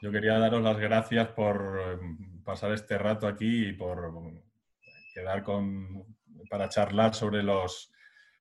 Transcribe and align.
Yo 0.00 0.12
quería 0.12 0.38
daros 0.38 0.62
las 0.62 0.78
gracias 0.78 1.28
por 1.28 1.80
eh, 1.80 1.98
pasar 2.44 2.72
este 2.72 2.96
rato 2.98 3.26
aquí 3.26 3.66
y 3.68 3.72
por 3.72 4.12
quedar 5.12 5.42
con, 5.42 6.16
para 6.48 6.68
charlar 6.68 7.14
sobre 7.14 7.42
los, 7.42 7.92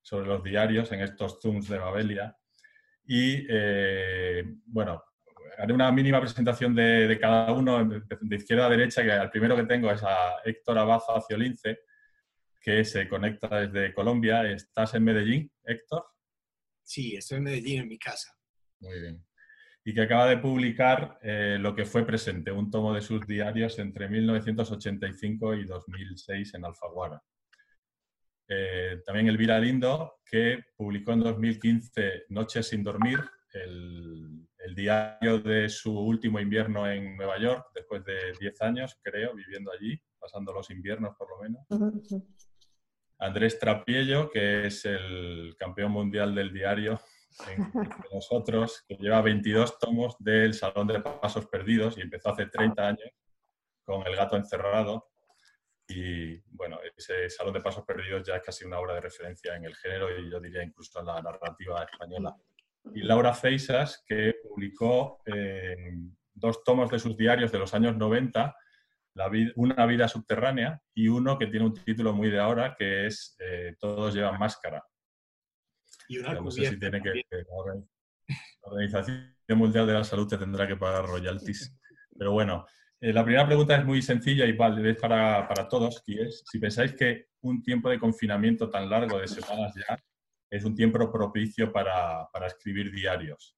sobre 0.01 0.28
los 0.28 0.43
diarios 0.43 0.91
en 0.91 1.01
estos 1.01 1.39
Zooms 1.41 1.67
de 1.67 1.79
Babelia. 1.79 2.38
Y 3.05 3.46
eh, 3.49 4.43
bueno, 4.65 5.04
haré 5.57 5.73
una 5.73 5.91
mínima 5.91 6.21
presentación 6.21 6.75
de, 6.75 7.17
cada 7.20 7.51
uno 7.54 7.83
de 7.85 8.35
izquierda 8.35 8.67
a 8.67 8.69
derecha, 8.69 9.01
que 9.01 9.11
el 9.11 9.29
primero 9.31 9.55
que 9.55 9.63
tengo 9.63 9.89
es 9.91 10.03
a 10.03 10.41
Héctor 10.45 10.77
Abaza 10.77 11.21
Ciolince, 11.27 11.79
que 12.61 12.85
se 12.85 13.07
conecta 13.09 13.61
desde 13.61 13.93
Colombia. 13.93 14.49
¿Estás 14.49 14.93
en 14.93 15.03
Medellín, 15.03 15.51
Héctor? 15.63 16.05
Sí, 16.83 17.15
estoy 17.15 17.37
en 17.37 17.43
Medellín, 17.45 17.81
en 17.81 17.87
mi 17.87 17.97
casa. 17.97 18.37
Muy 18.79 18.99
bien. 18.99 19.27
Y 19.88 19.93
que 19.93 20.01
acaba 20.01 20.27
de 20.27 20.38
publicar 20.38 21.17
eh, 21.21 21.55
Lo 21.57 21.73
que 21.73 21.85
fue 21.85 22.05
presente, 22.05 22.51
un 22.51 22.70
tomo 22.70 22.93
de 22.93 22.99
sus 22.99 23.25
diarios 23.25 23.80
entre 23.80 24.09
1985 24.09 25.53
y 25.55 25.63
2006 25.63 26.55
en 26.55 26.66
Alfaguara. 26.66 27.23
Eh, 28.49 29.02
también 29.05 29.29
Elvira 29.29 29.57
Lindo, 29.57 30.20
que 30.29 30.62
publicó 30.76 31.13
en 31.13 31.21
2015 31.21 32.26
Noches 32.27 32.67
sin 32.67 32.84
dormir, 32.84 33.17
el, 33.53 34.45
diario 34.76 35.39
de 35.39 35.70
su 35.70 35.98
último 35.98 36.41
invierno 36.41 36.85
en 36.91 37.15
Nueva 37.15 37.40
York, 37.40 37.67
después 37.73 38.04
de 38.04 38.34
10 38.41 38.62
años, 38.63 38.99
creo, 39.01 39.34
viviendo 39.35 39.71
allí, 39.71 39.98
pasando 40.20 40.51
los 40.51 40.70
inviernos 40.70 41.15
por 41.15 41.29
lo 41.29 41.41
menos. 41.41 41.65
Andrés 43.20 43.57
Trapiello, 43.57 44.29
que 44.29 44.67
es 44.67 44.84
el 44.84 45.55
campeón 45.57 45.93
mundial 45.93 46.35
del 46.35 46.51
diario 46.51 46.99
entre 47.48 48.09
nosotros, 48.14 48.84
que 48.88 48.96
lleva 48.96 49.22
22 49.22 49.80
tomos 49.80 50.16
del 50.20 50.54
Salón 50.54 50.88
de 50.88 51.00
Pasos 51.02 51.48
Perdidos 51.48 51.98
y 51.98 52.02
empezó 52.02 52.30
hace 52.30 52.48
30 52.48 52.88
años 52.88 53.10
con 53.84 54.05
El 54.05 54.16
gato 54.16 54.36
encerrado. 54.36 55.10
Y 55.88 56.38
bueno, 56.49 56.79
ese 56.96 57.29
Salón 57.29 57.54
de 57.54 57.62
Pasos 57.62 57.85
Perdidos 57.85 58.27
ya 58.27 58.35
es 58.35 58.44
casi 58.44 58.66
una 58.66 58.79
obra 58.79 58.96
de 58.96 59.02
referencia 59.02 59.55
en 59.55 59.66
el 59.66 59.76
género 59.76 60.20
y 60.20 60.29
yo 60.29 60.40
diría 60.40 60.63
incluso 60.63 60.99
en 60.99 61.05
la 61.05 61.21
narrativa 61.21 61.84
española. 61.90 62.35
Y 62.94 63.02
Laura 63.04 63.34
Feisas, 63.34 64.03
que 64.06 64.35
publicó 64.44 65.22
eh, 65.25 65.94
dos 66.34 66.63
tomos 66.63 66.90
de 66.90 67.00
sus 67.00 67.18
diarios 67.18 67.51
de 67.51 67.59
los 67.59 67.74
años 67.74 67.96
90, 67.96 68.56
Una 69.56 69.85
vida 69.85 70.07
subterránea, 70.07 70.81
y 70.94 71.07
uno 71.07 71.38
que 71.38 71.47
tiene 71.47 71.66
un 71.66 71.74
título 71.74 72.13
muy 72.13 72.29
de 72.29 72.40
ahora, 72.40 72.75
que 72.78 73.07
es 73.07 73.35
eh, 73.40 73.75
Todos 73.79 74.13
llevan 74.13 74.38
máscara. 74.40 74.84
Y 76.08 76.19
una 76.19 76.34
no 76.34 76.52
sé 76.52 76.69
si 76.69 76.80
tiene 76.80 77.02
que, 77.02 77.24
la 77.30 78.72
Organización 78.72 79.34
Mundial 79.50 79.88
de 79.88 79.94
la 79.94 80.03
Salud 80.03 80.28
te 80.28 80.38
tendrá 80.38 80.68
que 80.68 80.75
pagar 80.75 81.06
royalties. 81.06 81.75
Pero 82.18 82.31
bueno, 82.34 82.66
eh, 83.00 83.13
la 83.13 83.24
primera 83.24 83.46
pregunta 83.46 83.75
es 83.78 83.86
muy 83.86 84.02
sencilla 84.02 84.46
y 84.46 84.53
vale, 84.53 84.90
es 84.90 84.97
para, 84.97 85.47
para 85.47 85.68
todos, 85.68 86.03
y 86.08 86.19
es 86.19 86.44
si 86.46 86.59
pensáis 86.59 86.94
que 86.94 87.28
un 87.41 87.62
tiempo 87.62 87.90
de 87.90 88.00
confinamiento 88.00 88.69
tan 88.69 88.90
largo 88.90 89.19
de 89.19 89.28
semanas 89.28 89.74
ya 89.75 89.97
es 90.50 90.63
un 90.63 90.75
tiempo 90.75 91.12
propicio 91.12 91.72
para, 91.72 92.28
para 92.31 92.47
escribir 92.47 92.91
diarios. 92.91 93.56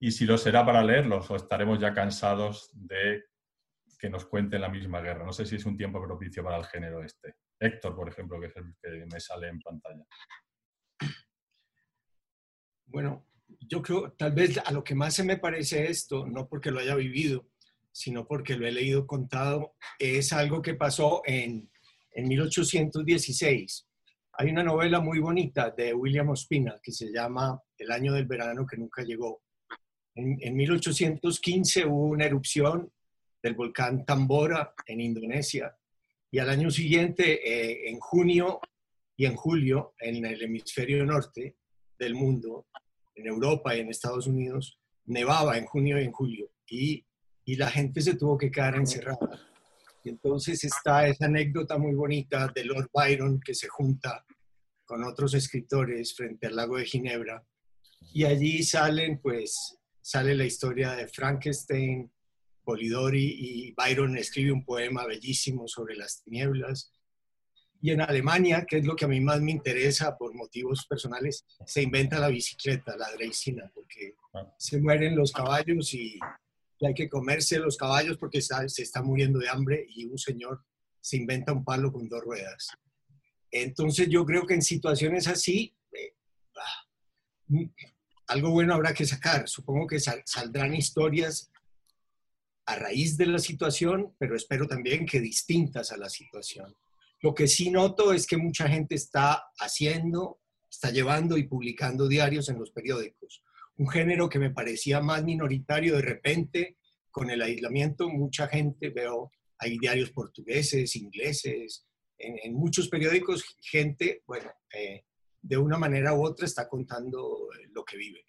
Y 0.00 0.10
si 0.10 0.24
lo 0.24 0.38
será 0.38 0.64
para 0.64 0.82
leerlos 0.82 1.30
o 1.30 1.36
estaremos 1.36 1.78
ya 1.78 1.92
cansados 1.92 2.70
de 2.72 3.24
que 4.02 4.10
nos 4.10 4.26
cuenten 4.26 4.60
la 4.60 4.68
misma 4.68 5.00
guerra. 5.00 5.24
No 5.24 5.32
sé 5.32 5.46
si 5.46 5.54
es 5.54 5.64
un 5.64 5.76
tiempo 5.76 6.02
propicio 6.02 6.42
para 6.42 6.56
el 6.56 6.64
género 6.64 7.04
este. 7.04 7.36
Héctor, 7.60 7.94
por 7.94 8.08
ejemplo, 8.08 8.40
que 8.40 8.46
es 8.46 8.56
el 8.56 8.74
que 8.82 9.06
me 9.06 9.20
sale 9.20 9.46
en 9.46 9.60
pantalla. 9.60 10.04
Bueno, 12.92 13.26
yo 13.68 13.80
creo, 13.80 14.12
tal 14.12 14.32
vez 14.32 14.58
a 14.58 14.70
lo 14.70 14.84
que 14.84 14.94
más 14.94 15.14
se 15.14 15.24
me 15.24 15.38
parece 15.38 15.90
esto, 15.90 16.26
no 16.26 16.46
porque 16.46 16.70
lo 16.70 16.80
haya 16.80 16.94
vivido, 16.94 17.48
sino 17.90 18.26
porque 18.26 18.54
lo 18.54 18.66
he 18.66 18.72
leído 18.72 19.06
contado, 19.06 19.74
es 19.98 20.32
algo 20.32 20.60
que 20.60 20.74
pasó 20.74 21.22
en, 21.24 21.70
en 22.10 22.28
1816. 22.28 23.88
Hay 24.34 24.50
una 24.50 24.62
novela 24.62 25.00
muy 25.00 25.20
bonita 25.20 25.70
de 25.70 25.94
William 25.94 26.28
Ospina 26.28 26.78
que 26.82 26.92
se 26.92 27.10
llama 27.10 27.60
El 27.78 27.90
año 27.90 28.12
del 28.12 28.26
verano 28.26 28.66
que 28.66 28.76
nunca 28.76 29.02
llegó. 29.02 29.42
En, 30.14 30.36
en 30.40 30.54
1815 30.54 31.86
hubo 31.86 32.08
una 32.08 32.26
erupción 32.26 32.92
del 33.42 33.54
volcán 33.54 34.04
Tambora 34.04 34.74
en 34.86 35.00
Indonesia 35.00 35.74
y 36.30 36.38
al 36.38 36.50
año 36.50 36.70
siguiente, 36.70 37.40
eh, 37.42 37.88
en 37.88 37.98
junio 38.00 38.60
y 39.16 39.24
en 39.24 39.34
julio, 39.34 39.94
en 39.98 40.24
el 40.24 40.42
hemisferio 40.42 41.04
norte 41.06 41.56
del 41.98 42.14
mundo, 42.14 42.66
en 43.14 43.26
Europa 43.26 43.74
y 43.76 43.80
en 43.80 43.88
Estados 43.88 44.26
Unidos, 44.26 44.78
nevaba 45.04 45.58
en 45.58 45.66
junio 45.66 46.00
y 46.00 46.04
en 46.04 46.12
julio 46.12 46.50
y, 46.66 47.04
y 47.44 47.56
la 47.56 47.70
gente 47.70 48.00
se 48.00 48.14
tuvo 48.14 48.38
que 48.38 48.50
quedar 48.50 48.76
encerrada. 48.76 49.40
Y 50.04 50.08
entonces 50.08 50.64
está 50.64 51.06
esa 51.06 51.26
anécdota 51.26 51.78
muy 51.78 51.94
bonita 51.94 52.50
de 52.54 52.64
Lord 52.64 52.90
Byron 52.92 53.40
que 53.40 53.54
se 53.54 53.68
junta 53.68 54.24
con 54.84 55.04
otros 55.04 55.34
escritores 55.34 56.14
frente 56.14 56.46
al 56.46 56.56
lago 56.56 56.76
de 56.76 56.84
Ginebra 56.84 57.44
y 58.12 58.24
allí 58.24 58.62
salen 58.62 59.20
pues 59.20 59.78
sale 60.00 60.34
la 60.34 60.44
historia 60.44 60.92
de 60.92 61.06
Frankenstein, 61.06 62.12
Polidori 62.64 63.36
y 63.38 63.74
Byron 63.74 64.18
escribe 64.18 64.52
un 64.52 64.64
poema 64.64 65.06
bellísimo 65.06 65.68
sobre 65.68 65.96
las 65.96 66.22
tinieblas 66.22 66.92
y 67.84 67.90
en 67.90 68.00
Alemania, 68.00 68.64
que 68.64 68.78
es 68.78 68.86
lo 68.86 68.94
que 68.94 69.06
a 69.06 69.08
mí 69.08 69.20
más 69.20 69.40
me 69.40 69.50
interesa 69.50 70.16
por 70.16 70.32
motivos 70.34 70.86
personales, 70.86 71.44
se 71.66 71.82
inventa 71.82 72.20
la 72.20 72.28
bicicleta, 72.28 72.96
la 72.96 73.10
dreisina, 73.10 73.68
porque 73.74 74.14
ah. 74.34 74.54
se 74.56 74.80
mueren 74.80 75.16
los 75.16 75.32
caballos 75.32 75.92
y, 75.92 76.18
hay 76.84 76.94
que 76.94 77.08
comerse 77.08 77.60
los 77.60 77.76
caballos 77.76 78.18
porque 78.18 78.40
se 78.42 78.82
está 78.82 79.02
muriendo 79.02 79.38
de 79.38 79.48
hambre 79.48 79.86
y 79.88 80.04
un 80.04 80.18
señor 80.18 80.64
se 81.00 81.16
inventa 81.16 81.52
un 81.52 81.64
palo 81.64 81.92
con 81.92 82.08
dos 82.08 82.20
ruedas. 82.22 82.70
Entonces 83.52 84.08
yo 84.08 84.24
creo 84.26 84.46
que 84.46 84.54
en 84.54 84.62
situaciones 84.62 85.28
así, 85.28 85.76
eh, 85.92 86.14
ah, 86.56 87.64
algo 88.26 88.50
bueno 88.50 88.74
habrá 88.74 88.94
que 88.94 89.06
sacar. 89.06 89.48
Supongo 89.48 89.86
que 89.86 90.00
saldrán 90.00 90.74
historias 90.74 91.52
a 92.66 92.76
raíz 92.76 93.16
de 93.16 93.26
la 93.26 93.38
situación, 93.38 94.14
pero 94.18 94.34
espero 94.34 94.66
también 94.66 95.06
que 95.06 95.20
distintas 95.20 95.92
a 95.92 95.96
la 95.96 96.08
situación. 96.08 96.74
Lo 97.22 97.34
que 97.34 97.46
sí 97.46 97.70
noto 97.70 98.12
es 98.12 98.26
que 98.26 98.36
mucha 98.36 98.68
gente 98.68 98.96
está 98.96 99.44
haciendo, 99.58 100.40
está 100.68 100.90
llevando 100.90 101.38
y 101.38 101.44
publicando 101.44 102.08
diarios 102.08 102.48
en 102.48 102.58
los 102.58 102.72
periódicos. 102.72 103.44
Un 103.76 103.88
género 103.88 104.28
que 104.28 104.40
me 104.40 104.50
parecía 104.50 105.00
más 105.00 105.24
minoritario 105.24 105.96
de 105.96 106.02
repente, 106.02 106.78
con 107.10 107.30
el 107.30 107.40
aislamiento, 107.40 108.08
mucha 108.08 108.48
gente, 108.48 108.90
veo, 108.90 109.30
hay 109.58 109.78
diarios 109.78 110.10
portugueses, 110.10 110.96
ingleses, 110.96 111.86
en, 112.18 112.54
muchos 112.54 112.88
periódicos, 112.88 113.44
gente, 113.60 114.22
bueno, 114.26 114.50
eh, 114.72 115.04
de 115.40 115.56
una 115.56 115.78
manera 115.78 116.14
u 116.14 116.24
otra 116.24 116.46
está 116.46 116.68
contando 116.68 117.48
lo 117.72 117.84
que 117.84 117.96
vive. 117.96 118.24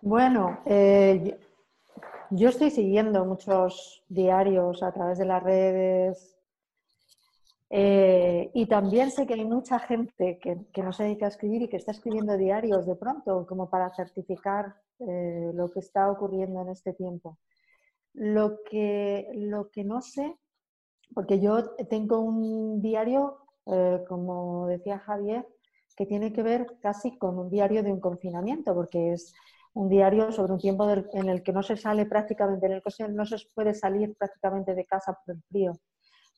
Bueno, 0.00 0.60
eh, 0.66 1.38
yo 2.30 2.48
estoy 2.48 2.70
siguiendo 2.70 3.24
muchos 3.24 4.02
diarios 4.08 4.82
a 4.82 4.92
través 4.92 5.18
de 5.18 5.26
las 5.26 5.42
redes, 5.42 6.31
eh, 7.74 8.50
y 8.52 8.66
también 8.66 9.10
sé 9.10 9.26
que 9.26 9.32
hay 9.32 9.46
mucha 9.46 9.78
gente 9.78 10.38
que, 10.38 10.82
no 10.82 10.92
se 10.92 11.04
dedica 11.04 11.24
a 11.24 11.30
escribir 11.30 11.62
y 11.62 11.68
que 11.68 11.78
está 11.78 11.92
escribiendo 11.92 12.36
diarios 12.36 12.84
de 12.86 12.96
pronto, 12.96 13.46
como 13.46 13.70
para 13.70 13.88
certificar 13.94 14.74
eh, 14.98 15.50
lo 15.54 15.70
que 15.70 15.80
está 15.80 16.10
ocurriendo 16.10 16.60
en 16.60 16.68
este 16.68 16.92
tiempo. 16.92 17.38
Lo 18.12 18.62
que, 18.62 19.26
lo 19.36 19.70
que 19.70 19.84
no 19.84 20.02
sé, 20.02 20.36
porque 21.14 21.40
yo 21.40 21.74
tengo 21.88 22.20
un 22.20 22.82
diario, 22.82 23.38
eh, 23.64 24.04
como 24.06 24.66
decía 24.66 24.98
Javier, 24.98 25.46
que 25.96 26.04
tiene 26.04 26.30
que 26.34 26.42
ver 26.42 26.66
casi 26.82 27.16
con 27.16 27.38
un 27.38 27.48
diario 27.48 27.82
de 27.82 27.90
un 27.90 28.00
confinamiento, 28.00 28.74
porque 28.74 29.12
es 29.12 29.32
un 29.72 29.88
diario 29.88 30.30
sobre 30.30 30.52
un 30.52 30.58
tiempo 30.58 30.86
en 30.90 31.28
el 31.30 31.42
que 31.42 31.54
no 31.54 31.62
se 31.62 31.78
sale 31.78 32.04
prácticamente, 32.04 32.66
en 32.66 32.72
el 32.72 32.82
que 32.82 33.08
no 33.08 33.24
se 33.24 33.36
puede 33.54 33.72
salir 33.72 34.14
prácticamente 34.14 34.74
de 34.74 34.84
casa 34.84 35.18
por 35.24 35.36
el 35.36 35.42
frío 35.44 35.72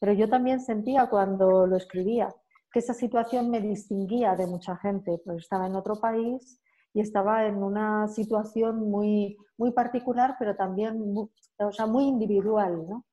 pero 0.05 0.19
yo 0.19 0.29
también 0.29 0.61
sentía 0.61 1.06
cuando 1.06 1.67
lo 1.67 1.79
escribía 1.79 2.29
que 2.71 2.81
esa 2.81 2.93
situación 2.93 3.49
me 3.49 3.62
distinguía 3.62 4.37
de 4.37 4.47
mucha 4.47 4.77
gente, 4.77 5.19
pues 5.25 5.39
estaba 5.39 5.67
en 5.67 5.77
otro 5.77 5.99
país 5.99 6.61
y 6.93 7.01
estaba 7.01 7.47
en 7.47 7.62
una 7.62 8.06
situación 8.09 8.91
muy, 8.91 9.39
muy 9.56 9.73
particular, 9.73 10.37
pero 10.39 10.56
también 10.56 11.01
muy, 11.01 11.31
o 11.56 11.73
sea, 11.73 11.87
muy 11.87 12.05
individual. 12.05 12.87
¿no? 12.87 13.06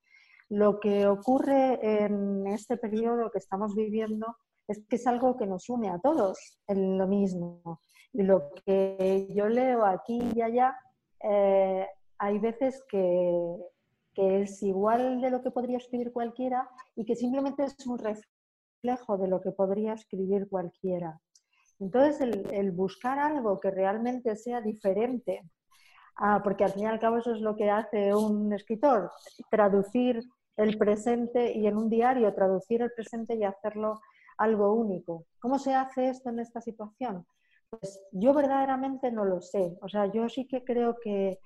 Lo 0.50 0.82
que 0.82 1.08
ocurre 1.08 1.80
en 2.04 2.46
este 2.48 2.76
periodo 2.76 3.32
que 3.32 3.40
estamos 3.40 3.74
viviendo 3.74 4.36
es 4.68 4.86
que 4.90 4.98
es 4.98 5.08
algo 5.08 5.38
que 5.38 5.48
nos 5.48 5.70
une 5.70 5.90
a 5.90 6.00
todos 6.00 6.60
en 6.68 6.98
lo 6.98 7.08
mismo. 7.08 7.80
Y 8.12 8.24
lo 8.24 8.52
que 8.66 9.30
yo 9.34 9.48
leo 9.48 9.86
aquí 9.86 10.20
y 10.36 10.42
allá, 10.42 10.76
eh, 11.24 11.88
hay 12.18 12.40
veces 12.40 12.84
que, 12.90 13.56
que 14.14 14.42
es 14.42 14.62
igual 14.64 15.22
de 15.22 15.30
lo 15.30 15.42
que 15.42 15.52
podría 15.52 15.78
escribir 15.78 16.12
cualquiera 16.12 16.70
y 16.96 17.06
que 17.06 17.16
simplemente 17.16 17.64
es 17.64 17.88
un 17.88 17.98
reflejo 17.98 19.18
de 19.18 19.28
lo 19.28 19.42
que 19.42 19.52
podría 19.52 19.94
escribir 19.94 20.50
cualquiera. 20.50 21.20
Entonces, 21.80 22.22
el, 22.52 22.72
buscar 22.72 23.20
algo 23.20 23.60
que 23.60 23.72
realmente 23.72 24.36
sea 24.36 24.62
diferente 24.62 25.42
Ah, 26.24 26.40
porque 26.44 26.64
al 26.64 26.72
fin 26.72 26.84
y 26.84 26.86
al 26.86 27.00
cabo 27.00 27.18
eso 27.18 27.34
es 27.34 27.42
lo 27.42 27.56
que 27.56 27.70
hace 27.70 28.14
un 28.14 28.54
escritor, 28.54 29.12
traducir 29.50 30.22
el 30.56 30.78
presente 30.78 31.52
y 31.58 31.66
en 31.66 31.78
un 31.78 31.90
diario 31.90 32.34
traducir 32.34 32.82
el 32.84 32.92
presente 32.92 33.36
y 33.36 33.44
hacerlo 33.44 34.02
algo 34.38 34.74
único. 34.74 35.26
¿Cómo 35.40 35.58
se 35.58 35.74
hace 35.74 36.10
esto 36.10 36.30
en 36.30 36.40
esta 36.40 36.62
situación? 36.62 37.26
Pues 37.70 38.04
yo 38.12 38.34
verdaderamente 38.34 39.12
no 39.12 39.26
lo 39.26 39.42
sé. 39.42 39.78
O 39.82 39.90
sea, 39.90 40.12
yo 40.12 40.30
sí 40.30 40.48
que 40.48 40.64
creo 40.64 40.98
que 41.02 41.40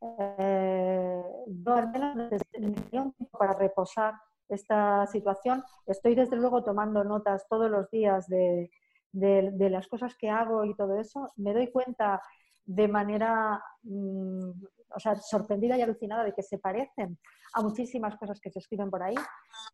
eh, 0.00 1.22
un 1.46 2.74
tiempo 2.90 3.28
para 3.38 3.54
reposar 3.54 4.14
esta 4.48 5.06
situación. 5.06 5.62
Estoy 5.86 6.14
desde 6.14 6.36
luego 6.36 6.64
tomando 6.64 7.04
notas 7.04 7.46
todos 7.48 7.70
los 7.70 7.90
días 7.90 8.26
de, 8.28 8.70
de, 9.12 9.70
las 9.70 9.86
cosas 9.88 10.14
que 10.16 10.28
hago 10.28 10.64
y 10.64 10.74
todo 10.74 10.98
eso. 10.98 11.32
Me 11.36 11.54
doy 11.54 11.70
cuenta 11.70 12.20
de 12.64 12.88
manera 12.88 13.62
mm, 13.82 14.50
o 14.94 15.00
sea, 15.00 15.16
sorprendida 15.16 15.76
y 15.76 15.82
alucinada 15.82 16.24
de 16.24 16.32
que 16.32 16.42
se 16.42 16.58
parecen 16.58 17.18
a 17.54 17.62
muchísimas 17.62 18.16
cosas 18.16 18.40
que 18.40 18.50
se 18.50 18.58
escriben 18.58 18.90
por 18.90 19.02
ahí. 19.02 19.14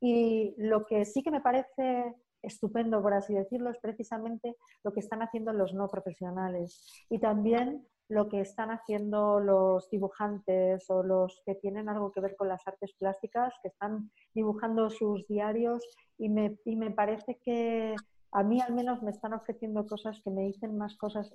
Y 0.01 0.55
lo 0.59 0.85
que 0.85 1.05
sí 1.05 1.23
que 1.23 1.31
me 1.31 1.41
parece 1.41 2.15
estupendo, 2.47 3.03
por 3.03 3.13
así 3.13 3.35
decirlo, 3.35 3.71
es 3.71 3.79
precisamente 3.79 4.57
lo 4.85 4.93
que 4.93 5.01
están 5.01 5.23
haciendo 5.23 5.53
los 5.53 5.75
no 5.75 5.89
profesionales. 5.89 6.87
Y 7.11 7.19
también 7.19 7.87
lo 8.09 8.29
que 8.29 8.41
están 8.41 8.71
haciendo 8.71 9.41
los 9.41 9.91
dibujantes 9.91 10.89
o 10.89 11.03
los 11.03 11.43
que 11.45 11.57
tienen 11.57 11.89
algo 11.89 12.13
que 12.13 12.21
ver 12.21 12.37
con 12.37 12.49
las 12.49 12.67
artes 12.67 12.95
plásticas, 12.99 13.55
que 13.63 13.69
están 13.69 14.11
dibujando 14.33 14.91
sus 14.91 15.27
diarios 15.27 15.83
y 16.19 16.29
me, 16.29 16.57
y 16.65 16.77
me 16.77 16.91
parece 16.91 17.39
que 17.45 17.95
a 18.33 18.43
mí 18.43 18.61
al 18.61 18.75
menos 18.75 19.03
me 19.03 19.11
están 19.11 19.33
ofreciendo 19.33 19.87
cosas 19.87 20.21
que 20.23 20.31
me 20.31 20.43
dicen 20.43 20.77
más 20.77 20.97
cosas 20.97 21.35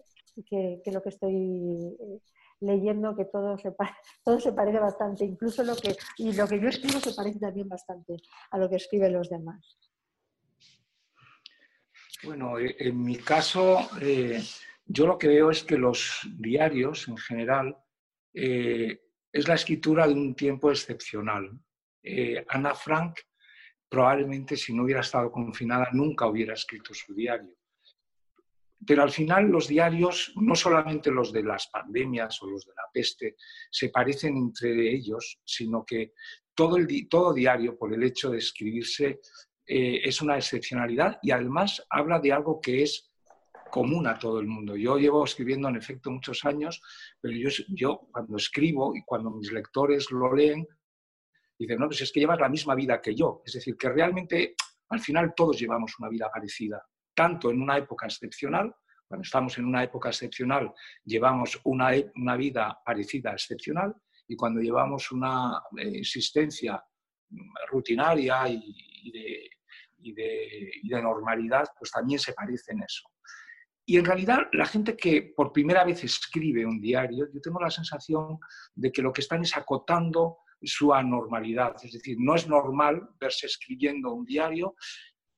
que, 0.50 0.82
que 0.84 0.92
lo 0.92 1.02
que 1.02 1.10
estoy 1.10 1.98
eh, 2.00 2.20
leyendo, 2.62 3.16
que 3.16 3.26
todo 3.26 3.58
se, 3.58 3.76
todo 4.24 4.40
se 4.40 4.54
parece 4.54 4.80
bastante, 4.80 5.26
incluso 5.26 5.64
lo 5.64 5.76
que, 5.76 5.96
y 6.18 6.34
lo 6.34 6.48
que 6.48 6.60
yo 6.60 6.70
escribo 6.70 7.00
se 7.00 7.14
parece 7.14 7.40
también 7.40 7.68
bastante 7.68 8.18
a 8.52 8.58
lo 8.58 8.70
que 8.70 8.78
escriben 8.78 9.14
los 9.14 9.30
demás. 9.30 9.91
Bueno, 12.24 12.60
eh, 12.60 12.76
en 12.80 13.04
mi 13.04 13.18
caso, 13.18 13.90
eh, 14.02 14.42
yo 14.86 15.08
lo 15.08 15.18
que 15.18 15.28
veo 15.28 15.52
es 15.52 15.64
que 15.64 15.78
los 15.78 16.22
diarios 16.38 17.08
en 17.08 17.18
general 17.18 17.78
es 18.34 19.48
la 19.48 19.56
escritura 19.56 20.08
de 20.08 20.14
un 20.14 20.34
tiempo 20.36 20.72
excepcional. 20.72 21.52
Ana 22.48 22.74
Frank 22.74 23.20
probablemente 23.92 24.56
si 24.56 24.74
no 24.74 24.84
hubiera 24.84 25.02
estado 25.02 25.30
confinada 25.30 25.90
nunca 25.92 26.26
hubiera 26.26 26.54
escrito 26.54 26.94
su 26.94 27.14
diario. 27.14 27.54
Pero 28.88 29.04
al 29.04 29.12
final 29.12 29.50
los 29.50 29.68
diarios, 29.68 30.32
no 30.38 30.56
solamente 30.56 31.12
los 31.12 31.34
de 31.34 31.44
las 31.44 31.68
pandemias 31.68 32.42
o 32.42 32.50
los 32.50 32.66
de 32.66 32.72
la 32.74 32.84
peste, 32.92 33.36
se 33.70 33.90
parecen 33.90 34.38
entre 34.38 34.96
ellos, 34.96 35.40
sino 35.44 35.86
que 35.86 36.14
todo, 36.56 36.78
el, 36.78 37.10
todo 37.10 37.34
diario, 37.34 37.78
por 37.78 37.94
el 37.94 38.02
hecho 38.04 38.32
de 38.32 38.38
escribirse, 38.38 39.20
eh, 39.74 40.02
es 40.04 40.22
una 40.22 40.36
excepcionalidad 40.36 41.18
y 41.22 41.32
además 41.32 41.82
habla 41.90 42.20
de 42.20 42.34
algo 42.34 42.60
que 42.60 42.84
es 42.84 43.10
común 43.70 44.06
a 44.06 44.20
todo 44.20 44.42
el 44.42 44.48
mundo. 44.48 44.76
Yo 44.76 44.98
llevo 44.98 45.24
escribiendo 45.24 45.70
en 45.70 45.78
efecto 45.78 46.12
muchos 46.12 46.44
años, 46.44 46.82
pero 47.22 47.34
yo, 47.70 48.02
cuando 48.12 48.36
escribo 48.36 48.94
y 48.94 49.02
cuando 49.06 49.32
mis 49.32 49.50
lectores 49.50 50.12
lo 50.12 50.36
leen, 50.36 50.68
dicen, 51.58 51.80
no, 51.80 51.88
pues 51.88 52.02
es 52.02 52.12
que 52.12 52.20
llevas 52.20 52.42
la 52.42 52.50
misma 52.50 52.76
vida 52.76 53.02
que 53.02 53.16
yo. 53.16 53.42
Es 53.46 53.54
decir, 53.54 53.78
que 53.78 53.88
realmente 53.88 54.56
al 54.90 55.00
final 55.00 55.34
todos 55.34 55.58
llevamos 55.58 55.98
una 56.00 56.10
vida 56.10 56.30
parecida, 56.30 56.86
tanto 57.16 57.50
en 57.50 57.62
una 57.62 57.78
época 57.78 58.08
excepcional, 58.08 58.76
cuando 59.08 59.24
estamos 59.24 59.58
en 59.58 59.64
una 59.64 59.84
época 59.84 60.10
excepcional, 60.10 60.74
llevamos 61.06 61.62
una, 61.64 61.92
una 62.16 62.36
vida 62.36 62.78
parecida 62.86 63.32
excepcional, 63.32 63.96
y 64.28 64.36
cuando 64.36 64.60
llevamos 64.60 65.14
una 65.14 65.64
eh, 65.78 65.92
existencia 65.96 66.84
rutinaria 67.70 68.50
y, 68.50 69.12
de, 69.12 69.50
y, 70.02 70.14
de, 70.14 70.72
y 70.84 70.90
de 70.90 71.02
normalidad, 71.02 71.68
pues 71.78 71.92
también 71.92 72.20
se 72.20 72.34
parece 72.34 72.74
en 72.74 72.84
eso. 72.84 73.10
Y 73.86 73.98
en 73.98 74.06
realidad 74.06 74.48
la 74.54 74.66
gente 74.66 74.96
que 74.96 75.34
por 75.36 75.52
primera 75.52 75.84
vez 75.84 76.04
escribe 76.04 76.66
un 76.66 76.80
diario, 76.80 77.28
yo 77.34 77.42
tengo 77.42 77.60
la 77.60 77.70
sensación 77.70 78.40
de 78.76 78.92
que 78.92 79.02
lo 79.02 79.12
que 79.12 79.22
están 79.22 79.42
es 79.42 79.56
acotando 79.58 80.38
su 80.62 80.94
anormalidad. 80.94 81.76
Es 81.84 81.94
decir, 81.94 82.18
no 82.20 82.36
es 82.36 82.48
normal 82.48 83.10
verse 83.20 83.48
escribiendo 83.48 84.14
un 84.14 84.26
diario, 84.26 84.76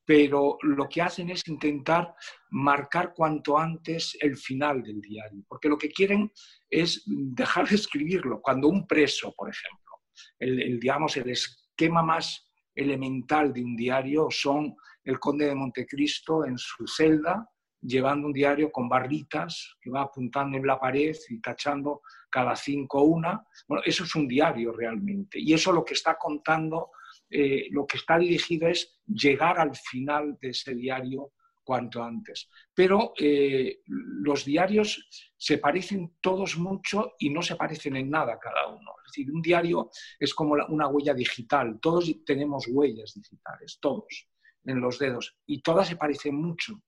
pero 0.06 0.58
lo 0.62 0.90
que 0.90 1.02
hacen 1.02 1.30
es 1.30 1.48
intentar 1.48 2.14
marcar 2.52 3.14
cuanto 3.16 3.58
antes 3.58 4.18
el 4.20 4.36
final 4.36 4.84
del 4.84 5.00
diario, 5.00 5.44
porque 5.48 5.70
lo 5.70 5.78
que 5.78 5.90
quieren 5.90 6.32
es 6.70 7.04
dejar 7.06 7.70
de 7.70 7.76
escribirlo. 7.76 8.42
Cuando 8.42 8.68
un 8.68 8.86
preso, 8.86 9.34
por 9.36 9.50
ejemplo, 9.50 10.02
el, 10.40 10.80
digamos, 10.80 11.16
el 11.18 11.30
esquema 11.30 12.04
más 12.04 12.53
elemental 12.76 13.54
de 13.54 13.64
un 13.64 13.76
diario 13.76 14.28
son 14.30 14.76
el 15.04 15.20
conde 15.20 15.48
de 15.48 15.56
Montecristo 15.56 16.46
en 16.46 16.58
su 16.58 16.88
celda, 16.88 17.50
llevando 17.82 18.28
un 18.28 18.34
diario 18.34 18.72
con 18.72 18.88
barritas 18.88 19.76
que 19.82 19.90
va 19.90 20.04
apuntando 20.04 20.58
en 20.58 20.66
la 20.66 20.80
pared 20.80 21.16
y 21.30 21.42
tachando 21.42 22.02
cada 22.30 22.56
cinco 22.56 23.04
una. 23.04 23.46
Bueno, 23.68 23.84
eso 23.86 24.06
es 24.06 24.16
un 24.16 24.28
diario 24.28 24.72
realmente. 24.72 25.40
Y 25.40 25.54
eso 25.54 25.72
lo 25.72 25.84
que 25.84 25.94
está 25.94 26.18
contando, 26.18 26.92
eh, 27.30 27.68
lo 27.72 27.86
que 27.86 27.98
está 27.98 28.18
dirigido 28.18 28.68
es 28.68 29.02
llegar 29.06 29.60
al 29.60 29.76
final 29.76 30.38
de 30.42 30.50
ese 30.50 30.74
diario 30.74 31.34
cuanto 31.64 32.04
antes. 32.04 32.50
Pero 32.74 33.14
eh, 33.18 33.82
los 33.86 34.46
diarios 34.46 35.08
se 35.38 35.58
parecen 35.58 36.18
todos 36.22 36.58
mucho 36.58 37.14
y 37.20 37.30
no 37.30 37.42
se 37.42 37.56
parecen 37.56 37.96
en 37.96 38.10
nada 38.10 38.40
cada 38.40 38.68
uno. 38.68 38.92
Es 39.06 39.12
decir, 39.12 39.32
un 39.32 39.42
diario 39.42 39.90
es 40.20 40.34
como 40.34 40.56
una 40.70 40.88
huella 40.88 41.14
digital. 41.14 41.80
Todos 41.82 42.12
tenemos 42.26 42.68
huellas 42.68 43.14
digitales, 43.14 43.80
todos, 43.82 44.28
en 44.66 44.80
los 44.80 45.00
dedos. 45.00 45.38
Y 45.46 45.62
todas 45.62 45.88
se 45.88 45.96
parecen 45.96 46.36
mucho 46.36 46.82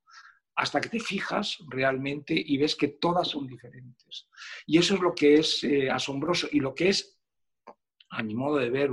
hasta 0.56 0.80
que 0.80 0.90
te 0.90 1.00
fijas 1.00 1.58
realmente 1.68 2.34
y 2.34 2.58
ves 2.58 2.76
que 2.76 2.88
todas 2.88 3.28
son 3.28 3.46
diferentes. 3.46 4.28
Y 4.66 4.78
eso 4.78 4.96
es 4.96 5.02
lo 5.02 5.14
que 5.14 5.36
es 5.36 5.64
eh, 5.64 5.90
asombroso 5.90 6.48
y 6.52 6.60
lo 6.60 6.74
que 6.74 6.90
es, 6.90 7.20
a 8.10 8.24
mi 8.24 8.36
modo 8.36 8.58
de 8.58 8.70
ver, 8.70 8.92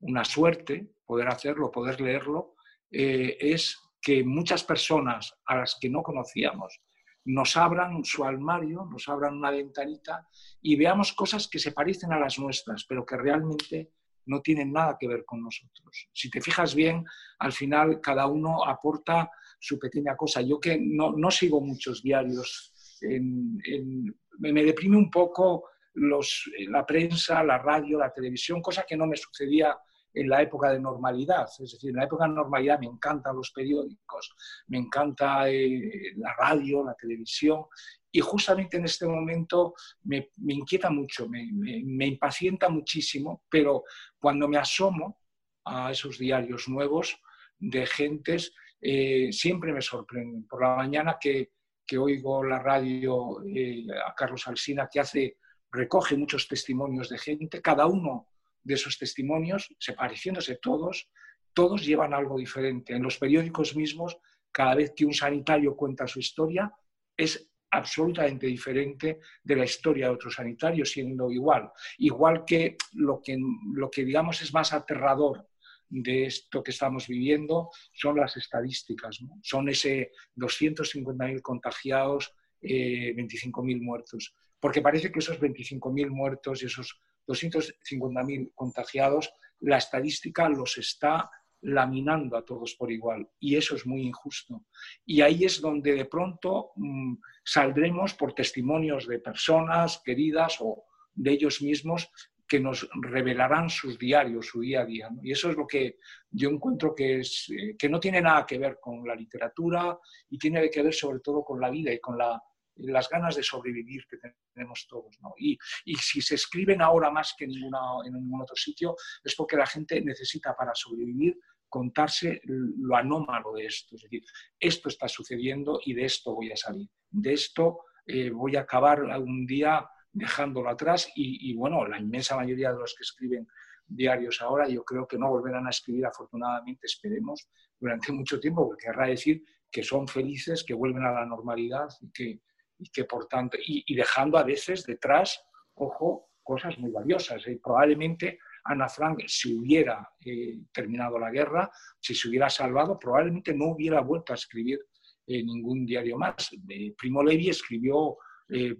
una 0.00 0.24
suerte 0.24 0.94
poder 1.04 1.28
hacerlo, 1.28 1.70
poder 1.70 2.00
leerlo, 2.00 2.54
eh, 2.90 3.36
es 3.38 3.78
que 4.00 4.24
muchas 4.24 4.64
personas 4.64 5.34
a 5.46 5.56
las 5.56 5.76
que 5.80 5.90
no 5.90 6.02
conocíamos 6.02 6.80
nos 7.24 7.56
abran 7.56 8.04
su 8.04 8.24
armario, 8.24 8.86
nos 8.90 9.08
abran 9.08 9.36
una 9.36 9.50
ventanita 9.50 10.26
y 10.62 10.76
veamos 10.76 11.12
cosas 11.12 11.46
que 11.46 11.58
se 11.58 11.72
parecen 11.72 12.12
a 12.12 12.18
las 12.18 12.38
nuestras, 12.38 12.84
pero 12.88 13.04
que 13.04 13.16
realmente 13.16 13.92
no 14.26 14.40
tienen 14.40 14.72
nada 14.72 14.96
que 14.98 15.08
ver 15.08 15.24
con 15.24 15.42
nosotros. 15.42 16.08
Si 16.12 16.30
te 16.30 16.40
fijas 16.40 16.74
bien, 16.74 17.04
al 17.38 17.52
final 17.52 18.00
cada 18.00 18.26
uno 18.26 18.64
aporta 18.64 19.30
su 19.58 19.78
pequeña 19.78 20.16
cosa. 20.16 20.40
Yo 20.40 20.60
que 20.60 20.78
no, 20.80 21.12
no 21.16 21.30
sigo 21.30 21.60
muchos 21.60 22.02
diarios, 22.02 22.72
me 23.00 24.64
deprime 24.64 24.96
un 24.96 25.10
poco 25.10 25.68
la 25.94 26.86
prensa, 26.86 27.42
la 27.42 27.58
radio, 27.58 27.98
la 27.98 28.12
televisión, 28.12 28.62
cosa 28.62 28.84
que 28.86 28.96
no 28.96 29.06
me 29.06 29.16
sucedía 29.16 29.76
en 30.14 30.28
la 30.28 30.42
época 30.42 30.70
de 30.70 30.80
normalidad. 30.80 31.46
Es 31.58 31.72
decir, 31.72 31.90
en 31.90 31.96
la 31.96 32.04
época 32.04 32.26
de 32.26 32.34
normalidad 32.34 32.78
me 32.78 32.86
encantan 32.86 33.36
los 33.36 33.50
periódicos, 33.50 34.34
me 34.68 34.78
encanta 34.78 35.48
eh, 35.48 36.12
la 36.16 36.34
radio, 36.34 36.84
la 36.84 36.94
televisión, 36.94 37.64
y 38.10 38.20
justamente 38.20 38.78
en 38.78 38.84
este 38.84 39.06
momento 39.06 39.74
me, 40.04 40.30
me 40.38 40.54
inquieta 40.54 40.90
mucho, 40.90 41.28
me, 41.28 41.50
me, 41.52 42.06
impacienta 42.06 42.68
muchísimo, 42.68 43.44
pero 43.50 43.84
cuando 44.18 44.48
me 44.48 44.56
asomo 44.56 45.20
a 45.64 45.90
esos 45.90 46.18
diarios 46.18 46.68
nuevos 46.68 47.20
de 47.58 47.86
gentes, 47.86 48.54
eh, 48.80 49.28
siempre 49.30 49.72
me 49.72 49.82
sorprenden. 49.82 50.46
Por 50.46 50.62
la 50.62 50.76
mañana 50.76 51.18
que, 51.20 51.52
que 51.86 51.98
oigo 51.98 52.42
la 52.42 52.58
radio 52.60 53.42
eh, 53.44 53.84
a 54.06 54.14
Carlos 54.14 54.46
Alsina, 54.48 54.88
que 54.90 55.00
hace, 55.00 55.36
recoge 55.70 56.16
muchos 56.16 56.48
testimonios 56.48 57.10
de 57.10 57.18
gente, 57.18 57.60
cada 57.60 57.86
uno 57.86 58.26
de 58.68 58.74
esos 58.74 58.98
testimonios, 58.98 59.74
se 59.78 59.94
pareciéndose 59.94 60.56
todos, 60.56 61.10
todos 61.54 61.86
llevan 61.86 62.12
algo 62.12 62.36
diferente. 62.38 62.94
En 62.94 63.02
los 63.02 63.16
periódicos 63.16 63.74
mismos, 63.74 64.18
cada 64.52 64.74
vez 64.74 64.92
que 64.94 65.06
un 65.06 65.14
sanitario 65.14 65.74
cuenta 65.74 66.06
su 66.06 66.18
historia, 66.20 66.70
es 67.16 67.50
absolutamente 67.70 68.46
diferente 68.46 69.20
de 69.42 69.56
la 69.56 69.64
historia 69.64 70.06
de 70.06 70.14
otro 70.14 70.30
sanitario, 70.30 70.84
siendo 70.84 71.30
igual. 71.30 71.70
Igual 71.96 72.44
que 72.44 72.76
lo 72.92 73.22
que, 73.22 73.38
lo 73.72 73.90
que 73.90 74.04
digamos 74.04 74.42
es 74.42 74.52
más 74.52 74.74
aterrador 74.74 75.48
de 75.88 76.26
esto 76.26 76.62
que 76.62 76.72
estamos 76.72 77.08
viviendo 77.08 77.70
son 77.94 78.16
las 78.16 78.36
estadísticas. 78.36 79.18
Son 79.42 79.66
ese 79.70 80.12
250.000 80.36 81.40
contagiados, 81.40 82.34
25.000 82.60 83.76
eh, 83.76 83.80
muertos. 83.80 84.34
Porque 84.60 84.82
parece 84.82 85.10
que 85.10 85.20
esos 85.20 85.40
25.000 85.40 86.10
muertos 86.10 86.62
y 86.62 86.66
esos 86.66 87.00
250.000 87.28 88.52
contagiados, 88.54 89.32
la 89.60 89.76
estadística 89.76 90.48
los 90.48 90.78
está 90.78 91.30
laminando 91.60 92.36
a 92.36 92.44
todos 92.44 92.74
por 92.74 92.92
igual 92.92 93.28
y 93.40 93.56
eso 93.56 93.74
es 93.74 93.86
muy 93.86 94.02
injusto. 94.02 94.64
Y 95.04 95.20
ahí 95.20 95.44
es 95.44 95.60
donde 95.60 95.92
de 95.92 96.04
pronto 96.04 96.70
mm, 96.76 97.14
saldremos 97.44 98.14
por 98.14 98.32
testimonios 98.32 99.06
de 99.06 99.18
personas 99.18 100.00
queridas 100.04 100.58
o 100.60 100.84
de 101.14 101.32
ellos 101.32 101.60
mismos 101.60 102.10
que 102.46 102.60
nos 102.60 102.88
revelarán 103.02 103.68
sus 103.68 103.98
diarios, 103.98 104.46
su 104.46 104.60
día 104.60 104.80
a 104.80 104.86
día. 104.86 105.10
Y 105.22 105.32
eso 105.32 105.50
es 105.50 105.56
lo 105.56 105.66
que 105.66 105.98
yo 106.30 106.48
encuentro 106.48 106.94
que, 106.94 107.20
es, 107.20 107.50
eh, 107.50 107.76
que 107.76 107.90
no 107.90 108.00
tiene 108.00 108.22
nada 108.22 108.46
que 108.46 108.58
ver 108.58 108.78
con 108.80 109.06
la 109.06 109.14
literatura 109.14 109.98
y 110.30 110.38
tiene 110.38 110.70
que 110.70 110.82
ver 110.82 110.94
sobre 110.94 111.20
todo 111.20 111.44
con 111.44 111.60
la 111.60 111.68
vida 111.68 111.92
y 111.92 111.98
con 111.98 112.16
la, 112.16 112.42
las 112.78 113.08
ganas 113.08 113.36
de 113.36 113.42
sobrevivir 113.42 114.06
que 114.08 114.16
tenemos 114.54 114.86
todos. 114.88 115.18
Y, 115.38 115.58
y, 115.84 115.94
si 115.96 116.20
se 116.20 116.36
escriben 116.36 116.82
ahora 116.82 117.10
más 117.10 117.34
que 117.36 117.46
ninguna, 117.46 117.78
en 118.06 118.14
ningún 118.14 118.42
otro 118.42 118.56
sitio, 118.56 118.96
es 119.22 119.34
porque 119.34 119.56
la 119.56 119.66
gente 119.66 120.00
necesita 120.00 120.54
para 120.54 120.74
sobrevivir 120.74 121.38
contarse 121.68 122.40
lo 122.44 122.96
anómalo 122.96 123.52
de 123.52 123.66
esto. 123.66 123.96
Es 123.96 124.02
decir, 124.02 124.22
esto 124.58 124.88
está 124.88 125.08
sucediendo 125.08 125.80
y 125.84 125.94
de 125.94 126.04
esto 126.04 126.34
voy 126.34 126.50
a 126.50 126.56
salir. 126.56 126.88
De 127.10 127.34
esto 127.34 127.80
eh, 128.06 128.30
voy 128.30 128.56
a 128.56 128.60
acabar 128.60 129.00
algún 129.10 129.46
día 129.46 129.88
dejándolo 130.10 130.70
atrás 130.70 131.12
y, 131.14 131.54
bueno, 131.54 131.86
la 131.86 131.98
inmensa 131.98 132.34
mayoría 132.36 132.72
de 132.72 132.78
los 132.78 132.94
que 132.94 133.02
escriben 133.02 133.46
diarios 133.86 134.42
ahora 134.42 134.68
yo 134.68 134.84
creo 134.84 135.06
que 135.06 135.16
no 135.16 135.30
volverán 135.30 135.66
a 135.66 135.70
escribir 135.70 136.04
afortunadamente, 136.06 136.86
esperemos, 136.86 137.48
durante 137.78 138.12
mucho 138.12 138.40
tiempo, 138.40 138.66
porque 138.66 138.86
querrá 138.86 139.06
decir 139.06 139.42
que 139.70 139.82
son 139.82 140.08
felices, 140.08 140.64
que 140.64 140.74
vuelven 140.74 141.04
a 141.04 141.12
la 141.12 141.26
normalidad 141.26 141.88
y 142.00 142.10
que, 142.10 142.40
y 142.78 142.90
que 142.90 143.04
por 143.04 143.26
tanto, 143.26 143.58
y, 143.64 143.94
dejando 143.94 144.38
a 144.38 144.44
veces 144.44 144.84
detrás, 144.84 145.42
ojo, 145.74 146.30
cosas 146.42 146.78
muy 146.78 146.90
valiosas. 146.90 147.46
¿eh? 147.46 147.60
Probablemente 147.62 148.38
Ana 148.64 148.88
Frank, 148.88 149.22
si 149.26 149.54
hubiera 149.54 150.08
eh, 150.24 150.60
terminado 150.72 151.18
la 151.18 151.30
guerra, 151.30 151.70
si 152.00 152.14
se 152.14 152.28
hubiera 152.28 152.48
salvado, 152.48 152.98
probablemente 152.98 153.54
no 153.54 153.72
hubiera 153.72 154.00
vuelto 154.00 154.32
a 154.32 154.36
escribir 154.36 154.78
eh, 155.26 155.42
ningún 155.42 155.84
diario 155.84 156.16
más. 156.16 156.50
Primo 156.96 157.22
Levi 157.22 157.50
escribió 157.50 158.16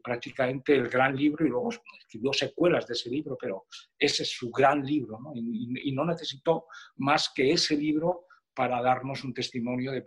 prácticamente 0.02 0.74
el 0.74 0.88
gran 0.88 1.14
libro 1.14 1.44
y 1.44 1.50
luego 1.50 1.68
escribió 1.98 2.32
secuelas 2.32 2.86
de 2.86 2.94
ese 2.94 3.10
libro, 3.10 3.36
pero 3.38 3.66
ese 3.98 4.22
es 4.22 4.30
su 4.30 4.50
gran 4.50 4.82
libro 4.82 5.18
Y, 5.34 5.92
no 5.92 6.06
necesitó 6.06 6.64
más 6.96 7.30
que 7.34 7.52
ese 7.52 7.76
libro 7.76 8.28
para 8.54 8.80
darnos 8.80 9.22
un 9.24 9.34
testimonio 9.34 9.92
de, 9.92 10.02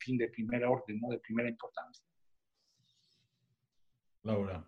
fin, 0.00 0.18
de 0.18 0.28
primer 0.30 0.64
orden, 0.64 1.00
¿no? 1.00 1.10
de 1.10 1.20
primera 1.20 1.48
importancia. 1.48 2.03
Laura. 4.24 4.66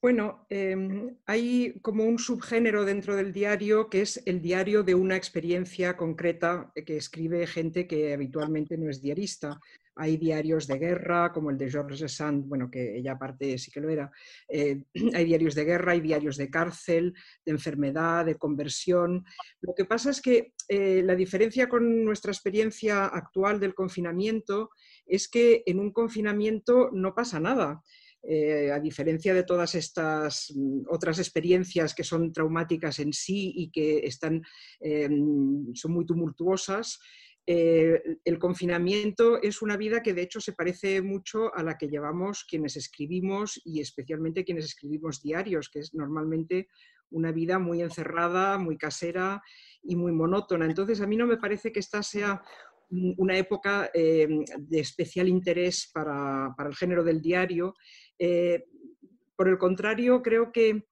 Bueno, 0.00 0.46
em, 0.48 1.16
hay 1.26 1.80
como 1.82 2.04
un 2.04 2.20
subgénero 2.20 2.84
dentro 2.84 3.16
del 3.16 3.32
diario 3.32 3.90
que 3.90 4.02
es 4.02 4.22
el 4.26 4.40
diario 4.40 4.84
de 4.84 4.94
una 4.94 5.16
experiencia 5.16 5.96
concreta 5.96 6.72
que 6.86 6.96
escribe 6.96 7.48
gente 7.48 7.88
que 7.88 8.14
habitualmente 8.14 8.78
no 8.78 8.88
es 8.88 9.02
diarista. 9.02 9.58
Hay 9.96 10.16
diarios 10.16 10.68
de 10.68 10.78
guerra, 10.78 11.32
como 11.32 11.50
el 11.50 11.58
de 11.58 11.68
Georges 11.68 12.14
Sand, 12.14 12.46
bueno, 12.46 12.70
que 12.70 12.96
ella 12.98 13.14
aparte 13.14 13.58
sí 13.58 13.72
que 13.72 13.80
lo 13.80 13.88
era. 13.88 14.08
Eh, 14.48 14.84
hay 15.14 15.24
diarios 15.24 15.56
de 15.56 15.64
guerra, 15.64 15.92
hay 15.92 16.00
diarios 16.00 16.36
de 16.36 16.48
cárcel, 16.48 17.12
de 17.44 17.50
enfermedad, 17.50 18.24
de 18.24 18.36
conversión. 18.36 19.24
Lo 19.60 19.74
que 19.74 19.84
pasa 19.84 20.10
es 20.10 20.22
que 20.22 20.54
eh, 20.68 21.02
la 21.04 21.16
diferencia 21.16 21.68
con 21.68 22.04
nuestra 22.04 22.30
experiencia 22.30 23.06
actual 23.06 23.58
del 23.58 23.74
confinamiento 23.74 24.70
es 25.04 25.28
que 25.28 25.64
en 25.66 25.80
un 25.80 25.90
confinamiento 25.90 26.90
no 26.92 27.16
pasa 27.16 27.40
nada. 27.40 27.82
Eh, 28.22 28.72
a 28.72 28.80
diferencia 28.80 29.32
de 29.32 29.44
todas 29.44 29.74
estas 29.76 30.52
mm, 30.54 30.82
otras 30.88 31.18
experiencias 31.18 31.94
que 31.94 32.02
son 32.02 32.32
traumáticas 32.32 32.98
en 32.98 33.12
sí 33.12 33.52
y 33.54 33.70
que 33.70 33.98
están, 33.98 34.42
em, 34.80 35.72
son 35.74 35.92
muy 35.92 36.04
tumultuosas, 36.04 36.98
eh, 37.50 38.18
el 38.26 38.38
confinamiento 38.38 39.40
es 39.40 39.62
una 39.62 39.78
vida 39.78 40.02
que 40.02 40.12
de 40.12 40.20
hecho 40.20 40.38
se 40.38 40.52
parece 40.52 41.00
mucho 41.00 41.54
a 41.54 41.62
la 41.62 41.78
que 41.78 41.88
llevamos 41.88 42.44
quienes 42.44 42.76
escribimos 42.76 43.58
y 43.64 43.80
especialmente 43.80 44.44
quienes 44.44 44.66
escribimos 44.66 45.22
diarios, 45.22 45.70
que 45.70 45.78
es 45.78 45.94
normalmente 45.94 46.68
una 47.10 47.32
vida 47.32 47.58
muy 47.58 47.80
encerrada, 47.80 48.58
muy 48.58 48.76
casera 48.76 49.42
y 49.82 49.96
muy 49.96 50.12
monótona. 50.12 50.66
Entonces 50.66 51.00
a 51.00 51.06
mí 51.06 51.16
no 51.16 51.26
me 51.26 51.38
parece 51.38 51.72
que 51.72 51.80
esta 51.80 52.02
sea 52.02 52.42
una 52.90 53.38
época 53.38 53.90
em, 53.94 54.44
de 54.58 54.80
especial 54.80 55.26
interés 55.26 55.90
para, 55.92 56.52
para, 56.54 56.68
el 56.68 56.76
género 56.76 57.02
del 57.02 57.22
diario 57.22 57.74
eh, 58.18 58.64
por 59.36 59.48
el 59.48 59.58
contrario, 59.58 60.22
creo 60.22 60.52
que 60.52 60.84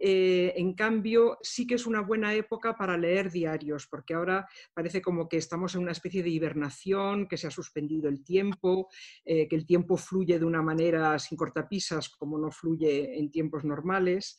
eh, 0.00 0.52
en 0.56 0.74
cambio, 0.74 1.38
sí 1.40 1.66
que 1.66 1.76
es 1.76 1.86
una 1.86 2.02
buena 2.02 2.34
época 2.34 2.76
para 2.76 2.98
leer 2.98 3.30
diarios, 3.30 3.86
porque 3.86 4.12
ahora 4.12 4.46
parece 4.74 5.00
como 5.00 5.28
que 5.28 5.38
estamos 5.38 5.74
en 5.74 5.82
una 5.82 5.92
especie 5.92 6.22
de 6.22 6.30
hibernación, 6.30 7.26
que 7.26 7.38
se 7.38 7.46
ha 7.46 7.50
suspendido 7.50 8.08
el 8.08 8.22
tiempo, 8.22 8.88
eh, 9.24 9.48
que 9.48 9.56
el 9.56 9.64
tiempo 9.64 9.96
fluye 9.96 10.38
de 10.38 10.44
una 10.44 10.62
manera 10.62 11.18
sin 11.18 11.38
cortapisas 11.38 12.10
como 12.10 12.38
no 12.38 12.50
fluye 12.50 13.18
en 13.18 13.30
tiempos 13.30 13.64
normales. 13.64 14.36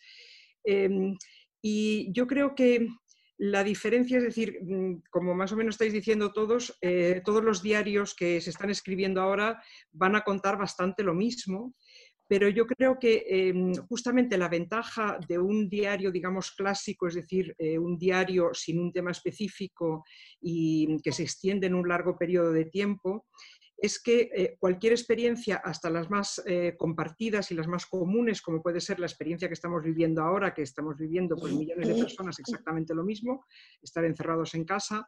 Em, 0.64 1.16
y 1.62 2.12
yo 2.12 2.28
creo 2.28 2.54
que 2.54 2.88
la 3.38 3.64
diferencia, 3.64 4.18
es 4.18 4.24
decir, 4.24 4.60
mm, 4.62 5.04
como 5.10 5.34
más 5.34 5.52
o 5.52 5.58
menos 5.58 5.76
estáis 5.76 5.94
diciendo 5.94 6.32
todos, 6.32 6.78
todos 7.26 7.44
los 7.44 7.64
diarios 7.64 8.14
que 8.14 8.40
se 8.40 8.50
están 8.52 8.70
escribiendo 8.70 9.22
ahora 9.22 9.62
van 9.92 10.16
a 10.16 10.22
contar 10.22 10.58
bastante 10.58 11.04
lo 11.04 11.14
mismo 11.14 11.74
pero 12.28 12.50
yo 12.50 12.66
creo 12.66 12.98
que 13.00 13.24
em, 13.28 13.74
justamente 13.88 14.38
la 14.38 14.50
ventaja 14.50 15.20
de 15.28 15.38
un 15.38 15.70
diario, 15.70 16.12
digamos, 16.12 16.52
clásico, 16.52 17.08
es 17.08 17.16
decir, 17.16 17.54
eh, 17.58 17.78
un 17.78 17.98
diario 17.98 18.52
sin 18.54 18.80
un 18.80 18.92
tema 18.92 19.12
específico 19.12 20.04
y 20.42 20.98
que 21.04 21.12
se 21.12 21.24
extiende 21.24 21.68
en 21.68 21.76
un 21.76 21.88
largo 21.88 22.18
periodo 22.18 22.52
de 22.52 22.66
tiempo, 22.66 23.28
es 23.78 24.02
que 24.02 24.30
eh, 24.34 24.56
cualquier 24.58 24.94
experiencia, 24.94 25.58
hasta 25.58 25.90
las 25.90 26.10
más 26.10 26.42
eh, 26.48 26.76
compartidas 26.78 27.52
y 27.52 27.56
las 27.56 27.68
más 27.68 27.86
comunes, 27.86 28.42
como 28.42 28.62
puede 28.64 28.80
ser 28.80 29.00
la 29.00 29.06
experiencia 29.06 29.48
que 29.48 29.54
estamos 29.54 29.84
viviendo 29.84 30.24
ahora, 30.24 30.54
que 30.54 30.64
estamos 30.64 30.98
viviendo 30.98 31.36
con 31.36 31.56
millones 31.56 31.90
de 31.90 32.02
personas 32.02 32.40
exactamente 32.40 32.96
lo 32.96 33.04
mismo, 33.04 33.46
estar 33.82 34.04
encerrados 34.06 34.56
en 34.56 34.64
casa, 34.64 35.08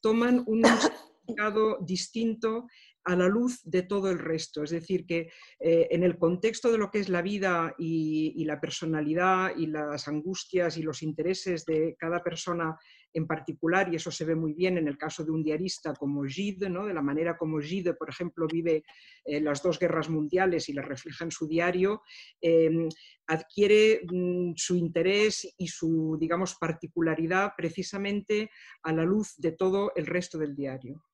toman 0.00 0.42
un 0.46 0.64
significado 0.64 1.78
distinto 1.80 2.66
a 3.04 3.16
la 3.16 3.28
luz 3.28 3.60
de 3.64 3.82
todo 3.82 4.10
el 4.10 4.18
resto. 4.18 4.62
Es 4.62 4.70
decir, 4.70 5.06
que 5.06 5.30
eh, 5.58 5.88
en 5.90 6.02
el 6.04 6.18
contexto 6.18 6.70
de 6.70 6.78
lo 6.78 6.90
que 6.90 7.00
es 7.00 7.08
la 7.08 7.22
vida 7.22 7.74
y, 7.78 8.44
la 8.44 8.60
personalidad 8.60 9.56
y 9.56 9.66
las 9.66 10.08
angustias 10.08 10.76
y 10.76 10.82
los 10.82 11.02
intereses 11.02 11.64
de 11.64 11.96
cada 11.98 12.22
persona 12.22 12.76
en 13.14 13.26
particular, 13.26 13.92
y 13.92 13.96
eso 13.96 14.10
se 14.10 14.24
ve 14.24 14.34
muy 14.34 14.54
bien 14.54 14.78
en 14.78 14.88
el 14.88 14.96
caso 14.96 15.24
de 15.24 15.30
un 15.30 15.42
diarista 15.42 15.92
como 15.94 16.24
Gide, 16.24 16.70
¿no? 16.70 16.86
de 16.86 16.94
la 16.94 17.02
manera 17.02 17.36
como 17.36 17.60
Gide, 17.60 17.94
por 17.94 18.08
ejemplo, 18.08 18.46
vive 18.50 18.84
eh, 19.24 19.40
las 19.40 19.62
dos 19.62 19.78
guerras 19.78 20.08
mundiales 20.08 20.68
y 20.68 20.72
las 20.72 20.86
refleja 20.86 21.24
en 21.24 21.30
su 21.30 21.46
diario, 21.46 22.02
em, 22.40 22.88
adquiere 23.26 24.00
mm, 24.10 24.52
su 24.56 24.76
interés 24.76 25.54
y 25.58 25.68
su, 25.68 26.16
digamos, 26.18 26.56
particularidad 26.56 27.52
precisamente 27.56 28.50
a 28.82 28.92
la 28.92 29.04
luz 29.04 29.34
de 29.36 29.52
todo 29.52 29.92
el 29.94 30.06
resto 30.06 30.38
del 30.38 30.56
diario. 30.56 31.04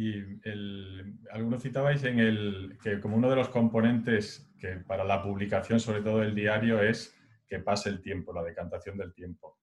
Y 0.00 0.24
algunos 1.30 1.62
citabais 1.62 2.02
en 2.04 2.18
el, 2.20 2.78
que 2.82 3.00
como 3.00 3.18
uno 3.18 3.28
de 3.28 3.36
los 3.36 3.50
componentes 3.50 4.50
que 4.58 4.76
para 4.76 5.04
la 5.04 5.22
publicación, 5.22 5.78
sobre 5.78 6.00
todo 6.00 6.20
del 6.20 6.34
diario, 6.34 6.82
es 6.82 7.14
que 7.46 7.58
pase 7.58 7.90
el 7.90 8.00
tiempo, 8.00 8.32
la 8.32 8.42
decantación 8.42 8.96
del 8.96 9.12
tiempo. 9.12 9.58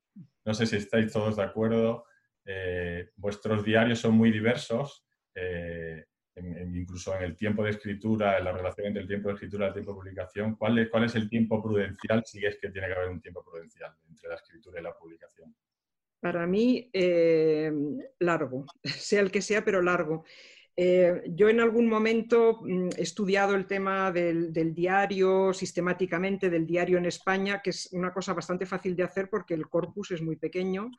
No 0.46 0.54
sé 0.54 0.68
si 0.68 0.76
estáis 0.76 1.12
todos 1.12 1.38
de 1.38 1.42
acuerdo. 1.42 2.06
Eh, 2.46 3.10
vuestros 3.16 3.66
diarios 3.66 3.98
son 3.98 4.14
muy 4.14 4.30
diversos, 4.30 5.08
eh, 5.34 6.06
incluso 6.36 7.16
en 7.16 7.24
el 7.24 7.36
tiempo 7.36 7.64
de 7.64 7.72
escritura, 7.72 8.38
en 8.38 8.44
la 8.44 8.52
relación 8.52 8.86
entre 8.86 9.02
el 9.02 9.08
tiempo 9.08 9.30
de 9.30 9.34
escritura 9.34 9.66
y 9.66 9.68
el 9.70 9.74
tiempo 9.74 9.94
de 9.94 9.98
publicación. 9.98 10.56
¿Cuál 10.56 10.78
es, 10.78 10.90
¿Cuál 10.92 11.06
es 11.06 11.16
el 11.16 11.28
tiempo 11.28 11.64
prudencial, 11.64 12.24
si 12.24 12.46
es 12.46 12.60
que 12.62 12.70
tiene 12.70 12.90
que 12.90 12.94
haber 12.94 13.10
un 13.10 13.22
tiempo 13.22 13.44
prudencial 13.44 13.92
entre 14.08 14.30
la 14.30 14.36
escritura 14.36 14.80
y 14.80 14.84
la 14.84 14.96
publicación? 14.96 15.56
Para 16.20 16.48
mí, 16.48 16.90
eh, 16.94 17.72
largo, 18.20 18.66
sea 18.84 19.22
el 19.22 19.32
que 19.32 19.42
sea, 19.42 19.64
pero 19.64 19.82
largo. 19.82 20.24
Eh, 20.80 21.24
yo 21.30 21.50
en 21.50 21.60
algún 21.60 21.88
momento 21.88 22.60
mm, 22.62 22.90
he 22.98 23.02
estudiado 23.02 23.56
el 23.56 23.66
tema 23.66 24.12
del, 24.12 24.54
diario 24.76 25.52
sistemáticamente, 25.54 26.52
del 26.52 26.68
diario 26.68 27.00
en 27.00 27.08
España, 27.08 27.62
que 27.64 27.72
es 27.72 27.90
una 27.94 28.14
cosa 28.14 28.34
bastante 28.34 28.68
fácil 28.68 28.96
de 28.96 29.04
hacer 29.04 29.28
porque 29.30 29.56
el 29.56 29.68
corpus 29.70 30.12
es 30.12 30.22
muy 30.22 30.36
pequeño 30.36 30.92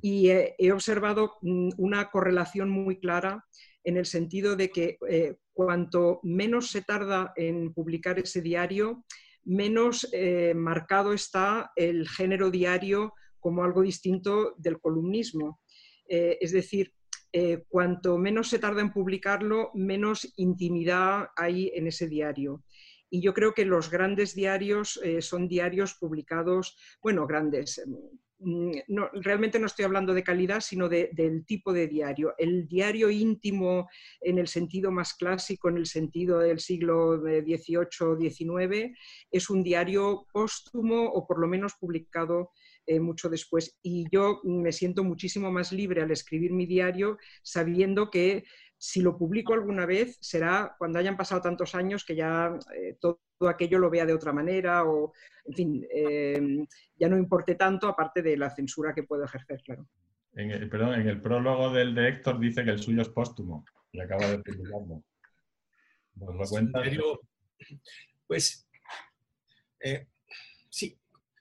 y 0.00 0.28
he 0.30 0.72
observado 0.72 1.38
mm, 1.42 1.70
una 1.78 2.10
correlación 2.10 2.70
muy 2.70 3.00
clara 3.00 3.44
en 3.82 3.96
el 3.96 4.06
sentido 4.06 4.54
de 4.54 4.70
que 4.70 4.98
eh, 5.08 5.36
cuanto 5.52 6.20
menos 6.22 6.70
se 6.70 6.82
tarda 6.82 7.32
en 7.34 7.72
publicar 7.72 8.20
ese 8.20 8.40
diario, 8.40 9.04
menos 9.44 10.06
marcado 10.54 11.14
está 11.14 11.72
el 11.74 12.06
género 12.06 12.50
diario 12.50 13.14
como 13.40 13.64
algo 13.64 13.82
distinto 13.82 14.54
del 14.58 14.80
columnismo. 14.80 15.60
Eh, 16.08 16.38
es 16.40 16.52
decir, 16.52 16.92
eh, 17.32 17.64
cuanto 17.68 18.16
menos 18.16 18.48
se 18.48 18.58
tarda 18.58 18.80
en 18.80 18.92
publicarlo, 18.92 19.70
menos 19.74 20.32
intimidad 20.36 21.28
hay 21.36 21.70
en 21.74 21.86
ese 21.86 22.08
diario. 22.08 22.64
Y 23.10 23.20
yo 23.20 23.34
creo 23.34 23.52
que 23.54 23.64
los 23.64 23.90
grandes 23.90 24.34
diarios 24.34 24.98
eh, 25.02 25.20
son 25.20 25.48
diarios 25.48 25.94
publicados, 25.94 26.76
bueno, 27.02 27.26
grandes, 27.26 27.82
mm, 28.38 28.72
no, 28.88 29.10
realmente 29.12 29.58
no 29.58 29.66
estoy 29.66 29.84
hablando 29.84 30.14
de 30.14 30.22
calidad, 30.22 30.60
sino 30.60 30.88
del 30.88 31.44
tipo 31.46 31.72
de 31.72 31.86
diario. 31.86 32.34
El 32.38 32.66
diario 32.66 33.10
íntimo 33.10 33.88
en 34.20 34.38
el 34.38 34.48
sentido 34.48 34.90
más 34.90 35.14
clásico, 35.14 35.68
en 35.68 35.76
el 35.76 35.86
sentido 35.86 36.38
del 36.38 36.60
siglo 36.60 37.18
XVIII-XIX, 37.18 38.96
es 39.30 39.50
un 39.50 39.62
diario 39.62 40.26
póstumo 40.32 41.04
o 41.04 41.26
por 41.26 41.40
lo 41.40 41.46
menos 41.46 41.74
publicado 41.74 42.52
eh, 42.88 43.00
mucho 43.00 43.28
después. 43.28 43.78
Y 43.82 44.06
yo 44.10 44.40
me 44.44 44.72
siento 44.72 45.04
muchísimo 45.04 45.52
más 45.52 45.72
libre 45.72 46.00
al 46.00 46.10
escribir 46.10 46.54
mi 46.54 46.64
diario 46.64 47.18
sabiendo 47.42 48.10
que 48.10 48.44
si 48.78 49.02
lo 49.02 49.18
publico 49.18 49.52
alguna 49.52 49.84
vez 49.84 50.16
será 50.22 50.74
cuando 50.78 50.98
hayan 50.98 51.14
pasado 51.14 51.42
tantos 51.42 51.74
años 51.74 52.02
que 52.02 52.16
ya 52.16 52.58
eh, 52.74 52.96
todo, 52.98 53.20
aquello 53.46 53.78
lo 53.78 53.90
vea 53.90 54.06
de 54.06 54.14
otra 54.14 54.32
manera 54.32 54.84
o, 54.84 55.12
en 55.44 55.54
fin, 55.54 55.86
eh, 55.94 56.64
ya 56.96 57.10
no 57.10 57.18
importe 57.18 57.56
tanto 57.56 57.88
aparte 57.88 58.22
de 58.22 58.38
la 58.38 58.48
censura 58.48 58.94
que 58.94 59.02
puedo 59.02 59.22
ejercer, 59.22 59.60
claro. 59.62 59.86
En 60.32 60.50
el, 60.50 60.70
perdón, 60.70 60.94
en 60.94 61.08
el 61.08 61.20
prólogo 61.20 61.70
del 61.70 61.94
de 61.94 62.08
Héctor 62.08 62.40
dice 62.40 62.64
que 62.64 62.70
el 62.70 62.78
suyo 62.78 63.02
es 63.02 63.10
póstumo 63.10 63.66
y 63.92 64.00
acaba 64.00 64.28
de 64.28 64.38
publicarlo. 64.38 65.04
¿Nos 66.14 66.34
lo 66.34 66.44
cuentas? 66.46 66.88
Pues, 68.26 68.66
sí, 70.70 70.98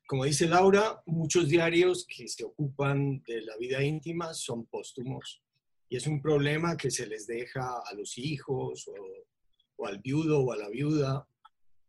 como 0.08 0.24
dice 0.24 0.48
Laura, 0.48 1.04
muchos 1.06 1.50
diarios 1.50 2.08
que 2.08 2.30
se 2.30 2.46
ocupan 2.46 3.22
de 3.28 3.42
la 3.42 3.58
vida 3.58 3.84
íntima 3.84 4.34
son 4.34 4.66
póstumos 4.66 5.44
y 5.90 5.98
es 5.98 6.08
un 6.08 6.22
problema 6.22 6.78
que 6.78 6.90
se 6.90 7.06
les 7.06 7.28
deja 7.28 7.82
a 7.86 7.94
los 7.94 8.18
hijos 8.18 8.88
o, 8.88 9.86
al 9.86 10.00
viudo 10.00 10.40
o 10.40 10.54
a 10.54 10.58
la 10.58 10.70
viuda. 10.70 11.28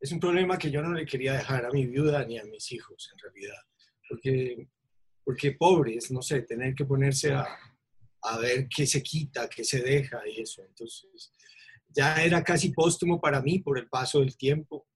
Es 0.00 0.10
un 0.10 0.18
problema 0.18 0.58
que 0.58 0.70
yo 0.70 0.82
no 0.82 0.92
le 0.92 1.06
quería 1.06 1.34
dejar 1.34 1.64
a 1.64 1.70
mi 1.70 1.86
viuda 1.86 2.24
ni 2.24 2.38
a 2.38 2.44
mis 2.44 2.72
hijos, 2.72 3.08
en 3.12 3.18
realidad, 3.18 3.62
porque, 4.08 4.68
porque 5.24 5.52
pobres, 5.52 6.10
no 6.10 6.20
sé, 6.20 6.42
tener 6.42 6.74
que 6.74 6.84
ponerse 6.84 7.32
a, 7.32 7.46
a 8.22 8.38
ver 8.38 8.68
qué 8.68 8.84
se 8.84 9.00
quita, 9.00 9.48
qué 9.48 9.62
se 9.62 9.80
deja 9.80 10.20
y 10.28 10.40
eso. 10.40 10.62
Entonces, 10.64 11.32
ya 11.88 12.16
era 12.16 12.42
casi 12.42 12.70
póstumo 12.70 13.20
para 13.20 13.40
mí 13.40 13.60
por 13.60 13.78
el 13.78 13.88
paso 13.88 14.18
del 14.18 14.36
tiempo 14.36 14.87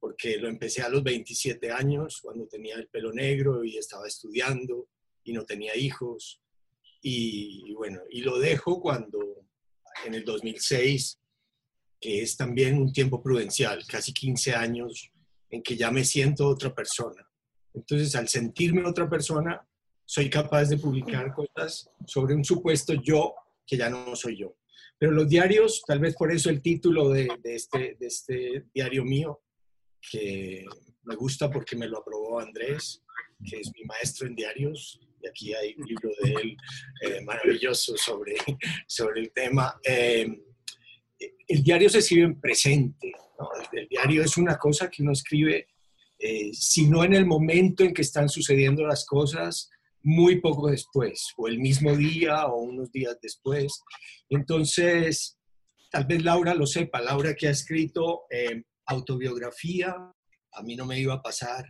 porque 0.00 0.38
lo 0.38 0.48
empecé 0.48 0.80
a 0.82 0.88
los 0.88 1.02
27 1.02 1.70
años, 1.70 2.20
cuando 2.22 2.48
tenía 2.48 2.76
el 2.76 2.88
pelo 2.88 3.12
negro 3.12 3.62
y 3.62 3.76
estaba 3.76 4.08
estudiando 4.08 4.88
y 5.22 5.34
no 5.34 5.44
tenía 5.44 5.76
hijos. 5.76 6.40
Y, 7.02 7.72
bueno, 7.74 8.00
y 8.10 8.22
lo 8.22 8.38
dejo 8.38 8.80
cuando 8.80 9.18
en 10.04 10.14
el 10.14 10.24
2006, 10.24 11.20
que 12.00 12.22
es 12.22 12.36
también 12.36 12.78
un 12.78 12.92
tiempo 12.92 13.22
prudencial, 13.22 13.84
casi 13.86 14.14
15 14.14 14.54
años 14.54 15.12
en 15.50 15.62
que 15.62 15.76
ya 15.76 15.90
me 15.90 16.04
siento 16.04 16.48
otra 16.48 16.74
persona. 16.74 17.26
Entonces, 17.74 18.16
al 18.16 18.28
sentirme 18.28 18.88
otra 18.88 19.08
persona, 19.08 19.66
soy 20.06 20.30
capaz 20.30 20.64
de 20.64 20.78
publicar 20.78 21.32
cosas 21.34 21.90
sobre 22.06 22.34
un 22.34 22.44
supuesto 22.44 22.94
yo 22.94 23.34
que 23.66 23.76
ya 23.76 23.90
no 23.90 24.16
soy 24.16 24.38
yo. 24.38 24.56
Pero 24.98 25.12
los 25.12 25.28
diarios, 25.28 25.82
tal 25.86 26.00
vez 26.00 26.14
por 26.14 26.32
eso 26.32 26.48
el 26.50 26.62
título 26.62 27.10
de, 27.10 27.28
de, 27.42 27.54
este, 27.54 27.96
de 27.98 28.06
este 28.06 28.66
diario 28.74 29.04
mío, 29.04 29.40
que 30.10 30.64
me 31.04 31.16
gusta 31.16 31.50
porque 31.50 31.76
me 31.76 31.88
lo 31.88 31.98
aprobó 31.98 32.40
Andrés, 32.40 33.02
que 33.44 33.58
es 33.58 33.70
mi 33.74 33.84
maestro 33.84 34.26
en 34.26 34.34
diarios, 34.34 35.00
y 35.22 35.28
aquí 35.28 35.54
hay 35.54 35.74
un 35.76 35.86
libro 35.86 36.10
de 36.22 36.32
él 36.32 36.56
eh, 37.02 37.20
maravilloso 37.22 37.96
sobre, 37.96 38.34
sobre 38.86 39.20
el 39.20 39.32
tema. 39.32 39.78
Eh, 39.84 40.28
el 41.48 41.62
diario 41.62 41.90
se 41.90 41.98
escribe 41.98 42.24
en 42.24 42.40
presente, 42.40 43.12
el, 43.72 43.88
diario 43.88 44.22
es 44.22 44.36
una 44.36 44.56
cosa 44.56 44.88
que 44.90 45.02
uno 45.02 45.12
escribe, 45.12 45.68
eh, 46.18 46.50
si 46.52 46.86
no 46.86 47.04
en 47.04 47.14
el 47.14 47.26
momento 47.26 47.84
en 47.84 47.94
que 47.94 48.02
están 48.02 48.28
sucediendo 48.28 48.86
las 48.86 49.06
cosas, 49.06 49.70
muy 50.02 50.40
poco 50.40 50.70
después, 50.70 51.32
o 51.36 51.48
el 51.48 51.58
mismo 51.58 51.94
día 51.94 52.46
o 52.46 52.62
unos 52.62 52.90
días 52.90 53.18
después. 53.20 53.82
Entonces, 54.30 55.38
tal 55.90 56.06
vez 56.06 56.24
Laura 56.24 56.54
lo 56.54 56.66
sepa, 56.66 57.02
Laura 57.02 57.34
que 57.34 57.48
ha 57.48 57.50
escrito 57.50 58.22
autobiografía, 58.90 59.94
a 60.52 60.62
mí 60.62 60.76
no 60.76 60.84
me 60.84 60.98
iba 60.98 61.14
a 61.14 61.22
pasar 61.22 61.64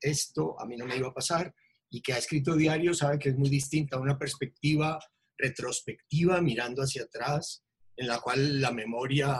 esto, 0.00 0.60
a 0.60 0.66
mí 0.66 0.76
no 0.76 0.86
me 0.86 0.96
iba 0.96 1.08
a 1.08 1.14
pasar, 1.14 1.54
y 1.90 2.02
que 2.02 2.12
ha 2.12 2.18
escrito 2.18 2.56
diario 2.56 2.94
sabe 2.94 3.18
que 3.18 3.30
es 3.30 3.36
muy 3.36 3.48
distinta, 3.48 3.98
una 3.98 4.18
perspectiva 4.18 4.98
retrospectiva 5.38 6.40
mirando 6.40 6.82
hacia 6.82 7.04
atrás, 7.04 7.64
en 7.96 8.08
la 8.08 8.20
cual 8.20 8.60
la 8.60 8.72
memoria 8.72 9.38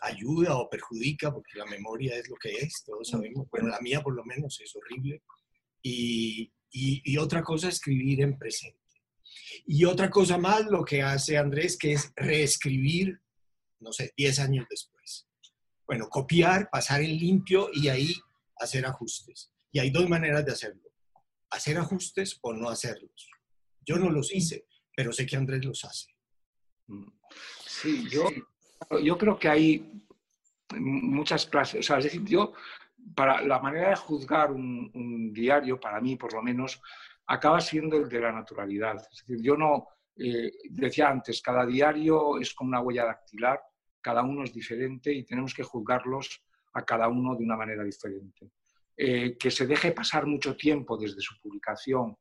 ayuda 0.00 0.56
o 0.56 0.68
perjudica, 0.68 1.32
porque 1.32 1.58
la 1.58 1.66
memoria 1.66 2.16
es 2.16 2.28
lo 2.28 2.36
que 2.36 2.50
es, 2.50 2.82
todos 2.84 3.08
sabemos, 3.08 3.48
bueno, 3.50 3.68
la 3.68 3.80
mía 3.80 4.02
por 4.02 4.14
lo 4.14 4.24
menos 4.24 4.60
es 4.60 4.74
horrible, 4.76 5.22
y, 5.82 6.52
y, 6.70 7.02
y 7.04 7.16
otra 7.18 7.42
cosa 7.42 7.68
escribir 7.68 8.20
en 8.20 8.38
presente. 8.38 8.78
Y 9.66 9.84
otra 9.84 10.10
cosa 10.10 10.38
más 10.38 10.66
lo 10.66 10.84
que 10.84 11.02
hace 11.02 11.38
Andrés, 11.38 11.76
que 11.76 11.92
es 11.92 12.12
reescribir, 12.16 13.20
no 13.80 13.92
sé, 13.92 14.12
10 14.16 14.38
años 14.40 14.66
después. 14.68 14.91
Bueno, 15.86 16.08
copiar, 16.08 16.68
pasar 16.70 17.02
en 17.02 17.16
limpio 17.16 17.68
y 17.72 17.88
ahí 17.88 18.14
hacer 18.56 18.86
ajustes. 18.86 19.52
Y 19.72 19.78
hay 19.78 19.90
dos 19.90 20.08
maneras 20.08 20.44
de 20.44 20.52
hacerlo. 20.52 20.90
Hacer 21.50 21.78
ajustes 21.78 22.38
o 22.42 22.52
no 22.52 22.68
hacerlos. 22.68 23.30
Yo 23.80 23.96
no 23.96 24.10
los 24.10 24.32
hice, 24.32 24.66
pero 24.96 25.12
sé 25.12 25.26
que 25.26 25.36
Andrés 25.36 25.64
los 25.64 25.84
hace. 25.84 26.14
Sí, 27.66 28.08
yo, 28.08 28.28
yo 29.02 29.18
creo 29.18 29.38
que 29.38 29.48
hay 29.48 30.06
muchas 30.78 31.46
clases. 31.46 31.80
O 31.80 31.82
sea, 31.82 31.98
es 31.98 32.04
decir, 32.04 32.24
yo, 32.24 32.52
para 33.14 33.42
la 33.42 33.58
manera 33.58 33.90
de 33.90 33.96
juzgar 33.96 34.52
un, 34.52 35.32
diario, 35.32 35.80
para 35.80 36.00
mí 36.00 36.16
por 36.16 36.32
lo 36.32 36.42
menos, 36.42 36.80
acaba 37.26 37.60
siendo 37.60 37.96
el 37.96 38.08
de 38.08 38.20
la 38.20 38.32
naturalidad. 38.32 38.96
Es 39.10 39.24
decir, 39.26 39.42
yo 39.42 39.56
no, 39.56 39.88
eh, 40.16 40.52
decía 40.70 41.08
antes, 41.08 41.42
cada 41.42 41.66
diario 41.66 42.38
es 42.38 42.54
como 42.54 42.68
una 42.68 42.80
huella 42.80 43.04
dactilar 43.06 43.60
cada 44.02 44.22
uno 44.22 44.44
es 44.44 44.52
diferente 44.52 45.12
y 45.12 45.24
tenemos 45.24 45.54
que 45.54 45.62
juzgarlos 45.62 46.42
a 46.74 46.84
cada 46.84 47.08
uno 47.08 47.34
de 47.36 47.44
una 47.44 47.56
manera 47.56 47.84
diferente. 47.84 48.50
Eh, 48.96 49.36
que 49.38 49.50
se 49.50 49.66
deje 49.66 49.92
pasar 49.92 50.26
mucho 50.26 50.54
tiempo 50.54 50.98
desde 50.98 51.20
su 51.20 51.40
publicación 51.40 52.14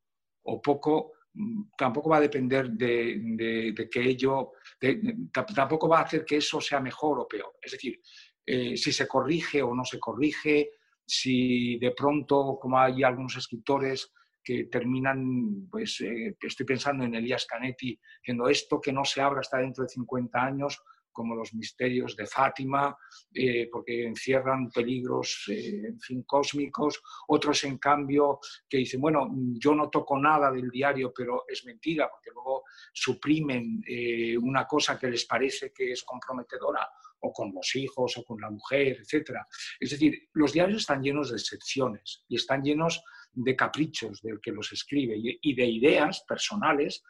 o 0.44 0.62
poco, 0.62 1.14
mm, 1.34 1.64
tampoco 1.78 2.10
va 2.10 2.18
a 2.18 2.22
depender 2.22 2.70
de, 2.72 3.90
que 3.92 4.02
ello, 4.02 4.54
tampoco 5.54 5.90
va 5.90 6.00
a 6.00 6.04
hacer 6.04 6.24
que 6.24 6.38
eso 6.38 6.62
sea 6.62 6.80
mejor 6.80 7.20
o 7.20 7.28
peor. 7.28 7.54
Es 7.62 7.74
decir, 7.74 8.00
eh, 8.46 8.78
si 8.78 8.92
se 8.92 9.08
corrige 9.08 9.62
o 9.62 9.76
no 9.76 9.84
se 9.84 10.00
corrige, 10.00 10.72
si 11.06 11.78
de 11.78 11.92
pronto, 11.92 12.58
como 12.60 12.80
hay 12.80 13.04
algunos 13.04 13.36
escritores 13.36 14.14
que 14.44 14.66
terminan, 14.66 15.68
pues 15.70 16.02
eh, 16.02 16.36
estoy 16.42 16.66
pensando 16.66 17.04
en 17.04 17.16
Elías 17.16 17.46
Canetti, 17.46 18.00
diciendo 18.22 18.48
esto 18.48 18.82
que 18.82 18.94
no 18.94 19.06
se 19.06 19.22
abra 19.22 19.42
hasta 19.42 19.58
dentro 19.58 19.84
de 19.84 19.90
50 19.90 20.42
años, 20.42 20.82
como 21.12 21.36
los 21.36 21.54
misterios 21.54 22.16
de 22.16 22.26
Fátima, 22.26 22.96
eh, 23.34 23.68
porque 23.72 24.06
encierran 24.06 24.70
peligros, 24.70 25.46
eh, 25.50 25.88
en 25.88 26.00
fin, 26.00 26.24
cósmicos. 26.24 27.02
Otros, 27.28 27.64
en 27.64 27.78
cambio, 27.78 28.40
que 28.68 28.78
dicen, 28.78 29.02
bueno, 29.02 29.30
yo 29.54 29.76
no 29.76 29.90
toco 29.90 30.20
nada 30.20 30.52
del 30.52 30.70
diario, 30.70 31.14
pero 31.16 31.46
es 31.48 31.66
mentira, 31.66 32.10
porque 32.10 32.32
luego 32.34 32.64
suprimen 32.94 33.84
eh, 33.88 34.38
una 34.38 34.66
cosa 34.66 34.98
que 34.98 35.10
les 35.10 35.26
parece 35.26 35.72
que 35.72 35.92
es 35.92 36.04
comprometedora, 36.04 36.88
o 37.20 37.32
con 37.32 37.54
los 37.54 37.76
hijos, 37.76 38.18
o 38.18 38.24
con 38.24 38.42
la 38.42 38.50
mujer, 38.50 39.00
etc. 39.02 39.32
Es 39.80 39.92
decir, 39.92 40.30
los 40.34 40.54
diarios 40.54 40.82
están 40.82 41.04
llenos 41.04 41.30
de 41.30 41.38
excepciones 41.38 42.24
y 42.28 42.36
están 42.36 42.64
llenos 42.64 43.04
de 43.34 43.56
caprichos 43.56 44.22
del 44.22 44.42
que 44.42 44.52
los 44.52 44.72
escribe 44.74 45.16
y 45.16 45.56
de 45.56 45.66
ideas 45.66 46.26
personales 46.28 47.04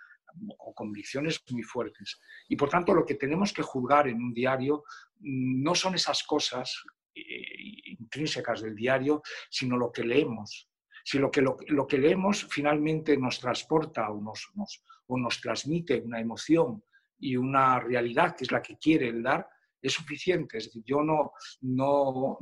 o 0.57 0.73
convicciones 0.73 1.43
muy 1.49 1.63
fuertes. 1.63 2.19
Y 2.49 2.55
por 2.55 2.69
tanto, 2.69 2.93
lo 2.93 3.05
que 3.05 3.15
tenemos 3.15 3.53
que 3.53 3.61
juzgar 3.61 4.07
en 4.07 4.17
un 4.17 4.33
diario 4.33 4.83
mm, 5.19 5.63
no 5.63 5.75
son 5.75 5.95
esas 5.95 6.23
cosas 6.23 6.83
eh, 7.13 7.91
intrínsecas 7.99 8.61
del 8.61 8.75
diario, 8.75 9.21
sino 9.49 9.77
lo 9.77 9.91
que 9.91 10.03
leemos. 10.03 10.69
Si 11.03 11.17
lo 11.17 11.31
que, 11.31 11.41
lo, 11.41 11.87
que 11.87 11.97
leemos 11.97 12.47
finalmente 12.49 13.17
nos 13.17 13.39
transporta 13.39 14.09
o 14.11 14.21
nos, 14.21 14.51
o 15.07 15.17
nos 15.17 15.41
transmite 15.41 15.99
una 15.99 16.19
emoción 16.19 16.83
y 17.19 17.35
una 17.35 17.79
realidad 17.79 18.35
que 18.35 18.43
es 18.43 18.51
la 18.51 18.61
que 18.61 18.77
quiere 18.77 19.07
el 19.07 19.23
dar, 19.23 19.47
es 19.81 19.93
suficiente. 19.93 20.57
Es 20.57 20.65
decir, 20.65 20.83
yo 20.85 21.01
no, 21.01 21.31
no, 21.61 22.37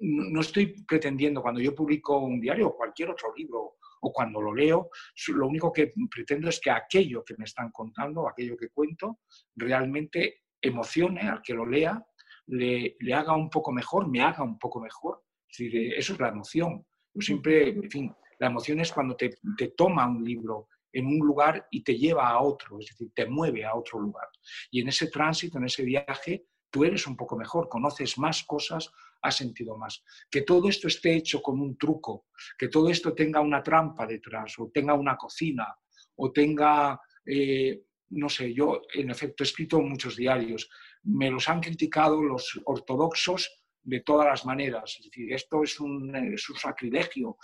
no 0.00 0.40
estoy 0.40 0.84
pretendiendo, 0.84 1.42
cuando 1.42 1.60
yo 1.60 1.74
publico 1.74 2.18
un 2.18 2.40
diario 2.40 2.68
o 2.68 2.76
cualquier 2.76 3.10
otro 3.10 3.34
libro 3.34 3.76
o 4.06 4.12
cuando 4.12 4.40
lo 4.40 4.54
leo, 4.54 4.90
lo 5.28 5.48
único 5.48 5.72
que 5.72 5.92
pretendo 6.08 6.48
es 6.48 6.60
que 6.60 6.70
aquello 6.70 7.24
que 7.24 7.34
me 7.36 7.44
están 7.44 7.72
contando, 7.72 8.28
aquello 8.28 8.56
que 8.56 8.68
cuento, 8.68 9.18
realmente 9.56 10.44
emocione 10.62 11.22
al 11.22 11.42
que 11.42 11.54
lo 11.54 11.66
lea, 11.66 12.00
le, 12.46 12.96
haga 13.12 13.34
un 13.34 13.50
poco 13.50 13.72
mejor, 13.72 14.08
me 14.08 14.22
haga 14.22 14.44
un 14.44 14.60
poco 14.60 14.80
mejor. 14.80 15.24
Es 15.48 15.58
decir, 15.58 15.94
eso 15.94 16.12
es 16.12 16.20
la 16.20 16.28
emoción. 16.28 16.86
Yo 17.14 17.20
siempre, 17.20 17.70
en 17.70 17.90
fin, 17.90 18.14
la 18.38 18.46
emoción 18.46 18.78
es 18.78 18.92
cuando 18.92 19.16
te, 19.16 19.30
te 19.58 19.68
toma 19.68 20.06
un 20.06 20.24
libro 20.24 20.68
en 20.92 21.06
un 21.06 21.18
lugar 21.18 21.66
y 21.72 21.82
te 21.82 21.96
lleva 21.96 22.28
a 22.28 22.40
otro, 22.40 22.78
es 22.78 22.86
decir, 22.86 23.10
te 23.12 23.26
mueve 23.26 23.64
a 23.64 23.74
otro 23.74 23.98
lugar. 23.98 24.28
Y 24.70 24.82
en 24.82 24.88
ese 24.88 25.08
tránsito, 25.08 25.58
en 25.58 25.64
ese 25.64 25.82
viaje, 25.82 26.46
tú 26.70 26.84
eres 26.84 27.08
un 27.08 27.16
poco 27.16 27.36
mejor, 27.36 27.68
conoces 27.68 28.18
más 28.18 28.44
cosas 28.44 28.92
ha 29.22 29.30
sentido 29.30 29.76
más. 29.76 30.02
Que 30.30 30.42
todo 30.42 30.68
esto 30.68 30.88
esté 30.88 31.14
hecho 31.14 31.42
con 31.42 31.60
un 31.60 31.76
truco, 31.76 32.26
que 32.58 32.68
todo 32.68 32.90
esto 32.90 33.14
tenga 33.14 33.40
una 33.40 33.62
trampa 33.62 34.06
detrás, 34.06 34.58
o 34.58 34.70
tenga 34.72 34.94
una 34.94 35.16
cocina, 35.16 35.74
o 36.16 36.32
tenga, 36.32 37.00
eh, 37.24 37.82
no 38.10 38.28
sé, 38.28 38.52
yo 38.52 38.82
en 38.92 39.10
efecto 39.10 39.42
he 39.42 39.46
escrito 39.46 39.80
muchos 39.80 40.16
diarios, 40.16 40.68
me 41.04 41.30
los 41.30 41.48
han 41.48 41.60
criticado 41.60 42.22
los 42.22 42.60
ortodoxos 42.64 43.50
de 43.82 44.00
todas 44.00 44.26
las 44.26 44.44
maneras. 44.44 44.96
Es 44.98 45.06
decir, 45.06 45.32
esto 45.32 45.62
es 45.62 45.78
un, 45.80 46.14
es 46.16 46.48
un 46.50 46.56
sacrilegio, 46.56 47.38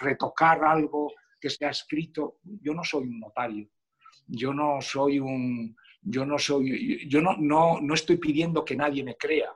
retocar 0.00 0.64
algo 0.64 1.12
que 1.40 1.50
se 1.50 1.66
ha 1.66 1.70
escrito. 1.70 2.38
Yo 2.42 2.74
no 2.74 2.82
soy 2.82 3.04
un 3.06 3.20
notario, 3.20 3.68
yo 4.26 4.52
no 4.52 4.80
soy 4.80 5.18
un, 5.18 5.76
yo 6.00 6.24
no 6.24 6.38
soy, 6.38 7.06
yo 7.08 7.20
no, 7.20 7.36
no, 7.36 7.80
no 7.80 7.94
estoy 7.94 8.16
pidiendo 8.16 8.64
que 8.64 8.76
nadie 8.76 9.04
me 9.04 9.16
crea. 9.16 9.54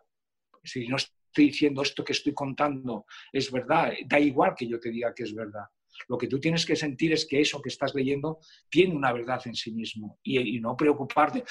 Decir, 0.63 0.89
no 0.89 0.97
diciendo 1.35 1.83
esto 1.83 2.05
que 2.05 2.13
estoy 2.13 2.35
contando 2.35 3.07
es 3.33 3.51
verdad, 3.51 3.93
da 4.07 4.21
igual 4.21 4.55
que 4.55 4.67
yo 4.67 4.79
te 4.79 4.91
diga 4.91 5.15
que 5.15 5.23
es 5.23 5.35
verdad. 5.35 5.65
Lo 6.09 6.19
que 6.19 6.27
tú 6.27 6.39
tienes 6.39 6.67
que 6.67 6.77
sentir 6.77 7.13
es 7.13 7.27
que 7.27 7.41
eso 7.41 7.63
que 7.63 7.69
estás 7.69 7.95
leyendo 7.95 8.41
tiene 8.69 8.95
una 8.95 9.13
verdad 9.13 9.41
en 9.47 9.55
sí 9.55 9.73
mismo 9.73 10.19
y, 10.23 10.57
y 10.57 10.61
no 10.61 10.77
preocuparte 10.77 11.45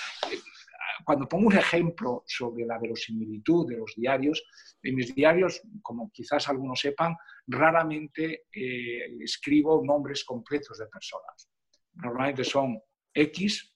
cuando 1.03 1.27
pongo 1.27 1.47
un 1.47 1.57
ejemplo 1.57 2.23
sobre 2.27 2.65
la 2.65 2.79
verosimilitud 2.79 3.67
de 3.67 3.77
los 3.77 3.93
diarios, 3.95 4.43
en 4.83 4.95
mis 4.95 5.13
diarios, 5.13 5.61
como 5.81 6.11
quizás 6.11 6.47
algunos 6.49 6.79
sepan, 6.79 7.15
raramente 7.47 8.45
eh, 8.53 9.17
escribo 9.21 9.83
nombres 9.83 10.23
completos 10.23 10.77
de 10.77 10.87
personas. 10.87 11.49
Normalmente 11.93 12.43
son 12.43 12.79
X 13.13 13.75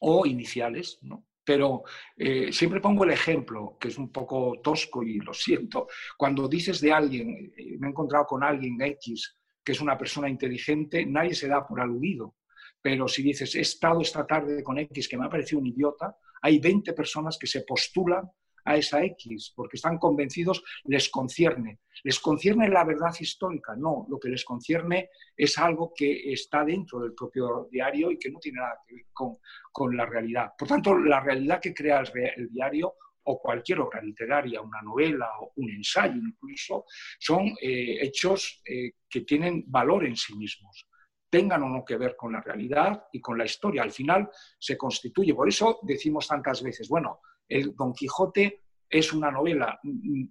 o 0.00 0.26
iniciales, 0.26 0.98
¿no? 1.02 1.26
Pero 1.44 1.82
eh, 2.16 2.52
siempre 2.52 2.80
pongo 2.80 3.04
el 3.04 3.10
ejemplo, 3.10 3.76
que 3.80 3.88
es 3.88 3.98
un 3.98 4.12
poco 4.12 4.60
tosco 4.62 5.02
y 5.02 5.18
lo 5.18 5.32
siento. 5.32 5.88
Cuando 6.16 6.48
dices 6.48 6.80
de 6.80 6.92
alguien, 6.92 7.52
eh, 7.56 7.76
me 7.78 7.88
he 7.88 7.90
encontrado 7.90 8.26
con 8.26 8.44
alguien 8.44 8.80
X 8.80 9.36
que 9.62 9.72
es 9.72 9.80
una 9.80 9.98
persona 9.98 10.28
inteligente, 10.28 11.04
nadie 11.04 11.34
se 11.34 11.46
da 11.46 11.66
por 11.66 11.80
aludido 11.80 12.34
pero 12.82 13.08
si 13.08 13.22
dices, 13.22 13.54
he 13.54 13.60
estado 13.60 14.00
esta 14.00 14.26
tarde 14.26 14.62
con 14.62 14.78
X 14.78 15.08
que 15.08 15.18
me 15.18 15.26
ha 15.26 15.30
parecido 15.30 15.60
un 15.60 15.66
idiota, 15.66 16.16
hay 16.42 16.58
20 16.58 16.92
personas 16.94 17.36
que 17.38 17.46
se 17.46 17.62
postulan 17.62 18.28
a 18.70 18.76
esa 18.76 19.02
X 19.04 19.52
porque 19.54 19.76
están 19.76 19.98
convencidos, 19.98 20.62
les 20.84 21.08
concierne. 21.08 21.80
¿Les 22.04 22.18
concierne 22.18 22.68
la 22.68 22.84
verdad 22.84 23.14
histórica? 23.18 23.74
No, 23.76 24.06
lo 24.08 24.18
que 24.18 24.28
les 24.28 24.44
concierne 24.44 25.10
es 25.36 25.58
algo 25.58 25.92
que 25.94 26.32
está 26.32 26.64
dentro 26.64 27.00
del 27.00 27.12
propio 27.14 27.68
diario 27.70 28.10
y 28.10 28.18
que 28.18 28.30
no 28.30 28.38
tiene 28.38 28.60
nada 28.60 28.78
que 28.86 28.94
ver 28.94 29.06
con, 29.12 29.96
la 29.96 30.06
realidad. 30.06 30.52
Por 30.58 30.68
tanto, 30.68 30.96
la 30.98 31.20
realidad 31.20 31.60
que 31.60 31.74
crea 31.74 32.02
el, 32.36 32.48
diario 32.50 32.94
o 33.24 33.40
cualquier 33.40 33.80
obra 33.80 34.00
literaria, 34.00 34.60
una 34.60 34.80
novela 34.82 35.28
o 35.40 35.52
un 35.56 35.70
ensayo 35.70 36.16
incluso, 36.16 36.84
son 37.18 37.48
eh, 37.60 37.98
hechos 38.00 38.62
eh, 38.64 38.92
que 39.08 39.22
tienen 39.22 39.64
valor 39.66 40.06
en 40.06 40.16
sí 40.16 40.34
mismos 40.36 40.86
tengan 41.30 41.62
o 41.62 41.68
no 41.68 41.84
que 41.84 41.96
ver 41.96 42.16
con 42.16 42.32
la 42.32 42.40
realidad 42.40 43.04
y 43.12 43.20
con 43.20 43.38
la 43.38 43.44
historia. 43.44 43.82
Al 43.82 43.92
final 43.92 44.28
se 44.58 44.76
constituye. 44.76 45.32
Por 45.32 45.48
eso 45.48 45.78
decimos 45.82 46.26
tantas 46.26 46.60
veces, 46.60 46.88
bueno, 46.88 47.20
el 47.50 47.74
Don 47.74 47.92
Quijote 47.92 48.62
es 48.88 49.12
una 49.12 49.30
novela, 49.30 49.78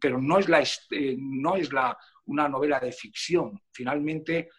pero 0.02 0.20
no 0.20 0.40
es, 0.40 0.50
la, 0.50 0.62
eh, 0.62 1.16
no 1.18 1.56
es 1.56 1.72
la, 1.72 1.98
una 2.26 2.50
novela 2.50 2.80
de 2.80 2.92
ficción. 2.92 3.62
Finalmente, 3.72 4.50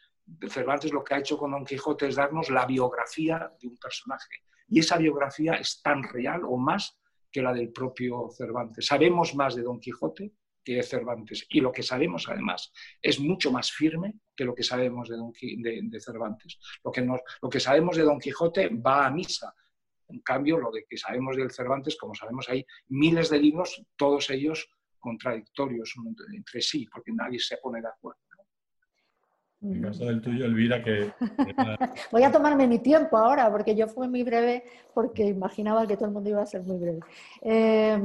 Cervantes 0.48 0.92
lo 0.92 1.02
que 1.02 1.14
ha 1.14 1.18
hecho 1.18 1.36
con 1.36 1.50
Don 1.50 1.64
Quijote 1.64 2.06
es 2.06 2.14
darnos 2.14 2.50
la 2.50 2.66
biografía 2.66 3.52
de 3.60 3.68
un 3.68 3.76
personaje. 3.76 4.44
Y 4.68 4.78
esa 4.78 4.96
biografía 4.96 5.54
es 5.54 5.82
tan 5.82 6.02
real 6.04 6.42
o 6.44 6.56
más 6.56 6.98
que 7.30 7.42
la 7.42 7.52
del 7.52 7.72
propio 7.72 8.28
Cervantes. 8.30 8.86
Sabemos 8.86 9.34
más 9.34 9.54
de 9.54 9.62
Don 9.62 9.80
Quijote 9.80 10.32
que 10.64 10.76
de 10.76 10.82
Cervantes. 10.82 11.46
Y 11.48 11.60
lo 11.60 11.72
que 11.72 11.82
sabemos, 11.82 12.28
además, 12.28 12.72
es 13.00 13.18
mucho 13.18 13.50
más 13.50 13.72
firme 13.72 14.14
que 14.36 14.44
lo 14.44 14.54
que 14.54 14.62
sabemos 14.62 15.08
de, 15.08 15.16
Don, 15.16 15.32
de, 15.32 16.00
Cervantes. 16.00 16.58
Lo 16.84 16.92
que, 16.92 17.02
lo 17.02 17.50
que 17.50 17.60
sabemos 17.60 17.96
de 17.96 18.02
Don 18.02 18.18
Quijote 18.18 18.68
va 18.68 19.06
a 19.06 19.10
misa. 19.10 19.54
En 20.10 20.20
cambio, 20.20 20.58
lo 20.58 20.70
de 20.70 20.84
que 20.88 20.96
sabemos 20.96 21.36
del 21.36 21.50
Cervantes, 21.50 21.96
como 21.96 22.14
sabemos, 22.14 22.48
hay 22.48 22.64
miles 22.88 23.30
de 23.30 23.38
libros, 23.38 23.82
todos 23.96 24.30
ellos 24.30 24.68
contradictorios 24.98 25.94
entre 26.34 26.60
sí, 26.60 26.86
porque 26.92 27.12
nadie 27.12 27.38
se 27.38 27.56
pone 27.56 27.80
de 27.80 27.88
acuerdo. 27.88 28.20
En 29.62 29.74
el 29.74 29.82
caso 29.82 30.06
del 30.06 30.22
tuyo, 30.22 30.46
Elvira, 30.46 30.82
que... 30.82 31.12
Voy 32.12 32.22
a 32.22 32.32
tomarme 32.32 32.66
mi 32.66 32.78
tiempo 32.78 33.18
ahora, 33.18 33.50
porque 33.50 33.76
yo 33.76 33.88
fui 33.88 34.08
muy 34.08 34.22
breve, 34.22 34.64
porque 34.94 35.26
imaginaba 35.26 35.86
que 35.86 35.96
todo 35.96 36.06
el 36.06 36.12
mundo 36.12 36.30
iba 36.30 36.42
a 36.42 36.46
ser 36.46 36.62
muy 36.62 36.78
breve. 36.78 37.00
Eh, 37.42 37.98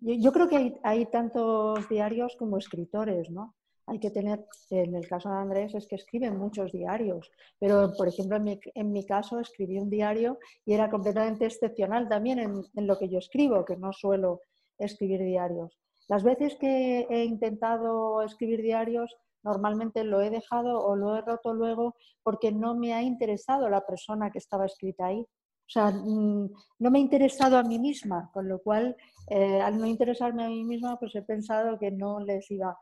yo, 0.00 0.32
creo 0.32 0.48
que 0.48 0.78
hay, 0.82 1.06
tantos 1.06 1.88
diarios 1.88 2.36
como 2.36 2.58
escritores, 2.58 3.30
¿no? 3.30 3.55
Hay 3.88 4.00
que 4.00 4.10
tener, 4.10 4.44
en 4.70 4.96
el 4.96 5.06
caso 5.06 5.30
de 5.30 5.36
Andrés, 5.36 5.74
es 5.74 5.86
que 5.86 5.94
escriben 5.94 6.36
muchos 6.38 6.72
diarios, 6.72 7.30
pero 7.58 7.92
por 7.96 8.08
ejemplo, 8.08 8.36
en 8.36 8.92
mi, 8.92 9.06
caso 9.06 9.38
escribí 9.38 9.78
un 9.78 9.88
diario 9.88 10.38
y 10.64 10.74
era 10.74 10.90
completamente 10.90 11.46
excepcional 11.46 12.08
también 12.08 12.40
en, 12.40 12.86
lo 12.86 12.98
que 12.98 13.08
yo 13.08 13.18
escribo, 13.18 13.64
que 13.64 13.76
no 13.76 13.92
suelo 13.92 14.40
escribir 14.76 15.20
diarios. 15.20 15.78
Las 16.08 16.24
veces 16.24 16.56
que 16.56 17.06
he 17.08 17.24
intentado 17.24 18.22
escribir 18.22 18.60
diarios, 18.60 19.16
normalmente 19.44 20.02
lo 20.02 20.20
he 20.20 20.30
dejado 20.30 20.84
o 20.84 20.96
lo 20.96 21.16
he 21.16 21.20
roto 21.20 21.54
luego 21.54 21.94
porque 22.24 22.50
no 22.50 22.74
me 22.74 22.92
ha 22.92 23.02
interesado 23.02 23.68
la 23.68 23.86
persona 23.86 24.30
que 24.32 24.38
estaba 24.38 24.66
escrita 24.66 25.06
ahí. 25.06 25.20
O 25.20 25.68
sea, 25.68 25.90
mm, 25.90 26.50
no 26.78 26.90
me 26.90 26.98
he 26.98 27.02
interesado 27.02 27.56
a 27.56 27.62
mí 27.62 27.78
misma, 27.78 28.30
con 28.32 28.48
lo 28.48 28.60
cual, 28.60 28.96
eh, 29.28 29.60
al 29.60 29.78
no 29.78 29.86
interesarme 29.86 30.44
a 30.44 30.48
mí 30.48 30.64
misma, 30.64 30.98
pues 30.98 31.14
he 31.14 31.22
pensado 31.22 31.78
que 31.78 31.90
no 31.90 32.20
les 32.20 32.50
iba 32.50 32.70
a 32.70 32.78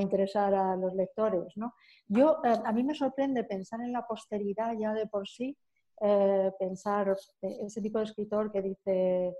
interesar 0.00 0.54
a 0.54 0.76
los 0.76 0.94
lectores. 0.94 1.56
¿no? 1.56 1.74
Yo, 2.08 2.38
eh, 2.44 2.58
a 2.64 2.72
mí 2.72 2.82
me 2.82 2.94
sorprende 2.94 3.44
pensar 3.44 3.80
en 3.80 3.92
la 3.92 4.06
posteridad 4.06 4.74
ya 4.78 4.92
de 4.92 5.06
por 5.06 5.28
sí, 5.28 5.56
eh, 6.00 6.50
pensar 6.58 7.16
ese 7.40 7.80
tipo 7.80 7.98
de 7.98 8.04
escritor 8.04 8.50
que 8.50 8.62
dice, 8.62 9.34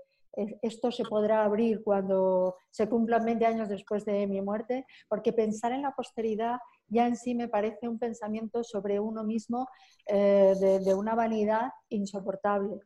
esto 0.61 0.91
se 0.91 1.03
podrá 1.03 1.43
abrir 1.43 1.83
cuando 1.83 2.55
se 2.71 2.89
cumplan 2.89 3.25
20 3.25 3.45
años 3.45 3.69
después 3.69 4.03
de 4.05 4.25
mi 4.27 4.41
muerte, 4.41 4.85
porque 5.07 5.33
pensar 5.33 5.71
en 5.73 5.83
la 5.83 5.91
posteridad 5.91 6.57
ya 6.87 7.07
en 7.07 7.15
sí 7.15 7.35
me 7.35 7.47
parece 7.47 7.87
un 7.87 7.99
pensamiento 7.99 8.63
sobre 8.63 8.99
uno 8.99 9.23
mismo 9.23 9.67
eh, 10.07 10.53
de, 10.83 10.93
una 10.95 11.15
vanidad 11.15 11.69
insoportable. 11.89 12.79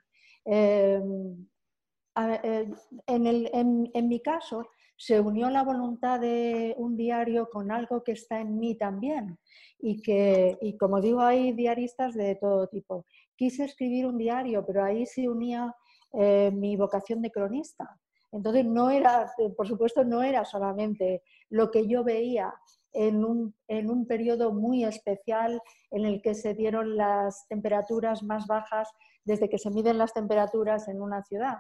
Eh, 0.46 1.02
eh, 2.18 2.70
en, 3.06 4.08
mi 4.08 4.20
caso, 4.22 4.70
se 4.98 5.20
unió 5.20 5.50
la 5.50 5.64
voluntad 5.64 6.20
de 6.20 6.76
un 6.78 6.98
diario 6.98 7.50
con 7.50 7.72
algo 7.72 8.04
que 8.04 8.14
está 8.14 8.40
en 8.40 8.58
mí 8.58 8.76
también. 8.76 9.40
Y 9.80 10.02
que, 10.02 10.58
y 10.62 10.76
como 10.76 11.00
digo, 11.00 11.22
hay 11.22 11.54
diaristas 11.54 12.16
de 12.16 12.36
todo 12.36 12.68
tipo. 12.68 13.06
Quise 13.36 13.66
escribir 13.66 14.08
un 14.08 14.18
diario, 14.18 14.66
pero 14.66 14.84
ahí 14.84 15.06
se 15.06 15.30
unía 15.30 15.74
mi 16.52 16.76
vocación 16.76 17.22
de 17.22 17.32
cronista. 17.32 18.00
Entonces, 18.32 18.66
no 18.66 18.90
era, 18.90 19.32
por 19.56 19.68
supuesto, 19.68 20.04
no 20.04 20.24
era 20.24 20.44
solamente 20.46 21.22
lo 21.50 21.72
que 21.72 21.88
yo 21.88 22.04
veía 22.04 22.54
en 22.92 23.24
un, 23.24 23.56
en 23.68 23.90
un 23.90 24.06
periodo 24.06 24.52
muy 24.52 24.84
especial 24.84 25.62
en 25.92 26.06
el 26.06 26.22
que 26.22 26.34
se 26.34 26.54
dieron 26.54 26.98
las 26.98 27.48
temperaturas 27.48 28.24
más 28.24 28.48
bajas 28.48 28.90
desde 29.24 29.50
que 29.50 29.60
se 29.60 29.70
miden 29.70 29.98
las 29.98 30.14
temperaturas 30.14 30.88
en 30.88 31.02
una 31.02 31.24
ciudad. 31.24 31.58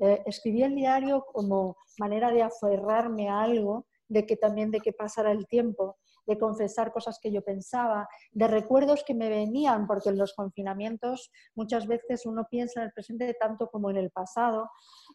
Eh, 0.00 0.22
escribí 0.24 0.62
el 0.62 0.74
diario 0.74 1.26
como 1.32 1.76
manera 1.98 2.30
de 2.30 2.42
aferrarme 2.42 3.28
a 3.28 3.42
algo, 3.42 3.86
de 4.08 4.26
que 4.26 4.36
también 4.36 4.70
de 4.70 4.80
que 4.80 4.92
pasara 4.92 5.30
el 5.30 5.46
tiempo, 5.46 5.98
de 6.26 6.38
confesar 6.38 6.92
cosas 6.92 7.18
que 7.20 7.30
yo 7.30 7.42
pensaba, 7.42 8.08
de 8.32 8.46
recuerdos 8.48 9.04
que 9.04 9.14
me 9.14 9.28
venían, 9.28 9.86
porque 9.86 10.08
en 10.08 10.18
los 10.18 10.32
confinamientos 10.34 11.30
muchas 11.54 11.86
veces 11.86 12.24
uno 12.24 12.46
piensa 12.50 12.80
en 12.80 12.86
el 12.86 12.92
presente 12.92 13.34
tanto 13.38 13.68
como 13.68 13.90
en 13.90 13.98
el 13.98 14.10
pasado, 14.10 14.70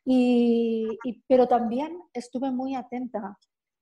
y, 0.06 0.88
pero 1.28 1.48
también 1.48 1.98
estuve 2.14 2.52
muy 2.52 2.76
atenta 2.76 3.38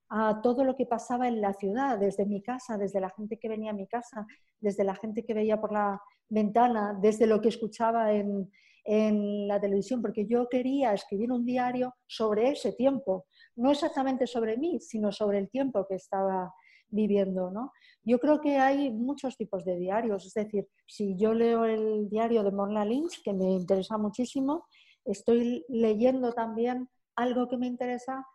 a 0.08 0.40
todo 0.42 0.64
lo 0.64 0.76
que 0.76 0.86
pasaba 0.86 1.28
en 1.28 1.40
la 1.40 1.52
ciudad, 1.54 1.98
desde 1.98 2.24
mi 2.24 2.42
casa, 2.42 2.78
desde 2.78 3.00
la 3.00 3.10
gente 3.10 3.38
que 3.38 3.48
venía 3.48 3.72
a 3.72 3.74
mi 3.74 3.86
casa, 3.86 4.26
desde 4.60 4.84
la 4.84 4.94
gente 4.94 5.24
que 5.24 5.34
veía 5.34 5.60
por 5.60 5.72
la 5.72 6.00
ventana, 6.28 6.96
desde 7.00 7.26
lo 7.26 7.40
que 7.40 7.48
escuchaba 7.48 8.12
en, 8.12 8.50
la 8.86 9.60
televisión, 9.60 10.02
porque 10.02 10.26
yo 10.26 10.48
quería 10.48 10.92
escribir 10.92 11.32
un 11.32 11.44
diario 11.44 11.94
sobre 12.06 12.50
ese 12.50 12.72
tiempo, 12.72 13.26
no 13.56 13.70
exactamente 13.70 14.26
sobre 14.26 14.56
mí, 14.56 14.78
sino 14.80 15.10
sobre 15.10 15.38
el 15.38 15.48
tiempo 15.48 15.86
que 15.88 15.94
estaba 15.94 16.52
viviendo. 16.88 17.50
¿no? 17.50 17.72
Yo 18.02 18.18
creo 18.18 18.40
que 18.40 18.58
hay 18.58 18.90
muchos 18.90 19.36
tipos 19.36 19.64
de 19.64 19.76
diarios, 19.76 20.26
es 20.26 20.34
decir, 20.34 20.68
si 20.86 21.16
yo 21.16 21.34
leo 21.34 21.64
el 21.64 22.08
diario 22.08 22.42
de 22.42 22.52
Morna 22.52 22.84
Lynch, 22.84 23.22
que 23.22 23.32
me 23.32 23.50
interesa 23.52 23.98
muchísimo, 23.98 24.66
estoy 25.04 25.64
leyendo 25.68 26.32
también 26.32 26.88
algo 27.16 27.48
que 27.48 27.56
me 27.56 27.66
interesa 27.66 28.26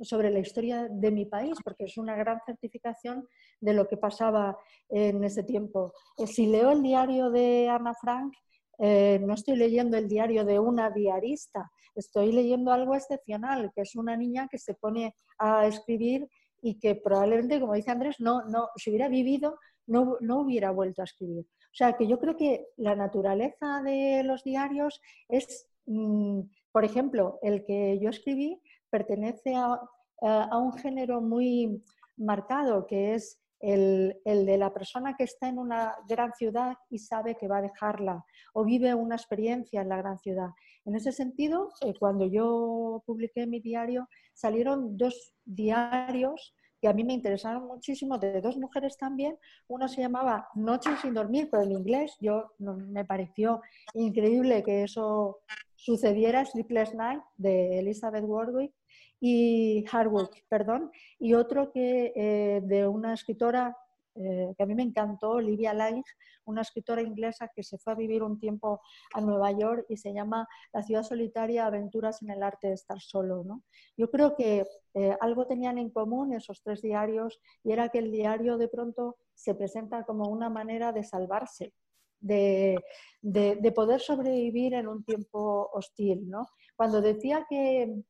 sobre 0.00 0.30
la 0.30 0.40
historia 0.40 0.88
de 0.90 1.10
mi 1.10 1.24
país, 1.24 1.56
porque 1.64 1.84
es 1.84 1.96
una 1.96 2.14
gran 2.16 2.38
certificación 2.44 3.26
de 3.60 3.72
lo 3.72 3.88
que 3.88 3.96
pasaba 3.96 4.58
en 4.90 5.24
ese 5.24 5.42
tiempo. 5.42 5.94
Eh, 6.18 6.26
si 6.26 6.46
leo 6.46 6.70
el 6.70 6.82
diario 6.82 7.30
de 7.30 7.68
Ana 7.68 7.94
Frank, 7.94 8.34
eh, 8.78 9.18
no 9.22 9.34
estoy 9.34 9.56
leyendo 9.56 9.96
el 9.96 10.08
diario 10.08 10.44
de 10.44 10.58
una 10.58 10.90
diarista, 10.90 11.70
estoy 11.94 12.32
leyendo 12.32 12.72
algo 12.72 12.94
excepcional, 12.94 13.72
que 13.74 13.82
es 13.82 13.96
una 13.96 14.16
niña 14.16 14.48
que 14.50 14.58
se 14.58 14.74
pone 14.74 15.14
a 15.38 15.66
escribir 15.66 16.28
y 16.62 16.78
que 16.78 16.94
probablemente, 16.94 17.60
como 17.60 17.74
dice 17.74 17.90
Andrés, 17.90 18.16
no, 18.18 18.44
no, 18.44 18.68
si 18.76 18.90
hubiera 18.90 19.08
vivido, 19.08 19.58
no, 19.86 20.16
no 20.20 20.40
hubiera 20.40 20.70
vuelto 20.70 21.02
a 21.02 21.04
escribir. 21.04 21.46
O 21.46 21.74
sea, 21.76 21.94
que 21.94 22.06
yo 22.06 22.18
creo 22.18 22.36
que 22.36 22.66
la 22.76 22.96
naturaleza 22.96 23.82
de 23.82 24.22
los 24.24 24.42
diarios 24.44 25.00
es, 25.28 25.68
mm, 25.86 26.40
por 26.72 26.84
ejemplo, 26.84 27.38
el 27.42 27.64
que 27.64 27.98
yo 28.00 28.10
escribí 28.10 28.60
pertenece 28.90 29.54
a, 29.54 29.80
a 30.22 30.58
un 30.58 30.72
género 30.74 31.20
muy 31.20 31.82
marcado, 32.16 32.86
que 32.86 33.14
es 33.14 33.38
el, 33.60 34.16
de 34.24 34.58
la 34.58 34.72
persona 34.72 35.16
que 35.16 35.24
está 35.24 35.48
en 35.48 35.58
una 35.58 35.94
gran 36.08 36.32
ciudad 36.34 36.76
y 36.90 36.98
sabe 36.98 37.36
que 37.36 37.48
va 37.48 37.58
a 37.58 37.62
dejarla 37.62 38.24
o 38.52 38.64
vive 38.64 38.94
una 38.94 39.16
experiencia 39.16 39.80
en 39.80 39.88
la 39.88 39.96
gran 39.96 40.18
ciudad. 40.18 40.50
En 40.84 40.94
ese 40.94 41.12
sentido, 41.12 41.70
eh, 41.80 41.94
cuando 41.98 42.26
yo 42.26 43.02
publiqué 43.06 43.46
mi 43.46 43.60
diario, 43.60 44.08
salieron 44.34 44.96
dos 44.96 45.34
diarios 45.44 46.54
que 46.80 46.88
a 46.88 46.92
mí 46.92 47.04
me 47.04 47.14
interesaron 47.14 47.66
muchísimo, 47.66 48.18
de 48.18 48.40
dos 48.40 48.56
mujeres 48.58 48.98
también. 48.98 49.38
Uno 49.66 49.88
se 49.88 50.02
llamaba 50.02 50.48
Noches 50.54 51.00
sin 51.00 51.14
dormir, 51.14 51.48
pero 51.50 51.62
en 51.62 51.72
inglés 51.72 52.16
yo 52.20 52.52
me 52.58 53.04
pareció 53.04 53.62
increíble 53.94 54.62
que 54.62 54.82
eso 54.82 55.40
sucediera, 55.74 56.44
Sleepless 56.44 56.94
Night, 56.94 57.22
de 57.36 57.78
Elizabeth 57.78 58.24
Warwick, 58.24 58.74
y 59.20 59.84
Hardwick, 59.90 60.44
perdón, 60.48 60.90
y 61.18 61.34
otro 61.34 61.72
que 61.72 62.12
eh, 62.14 62.60
de 62.64 62.86
una 62.86 63.14
escritora 63.14 63.76
eh, 64.18 64.54
que 64.56 64.62
a 64.62 64.66
mí 64.66 64.74
me 64.74 64.82
encantó, 64.82 65.32
Olivia 65.32 65.74
Lange, 65.74 66.10
una 66.46 66.62
escritora 66.62 67.02
inglesa 67.02 67.50
que 67.54 67.62
se 67.62 67.76
fue 67.76 67.92
a 67.92 67.96
vivir 67.96 68.22
un 68.22 68.38
tiempo 68.38 68.80
a 69.12 69.20
Nueva 69.20 69.52
York 69.52 69.84
y 69.88 69.96
se 69.96 70.12
llama 70.12 70.48
La 70.72 70.82
ciudad 70.82 71.02
solitaria, 71.02 71.66
aventuras 71.66 72.22
en 72.22 72.30
el 72.30 72.42
arte 72.42 72.68
de 72.68 72.74
estar 72.74 72.98
solo. 73.00 73.44
¿no? 73.44 73.62
Yo 73.96 74.10
creo 74.10 74.34
que 74.34 74.64
eh, 74.94 75.16
algo 75.20 75.46
tenían 75.46 75.76
en 75.76 75.90
común 75.90 76.32
esos 76.32 76.62
tres 76.62 76.80
diarios 76.80 77.40
y 77.62 77.72
era 77.72 77.90
que 77.90 77.98
el 77.98 78.10
diario 78.10 78.56
de 78.56 78.68
pronto 78.68 79.16
se 79.34 79.54
presenta 79.54 80.04
como 80.04 80.28
una 80.28 80.48
manera 80.48 80.92
de 80.92 81.04
salvarse, 81.04 81.74
de, 82.18 82.78
de, 83.20 83.56
de 83.56 83.72
poder 83.72 84.00
sobrevivir 84.00 84.74
en 84.74 84.88
un 84.88 85.04
tiempo 85.04 85.68
hostil. 85.74 86.30
¿no? 86.30 86.46
Cuando 86.74 87.02
decía 87.02 87.44
que 87.50 88.02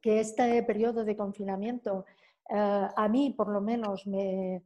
que 0.00 0.20
este 0.20 0.62
periodo 0.62 1.04
de 1.04 1.16
confinamiento 1.16 2.04
eh, 2.48 2.88
a 2.96 3.08
mí 3.08 3.34
por 3.36 3.48
lo 3.48 3.60
menos 3.60 4.06
me, 4.06 4.64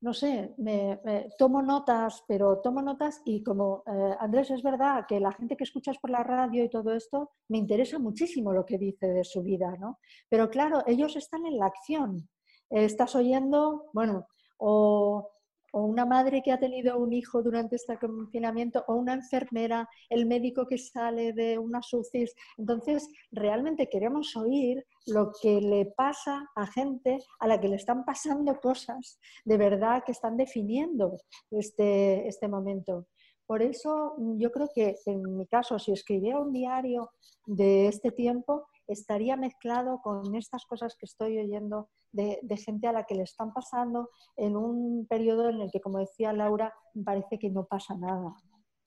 no 0.00 0.14
sé, 0.14 0.54
me, 0.58 0.98
tomo 1.38 1.62
notas, 1.62 2.24
pero 2.26 2.60
tomo 2.60 2.82
notas 2.82 3.22
y 3.24 3.42
como 3.42 3.82
eh, 3.86 4.16
Andrés 4.18 4.50
es 4.50 4.62
verdad 4.62 5.04
que 5.06 5.20
la 5.20 5.32
gente 5.32 5.56
que 5.56 5.64
escuchas 5.64 5.98
por 5.98 6.10
la 6.10 6.22
radio 6.22 6.64
y 6.64 6.70
todo 6.70 6.94
esto, 6.94 7.32
me 7.48 7.58
interesa 7.58 7.98
muchísimo 7.98 8.52
lo 8.52 8.64
que 8.64 8.78
dice 8.78 9.08
de 9.08 9.24
su 9.24 9.42
vida, 9.42 9.76
¿no? 9.78 9.98
Pero 10.28 10.48
claro, 10.50 10.82
ellos 10.86 11.16
están 11.16 11.46
en 11.46 11.58
la 11.58 11.66
acción. 11.66 12.28
estás 12.70 13.14
oyendo, 13.14 13.90
bueno, 13.92 14.26
o 14.58 15.35
o 15.72 15.84
una 15.84 16.06
madre 16.06 16.42
que 16.42 16.52
ha 16.52 16.58
tenido 16.58 16.98
un 16.98 17.12
hijo 17.12 17.42
durante 17.42 17.76
este 17.76 17.98
confinamiento, 17.98 18.84
o 18.88 18.94
una 18.94 19.14
enfermera, 19.14 19.88
el 20.08 20.26
médico 20.26 20.66
que 20.66 20.78
sale 20.78 21.32
de 21.32 21.58
una 21.58 21.82
SUCIS. 21.82 22.34
Entonces, 22.56 23.08
realmente 23.30 23.88
queremos 23.88 24.36
oír 24.36 24.84
lo 25.06 25.32
que 25.40 25.60
le 25.60 25.86
pasa 25.96 26.48
a 26.54 26.66
gente 26.66 27.18
a 27.38 27.46
la 27.46 27.60
que 27.60 27.68
le 27.68 27.76
están 27.76 28.04
pasando 28.04 28.58
cosas 28.60 29.18
de 29.44 29.56
verdad 29.56 30.02
que 30.04 30.12
están 30.12 30.36
definiendo 30.36 31.18
este, 31.50 32.26
este 32.26 32.48
momento. 32.48 33.06
Por 33.46 33.62
eso 33.62 34.16
yo 34.38 34.50
creo 34.50 34.68
que 34.74 34.96
en 35.06 35.36
mi 35.36 35.46
caso, 35.46 35.78
si 35.78 35.92
escribiera 35.92 36.40
un 36.40 36.52
diario 36.52 37.10
de 37.46 37.86
este 37.86 38.10
tiempo, 38.10 38.66
estaría 38.86 39.36
mezclado 39.36 40.00
con 40.02 40.34
estas 40.34 40.64
cosas 40.66 40.96
que 40.96 41.06
estoy 41.06 41.38
oyendo 41.38 41.88
de, 42.12 42.40
gente 42.56 42.86
a 42.86 42.92
la 42.92 43.04
que 43.04 43.14
le 43.14 43.22
están 43.22 43.52
pasando 43.52 44.10
en 44.36 44.56
un 44.56 45.06
periodo 45.06 45.48
en 45.48 45.60
el 45.60 45.70
que, 45.70 45.80
como 45.80 45.98
decía 45.98 46.32
Laura, 46.32 46.74
parece 47.04 47.38
que 47.38 47.50
no 47.50 47.64
pasa 47.64 47.96
nada. 47.96 48.34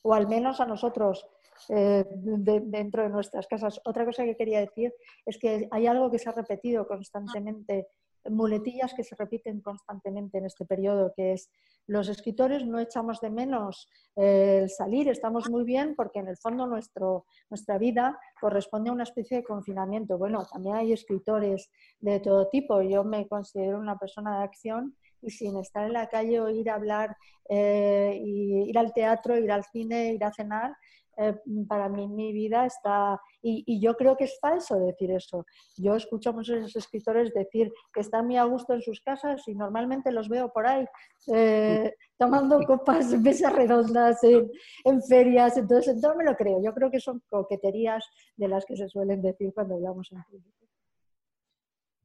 O 0.02 0.14
al 0.14 0.28
menos 0.28 0.60
a 0.62 0.66
nosotros 0.66 1.28
eh, 1.68 2.06
dentro 2.10 3.04
de 3.04 3.10
nuestras 3.10 3.48
casas. 3.48 3.82
Otra 3.86 4.06
cosa 4.06 4.24
que 4.24 4.38
quería 4.38 4.62
decir 4.62 4.94
es 5.26 5.38
que 5.38 5.68
hay 5.72 5.88
algo 5.88 6.10
que 6.10 6.20
se 6.20 6.30
ha 6.30 6.34
repetido 6.34 6.88
constantemente 6.88 7.88
muletillas 8.30 8.94
que 8.94 9.04
se 9.04 9.16
repiten 9.16 9.62
constantemente 9.62 10.38
en 10.38 10.46
este 10.46 10.66
periodo, 10.66 11.14
que 11.16 11.34
es 11.34 11.50
los 11.90 12.08
escritores 12.08 12.66
no 12.66 12.80
echamos 12.80 13.20
de 13.20 13.32
menos 13.32 13.90
eh, 14.16 14.60
el 14.62 14.70
salir, 14.70 15.10
estamos 15.10 15.50
muy 15.50 15.64
bien 15.64 15.96
porque 15.96 16.20
en 16.20 16.28
el 16.28 16.38
fondo 16.38 16.68
nuestro, 16.68 17.26
nuestra 17.50 17.80
vida 17.80 18.20
corresponde 18.40 18.92
a 18.92 18.94
una 18.94 19.04
especie 19.04 19.38
de 19.38 19.44
confinamiento. 19.44 20.18
Bueno, 20.20 20.46
también 20.46 20.76
hay 20.76 20.94
escritores 20.94 21.72
de 22.00 22.20
todo 22.20 22.48
tipo, 22.48 22.84
yo 22.84 23.04
me 23.04 23.28
considero 23.28 23.80
una 23.80 23.98
persona 23.98 24.38
de 24.38 24.44
acción 24.44 24.96
y 25.24 25.32
sin 25.32 25.58
estar 25.58 25.88
en 25.88 25.94
la 25.94 26.08
calle 26.08 26.40
o 26.40 26.50
ir 26.50 26.70
a 26.70 26.76
hablar, 26.76 27.18
eh, 27.50 28.22
ir 28.24 28.78
al 28.78 28.94
teatro, 28.94 29.36
ir 29.36 29.52
al 29.52 29.64
cine, 29.66 30.14
ir 30.14 30.24
a 30.24 30.32
cenar, 30.32 30.78
eh, 31.20 31.36
para 31.68 31.90
mí 31.90 32.08
mi 32.08 32.32
vida 32.32 32.66
está, 32.66 33.20
y, 33.42 33.82
yo 33.82 33.96
creo 33.96 34.16
que 34.16 34.24
es 34.24 34.40
falso 34.40 34.80
decir 34.80 35.12
eso. 35.12 35.46
Yo 35.78 35.96
escucho 35.96 36.30
a 36.30 36.34
muchos 36.34 36.74
escritores 36.76 37.34
decir 37.34 37.72
que 37.94 38.00
están 38.00 38.26
muy 38.26 38.38
a 38.38 38.46
gusto 38.46 38.74
en 38.74 38.82
sus 38.82 39.02
casas 39.02 39.46
y 39.48 39.54
normalmente 39.54 40.14
los 40.14 40.30
veo 40.30 40.52
por 40.54 40.66
ahí 40.66 40.86
eh, 41.34 41.94
tomando 42.18 42.62
copas, 42.64 43.08
mesas 43.20 43.52
redondas 43.52 44.24
en, 44.24 44.50
en, 44.86 45.02
ferias, 45.04 45.58
entonces 45.58 45.98
no 46.02 46.16
me 46.16 46.24
lo 46.24 46.36
creo. 46.36 46.64
Yo 46.64 46.74
creo 46.74 46.90
que 46.90 47.02
son 47.02 47.22
coqueterías 47.30 48.06
de 48.38 48.48
las 48.48 48.66
que 48.66 48.78
se 48.78 48.88
suelen 48.88 49.22
decir 49.22 49.52
cuando 49.54 49.76
hablamos 49.76 50.10
en 50.12 50.24
público. 50.24 50.68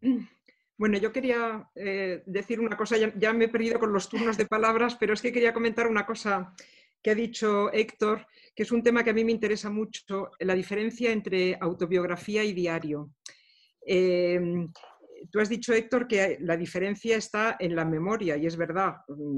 Bueno, 0.76 0.98
yo 0.98 1.12
quería 1.12 1.70
eh, 1.76 2.24
decir 2.26 2.58
una 2.58 2.76
cosa, 2.76 2.96
ya, 2.96 3.12
ya, 3.16 3.32
me 3.32 3.44
he 3.44 3.48
perdido 3.48 3.78
con 3.78 3.92
los 3.92 4.08
turnos 4.08 4.36
de 4.36 4.44
palabras, 4.44 4.96
pero 4.96 5.14
es 5.14 5.22
que 5.22 5.32
quería 5.32 5.54
comentar 5.54 5.86
una 5.86 6.04
cosa 6.04 6.52
que 7.04 7.10
ha 7.10 7.14
dicho 7.14 7.70
Héctor, 7.70 8.26
que 8.56 8.62
es 8.62 8.72
un 8.72 8.82
tema 8.82 9.04
que 9.04 9.10
a 9.10 9.12
mí 9.12 9.24
me 9.24 9.32
interesa 9.32 9.68
mucho, 9.68 10.30
la 10.40 10.54
diferencia 10.54 11.12
entre 11.12 11.58
autobiografía 11.60 12.42
y 12.42 12.54
diario. 12.54 13.10
Em, 13.84 14.72
tú 15.30 15.38
has 15.38 15.50
dicho, 15.50 15.74
Héctor, 15.74 16.08
que 16.08 16.38
la 16.40 16.56
diferencia 16.56 17.18
está 17.18 17.56
en 17.60 17.76
la 17.76 17.84
memoria, 17.84 18.38
y 18.38 18.46
es 18.46 18.56
verdad. 18.56 18.94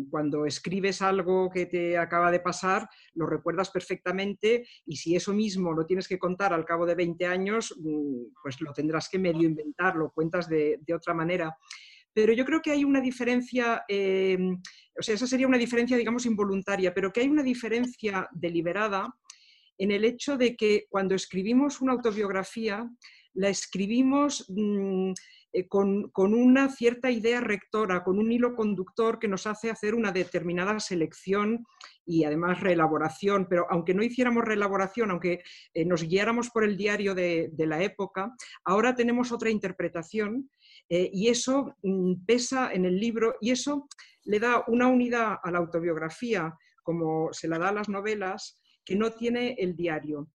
Cuando 0.09 0.47
escribes 0.47 1.03
algo 1.03 1.51
que 1.51 1.67
te 1.67 1.99
acaba 1.99 2.31
de 2.31 2.39
pasar, 2.39 2.89
lo 3.15 3.27
recuerdas 3.27 3.71
perfectamente, 3.71 4.65
y 4.85 4.95
si 4.95 5.17
eso 5.17 5.35
mismo 5.35 5.73
lo 5.73 5.87
tienes 5.87 6.07
que 6.07 6.21
contar 6.21 6.53
al 6.53 6.65
cabo 6.65 6.87
de 6.87 6.95
20 6.95 7.27
años, 7.27 7.75
mm, 7.81 8.27
pues 8.41 8.61
lo 8.61 8.73
tendrás 8.73 9.09
que 9.09 9.19
medio 9.19 9.43
inventar, 9.43 9.97
lo 9.97 10.13
cuentas 10.13 10.49
de 10.49 10.95
otra 10.95 11.15
manera 11.15 11.53
pero 12.17 12.33
yo 12.33 12.47
creo 12.47 12.63
que 12.63 12.71
hay 12.71 12.83
una 12.83 13.03
diferencia, 13.03 13.85
eh, 13.87 14.39
o 14.99 15.03
sea, 15.03 15.15
esa 15.15 15.27
sería 15.27 15.47
una 15.47 15.59
diferencia, 15.59 15.99
digamos, 15.99 16.25
involuntaria, 16.25 16.95
pero 16.95 17.13
que 17.13 17.21
hay 17.21 17.29
una 17.29 17.43
diferencia 17.43 18.27
deliberada 18.33 19.15
en 19.77 19.91
el 19.91 20.03
hecho 20.03 20.39
de 20.39 20.57
que 20.57 20.87
cuando 20.89 21.15
escribimos 21.15 21.83
una 21.83 21.93
autobiografía, 21.93 22.91
la 23.35 23.51
escribimos 23.51 24.47
mm, 24.49 25.13
eh, 25.53 25.69
con, 25.69 26.11
una 26.17 26.71
cierta 26.71 27.11
idea 27.11 27.43
rectora, 27.43 28.03
con 28.03 28.19
un 28.19 28.33
hilo 28.33 28.57
conductor 28.57 29.19
que 29.19 29.29
nos 29.29 29.47
hace 29.47 29.71
hacer 29.71 29.95
una 29.95 30.11
determinada 30.11 30.81
selección 30.81 31.67
y 32.07 32.25
además 32.25 32.61
reelaboración, 32.61 33.47
pero 33.47 33.67
aunque 33.69 33.93
no 33.93 34.03
hiciéramos 34.03 34.43
reelaboración, 34.43 35.11
aunque 35.11 35.43
eh, 35.75 35.85
nos 35.85 36.03
guiáramos 36.03 36.49
por 36.49 36.65
el 36.65 36.79
diario 36.79 37.15
de 37.15 37.53
la 37.59 37.83
época, 37.83 38.35
ahora 38.65 38.95
tenemos 38.95 39.33
otra 39.33 39.51
interpretación 39.51 40.49
eh, 40.89 41.11
y 41.13 41.29
eso 41.29 41.75
mm, 41.83 42.25
pesa 42.27 42.73
en 42.73 42.85
el 42.85 42.99
libro 42.99 43.37
y 43.41 43.51
eso 43.51 43.89
le 44.25 44.39
da 44.39 44.65
una 44.69 44.89
unidad 44.89 45.39
a 45.43 45.51
la 45.51 45.59
autobiografía, 45.59 46.57
como 46.83 47.33
se 47.33 47.49
la 47.49 47.59
da 47.59 47.69
a 47.69 47.73
las 47.73 47.89
novelas, 47.89 48.61
que 48.85 48.95
no 48.95 49.13
tiene 49.13 49.57
el 49.59 49.75
diario. 49.75 50.31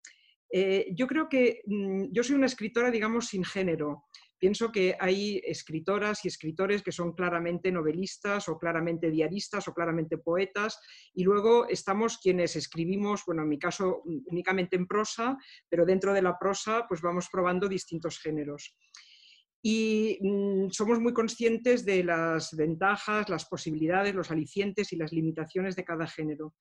Eh, 0.51 0.87
yo 0.93 1.07
creo 1.07 1.29
que 1.29 1.61
mm, 1.65 2.11
yo 2.11 2.23
soy 2.23 2.35
una 2.35 2.47
escritora, 2.47 2.91
digamos, 2.91 3.27
sin 3.27 3.43
género. 3.43 4.05
Pienso 4.37 4.71
que 4.71 4.97
hay 4.99 5.39
escritoras 5.45 6.25
y 6.25 6.27
escritores 6.27 6.81
que 6.81 6.91
son 6.91 7.13
claramente 7.13 7.71
novelistas 7.71 8.49
o 8.49 8.57
claramente 8.57 9.11
diaristas 9.11 9.67
o 9.67 9.73
claramente 9.73 10.17
poetas 10.17 10.79
y 11.13 11.23
luego 11.23 11.69
estamos 11.69 12.17
quienes 12.17 12.55
escribimos, 12.55 13.21
bueno, 13.27 13.43
en 13.43 13.49
mi 13.49 13.59
caso 13.59 14.01
únicamente 14.03 14.75
en 14.75 14.87
prosa, 14.87 15.37
pero 15.69 15.85
dentro 15.85 16.11
de 16.11 16.23
la 16.23 16.39
prosa 16.39 16.85
pues 16.89 17.01
vamos 17.01 17.29
probando 17.31 17.69
distintos 17.69 18.19
géneros 18.19 18.75
y 19.61 20.17
mm, 20.21 20.69
somos 20.71 20.99
muy 20.99 21.13
conscientes 21.13 21.85
de 21.85 22.03
las 22.03 22.55
ventajas, 22.55 23.29
las 23.29 23.45
posibilidades, 23.45 24.15
los 24.15 24.31
alicientes 24.31 24.91
y 24.91 24.95
las 24.95 25.11
limitaciones 25.11 25.75
de 25.75 25.85
cada 25.85 26.07
género. 26.07 26.55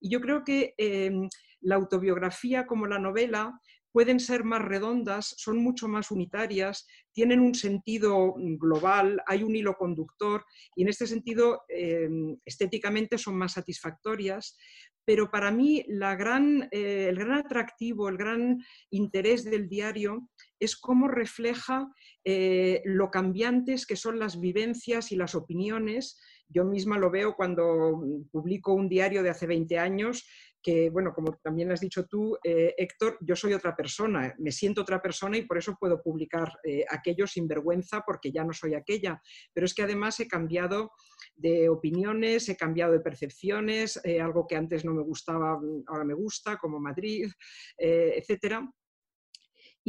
Y 0.00 0.10
yo 0.10 0.20
creo 0.20 0.44
que 0.44 0.74
em, 0.76 1.28
la 1.60 1.76
autobiografía 1.76 2.66
como 2.66 2.86
la 2.86 2.98
novela 2.98 3.60
pueden 3.92 4.20
ser 4.20 4.44
más 4.44 4.62
redondas, 4.62 5.34
son 5.36 5.58
mucho 5.58 5.88
más 5.88 6.10
unitarias, 6.10 6.86
tienen 7.12 7.40
un 7.40 7.54
sentido 7.54 8.34
global, 8.36 9.20
hay 9.26 9.42
un 9.42 9.56
hilo 9.56 9.74
conductor 9.74 10.44
y 10.76 10.82
en 10.82 10.88
este 10.88 11.06
sentido 11.06 11.62
em, 11.68 12.36
estéticamente 12.44 13.18
son 13.18 13.36
más 13.36 13.52
satisfactorias. 13.52 14.56
Pero 15.04 15.30
para 15.30 15.50
mí 15.50 15.84
la 15.88 16.14
gran, 16.14 16.68
eh, 16.70 17.06
el 17.08 17.16
gran 17.16 17.38
atractivo, 17.38 18.08
el 18.08 18.16
gran 18.16 18.62
interés 18.90 19.44
del 19.44 19.68
diario 19.68 20.28
es 20.60 20.76
cómo 20.76 21.08
refleja 21.08 21.88
eh, 22.24 22.82
lo 22.84 23.10
cambiantes 23.10 23.86
que 23.86 23.96
son 23.96 24.18
las 24.18 24.40
vivencias 24.40 25.12
y 25.12 25.16
las 25.16 25.34
opiniones. 25.34 26.20
Yo 26.48 26.64
misma 26.64 26.98
lo 26.98 27.10
veo 27.10 27.34
cuando 27.34 28.02
publico 28.30 28.74
un 28.74 28.88
diario 28.88 29.22
de 29.22 29.30
hace 29.30 29.46
20 29.46 29.78
años 29.78 30.26
que, 30.62 30.90
bueno, 30.90 31.14
como 31.14 31.38
también 31.42 31.72
has 31.72 31.80
dicho 31.80 32.04
tú, 32.04 32.36
eh, 32.44 32.74
Héctor, 32.76 33.16
yo 33.22 33.34
soy 33.34 33.54
otra 33.54 33.74
persona, 33.74 34.34
me 34.38 34.52
siento 34.52 34.82
otra 34.82 35.00
persona 35.00 35.38
y 35.38 35.46
por 35.46 35.56
eso 35.56 35.74
puedo 35.80 36.02
publicar 36.02 36.52
eh, 36.64 36.84
aquello 36.90 37.26
sin 37.26 37.48
vergüenza 37.48 38.02
porque 38.04 38.30
ya 38.30 38.44
no 38.44 38.52
soy 38.52 38.74
aquella. 38.74 39.22
Pero 39.54 39.64
es 39.64 39.72
que 39.72 39.82
además 39.82 40.20
he 40.20 40.28
cambiado 40.28 40.92
de 41.34 41.70
opiniones, 41.70 42.48
he 42.50 42.56
cambiado 42.56 42.92
de 42.92 43.00
percepciones, 43.00 43.98
algo 44.20 44.46
que 44.46 44.56
antes 44.56 44.84
no 44.84 44.92
me 44.92 45.02
gustaba, 45.02 45.58
ahora 45.86 46.04
me 46.04 46.14
gusta, 46.14 46.58
como 46.58 46.78
Madrid, 46.78 47.30
etcétera. 47.78 48.70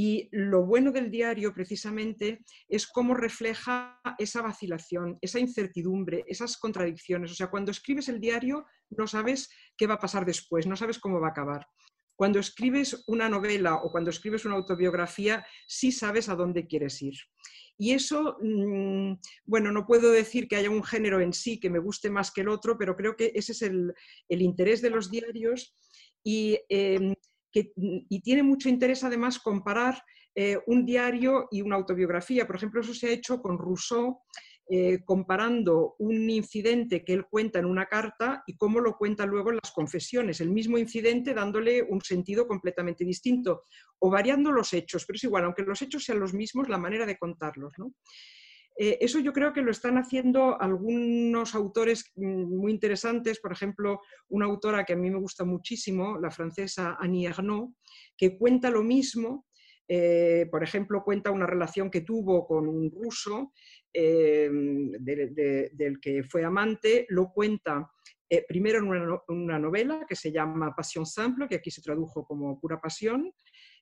Y 0.03 0.29
lo 0.31 0.65
bueno 0.65 0.91
del 0.91 1.11
diario, 1.11 1.53
precisamente, 1.53 2.43
es 2.67 2.87
cómo 2.87 3.13
refleja 3.13 4.01
esa 4.17 4.41
vacilación, 4.41 5.19
esa 5.21 5.37
incertidumbre, 5.37 6.23
esas 6.25 6.57
contradicciones. 6.57 7.29
O 7.29 7.35
sea, 7.35 7.51
cuando 7.51 7.69
escribes 7.69 8.09
el 8.09 8.19
diario, 8.19 8.65
no 8.89 9.05
sabes 9.05 9.47
qué 9.77 9.85
va 9.85 9.93
a 9.93 9.99
pasar 9.99 10.25
después, 10.25 10.65
no 10.65 10.75
sabes 10.75 10.97
cómo 10.97 11.19
va 11.19 11.27
a 11.27 11.29
acabar. 11.29 11.67
Cuando 12.15 12.39
escribes 12.39 13.03
una 13.05 13.29
novela 13.29 13.75
o 13.75 13.91
cuando 13.91 14.09
escribes 14.09 14.43
una 14.43 14.55
autobiografía, 14.55 15.45
sí 15.67 15.91
sabes 15.91 16.29
a 16.29 16.35
dónde 16.35 16.65
quieres 16.65 16.99
ir. 17.03 17.13
Y 17.77 17.91
eso, 17.91 18.37
mm, 18.41 19.19
bueno, 19.45 19.71
no 19.71 19.85
puedo 19.85 20.11
decir 20.11 20.47
que 20.47 20.55
haya 20.55 20.71
un 20.71 20.83
género 20.83 21.21
en 21.21 21.31
sí 21.31 21.59
que 21.59 21.69
me 21.69 21.77
guste 21.77 22.09
más 22.09 22.31
que 22.31 22.41
el 22.41 22.49
otro, 22.49 22.75
pero 22.75 22.95
creo 22.95 23.15
que 23.15 23.33
ese 23.35 23.51
es 23.51 23.61
el, 23.61 23.93
interés 24.29 24.81
de 24.81 24.89
los 24.89 25.11
diarios 25.11 25.75
y 26.23 26.57
em, 27.53 28.05
y 28.09 28.21
tiene 28.21 28.43
mucho 28.43 28.69
interés 28.69 29.03
además 29.03 29.39
comparar 29.39 30.01
eh, 30.33 30.57
un 30.67 30.85
diario 30.85 31.47
y 31.51 31.61
una 31.61 31.75
autobiografía. 31.75 32.47
Por 32.47 32.55
ejemplo, 32.55 32.81
eso 32.81 32.93
se 32.93 33.07
ha 33.07 33.11
hecho 33.11 33.41
con 33.41 33.57
Rousseau, 33.57 34.21
eh, 34.69 35.03
comparando 35.03 35.95
un 35.99 36.29
incidente 36.29 37.03
que 37.03 37.11
él 37.11 37.25
cuenta 37.29 37.59
en 37.59 37.65
una 37.65 37.87
carta 37.87 38.41
y 38.47 38.55
cómo 38.55 38.79
lo 38.79 38.95
cuenta 38.95 39.25
luego 39.25 39.49
en 39.49 39.59
las 39.61 39.73
confesiones. 39.73 40.39
El 40.39 40.49
mismo 40.49 40.77
incidente 40.77 41.33
dándole 41.33 41.83
un 41.83 41.99
sentido 41.99 42.47
completamente 42.47 43.03
distinto 43.03 43.63
o 43.99 44.09
variando 44.09 44.53
los 44.53 44.71
hechos, 44.71 45.03
pero 45.05 45.17
es 45.17 45.23
igual, 45.25 45.43
aunque 45.43 45.63
los 45.63 45.81
hechos 45.81 46.05
sean 46.05 46.21
los 46.21 46.33
mismos, 46.33 46.69
la 46.69 46.77
manera 46.77 47.05
de 47.05 47.17
contarlos. 47.17 47.73
¿no? 47.77 47.93
Eh, 48.83 48.97
eso 48.99 49.19
yo 49.19 49.31
creo 49.31 49.53
que 49.53 49.61
lo 49.61 49.69
están 49.69 49.99
haciendo 49.99 50.59
algunos 50.59 51.53
autores 51.53 52.11
mm, 52.15 52.57
muy 52.57 52.71
interesantes, 52.71 53.39
por 53.39 53.51
ejemplo, 53.51 54.01
una 54.29 54.47
autora 54.47 54.83
que 54.83 54.93
a 54.93 54.95
mí 54.95 55.11
me 55.11 55.19
gusta 55.19 55.45
muchísimo, 55.45 56.17
la 56.19 56.31
francesa 56.31 56.97
Annie 56.99 57.27
Ernaux, 57.27 57.75
que 58.17 58.39
cuenta 58.39 58.71
lo 58.71 58.81
mismo, 58.81 59.45
eh, 59.87 60.47
por 60.49 60.63
ejemplo, 60.63 61.03
cuenta 61.03 61.29
una 61.29 61.45
relación 61.45 61.91
que 61.91 62.01
tuvo 62.01 62.47
con 62.47 62.67
un 62.67 62.89
ruso 62.89 63.53
eh, 63.93 64.49
del 64.99 65.99
que 66.01 66.23
fue 66.23 66.43
amante, 66.43 67.05
lo 67.09 67.31
cuenta 67.31 67.87
primero 68.47 68.79
en 68.79 68.85
una, 68.85 69.19
una, 69.27 69.59
novela 69.59 70.05
que 70.09 70.15
se 70.15 70.31
llama 70.31 70.73
Pasión 70.73 71.05
Simple, 71.05 71.47
que 71.47 71.55
aquí 71.55 71.69
se 71.69 71.83
tradujo 71.83 72.25
como 72.25 72.59
Pura 72.59 72.81
Pasión, 72.81 73.31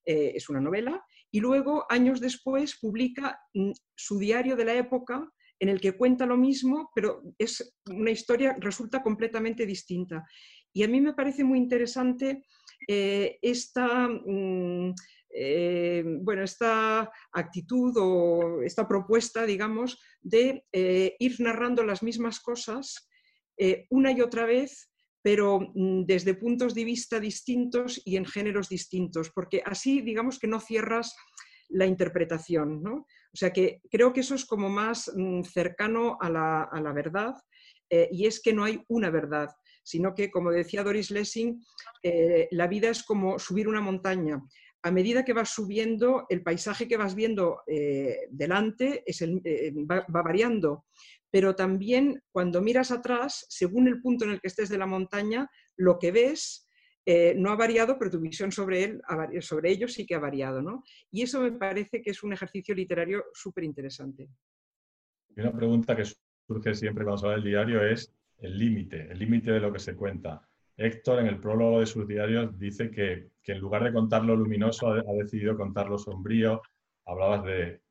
es 0.06 0.50
una 0.50 0.62
novela, 0.62 1.04
y 1.32 1.40
luego, 1.40 1.86
años 1.90 2.20
después, 2.20 2.78
publica 2.80 3.40
mm, 3.54 3.72
su 3.96 4.18
diario 4.18 4.56
de 4.56 4.66
la 4.66 4.74
época 4.74 5.30
en 5.60 5.70
el 5.70 5.80
que 5.82 5.98
cuenta 5.98 6.26
lo 6.26 6.38
mismo, 6.38 6.90
pero 6.96 7.22
es 7.38 7.78
una 7.88 8.12
historia, 8.12 8.56
resulta 8.60 9.04
completamente 9.04 9.66
distinta. 9.66 10.26
Y 10.74 10.84
a 10.84 10.88
mí 10.88 11.02
me 11.02 11.14
parece 11.14 11.44
muy 11.44 11.60
interesante 11.60 12.44
eh, 12.88 13.38
esta, 13.42 14.08
mm, 14.08 14.94
eh, 15.32 16.04
bueno, 16.22 16.44
esta 16.44 17.12
actitud 17.34 17.94
o 17.98 18.62
esta 18.64 18.88
propuesta, 18.88 19.46
digamos, 19.46 20.00
de 20.22 20.64
eh, 20.72 21.16
ir 21.20 21.36
narrando 21.40 21.84
las 21.84 22.04
mismas 22.04 22.40
cosas 22.40 23.06
una 23.90 24.14
y 24.14 24.22
otra 24.22 24.46
vez 24.46 24.90
pero 25.30 25.60
mm, 25.60 26.06
desde 26.08 26.34
puntos 26.34 26.74
de 26.74 26.84
vista 26.84 27.20
distintos 27.20 28.02
y 28.04 28.18
en 28.18 28.26
géneros 28.26 28.68
distintos, 28.68 29.30
porque 29.30 29.62
así 29.64 30.02
digamos 30.02 30.40
que 30.40 30.48
no 30.48 30.60
cierras 30.60 31.16
la 31.70 31.86
interpretación. 31.86 32.82
¿no? 32.82 33.06
O 33.32 33.36
sea 33.36 33.54
que 33.54 33.80
creo 33.92 34.12
que 34.12 34.22
eso 34.22 34.34
es 34.34 34.44
como 34.44 34.70
más 34.70 35.12
mm, 35.16 35.44
cercano 35.44 36.18
a 36.20 36.32
la, 36.32 36.94
verdad 36.94 37.36
eh, 37.92 38.10
y 38.12 38.26
es 38.26 38.42
que 38.42 38.54
no 38.54 38.64
hay 38.64 38.84
una 38.88 39.12
verdad, 39.12 39.50
sino 39.84 40.16
que, 40.16 40.32
como 40.32 40.50
decía 40.50 40.84
Doris 40.84 41.12
Lessing, 41.12 41.64
eh, 42.02 42.48
la 42.50 42.66
vida 42.66 42.90
es 42.90 43.04
como 43.04 43.38
subir 43.38 43.68
una 43.68 43.82
montaña. 43.82 44.42
A 44.82 44.90
medida 44.90 45.24
que 45.24 45.34
vas 45.34 45.50
subiendo, 45.50 46.26
el 46.30 46.42
paisaje 46.42 46.88
que 46.88 46.98
vas 46.98 47.14
viendo 47.14 47.62
eh, 47.68 48.22
delante 48.32 49.04
va 49.92 50.24
variando, 50.24 50.86
pero 51.32 51.56
también 51.56 52.22
cuando 52.32 52.62
miras 52.62 52.92
atrás, 52.92 53.46
según 53.50 53.88
el 53.88 54.02
punto 54.02 54.26
en 54.26 54.32
el 54.32 54.42
que 54.42 54.48
estés 54.48 54.70
de 54.70 54.78
la 54.78 54.88
montaña, 54.88 55.50
lo 55.78 56.00
que 56.00 56.12
ves 56.12 56.68
eh, 57.06 57.34
no 57.36 57.52
ha 57.52 57.56
variado, 57.56 57.98
pero 57.98 58.12
tu 58.12 58.20
visión 58.20 58.52
sobre, 58.52 58.84
él, 58.84 59.02
sobre 59.42 59.72
ello 59.72 59.88
sí 59.88 60.06
que 60.06 60.16
ha 60.16 60.20
variado. 60.20 60.62
¿no? 60.62 60.84
Y 61.12 61.24
eso 61.24 61.42
me 61.42 61.52
parece 61.52 62.02
que 62.02 62.12
es 62.12 62.24
un 62.24 62.34
ejercicio 62.34 62.76
literario 62.76 63.26
súper 63.34 63.64
interesante. 63.64 64.30
Una 65.36 65.52
pregunta 65.52 65.96
que 65.96 66.06
surge 66.06 66.74
siempre 66.76 67.04
cuando 67.04 67.20
se 67.20 67.26
habla 67.26 67.38
del 67.38 67.46
diario 67.46 67.84
es 67.84 68.14
el 68.40 68.58
límite, 68.58 69.12
el 69.12 69.20
límite 69.20 69.52
de 69.52 69.60
lo 69.60 69.72
que 69.72 69.80
se 69.80 69.96
cuenta. 69.96 70.42
Héctor, 70.76 71.20
en 71.20 71.28
el 71.28 71.40
prólogo 71.40 71.82
de 71.82 71.86
sus 71.86 72.08
diarios, 72.08 72.58
dice 72.58 72.90
que, 72.90 73.30
en 73.46 73.60
lugar 73.60 73.84
de 73.84 73.92
contar 73.92 74.24
lo 74.24 74.36
luminoso, 74.36 74.92
ha, 74.92 75.04
decidido 75.22 75.58
contar 75.58 75.90
lo 75.90 75.98
sombrío. 75.98 76.62
Hablabas 77.06 77.44
de 77.44 77.82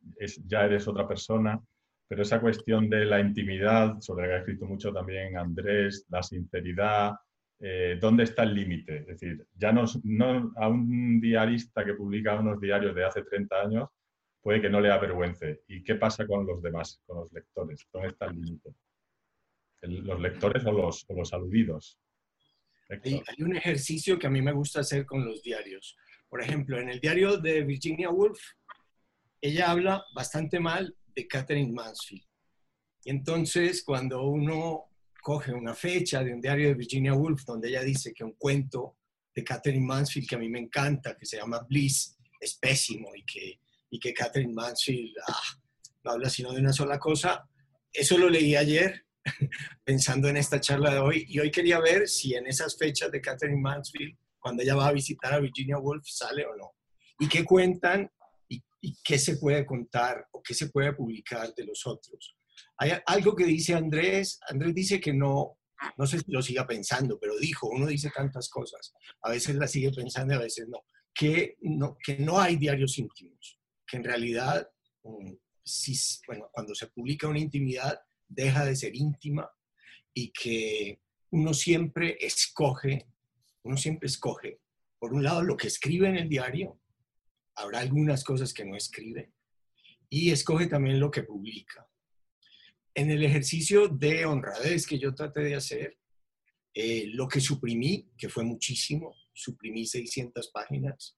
ya 0.47 0.65
eres 0.65 0.89
otra 0.89 1.07
persona 1.07 1.61
pero 2.09 2.23
esa 2.23 2.41
cuestión 2.41 2.89
de 2.89 3.05
la 3.05 3.21
intimidad, 3.21 4.01
sobre 4.01 4.27
la 4.27 4.29
que 4.29 4.35
ha 4.35 4.39
escrito 4.39 4.65
mucho 4.65 4.93
también 4.93 5.37
Andrés, 5.37 6.07
la 6.09 6.23
sinceridad, 6.23 7.13
eh, 7.61 7.99
¿dónde 8.01 8.25
está 8.25 8.45
el 8.45 8.55
límite? 8.55 8.99
Es 8.99 9.07
decir, 9.07 9.47
ya 9.55 9.73
no, 9.73 9.85
a 10.57 10.69
un 10.69 11.21
diarista 11.21 11.85
que 11.85 11.95
publica 11.95 12.41
unos 12.41 12.61
diarios 12.61 12.95
de 12.95 13.05
hace 13.05 13.23
30 13.23 13.61
años 13.61 13.89
puede 14.41 14.63
que 14.63 14.71
no 14.71 14.81
le 14.81 14.91
avergüence. 14.91 15.63
¿Y 15.67 15.83
qué 15.83 15.97
pasa 15.97 16.27
con 16.27 16.47
los 16.47 16.63
demás, 16.63 17.03
con 17.05 17.19
los 17.19 17.33
lectores? 17.33 17.87
¿Dónde 17.93 18.09
está 18.09 18.27
el 18.27 18.41
límite? 18.41 18.71
¿Los 19.83 20.21
lectores 20.21 20.65
o 20.65 20.73
los, 20.73 21.05
los 21.11 21.33
aludidos? 21.35 21.99
Hay, 22.89 23.23
hay, 23.27 23.43
un 23.43 23.55
ejercicio 23.55 24.19
que 24.19 24.29
a 24.29 24.31
mí 24.31 24.41
me 24.41 24.53
gusta 24.53 24.81
hacer 24.81 25.05
con 25.05 25.27
los 25.27 25.43
diarios. 25.43 25.97
Por 26.31 26.41
ejemplo, 26.41 26.79
en 26.79 26.89
el 26.89 27.01
diario 27.01 27.37
de 27.37 27.65
Virginia 27.65 28.09
Woolf, 28.09 28.41
ella 29.43 29.71
habla 29.71 30.05
bastante 30.15 30.59
mal 30.59 30.97
de 31.19 31.27
Catherine 31.27 31.73
Mansfield. 31.73 32.25
Y 33.03 33.11
entonces, 33.11 33.83
cuando 33.83 34.23
uno 34.23 34.85
coge 35.21 35.53
una 35.53 35.75
fecha 35.75 36.23
de 36.23 36.33
un 36.33 36.41
diario 36.41 36.69
de 36.69 36.75
Virginia 36.75 37.13
Woolf, 37.13 37.45
donde 37.45 37.71
ella 37.71 37.83
dice 37.83 38.13
que 38.15 38.23
un 38.23 38.35
cuento 38.35 38.99
de 39.35 39.43
Catherine 39.43 39.85
Mansfield 39.85 40.29
que 40.29 40.37
a 40.37 40.39
mí 40.39 40.49
me 40.49 40.61
encanta, 40.61 41.17
que 41.17 41.27
se 41.27 41.39
llama 41.39 41.67
Bliss, 41.69 42.17
es 42.41 42.55
pésimo 42.55 43.17
y 43.17 43.25
que, 43.25 43.61
y 43.91 43.99
que 43.99 44.15
Catherine 44.15 44.53
Mansfield 44.53 45.13
ah, 45.27 45.43
no 46.05 46.13
habla 46.13 46.31
sino 46.31 46.53
de 46.53 46.61
una 46.61 46.73
sola 46.73 47.01
cosa, 47.01 47.49
eso 47.93 48.17
lo 48.17 48.29
leí 48.29 48.55
ayer 48.55 49.05
pensando 49.85 50.29
en 50.29 50.37
esta 50.37 50.61
charla 50.61 50.95
de 50.95 51.01
hoy 51.01 51.27
y 51.29 51.41
hoy 51.41 51.51
quería 51.51 51.81
ver 51.81 52.07
si 52.09 52.35
en 52.35 52.47
esas 52.47 52.79
fechas 52.79 53.11
de 53.11 53.21
Catherine 53.21 53.61
Mansfield, 53.61 54.17
cuando 54.39 54.63
ella 54.63 54.77
va 54.77 54.87
a 54.87 54.93
visitar 54.93 55.35
a 55.35 55.41
Virginia 55.41 55.79
Woolf, 55.79 56.07
sale 56.07 56.47
o 56.47 56.55
no. 56.55 56.75
Y 57.19 57.27
qué 57.27 57.45
cuentan 57.45 58.09
y 58.81 58.97
qué 59.03 59.19
se 59.19 59.37
puede 59.37 59.67
contar 59.67 60.27
o 60.33 60.43
qué 60.43 60.55
se 60.55 60.69
puede 60.69 60.93
publicar 60.93 61.55
de 61.55 61.65
los 61.65 61.87
otros. 61.87 62.37
Hay 62.79 62.93
algo 63.07 63.35
que 63.35 63.45
dice 63.45 63.75
Andrés, 63.75 64.39
Andrés 64.49 64.75
dice 64.75 65.01
que 65.01 65.13
no, 65.13 65.59
no 65.97 66.07
sé 66.07 66.19
si 66.19 66.31
lo 66.31 66.43
siga 66.43 66.67
pensando, 66.67 67.19
pero 67.19 67.39
dijo, 67.39 67.69
uno 67.69 67.87
dice 67.87 68.11
tantas 68.15 68.49
cosas, 68.49 68.93
a 69.23 69.31
veces 69.31 69.57
la 69.57 69.69
sigue 69.69 69.91
pensando 69.93 70.35
y 70.35 70.37
a 70.37 70.41
veces 70.41 70.69
no, 70.69 70.85
que 71.15 71.57
no, 71.61 71.97
que 72.03 72.19
no 72.19 72.39
hay 72.39 72.57
diarios 72.57 72.99
íntimos, 72.99 73.59
que 73.87 73.97
en 73.97 74.05
realidad, 74.05 74.69
mm, 75.03 75.33
cuando 76.53 76.75
se 76.75 76.87
publica 76.89 77.29
una 77.29 77.41
intimidad, 77.41 78.01
deja 78.27 78.65
de 78.65 78.77
ser 78.77 78.95
íntima 78.95 79.51
y 80.15 80.33
que 80.33 81.01
uno 81.31 81.53
siempre 81.53 82.17
escoge, 82.21 83.07
uno 83.63 83.77
siempre 83.77 84.07
escoge, 84.07 84.61
por 84.99 85.13
un 85.13 85.23
lado, 85.23 85.43
lo 85.43 85.57
que 85.57 85.69
escribe 85.69 86.09
en 86.09 86.17
el 86.17 86.29
diario 86.29 86.81
habrá 87.59 87.81
algunas 87.81 88.25
cosas 88.25 88.53
que 88.53 88.65
no 88.65 88.77
escribe 88.77 89.33
y 90.09 90.31
escoge 90.31 90.67
también 90.67 91.01
lo 91.01 91.11
que 91.11 91.23
publica. 91.23 91.87
En 92.95 93.11
el 93.11 93.23
ejercicio 93.23 93.89
de 93.89 94.25
honradez 94.25 94.87
que 94.87 94.99
yo 94.99 95.15
traté 95.15 95.41
de 95.41 95.55
hacer, 95.55 95.99
eh, 96.75 97.07
lo 97.13 97.29
que 97.29 97.41
suprimí, 97.41 98.11
que 98.17 98.29
fue 98.29 98.45
muchísimo, 98.45 99.15
suprimí 99.33 99.87
600 99.87 100.49
páginas, 100.49 101.17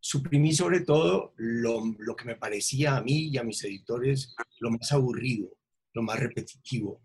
suprimí 0.00 0.52
sobre 0.52 0.80
todo 0.80 1.34
lo, 1.36 1.82
lo, 1.98 2.16
que 2.16 2.24
me 2.24 2.36
parecía 2.36 2.96
a 2.96 3.02
mí 3.02 3.28
y 3.28 3.38
a 3.38 3.44
mis 3.44 3.62
editores 3.64 4.34
lo 4.60 4.70
más 4.70 4.90
aburrido, 4.92 5.56
lo 5.92 6.02
más 6.02 6.18
repetitivo, 6.18 7.02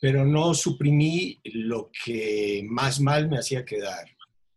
pero 0.00 0.24
no 0.24 0.54
suprimí 0.54 1.40
lo 1.44 1.90
que 2.04 2.64
más 2.68 3.00
mal 3.00 3.28
me 3.28 3.38
hacía 3.38 3.64
quedar, 3.64 4.08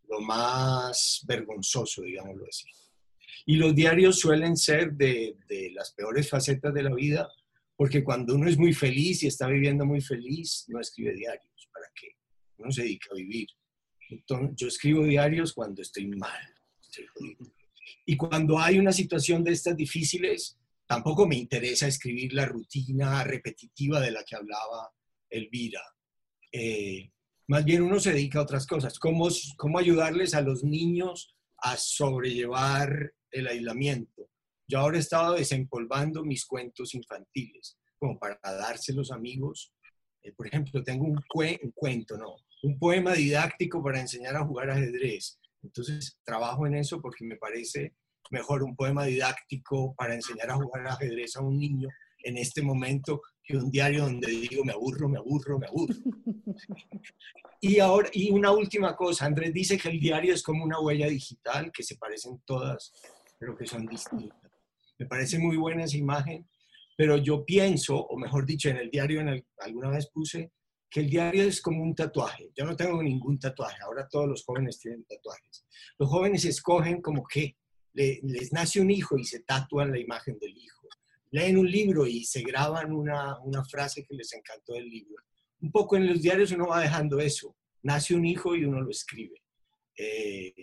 lo 0.09 0.19
más 0.21 1.23
vergonzoso, 1.27 2.01
digámoslo 2.01 2.45
así. 2.47 2.67
Y 3.45 3.57
los 3.57 3.75
diarios 3.75 4.19
suelen 4.19 4.57
ser 4.57 4.93
de, 4.93 5.37
de 5.47 5.71
las 5.71 5.91
peores 5.91 6.29
facetas 6.29 6.73
de 6.73 6.83
la 6.83 6.93
vida, 6.93 7.29
porque 7.75 8.03
cuando 8.03 8.35
uno 8.35 8.49
es 8.49 8.57
muy 8.57 8.73
feliz 8.73 9.23
y 9.23 9.27
está 9.27 9.47
viviendo 9.47 9.85
muy 9.85 10.01
feliz, 10.01 10.65
no 10.67 10.79
escribe 10.79 11.13
diarios. 11.13 11.69
¿Para 11.71 11.87
qué? 11.93 12.15
Uno 12.57 12.71
se 12.71 12.83
dedica 12.83 13.09
a 13.11 13.15
vivir. 13.15 13.47
Entonces, 14.09 14.55
yo 14.55 14.67
escribo 14.67 15.03
diarios 15.03 15.53
cuando 15.53 15.81
estoy 15.81 16.07
mal. 16.07 16.41
y 18.05 18.17
cuando 18.17 18.59
hay 18.59 18.79
una 18.79 18.91
situación 18.91 19.43
de 19.43 19.51
estas 19.51 19.75
difíciles, 19.75 20.57
tampoco 20.87 21.27
me 21.27 21.35
interesa 21.35 21.87
escribir 21.87 22.33
la 22.33 22.45
rutina 22.45 23.23
repetitiva 23.23 23.99
de 23.99 24.11
la 24.11 24.23
que 24.23 24.35
hablaba 24.35 24.91
Elvira. 25.29 25.81
Eh, 26.51 27.11
más 27.47 27.65
bien 27.65 27.81
uno 27.81 27.99
se 27.99 28.13
dedica 28.13 28.39
a 28.39 28.43
otras 28.43 28.65
cosas. 28.65 28.97
¿Cómo, 28.99 29.27
¿Cómo 29.57 29.79
ayudarles 29.79 30.33
a 30.33 30.41
los 30.41 30.63
niños 30.63 31.35
a 31.57 31.77
sobrellevar 31.77 33.13
el 33.35 33.47
aislamiento? 33.47 34.29
Yo 34.67 34.79
ahora 34.79 34.97
he 34.97 35.01
estado 35.01 35.35
desempolvando 35.35 36.23
mis 36.23 36.45
cuentos 36.45 36.95
infantiles, 36.95 37.77
como 37.99 38.17
para 38.17 38.39
dárselos 38.41 39.11
amigos. 39.11 39.73
Eh, 40.23 40.31
por 40.31 40.47
ejemplo, 40.47 40.83
tengo 40.83 41.05
un, 41.05 41.17
un 41.17 41.71
cuento, 41.71 42.17
no, 42.17 42.35
un 42.63 42.79
poema 42.79 43.13
didáctico 43.13 43.83
para 43.83 43.99
enseñar 43.99 44.35
a 44.35 44.45
jugar 44.45 44.71
ajedrez. 44.71 45.39
Entonces, 45.61 46.17
trabajo 46.23 46.65
en 46.65 46.75
eso 46.75 47.01
porque 47.01 47.25
me 47.25 47.37
parece 47.37 47.93
mejor 48.31 48.63
un 48.63 48.75
poema 48.75 49.05
didáctico 49.05 49.93
para 49.95 50.15
enseñar 50.15 50.49
a 50.49 50.55
jugar 50.55 50.87
ajedrez 50.87 51.35
a 51.35 51.41
un 51.41 51.59
niño 51.59 51.89
en 52.23 52.37
este 52.37 52.61
momento 52.63 53.21
que 53.43 53.55
un 53.55 53.69
diario 53.69 54.05
donde 54.05 54.27
digo 54.27 54.63
me 54.65 54.73
aburro, 54.73 55.07
me 55.07 55.19
aburro, 55.19 55.59
me 55.59 55.67
aburro. 55.67 55.95
Y 57.61 57.79
ahora, 57.79 58.09
y 58.13 58.31
una 58.31 58.51
última 58.51 58.95
cosa, 58.95 59.25
Andrés 59.25 59.53
dice 59.53 59.77
que 59.77 59.89
el 59.89 59.99
diario 59.99 60.33
es 60.33 60.43
como 60.43 60.63
una 60.63 60.79
huella 60.79 61.07
digital, 61.07 61.71
que 61.71 61.83
se 61.83 61.97
parecen 61.97 62.41
todas, 62.45 62.91
pero 63.37 63.55
que 63.55 63.65
son 63.65 63.85
distintas. 63.85 64.39
Me 64.97 65.05
parece 65.05 65.37
muy 65.39 65.57
buena 65.57 65.83
esa 65.83 65.97
imagen, 65.97 66.47
pero 66.97 67.17
yo 67.17 67.45
pienso, 67.45 67.97
o 67.97 68.17
mejor 68.17 68.45
dicho, 68.45 68.69
en 68.69 68.77
el 68.77 68.89
diario 68.89 69.21
en 69.21 69.45
alguna 69.59 69.89
vez 69.89 70.09
puse 70.09 70.51
que 70.89 71.01
el 71.01 71.09
diario 71.09 71.43
es 71.43 71.61
como 71.61 71.83
un 71.83 71.93
tatuaje. 71.93 72.51
Yo 72.55 72.65
no 72.65 72.75
tengo 72.75 73.03
ningún 73.03 73.37
tatuaje, 73.37 73.81
ahora 73.81 74.07
todos 74.07 74.27
los 74.29 74.45
jóvenes 74.45 74.79
tienen 74.79 75.03
tatuajes. 75.03 75.65
Los 75.97 76.09
jóvenes 76.09 76.45
escogen 76.45 77.01
como 77.01 77.25
que 77.25 77.57
les 77.93 78.53
nace 78.53 78.79
un 78.79 78.91
hijo 78.91 79.17
y 79.17 79.23
se 79.23 79.41
tatúan 79.41 79.91
la 79.91 79.99
imagen 79.99 80.37
del 80.39 80.55
hijo. 80.57 80.87
Leen 81.31 81.57
un 81.57 81.69
libro 81.69 82.05
y 82.07 82.23
se 82.23 82.41
graban 82.41 82.93
una, 82.93 83.39
una 83.39 83.63
frase 83.65 84.05
que 84.05 84.15
les 84.15 84.31
encantó 84.33 84.73
del 84.73 84.87
libro. 84.87 85.15
Un 85.61 85.71
poco 85.71 85.97
en 85.97 86.07
los 86.07 86.21
diarios 86.21 86.51
uno 86.51 86.67
va 86.67 86.81
dejando 86.81 87.19
eso. 87.19 87.55
Nace 87.83 88.15
un 88.15 88.25
hijo 88.25 88.55
y 88.55 88.63
uno 88.63 88.81
lo 88.81 88.89
escribe. 88.89 89.41
Eh, 89.97 90.53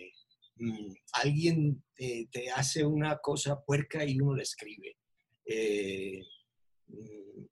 Mm, 0.55 0.93
alguien 1.13 1.83
te, 1.95 2.27
hace 2.55 2.85
una 2.85 3.17
cosa 3.17 3.61
puerca 3.63 4.05
y 4.05 4.19
uno 4.19 4.35
la 4.35 4.43
escribe. 4.43 4.97
Eh, 5.45 6.21
mm, 6.87 7.45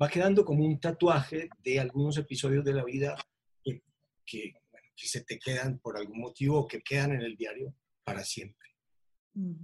va 0.00 0.08
quedando 0.08 0.44
como 0.44 0.64
un 0.64 0.80
tatuaje 0.80 1.48
de 1.62 1.80
algunos 1.80 2.16
episodios 2.16 2.64
de 2.64 2.72
la 2.72 2.84
vida 2.84 3.16
que, 4.24 4.52
se 5.02 5.24
te 5.24 5.38
quedan 5.38 5.78
por 5.78 5.96
algún 5.96 6.20
motivo 6.20 6.58
o 6.58 6.68
que 6.68 6.82
quedan 6.82 7.12
en 7.12 7.22
el 7.22 7.34
diario 7.34 7.74
para 8.04 8.22
siempre. 8.22 8.68
Mm. 9.32 9.54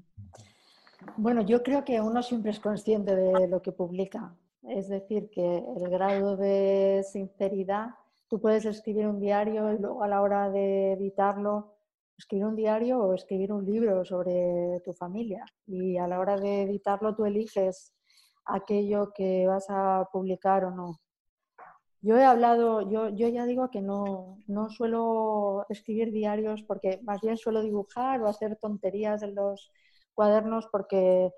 Bueno, 1.19 1.43
yo 1.43 1.63
creo 1.63 1.85
que 1.85 2.01
uno 2.01 2.23
siempre 2.23 2.53
es 2.53 2.59
consciente 2.59 3.15
de 3.15 3.47
lo 3.47 3.61
que 3.61 3.73
publica. 3.73 4.35
Es 4.63 4.89
decir, 4.89 5.29
que 5.31 5.59
el 5.59 5.91
grado 5.91 6.39
de 6.39 7.05
sinceridad, 7.13 7.91
tú 8.29 8.41
puedes 8.41 8.65
escribir 8.65 9.07
un 9.07 9.21
diario 9.21 9.73
y 9.75 9.79
luego 9.79 10.03
a 10.03 10.09
la 10.09 10.23
hora 10.23 10.51
de 10.51 10.93
editarlo 10.93 11.76
escribir 12.19 12.47
un 12.47 12.57
diario 12.57 12.99
o 13.01 13.15
escribir 13.15 13.53
un 13.53 13.65
libro 13.65 14.05
sobre 14.05 14.81
tu 14.85 14.93
familia. 14.93 15.45
Y 15.67 15.99
a 15.99 16.09
la 16.09 16.21
hora 16.21 16.37
de 16.37 16.63
editarlo 16.63 17.15
tú 17.15 17.25
eliges 17.25 17.95
aquello 18.45 19.13
que 19.15 19.47
vas 19.47 19.67
a 19.69 20.09
publicar 20.13 20.65
o 20.65 20.71
no. 20.71 21.01
Yo 22.03 22.17
he 22.17 22.25
hablado, 22.25 22.89
yo, 22.89 23.09
yo 23.09 23.29
ya 23.29 23.47
digo 23.47 23.71
que 23.71 23.83
no, 23.83 24.39
no 24.47 24.71
suelo 24.71 25.67
escribir 25.69 26.13
diarios 26.13 26.63
porque 26.63 27.01
más 27.03 27.21
bien 27.21 27.37
suelo 27.37 27.63
dibujar 27.63 28.23
o 28.23 28.29
hacer 28.29 28.57
tonterías 28.57 29.23
en 29.23 29.35
los 29.35 29.73
cuadernos 30.15 30.69
porque, 30.71 31.33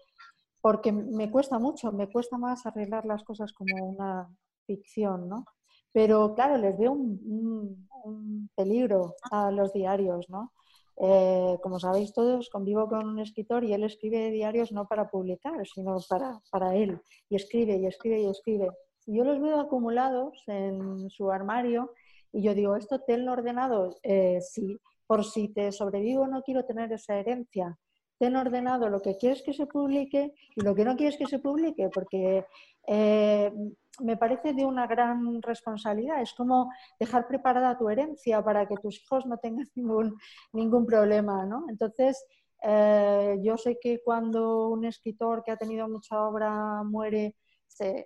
porque 0.60 0.92
me 0.92 1.30
cuesta 1.30 1.58
mucho, 1.58 1.90
me 1.92 2.10
cuesta 2.10 2.36
más 2.38 2.66
arreglar 2.66 3.06
las 3.06 3.24
cosas 3.24 3.52
como 3.52 3.86
una 3.86 4.28
ficción, 4.66 5.28
¿no? 5.28 5.46
Pero 5.92 6.34
claro, 6.34 6.58
les 6.58 6.76
veo 6.76 6.92
un, 6.92 7.88
un 8.04 8.50
peligro 8.54 9.14
a 9.30 9.50
los 9.50 9.72
diarios, 9.72 10.28
¿no? 10.28 10.52
Eh, 11.00 11.58
como 11.62 11.78
sabéis 11.78 12.12
todos, 12.12 12.50
convivo 12.50 12.88
con 12.88 13.06
un 13.06 13.20
escritor 13.20 13.62
y 13.64 13.72
él 13.72 13.84
escribe 13.84 14.30
diarios 14.30 14.72
no 14.72 14.86
para 14.86 15.08
publicar, 15.08 15.66
sino 15.66 15.98
para, 16.08 16.40
para 16.50 16.74
él. 16.74 17.00
Y 17.28 17.36
escribe 17.36 17.76
y 17.76 17.86
escribe 17.86 18.20
y 18.20 18.26
escribe. 18.26 18.70
Y 19.06 19.16
yo 19.16 19.24
los 19.24 19.40
veo 19.40 19.60
acumulados 19.60 20.42
en 20.46 21.08
su 21.10 21.30
armario 21.30 21.92
y 22.32 22.42
yo 22.42 22.54
digo, 22.54 22.76
¿esto 22.76 23.00
tenlo 23.00 23.32
ordenado? 23.32 23.96
Eh, 24.02 24.40
sí, 24.40 24.76
por 25.06 25.24
si 25.24 25.48
te 25.48 25.72
sobrevivo 25.72 26.26
no 26.26 26.42
quiero 26.42 26.64
tener 26.64 26.92
esa 26.92 27.18
herencia. 27.18 27.78
Ten 28.18 28.36
ordenado 28.36 28.90
lo 28.90 29.00
que 29.00 29.16
quieres 29.16 29.42
que 29.42 29.52
se 29.52 29.66
publique 29.66 30.34
y 30.56 30.60
lo 30.62 30.74
que 30.74 30.84
no 30.84 30.96
quieres 30.96 31.16
que 31.16 31.26
se 31.26 31.38
publique, 31.38 31.88
porque 31.94 32.44
eh, 32.86 33.52
me 34.00 34.16
parece 34.16 34.52
de 34.52 34.64
una 34.64 34.86
gran 34.86 35.42
responsabilidad. 35.42 36.20
Es 36.20 36.32
como 36.34 36.70
dejar 36.98 37.26
preparada 37.26 37.76
tu 37.78 37.88
herencia 37.88 38.42
para 38.42 38.66
que 38.66 38.76
tus 38.76 39.02
hijos 39.02 39.26
no 39.26 39.38
tengan 39.38 39.68
ningún, 39.74 40.16
ningún 40.52 40.86
problema. 40.86 41.44
¿no? 41.46 41.66
Entonces, 41.68 42.24
eh, 42.62 43.38
yo 43.42 43.56
sé 43.56 43.78
que 43.80 44.00
cuando 44.02 44.68
un 44.68 44.84
escritor 44.84 45.42
que 45.44 45.52
ha 45.52 45.56
tenido 45.56 45.88
mucha 45.88 46.20
obra 46.20 46.82
muere, 46.82 47.36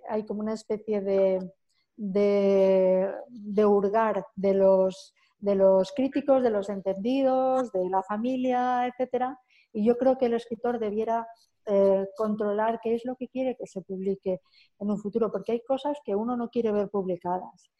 hay 0.07 0.25
como 0.25 0.41
una 0.41 0.53
especie 0.53 1.01
de, 1.01 1.39
de, 1.95 3.11
de 3.29 3.65
hurgar 3.65 4.25
de 4.35 4.53
los, 4.53 5.15
de 5.39 5.55
los 5.55 5.91
críticos, 5.93 6.43
de 6.43 6.51
los 6.51 6.69
entendidos, 6.69 7.71
de 7.71 7.89
la 7.89 8.03
familia, 8.03 8.87
etcétera. 8.87 9.39
Y 9.71 9.85
yo 9.85 9.97
creo 9.97 10.17
que 10.17 10.27
el 10.27 10.35
escritor 10.35 10.79
debiera 10.79 11.27
eh, 11.65 12.05
controlar 12.15 12.79
qué 12.81 12.95
es 12.95 13.05
lo 13.05 13.15
que 13.15 13.27
quiere 13.27 13.55
que 13.55 13.67
se 13.67 13.81
publique 13.81 14.41
en 14.79 14.91
un 14.91 14.97
futuro, 14.97 15.31
porque 15.31 15.53
hay 15.53 15.61
cosas 15.63 15.97
que 16.03 16.15
uno 16.15 16.35
no 16.37 16.49
quiere 16.49 16.71
ver 16.71 16.89
publicadas. 16.89 17.71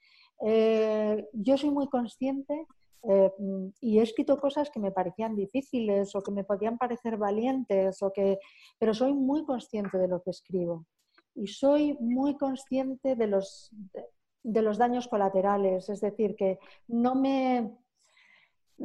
Eh, 0.46 1.26
yo 1.34 1.58
soy 1.58 1.70
muy 1.70 1.88
consciente 1.88 2.68
eh, 3.04 3.32
y 3.82 4.00
he 4.00 4.02
escrito 4.02 4.40
cosas 4.40 4.70
que 4.70 4.80
me 4.80 4.92
parecían 4.92 5.36
difíciles 5.36 6.16
o 6.16 6.22
que 6.22 6.32
me 6.32 6.44
podían 6.44 6.78
parecer 6.78 7.18
valientes, 7.18 8.02
o 8.02 8.12
que, 8.12 8.40
pero 8.80 8.94
soy 8.94 9.14
muy 9.14 9.46
consciente 9.46 9.98
de 9.98 10.08
lo 10.08 10.22
que 10.22 10.32
escribo 10.32 10.86
y 11.36 11.48
soy 11.48 11.98
muy 12.00 12.38
consciente 12.38 13.16
de 13.16 13.28
los, 13.28 13.72
de 14.44 14.62
los 14.62 14.78
daños 14.78 15.08
colaterales, 15.08 15.90
es 15.90 16.02
decir, 16.02 16.36
que 16.36 16.60
no 16.88 17.16
me, 17.16 17.76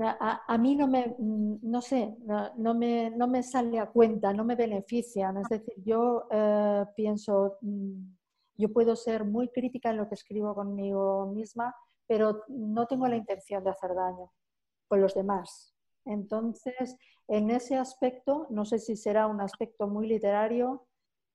a, 0.01 0.59
mí 0.59 0.77
no 0.77 0.87
me, 0.87 1.15
mm, 1.19 1.59
no 1.63 1.81
sé, 1.81 2.17
no, 2.57 2.75
me, 2.75 3.11
no, 3.11 3.27
me, 3.27 3.43
sale 3.43 3.79
a 3.79 3.87
cuenta, 3.87 4.33
no 4.33 4.45
me 4.45 4.57
benefician. 4.57 5.37
Es 5.39 5.49
decir, 5.49 5.75
yo 5.85 6.27
eh, 6.31 6.85
pienso, 6.97 7.59
mm, 7.61 8.15
yo 8.57 8.73
puedo 8.73 8.97
ser 8.97 9.25
muy 9.25 9.49
crítica 9.49 9.91
en 9.91 9.99
lo 9.99 10.09
que 10.09 10.15
escribo 10.15 10.55
conmigo 10.55 11.27
misma, 11.27 11.75
pero 12.07 12.45
no 12.49 12.87
tengo 12.87 13.07
la 13.09 13.17
intención 13.17 13.65
de 13.65 13.71
hacer 13.71 13.95
daño 13.95 14.31
con 14.89 15.01
los 15.01 15.15
demás. 15.15 15.75
Entonces, 16.05 16.97
en 17.27 17.51
ese 17.51 17.77
aspecto, 17.77 18.47
no 18.51 18.65
sé 18.65 18.79
si 18.79 18.97
será 18.97 19.27
un 19.27 19.41
aspecto 19.41 19.87
muy 19.89 20.07
literario 20.09 20.87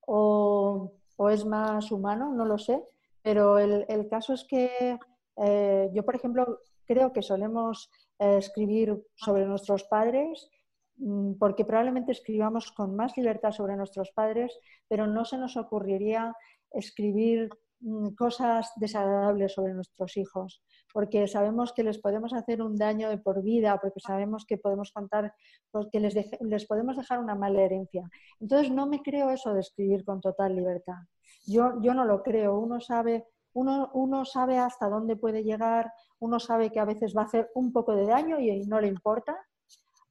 o, 0.06 0.92
o 1.16 1.30
es 1.30 1.44
más 1.44 1.92
humano, 1.92 2.32
no 2.34 2.44
lo 2.44 2.58
sé, 2.58 2.82
pero 3.22 3.58
el, 3.58 3.86
el 3.88 4.08
caso 4.08 4.34
es 4.34 4.44
que 4.44 4.98
eh, 5.36 5.90
yo, 5.92 6.04
por 6.04 6.16
ejemplo, 6.16 6.60
creo 6.86 7.12
que 7.12 7.22
solemos 7.22 7.90
escribir 8.18 9.02
sobre 9.14 9.46
nuestros 9.46 9.84
padres 9.84 10.48
mm, 10.96 11.34
porque 11.34 11.64
probablemente 11.64 12.12
escribamos 12.12 12.72
con 12.72 12.94
más 12.94 13.16
libertad 13.16 13.52
sobre 13.52 13.76
nuestros 13.76 14.10
padres, 14.12 14.56
pero 14.88 15.06
no 15.06 15.24
se 15.24 15.38
nos 15.38 15.56
ocurriría 15.56 16.34
escribir 16.70 17.50
mm, 17.80 18.10
cosas 18.10 18.72
desagradables 18.76 19.52
sobre 19.52 19.74
nuestros 19.74 20.16
hijos, 20.16 20.62
porque 20.92 21.26
sabemos 21.26 21.72
que 21.72 21.82
les 21.82 21.98
podemos 21.98 22.32
hacer 22.32 22.62
un 22.62 22.76
daño 22.76 23.08
de 23.08 23.18
por 23.18 23.42
vida, 23.42 23.78
porque 23.80 24.00
sabemos 24.00 24.44
que 24.46 24.58
podemos 24.58 24.92
contar, 24.92 25.34
porque 25.70 26.00
les, 26.00 26.14
les 26.40 26.66
podemos 26.66 26.96
dejar 26.96 27.18
una 27.18 27.34
mala 27.34 27.62
herencia. 27.62 28.08
Entonces 28.40 28.70
no 28.70 28.86
me 28.86 29.02
creo 29.02 29.30
eso 29.30 29.52
de 29.54 29.60
escribir 29.60 30.04
con 30.04 30.20
total 30.20 30.54
libertad. 30.54 31.02
Yo, 31.46 31.80
yo 31.82 31.94
no 31.94 32.04
lo 32.04 32.22
creo. 32.22 32.58
Uno 32.58 32.80
sabe 32.80 33.26
uno, 33.54 34.24
sabe 34.24 34.58
hasta 34.58 34.88
dónde 34.88 35.16
puede 35.16 35.44
llegar, 35.44 35.92
uno 36.24 36.38
sabe 36.40 36.70
que 36.70 36.80
a 36.80 36.84
veces 36.84 37.14
va 37.16 37.22
a 37.22 37.26
hacer 37.26 37.50
un 37.54 37.72
poco 37.72 37.94
de 37.94 38.06
daño 38.06 38.38
y 38.40 38.66
no 38.66 38.80
le 38.80 38.88
importa. 38.88 39.36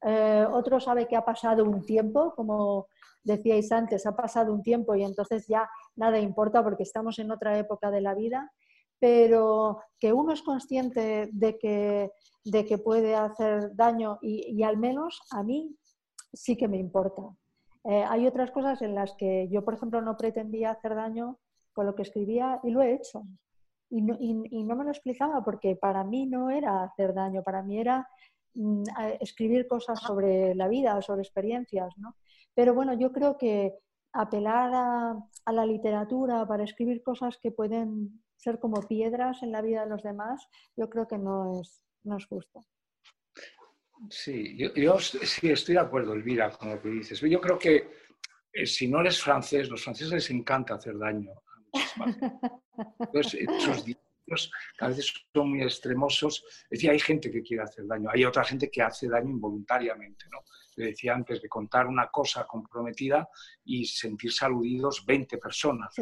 eh, 0.06 0.46
otro 0.52 0.80
sabe 0.80 1.08
que 1.08 1.16
ha 1.16 1.24
pasado 1.24 1.64
un 1.64 1.86
tiempo, 1.86 2.34
como 2.36 2.88
decíais 3.24 3.72
antes, 3.72 4.06
ha 4.06 4.16
pasado 4.16 4.54
un 4.54 4.62
tiempo 4.62 4.96
y 4.96 5.04
entonces 5.04 5.48
ya 5.48 5.70
nada 5.96 6.20
importa 6.20 6.62
porque 6.64 6.84
estamos 6.84 7.20
en 7.20 7.32
otra 7.32 7.58
época 7.58 7.90
de 7.90 8.02
la 8.02 8.14
vida, 8.14 8.52
pero 9.00 9.82
que 10.00 10.14
uno 10.14 10.34
es 10.34 10.42
consciente 10.42 11.30
de 11.32 11.58
que, 11.58 12.12
de 12.46 12.66
que 12.66 12.78
puede 12.78 13.16
hacer 13.16 13.76
daño 13.76 14.20
y, 14.22 14.64
al 14.64 14.78
menos 14.78 15.22
a 15.32 15.44
mí 15.44 15.76
sí 16.34 16.56
que 16.56 16.68
me 16.68 16.78
importa. 16.78 17.24
Eh, 17.86 18.06
hay 18.08 18.28
otras 18.28 18.52
cosas 18.52 18.82
en 18.82 18.96
las 18.96 19.14
que 19.16 19.50
yo, 19.50 19.64
por 19.64 19.74
ejemplo, 19.74 20.02
no 20.02 20.16
pretendía 20.16 20.72
hacer 20.72 20.96
daño 20.96 21.38
con 21.74 21.86
lo 21.86 21.96
que 21.96 22.04
escribía 22.04 22.60
y 22.64 22.72
lo 22.72 22.82
he 22.82 22.94
hecho. 22.94 23.24
Y 23.96 24.02
no, 24.02 24.18
y 24.20 24.64
no 24.64 24.76
me 24.76 24.86
lo 24.86 24.90
explicaba 24.90 25.44
porque 25.44 25.76
para 25.76 26.04
mí 26.04 26.26
no 26.26 26.50
era 26.50 26.84
hacer 26.84 27.14
daño, 27.14 27.44
para 27.44 27.62
mí 27.62 27.80
era 27.80 28.08
Mm, 28.56 28.84
escribir 29.20 29.68
cosas 29.68 30.00
sobre 30.00 30.54
la 30.54 30.68
vida, 30.68 31.02
sobre 31.02 31.24
experiencias, 31.24 31.92
¿no? 31.98 32.16
Pero 32.54 32.76
bueno, 32.76 32.94
yo 32.94 33.12
creo 33.12 33.36
que 33.36 33.74
apelar 34.12 34.72
a, 34.76 35.52
la 35.52 35.66
literatura 35.66 36.48
para 36.48 36.64
escribir 36.64 37.02
cosas 37.02 37.40
que 37.42 37.52
pueden 37.52 38.24
ser 38.38 38.60
como 38.60 38.88
piedras 38.88 39.42
en 39.42 39.52
la 39.52 39.62
vida 39.62 39.84
de 39.84 39.90
los 39.90 40.04
demás, 40.04 40.48
yo 40.78 40.88
creo 40.88 41.08
que 41.08 41.18
no 41.18 41.60
es, 41.60 41.84
no 42.04 42.18
es 42.18 42.26
justo. 42.28 42.64
Sí, 44.10 44.56
yo, 44.58 45.00
sí 45.00 45.50
estoy 45.50 45.76
de 45.76 45.82
acuerdo, 45.82 46.14
Elvira, 46.14 46.52
con 46.52 46.70
lo 46.70 46.82
que 46.82 46.90
dices. 46.90 47.20
Yo 47.22 47.42
creo 47.42 47.58
que 47.58 47.90
eh, 48.52 48.66
si 48.68 48.88
no 48.88 49.02
eres 49.02 49.20
francés, 49.22 49.68
los 49.70 49.84
franceses 49.84 50.14
les 50.14 50.30
encanta 50.30 50.76
hacer 50.76 50.98
daño 50.98 51.32
Entonces, 53.00 53.40
que 54.78 54.86
a 54.86 54.88
veces 54.88 55.14
son 55.34 55.50
muy 55.50 55.64
extremosos. 55.64 56.44
Es 56.64 56.80
decir, 56.80 56.90
hay 56.90 57.00
gente 57.00 57.32
que 57.32 57.42
quiere 57.42 57.64
hacer 57.64 57.86
daño, 57.86 58.10
hay 58.12 58.26
otra 58.26 58.44
gente 58.44 58.70
que 58.70 58.82
hace 58.82 59.08
daño 59.08 59.30
involuntariamente. 59.30 60.26
¿no? 60.32 60.40
Le 60.78 60.88
decía 60.88 61.14
antes 61.14 61.42
de 61.42 61.50
contar 61.50 61.88
una 61.88 62.08
cosa 62.08 62.46
comprometida 62.46 63.28
y 63.66 63.86
sentirse 63.86 64.46
aludidos 64.46 65.06
20 65.06 65.38
personas. 65.38 65.94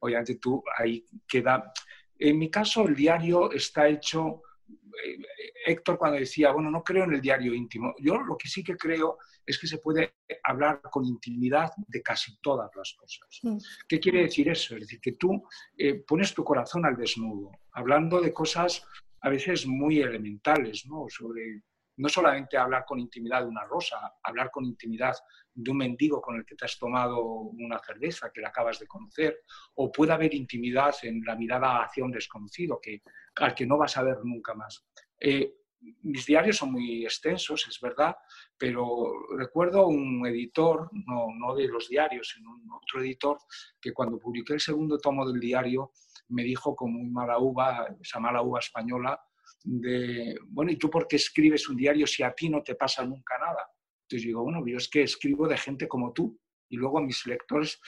Obviamente 0.00 0.36
tú 0.36 0.62
ahí 0.76 1.04
queda... 1.26 1.72
En 2.16 2.38
mi 2.38 2.48
caso, 2.48 2.86
el 2.86 2.94
diario 2.94 3.50
está 3.50 3.88
hecho 3.88 4.42
eh, 4.68 5.18
Héctor 5.66 5.98
cuando 5.98 6.18
decía, 6.18 6.52
bueno, 6.52 6.70
no 6.70 6.82
creo 6.82 7.04
en 7.04 7.14
el 7.14 7.20
diario 7.20 7.54
íntimo. 7.54 7.94
Yo 7.98 8.18
lo 8.18 8.36
que 8.36 8.48
sí 8.48 8.62
que 8.62 8.76
creo 8.76 9.18
es 9.46 9.58
que 9.58 9.66
se 9.66 9.78
puede 9.78 10.14
hablar 10.42 10.80
con 10.82 11.04
intimidad 11.04 11.70
de 11.76 12.02
casi 12.02 12.36
todas 12.40 12.70
las 12.74 12.94
cosas. 12.94 13.40
Mm. 13.42 13.58
¿Qué 13.88 14.00
quiere 14.00 14.22
decir 14.22 14.48
eso? 14.48 14.74
Es 14.74 14.82
decir, 14.82 15.00
que 15.00 15.12
tú 15.12 15.42
eh, 15.76 16.02
pones 16.06 16.34
tu 16.34 16.44
corazón 16.44 16.84
al 16.86 16.96
desnudo, 16.96 17.50
hablando 17.72 18.20
de 18.20 18.32
cosas 18.32 18.86
a 19.20 19.28
veces 19.28 19.66
muy 19.66 20.00
elementales, 20.00 20.86
¿no? 20.86 21.06
Sobre, 21.08 21.62
no 21.96 22.08
solamente 22.08 22.56
hablar 22.56 22.84
con 22.86 22.98
intimidad 22.98 23.42
de 23.42 23.48
una 23.48 23.64
rosa, 23.64 24.14
hablar 24.22 24.50
con 24.50 24.64
intimidad 24.64 25.14
de 25.54 25.70
un 25.70 25.78
mendigo 25.78 26.20
con 26.20 26.36
el 26.36 26.44
que 26.44 26.56
te 26.56 26.64
has 26.64 26.78
tomado 26.78 27.22
una 27.22 27.78
cerveza, 27.78 28.30
que 28.32 28.40
le 28.40 28.48
acabas 28.48 28.78
de 28.78 28.86
conocer, 28.86 29.40
o 29.74 29.90
puede 29.90 30.12
haber 30.12 30.34
intimidad 30.34 30.94
en 31.02 31.22
la 31.24 31.36
mirada 31.36 31.84
hacia 31.84 32.04
un 32.04 32.10
desconocido, 32.10 32.80
que, 32.82 33.02
al 33.36 33.54
que 33.54 33.66
no 33.66 33.78
vas 33.78 33.96
a 33.96 34.02
ver 34.02 34.18
nunca 34.24 34.54
más. 34.54 34.86
Eh, 35.20 35.54
mis 36.02 36.26
diarios 36.26 36.56
son 36.56 36.72
muy 36.72 37.04
extensos, 37.04 37.66
es 37.68 37.80
verdad, 37.80 38.14
pero 38.58 39.12
recuerdo 39.36 39.86
un 39.86 40.26
editor, 40.26 40.90
no, 40.92 41.26
no 41.34 41.54
de 41.54 41.68
los 41.68 41.88
diarios, 41.88 42.32
sino 42.34 42.50
otro 42.76 43.02
editor, 43.02 43.38
que 43.80 43.92
cuando 43.92 44.18
publiqué 44.18 44.54
el 44.54 44.60
segundo 44.60 44.98
tomo 44.98 45.26
del 45.30 45.40
diario 45.40 45.92
me 46.28 46.42
dijo 46.42 46.74
con 46.74 46.92
muy 46.92 47.10
mala 47.10 47.38
uva, 47.38 47.86
esa 48.00 48.20
mala 48.20 48.42
uva 48.42 48.60
española, 48.60 49.20
de, 49.62 50.36
bueno, 50.48 50.70
¿y 50.70 50.76
tú 50.76 50.90
por 50.90 51.06
qué 51.08 51.16
escribes 51.16 51.68
un 51.68 51.76
diario 51.76 52.06
si 52.06 52.22
a 52.22 52.32
ti 52.32 52.48
no 52.48 52.62
te 52.62 52.74
pasa 52.74 53.04
nunca 53.04 53.38
nada? 53.38 53.66
Entonces 54.02 54.26
digo, 54.26 54.42
bueno, 54.42 54.62
yo 54.66 54.76
es 54.76 54.88
que 54.88 55.02
escribo 55.02 55.48
de 55.48 55.56
gente 55.56 55.88
como 55.88 56.12
tú 56.12 56.38
y 56.68 56.76
luego 56.76 56.98
a 56.98 57.02
mis 57.02 57.26
lectores 57.26 57.80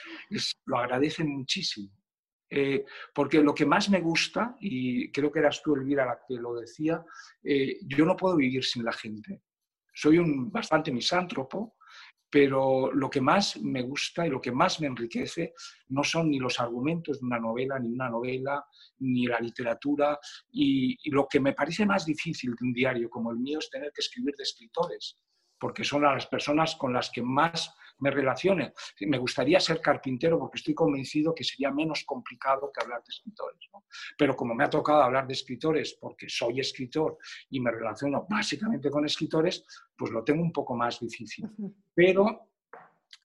lo 0.64 0.78
agradecen 0.78 1.28
muchísimo. 1.28 1.90
Eh, 2.48 2.84
porque 3.12 3.42
lo 3.42 3.54
que 3.54 3.66
más 3.66 3.90
me 3.90 4.00
gusta, 4.00 4.56
y 4.60 5.10
creo 5.10 5.32
que 5.32 5.40
eras 5.40 5.62
tú, 5.62 5.74
Elvira, 5.74 6.06
la 6.06 6.20
que 6.26 6.34
lo 6.34 6.54
decía, 6.54 7.04
eh, 7.42 7.78
yo 7.82 8.04
no 8.04 8.16
puedo 8.16 8.36
vivir 8.36 8.64
sin 8.64 8.84
la 8.84 8.92
gente. 8.92 9.42
Soy 9.92 10.18
un 10.18 10.50
bastante 10.50 10.92
misántropo, 10.92 11.76
pero 12.28 12.92
lo 12.92 13.08
que 13.08 13.20
más 13.20 13.56
me 13.62 13.82
gusta 13.82 14.26
y 14.26 14.30
lo 14.30 14.40
que 14.40 14.52
más 14.52 14.80
me 14.80 14.88
enriquece 14.88 15.54
no 15.88 16.04
son 16.04 16.30
ni 16.30 16.38
los 16.38 16.60
argumentos 16.60 17.20
de 17.20 17.26
una 17.26 17.38
novela, 17.38 17.78
ni 17.78 17.88
una 17.88 18.08
novela, 18.08 18.64
ni 18.98 19.26
la 19.26 19.40
literatura. 19.40 20.18
y 20.50 21.10
lo 21.10 21.26
que 21.28 21.40
me 21.40 21.52
parece 21.52 21.86
más 21.86 22.04
difícil 22.04 22.50
de 22.50 22.66
un 22.66 22.72
diario 22.72 23.08
como 23.08 23.30
el 23.30 23.38
mío 23.38 23.58
es 23.58 23.70
tener 23.70 23.92
que 23.92 24.02
escribir 24.02 24.34
de 24.36 24.42
escritores, 24.42 25.16
porque 25.58 25.84
son 25.84 26.02
las 26.02 26.26
personas 26.26 26.76
con 26.76 26.92
las 26.92 27.10
que 27.10 27.22
más 27.22 27.74
me 27.98 28.10
relacione. 28.10 28.72
Me 29.00 29.18
gustaría 29.18 29.60
ser 29.60 29.80
carpintero 29.80 30.38
porque 30.38 30.58
estoy 30.58 30.74
convencido 30.74 31.34
que 31.34 31.44
sería 31.44 31.70
menos 31.70 32.04
complicado 32.04 32.70
que 32.72 32.82
hablar 32.82 33.02
de 33.02 33.10
escritores. 33.10 33.60
Pero 34.16 34.36
como 34.36 34.54
me 34.54 34.64
ha 34.64 34.70
tocado 34.70 35.02
hablar 35.02 35.26
de 35.26 35.34
escritores 35.34 35.96
porque 36.00 36.28
soy 36.28 36.60
escritor 36.60 37.18
y 37.50 37.60
me 37.60 37.70
relaciono 37.70 38.26
básicamente 38.28 38.90
con 38.90 39.04
escritores, 39.04 39.64
pues 39.96 40.10
lo 40.10 40.22
tengo 40.24 40.42
un 40.42 40.52
poco 40.52 40.74
más 40.74 41.00
difícil. 41.00 41.48
Pero 41.94 42.50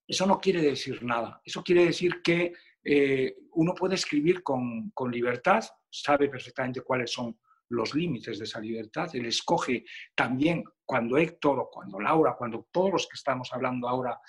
eso 0.08 0.26
no 0.26 0.40
quiere 0.40 0.62
decir 0.62 1.04
nada. 1.04 1.42
Eso 1.44 1.64
quiere 1.64 1.86
decir 1.86 2.22
que 2.22 2.54
eh, 2.84 3.36
uno 3.54 3.74
puede 3.74 3.96
escribir 3.96 4.42
con, 4.44 4.90
con 4.92 5.12
libertad, 5.12 5.64
sabe 5.90 6.30
perfectamente 6.30 6.82
cuáles 6.82 7.12
son 7.12 7.38
los 7.72 7.96
límites 7.96 8.38
de 8.38 8.46
esa 8.46 8.60
libertad. 8.60 9.10
Él 9.14 9.26
escoge 9.26 9.86
también 10.16 10.64
cuando 10.86 11.18
Héctor 11.18 11.60
o 11.60 11.70
cuando 11.70 12.00
Laura, 12.00 12.36
cuando 12.38 12.68
todos 12.72 12.92
los 12.92 13.08
que 13.08 13.16
estamos 13.16 13.52
hablando 13.54 13.88
ahora 13.88 14.20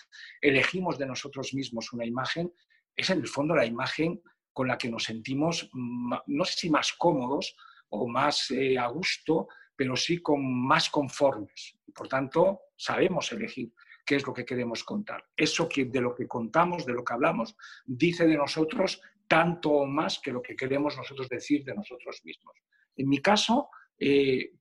elegimos 0.40 0.99
de 0.99 1.07
nosotros 1.07 1.53
mismos 1.55 1.93
una 1.93 2.07
imagen, 2.07 2.53
es 2.95 3.11
en 3.11 3.18
el 3.18 3.28
fondo 3.28 3.55
la 3.55 3.66
imagen 3.66 4.22
con 4.53 4.68
la 4.68 4.78
que 4.78 4.90
nos 4.90 5.05
sentimos, 5.05 5.70
no 5.72 6.45
sé 6.45 6.53
si 6.57 6.70
más 6.70 6.93
cómodos 6.93 7.57
o 7.88 8.07
más 8.07 8.51
eh, 8.51 8.78
a 8.78 8.86
gusto, 8.88 9.49
pero 9.74 9.97
sí 9.97 10.18
con 10.18 10.43
más 10.66 10.90
conformes. 10.90 11.78
Por 11.95 12.09
tanto, 12.09 12.61
sabemos 12.76 13.32
elegir 13.32 13.72
qué 14.05 14.16
es 14.16 14.26
lo 14.26 14.32
que 14.32 14.45
queremos 14.45 14.84
contar. 14.84 15.24
Eso 15.36 15.68
que 15.68 15.86
de 15.86 16.01
lo 16.01 16.14
que 16.14 16.28
contamos, 16.28 16.84
de 16.84 16.93
lo 16.93 17.05
que 17.05 17.14
hablamos, 17.14 17.57
dice 17.84 18.26
de 18.26 18.36
nosotros 18.36 19.01
tanto 19.26 19.70
o 19.70 19.86
más 19.86 20.18
que 20.18 20.30
lo 20.30 20.43
que 20.43 20.55
queremos 20.55 20.97
nosotros 20.97 21.28
decir 21.28 21.64
de 21.64 21.74
nosotros 21.74 22.20
mismos. 22.24 22.55
En 22.97 23.09
mi 23.09 23.18
caso, 23.18 23.70
eh, 23.99 24.55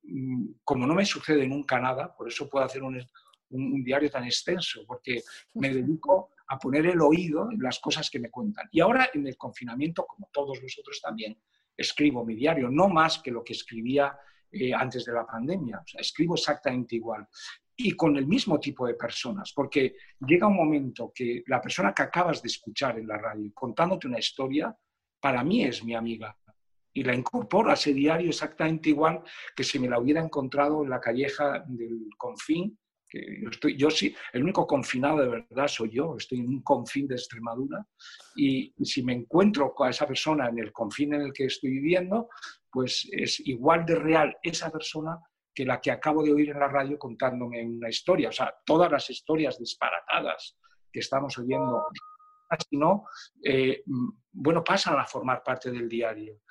como 0.63 0.85
no 0.85 0.93
me 0.93 1.05
sucede 1.05 1.47
nunca 1.47 1.79
nada, 1.79 2.15
por 2.15 2.27
eso 2.27 2.47
puedo 2.49 2.65
hacer 2.65 2.83
un, 2.83 3.03
diario 3.83 4.09
tan 4.09 4.23
extenso, 4.23 4.83
porque 4.87 5.21
me 5.55 5.73
dedico 5.73 6.29
a 6.47 6.57
poner 6.57 6.85
el 6.85 7.01
oído 7.01 7.51
en 7.51 7.59
las 7.61 7.79
cosas 7.79 8.09
que 8.09 8.19
me 8.19 8.29
cuentan. 8.29 8.69
Y 8.71 8.79
ahora 8.79 9.09
en 9.13 9.27
el 9.27 9.35
confinamiento, 9.35 10.05
como 10.05 10.29
todos 10.31 10.61
vosotros 10.61 11.01
también, 11.01 11.37
escribo 11.75 12.23
mi 12.23 12.35
diario, 12.35 12.69
no 12.69 12.87
más 12.87 13.19
que 13.19 13.31
lo 13.31 13.43
que 13.43 13.53
escribía 13.53 14.17
eh, 14.51 14.73
antes 14.73 15.05
de 15.05 15.13
la 15.13 15.25
pandemia. 15.25 15.83
escribo 15.97 16.35
exactamente 16.35 16.95
igual. 16.95 17.27
Y 17.75 17.93
con 17.93 18.15
el 18.17 18.27
mismo 18.27 18.59
tipo 18.59 18.85
de 18.85 18.93
personas, 18.93 19.51
porque 19.53 19.95
llega 20.19 20.47
un 20.47 20.55
momento 20.55 21.11
que 21.13 21.43
la 21.47 21.59
persona 21.59 21.93
que 21.93 22.03
acabas 22.03 22.41
de 22.41 22.47
escuchar 22.47 22.99
en 22.99 23.07
la 23.07 23.17
radio 23.17 23.51
contándote 23.53 24.07
una 24.07 24.19
historia, 24.19 24.77
para 25.19 25.43
mí 25.43 25.63
es 25.63 25.83
mi 25.83 25.95
amiga 25.95 26.37
y 26.93 27.03
la 27.03 27.15
incorporo 27.15 27.69
a 27.69 27.73
ese 27.73 27.93
diario 27.93 28.29
exactamente 28.29 28.89
igual 28.89 29.21
que 29.55 29.63
si 29.63 29.79
me 29.79 29.87
la 29.87 29.99
hubiera 29.99 30.21
encontrado 30.21 30.83
en 30.83 30.89
la 30.89 30.99
calleja 30.99 31.63
del 31.67 32.07
confín. 32.17 32.77
Que 33.07 33.41
yo, 33.41 33.49
estoy, 33.49 33.75
yo 33.75 33.89
sí, 33.89 34.15
el 34.31 34.43
único 34.43 34.65
confinado 34.65 35.17
de 35.17 35.27
verdad 35.27 35.67
soy 35.67 35.91
yo, 35.91 36.15
estoy 36.17 36.39
en 36.39 36.47
un 36.47 36.61
confín 36.61 37.07
de 37.07 37.15
Extremadura 37.15 37.85
y, 38.37 38.73
si 38.85 39.03
me 39.03 39.11
encuentro 39.11 39.73
con 39.73 39.89
esa 39.89 40.07
persona 40.07 40.47
en 40.47 40.59
el 40.59 40.71
confín 40.71 41.13
en 41.13 41.23
el 41.23 41.33
que 41.33 41.45
estoy 41.45 41.71
viviendo, 41.71 42.29
pues 42.71 43.09
es 43.11 43.41
igual 43.41 43.85
de 43.85 43.95
real 43.95 44.37
esa 44.41 44.71
persona 44.71 45.19
que 45.53 45.65
la 45.65 45.81
que 45.81 45.91
acabo 45.91 46.23
de 46.23 46.31
oír 46.31 46.51
en 46.51 46.59
la 46.59 46.69
radio 46.69 46.97
contándome 46.97 47.65
una 47.65 47.89
historia. 47.89 48.29
O 48.29 48.31
sea, 48.31 48.53
todas 48.65 48.89
las 48.89 49.09
historias 49.09 49.59
disparatadas 49.59 50.57
que 50.89 50.99
estamos 50.99 51.37
oyendo, 51.37 51.83
sino, 52.69 53.05
eh, 53.43 53.83
bueno, 54.31 54.63
pasan 54.63 54.99
a 54.99 55.05
formar 55.05 55.43
parte 55.43 55.71
del 55.71 55.87
diario. 55.87 56.41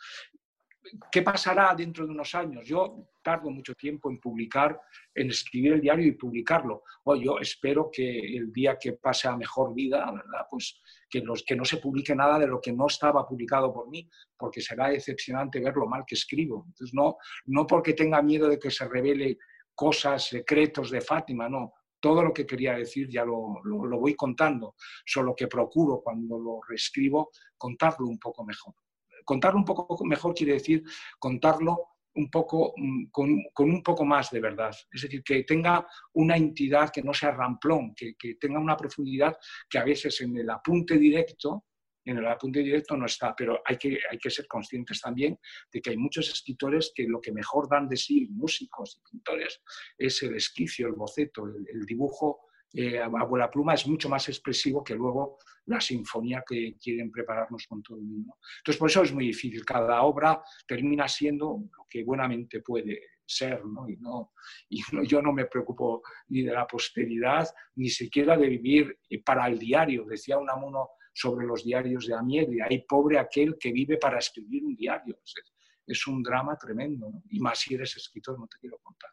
¿Qué 1.10 1.22
pasará 1.22 1.74
dentro 1.74 2.04
de 2.04 2.12
unos 2.12 2.34
años? 2.34 2.66
Yo 2.66 3.08
tardo 3.22 3.50
mucho 3.50 3.74
tiempo 3.74 4.10
en 4.10 4.18
publicar, 4.18 4.80
en 5.14 5.30
escribir 5.30 5.74
el 5.74 5.80
diario 5.80 6.06
y 6.06 6.12
publicarlo. 6.12 6.82
O 7.04 7.16
yo 7.16 7.38
espero 7.38 7.90
que 7.92 8.36
el 8.36 8.52
día 8.52 8.78
que 8.78 8.94
pase 8.94 9.28
a 9.28 9.36
mejor 9.36 9.74
vida, 9.74 10.10
¿verdad? 10.10 10.46
Pues 10.50 10.80
que, 11.08 11.20
los, 11.20 11.42
que 11.44 11.56
no 11.56 11.64
se 11.64 11.76
publique 11.76 12.14
nada 12.14 12.38
de 12.38 12.46
lo 12.46 12.60
que 12.60 12.72
no 12.72 12.86
estaba 12.86 13.26
publicado 13.26 13.72
por 13.72 13.88
mí, 13.88 14.08
porque 14.36 14.60
será 14.60 14.88
decepcionante 14.88 15.60
ver 15.60 15.74
lo 15.74 15.86
mal 15.86 16.04
que 16.06 16.14
escribo. 16.14 16.64
Entonces, 16.66 16.94
no, 16.94 17.16
no 17.46 17.66
porque 17.66 17.92
tenga 17.92 18.22
miedo 18.22 18.48
de 18.48 18.58
que 18.58 18.70
se 18.70 18.88
revele 18.88 19.38
cosas, 19.74 20.26
secretos 20.28 20.90
de 20.90 21.00
Fátima, 21.00 21.48
no. 21.48 21.72
Todo 22.00 22.22
lo 22.22 22.32
que 22.32 22.46
quería 22.46 22.74
decir 22.74 23.08
ya 23.10 23.24
lo, 23.24 23.60
lo, 23.62 23.84
lo 23.84 23.98
voy 23.98 24.14
contando, 24.14 24.74
solo 25.04 25.34
que 25.36 25.48
procuro 25.48 26.00
cuando 26.02 26.38
lo 26.38 26.60
reescribo 26.66 27.30
contarlo 27.58 28.06
un 28.06 28.18
poco 28.18 28.42
mejor 28.44 28.74
contarlo 29.30 29.60
un 29.60 29.64
poco 29.64 30.04
mejor 30.04 30.34
quiere 30.34 30.54
decir 30.54 30.82
contarlo 31.16 31.90
un 32.14 32.28
poco, 32.28 32.74
mm, 32.76 33.04
con, 33.12 33.70
un 33.70 33.82
poco 33.84 34.04
más 34.04 34.32
de 34.32 34.40
verdad. 34.40 34.74
Es 34.92 35.02
decir, 35.02 35.22
que 35.22 35.44
tenga 35.44 35.86
una 36.14 36.36
entidad 36.36 36.90
que 36.90 37.04
no 37.04 37.14
sea 37.14 37.30
ramplón, 37.30 37.94
que, 37.94 38.16
que 38.18 38.34
tenga 38.34 38.58
una 38.58 38.76
profundidad 38.76 39.36
que 39.68 39.78
a 39.78 39.84
veces 39.84 40.20
en 40.20 40.36
el 40.36 40.50
apunte 40.50 40.98
directo 40.98 41.66
en 42.04 42.16
el 42.18 42.26
apunte 42.26 42.60
directo 42.60 42.96
no 42.96 43.06
está, 43.06 43.34
pero 43.36 43.62
hay 43.64 43.76
que, 43.76 43.98
hay 44.10 44.18
que 44.18 44.30
ser 44.30 44.46
conscientes 44.46 45.00
también 45.00 45.38
de 45.72 45.80
que 45.80 45.90
hay 45.90 45.96
muchos 45.96 46.28
escritores 46.30 46.92
que 46.94 47.04
lo 47.04 47.20
que 47.20 47.30
mejor 47.30 47.68
dan 47.68 47.88
de 47.88 47.96
sí, 47.96 48.26
músicos 48.30 48.96
y 48.98 49.10
pintores, 49.10 49.62
es 49.98 50.22
el 50.22 50.34
esquicio, 50.34 50.88
el 50.88 50.94
boceto, 50.94 51.44
el, 51.46 51.84
dibujo 51.86 52.48
eh, 52.72 52.98
a 52.98 53.06
abuela 53.06 53.50
pluma 53.50 53.74
es 53.74 53.86
mucho 53.86 54.08
más 54.08 54.28
expresivo 54.28 54.84
que 54.84 54.94
luego 54.94 55.38
la 55.66 55.80
sinfonía 55.80 56.42
que 56.46 56.76
quieren 56.82 57.10
prepararnos 57.10 57.66
con 57.66 57.82
todo 57.82 57.98
el 57.98 58.04
mundo. 58.04 58.38
Entonces, 58.58 58.78
por 58.78 58.90
eso 58.90 59.02
es 59.02 59.12
muy 59.12 59.26
difícil. 59.26 59.64
Cada 59.64 60.02
obra 60.02 60.42
termina 60.66 61.08
siendo 61.08 61.64
lo 61.76 61.86
que 61.88 62.04
buenamente 62.04 62.60
puede 62.60 63.00
ser, 63.24 63.64
¿no? 63.64 63.88
Y, 63.88 63.96
no, 63.96 64.32
yo 65.04 65.22
no 65.22 65.32
me 65.32 65.46
preocupo 65.46 66.02
ni 66.28 66.42
de 66.42 66.52
la 66.52 66.66
posteridad, 66.66 67.48
ni 67.76 67.88
siquiera 67.88 68.36
de 68.36 68.48
vivir 68.48 68.98
para 69.24 69.46
el 69.46 69.58
diario. 69.58 70.04
Decía 70.04 70.38
un 70.38 70.50
amuno 70.50 70.90
sobre 71.12 71.46
los 71.46 71.64
diarios 71.64 72.06
de 72.06 72.14
Amiel, 72.14 72.54
y 72.54 72.60
ahí 72.60 72.84
pobre 72.88 73.18
aquel 73.18 73.56
que 73.58 73.72
vive 73.72 73.98
para 73.98 74.18
escribir 74.18 74.64
un 74.64 74.74
diario. 74.74 75.18
Es, 75.86 76.06
un 76.06 76.22
drama 76.22 76.56
tremendo, 76.56 77.10
y 77.30 77.40
más 77.40 77.58
si 77.58 77.74
eres 77.74 77.96
escritor, 77.96 78.38
no 78.38 78.46
te 78.46 78.58
quiero 78.58 78.78
contar. 78.78 79.10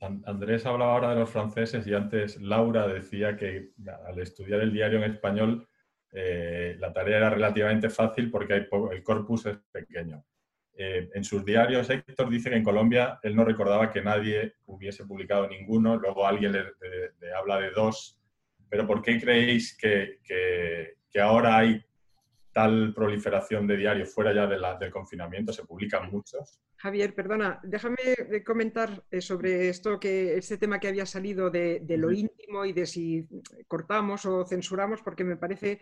Andrés 0.00 0.64
hablaba 0.64 0.94
ahora 0.94 1.10
de 1.10 1.20
los 1.20 1.30
franceses 1.30 1.86
y 1.86 1.94
antes 1.94 2.40
Laura 2.40 2.88
decía 2.88 3.36
que 3.36 3.72
al 4.06 4.18
estudiar 4.18 4.60
el 4.60 4.72
diario 4.72 4.98
en 4.98 5.10
español 5.10 5.68
eh, 6.12 6.76
la 6.78 6.92
tarea 6.92 7.18
era 7.18 7.30
relativamente 7.30 7.90
fácil 7.90 8.30
porque 8.30 8.54
el 8.54 9.02
corpus 9.02 9.46
es 9.46 9.58
pequeño. 9.70 10.24
Eh, 10.72 11.10
en 11.12 11.22
sus 11.22 11.44
diarios, 11.44 11.90
Héctor 11.90 12.30
dice 12.30 12.48
que 12.48 12.56
en 12.56 12.64
Colombia 12.64 13.20
él 13.22 13.36
no 13.36 13.44
recordaba 13.44 13.90
que 13.90 14.00
nadie 14.00 14.54
hubiese 14.64 15.04
publicado 15.04 15.46
ninguno, 15.46 15.96
luego 15.96 16.26
alguien 16.26 16.52
le, 16.52 17.34
habla 17.34 17.60
de 17.60 17.70
dos, 17.70 18.18
pero 18.70 18.86
¿por 18.86 19.02
qué 19.02 19.20
creéis 19.20 19.76
que, 19.76 20.20
que 20.24 21.20
ahora 21.20 21.58
hay 21.58 21.84
tal 22.60 22.92
proliferación 22.92 23.66
de 23.66 23.76
diarios 23.76 24.12
fuera 24.12 24.34
ya 24.34 24.46
de 24.46 24.58
la, 24.58 24.76
del 24.76 24.90
confinamiento, 24.90 25.50
se 25.52 25.64
publican 25.64 26.10
muchos. 26.10 26.60
Javier, 26.76 27.14
perdona, 27.14 27.58
déjame 27.62 27.96
comentar 28.44 29.02
eh, 29.10 29.22
sobre 29.22 29.70
esto 29.70 29.98
que 29.98 30.36
este 30.36 30.58
tema 30.58 30.78
que 30.78 30.88
había 30.88 31.06
salido 31.06 31.50
de, 31.50 31.82
lo 31.96 32.12
íntimo 32.12 32.66
y 32.66 32.72
de 32.72 32.84
si 32.84 33.26
cortamos 33.66 34.26
o 34.26 34.44
censuramos, 34.44 35.00
porque 35.00 35.24
me 35.24 35.38
parece 35.38 35.80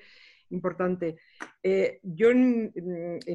importante. 0.50 1.16
Eh, 1.62 1.98
yo 2.02 2.30
en, 2.30 2.72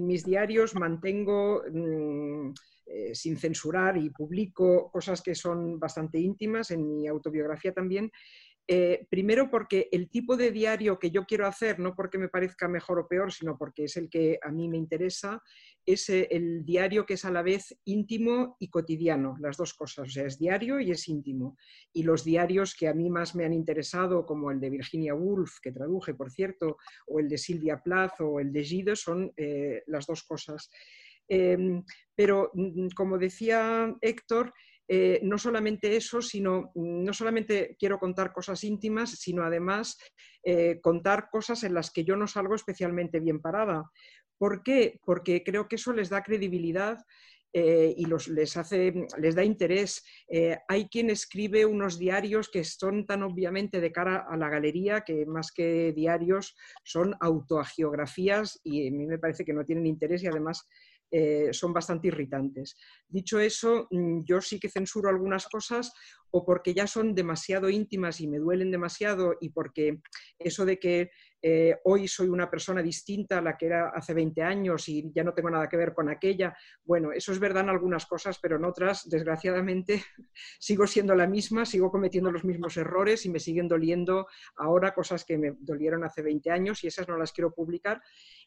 mis 0.02 0.24
diarios 0.24 0.76
mantengo 0.76 1.64
mm, 1.70 2.52
eh, 2.86 3.14
sin 3.14 3.38
censurar 3.38 3.98
y 3.98 4.10
publico 4.10 4.90
cosas 4.90 5.22
que 5.22 5.36
son 5.36 5.80
bastante 5.80 6.18
íntimas, 6.18 6.72
en 6.72 6.88
mi 6.88 7.08
autobiografía 7.08 7.74
también, 7.74 8.10
eh, 8.66 9.06
primero 9.10 9.50
porque 9.50 9.90
el 9.92 10.10
tipo 10.10 10.38
de 10.38 10.52
diario 10.52 10.98
que 10.98 11.12
yo 11.12 11.26
quiero 11.26 11.46
hacer, 11.46 11.80
no 11.80 11.96
porque 11.96 12.18
me 12.18 12.30
parezca 12.30 12.70
mejor 12.70 13.00
o 13.00 13.08
peor, 13.08 13.34
sino 13.34 13.58
porque 13.58 13.86
es 13.86 13.98
el 13.98 14.10
que 14.10 14.40
a 14.42 14.52
mí 14.52 14.70
me 14.70 14.78
interesa, 14.78 15.42
es 15.86 16.10
eh, 16.10 16.30
el 16.32 16.64
diario 16.64 17.06
que 17.06 17.16
es 17.16 17.26
a 17.26 17.32
la 17.32 17.42
vez 17.42 17.78
íntimo 17.84 18.56
y 18.60 18.70
cotidiano, 18.70 19.36
las 19.42 19.58
dos 19.58 19.74
cosas, 19.74 20.08
o 20.08 20.12
sea, 20.12 20.26
es 20.26 20.40
diario 20.40 20.80
y 20.80 20.92
es 20.92 21.10
íntimo. 21.10 21.58
Y 21.92 22.04
los 22.04 22.24
diarios 22.24 22.74
que 22.74 22.88
a 22.88 22.94
mí 22.94 23.10
más 23.10 23.36
me 23.36 23.44
han 23.44 23.54
interesado, 23.54 24.26
como 24.26 24.50
el 24.50 24.62
de 24.62 24.70
Virginia 24.70 25.14
Woolf, 25.14 25.60
que 25.62 25.74
traduje, 25.74 26.14
por 26.14 26.32
cierto, 26.32 26.78
o 27.08 27.20
el 27.20 27.28
de 27.28 27.38
Silvia 27.38 27.82
Plath 27.84 28.22
o 28.22 28.40
el 28.40 28.54
de 28.54 28.64
Gide, 28.64 28.96
son 28.96 29.34
eh, 29.36 29.84
las 29.88 30.06
dos 30.06 30.24
cosas. 30.24 30.70
Em, 31.28 31.84
pero, 32.16 32.52
mm, 32.54 32.90
como 32.96 33.18
decía 33.18 33.94
Héctor, 34.02 34.54
eh, 34.88 35.20
no 35.24 35.38
solamente 35.38 35.96
eso, 35.96 36.22
sino 36.22 36.72
no 36.76 37.14
solamente 37.14 37.76
quiero 37.80 38.00
contar 38.00 38.34
cosas 38.34 38.64
íntimas, 38.64 39.12
sino 39.12 39.44
además 39.44 39.98
eh, 40.44 40.80
contar 40.82 41.30
cosas 41.32 41.64
en 41.64 41.74
las 41.74 41.92
que 41.92 42.04
yo 42.04 42.16
no 42.16 42.28
salgo 42.28 42.56
especialmente 42.56 43.20
bien 43.20 43.40
parada. 43.40 43.90
¿Por 44.38 44.62
qué? 44.62 45.00
Porque 45.06 45.44
creo 45.44 45.68
que 45.68 45.78
eso 45.78 45.94
les 45.94 46.10
da 46.10 46.22
credibilidad 46.22 46.98
eh, 47.54 47.94
y 47.96 48.08
les, 48.32 48.58
hace, 48.58 48.94
les 49.20 49.36
da 49.36 49.44
interés. 49.44 50.04
hay 50.68 50.90
quien 50.90 51.12
escribe 51.12 51.66
unos 51.68 52.00
diarios 52.00 52.50
que 52.50 52.64
son 52.64 53.06
tan 53.06 53.22
obviamente 53.22 53.80
de 53.80 53.92
cara 53.92 54.26
a 54.28 54.36
la 54.36 54.50
galería 54.50 55.02
que 55.02 55.26
más 55.28 55.52
que 55.52 55.94
diarios 55.94 56.56
son 56.84 57.16
autoagiografías 57.22 58.60
y 58.64 58.88
a 58.88 58.92
mí 58.92 59.06
me 59.06 59.20
parece 59.20 59.46
que 59.46 59.54
no 59.54 59.64
tienen 59.64 59.86
interés 59.86 60.24
y 60.24 60.28
además 60.28 60.68
eh, 61.16 61.50
son 61.54 61.72
bastante 61.72 62.08
irritantes. 62.08 62.76
Dicho 63.08 63.40
eso, 63.40 63.88
mm, 63.92 64.24
yo 64.26 64.42
sí 64.42 64.60
que 64.60 64.68
censuro 64.68 65.10
algunas 65.10 65.48
cosas 65.48 65.94
o 66.32 66.44
porque 66.44 66.74
ya 66.74 66.88
son 66.88 67.14
demasiado 67.14 67.70
íntimas 67.70 68.20
y 68.20 68.28
me 68.28 68.40
duelen 68.40 68.72
demasiado 68.72 69.36
y 69.40 69.50
porque 69.50 70.00
eso 70.40 70.66
de 70.66 70.80
que 70.80 71.12
eh, 71.40 71.76
hoy 71.84 72.08
soy 72.08 72.30
una 72.30 72.50
persona 72.50 72.82
distinta 72.82 73.38
a 73.38 73.42
la 73.42 73.56
que 73.56 73.68
era 73.68 73.90
hace 73.90 74.16
20 74.16 74.42
años 74.42 74.90
y 74.90 75.12
ya 75.14 75.24
no 75.24 75.36
tengo 75.36 75.52
nada 75.52 75.70
que 75.70 75.78
ver 75.78 75.94
con 75.94 76.10
aquella, 76.10 76.58
bueno, 76.84 77.12
eso 77.12 77.32
es 77.32 77.40
verdad 77.40 77.64
en 77.64 77.70
algunas 77.70 78.08
cosas, 78.08 78.40
pero 78.42 78.56
en 78.56 78.66
otras, 78.66 79.08
desgraciadamente, 79.08 80.02
sigo 80.60 80.88
siendo 80.88 81.14
la 81.14 81.28
misma, 81.28 81.66
sigo 81.66 81.92
cometiendo 81.92 82.32
los 82.32 82.44
mismos 82.44 82.76
errores 82.78 83.26
y 83.28 83.30
me 83.30 83.40
siguen 83.40 83.68
doliendo 83.68 84.26
ahora 84.56 84.96
cosas 84.96 85.26
que 85.26 85.38
me 85.38 85.54
dolieron 85.60 86.04
hace 86.04 86.24
20 86.24 86.50
años 86.50 86.84
y 86.84 86.88
esas 86.88 87.08
no 87.08 87.18
las 87.18 87.32
quiero 87.32 87.54
publicar 87.54 88.02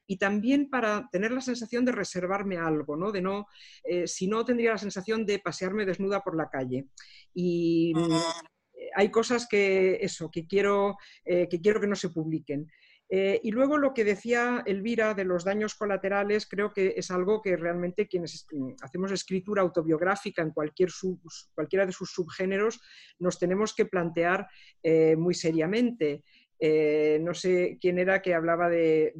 y 0.07 0.19
también 0.19 0.71
para 0.71 1.09
tener 1.11 1.33
la 1.33 1.41
sensación 1.41 1.85
de 1.85 1.93
reservarme 1.93 2.57
algo, 2.57 2.97
¿no? 2.97 3.11
De 3.11 3.21
no, 3.21 3.49
eh, 3.85 4.07
si 4.07 4.29
no 4.29 4.45
tendría 4.45 4.73
la 4.73 4.79
sensación 4.79 5.27
de 5.27 5.41
pasearme 5.41 5.85
desnuda 5.85 6.23
por 6.23 6.37
la 6.37 6.49
calle. 6.49 6.87
Y 7.35 7.93
eh, 7.97 8.89
hay 8.95 9.11
cosas 9.11 9.47
que, 9.49 9.99
eso, 10.01 10.31
que 10.31 10.47
quiero, 10.47 10.97
eh, 11.25 11.49
que 11.49 11.61
quiero 11.61 11.81
que 11.81 11.89
no 11.89 11.97
se 11.97 12.11
publiquen. 12.11 12.71
y 13.09 13.53
luego 13.53 13.79
lo 13.79 13.95
que 13.95 14.03
decía 14.05 14.65
Elvira 14.67 15.15
de 15.15 15.25
los 15.25 15.45
daños 15.45 15.77
colaterales, 15.77 16.49
creo 16.49 16.73
que 16.73 16.95
es 16.97 17.13
algo 17.13 17.41
que 17.41 17.57
realmente 17.57 18.09
quienes 18.09 18.47
mm, 18.51 18.73
hacemos 18.83 19.13
escritura 19.13 19.63
autobiográfica 19.63 20.43
en 20.43 20.51
cualquier 20.51 20.91
cualquiera 21.55 21.87
de 21.87 21.93
sus 21.93 22.11
subgéneros 22.11 22.81
nos 23.21 23.39
tenemos 23.39 23.75
que 23.75 23.87
plantear 23.87 24.49
muy 25.17 25.35
seriamente. 25.35 26.25
Eh, 26.59 27.19
no 27.23 27.35
sé 27.35 27.79
quién 27.81 27.99
era 27.99 28.23
que 28.23 28.35
hablaba 28.35 28.69
de, 28.69 29.13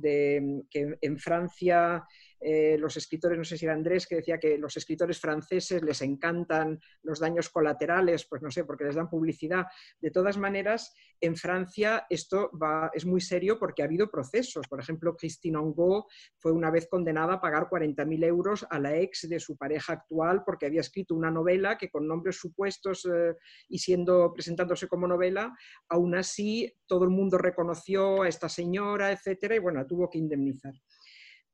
que 0.71 0.97
en 1.01 1.19
Francia 1.19 2.05
eh, 2.49 2.79
los 2.79 2.97
escritores, 2.97 3.37
no 3.37 3.43
sé 3.43 3.59
si 3.59 3.65
era 3.65 3.75
Andrés, 3.75 4.07
que 4.07 4.15
decía 4.15 4.39
que 4.39 4.57
los 4.57 4.77
escritores 4.77 5.19
franceses 5.19 5.83
les 5.83 6.01
encantan 6.01 6.79
los 7.03 7.19
daños 7.19 7.49
colaterales, 7.49 8.25
pues 8.31 8.41
no 8.41 8.53
sé, 8.53 8.65
porque 8.65 8.85
les 8.85 8.95
dan 8.95 9.11
publicidad. 9.11 9.67
De 10.01 10.13
todas 10.13 10.39
maneras, 10.39 10.95
en 11.21 11.35
Francia 11.35 12.07
esto 12.09 12.53
es 12.95 13.05
muy 13.05 13.21
serio 13.21 13.59
porque 13.59 13.83
ha 13.83 13.87
habido 13.87 14.09
procesos. 14.09 14.69
Por 14.69 14.79
ejemplo, 14.79 15.17
Christine 15.17 15.59
Angot 15.59 16.07
fue 16.39 16.53
una 16.53 16.71
vez 16.71 16.87
condenada 16.89 17.35
a 17.35 17.41
pagar 17.41 17.69
40.000 17.69 18.25
euros 18.25 18.65
a 18.71 18.79
la 18.79 18.97
ex 18.97 19.29
de 19.29 19.41
su 19.41 19.57
pareja 19.57 19.95
actual 19.95 20.45
porque 20.45 20.67
había 20.67 20.83
escrito 20.83 21.17
una 21.17 21.33
novela 21.33 21.77
que 21.77 21.91
con 21.91 22.07
nombres 22.07 22.37
supuestos 22.37 23.09
eh, 23.13 23.35
y 23.69 23.81
siendo 23.81 24.33
presentándose 24.33 24.87
como 24.87 25.09
novela, 25.09 25.53
aún 25.89 26.15
así 26.15 26.73
todo 26.87 27.03
el 27.03 27.11
mundo 27.11 27.39
reconoció 27.39 28.23
a 28.23 28.29
esta 28.29 28.49
señora, 28.49 29.11
etcétera, 29.11 29.57
y 29.57 29.59
bueno, 29.59 29.85
tuvo 29.85 30.09
que 30.09 30.19
indemnizar. 30.19 30.75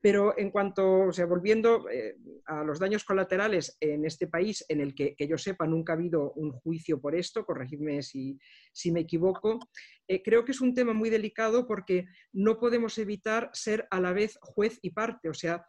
Pero 0.02 0.36
en 0.36 0.50
cuanto, 0.50 1.04
o 1.08 1.12
sea, 1.12 1.26
volviendo 1.26 1.88
eh, 1.88 2.16
a 2.46 2.62
los 2.64 2.78
daños 2.78 3.04
colaterales 3.04 3.76
en 3.80 4.04
este 4.04 4.26
país, 4.26 4.64
en 4.68 4.80
el 4.80 4.94
que, 4.94 5.16
yo 5.18 5.38
sepa 5.38 5.66
nunca 5.66 5.94
ha 5.94 5.96
habido 5.96 6.32
un 6.32 6.52
juicio 6.52 7.00
por 7.00 7.14
esto, 7.14 7.46
corregidme 7.46 8.02
si, 8.02 8.38
si 8.72 8.90
me 8.90 9.00
equivoco, 9.00 9.60
eh, 10.08 10.20
creo 10.22 10.44
que 10.44 10.52
es 10.52 10.60
un 10.60 10.74
tema 10.74 10.92
muy 10.92 11.08
delicado 11.08 11.66
porque 11.66 12.06
no 12.32 12.58
podemos 12.58 12.98
evitar 12.98 13.48
ser 13.54 13.86
a 13.90 14.00
la 14.00 14.12
vez 14.12 14.38
juez 14.42 14.78
y 14.82 14.90
parte. 14.90 15.30
O 15.30 15.34
sea, 15.34 15.64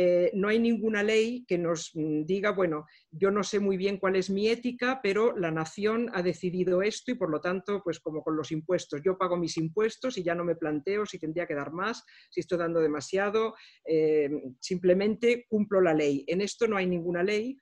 eh, 0.00 0.30
no 0.32 0.46
hay 0.46 0.60
ninguna 0.60 1.02
ley 1.02 1.44
que 1.48 1.58
nos 1.58 1.90
mm, 1.92 2.22
diga, 2.22 2.52
bueno, 2.52 2.86
yo 3.10 3.32
no 3.32 3.42
sé 3.42 3.58
muy 3.58 3.76
bien 3.76 3.98
cuál 3.98 4.14
es 4.14 4.30
mi 4.30 4.46
ética, 4.46 5.00
pero 5.02 5.36
la 5.36 5.50
nación 5.50 6.08
ha 6.14 6.22
decidido 6.22 6.82
esto 6.82 7.10
y 7.10 7.16
por 7.16 7.30
lo 7.30 7.40
tanto, 7.40 7.82
pues 7.82 7.98
como 7.98 8.22
con 8.22 8.36
los 8.36 8.52
impuestos, 8.52 9.02
yo 9.04 9.18
pago 9.18 9.36
mis 9.36 9.56
impuestos 9.56 10.16
y 10.16 10.22
ya 10.22 10.36
no 10.36 10.44
me 10.44 10.54
planteo 10.54 11.04
si 11.04 11.18
tendría 11.18 11.48
que 11.48 11.56
dar 11.56 11.72
más, 11.72 12.04
si 12.30 12.38
estoy 12.38 12.58
dando 12.58 12.78
demasiado, 12.78 13.56
eh, 13.84 14.30
simplemente 14.60 15.46
cumplo 15.48 15.80
la 15.80 15.94
ley. 15.94 16.24
En 16.28 16.42
esto 16.42 16.68
no 16.68 16.76
hay 16.76 16.86
ninguna 16.86 17.24
ley. 17.24 17.58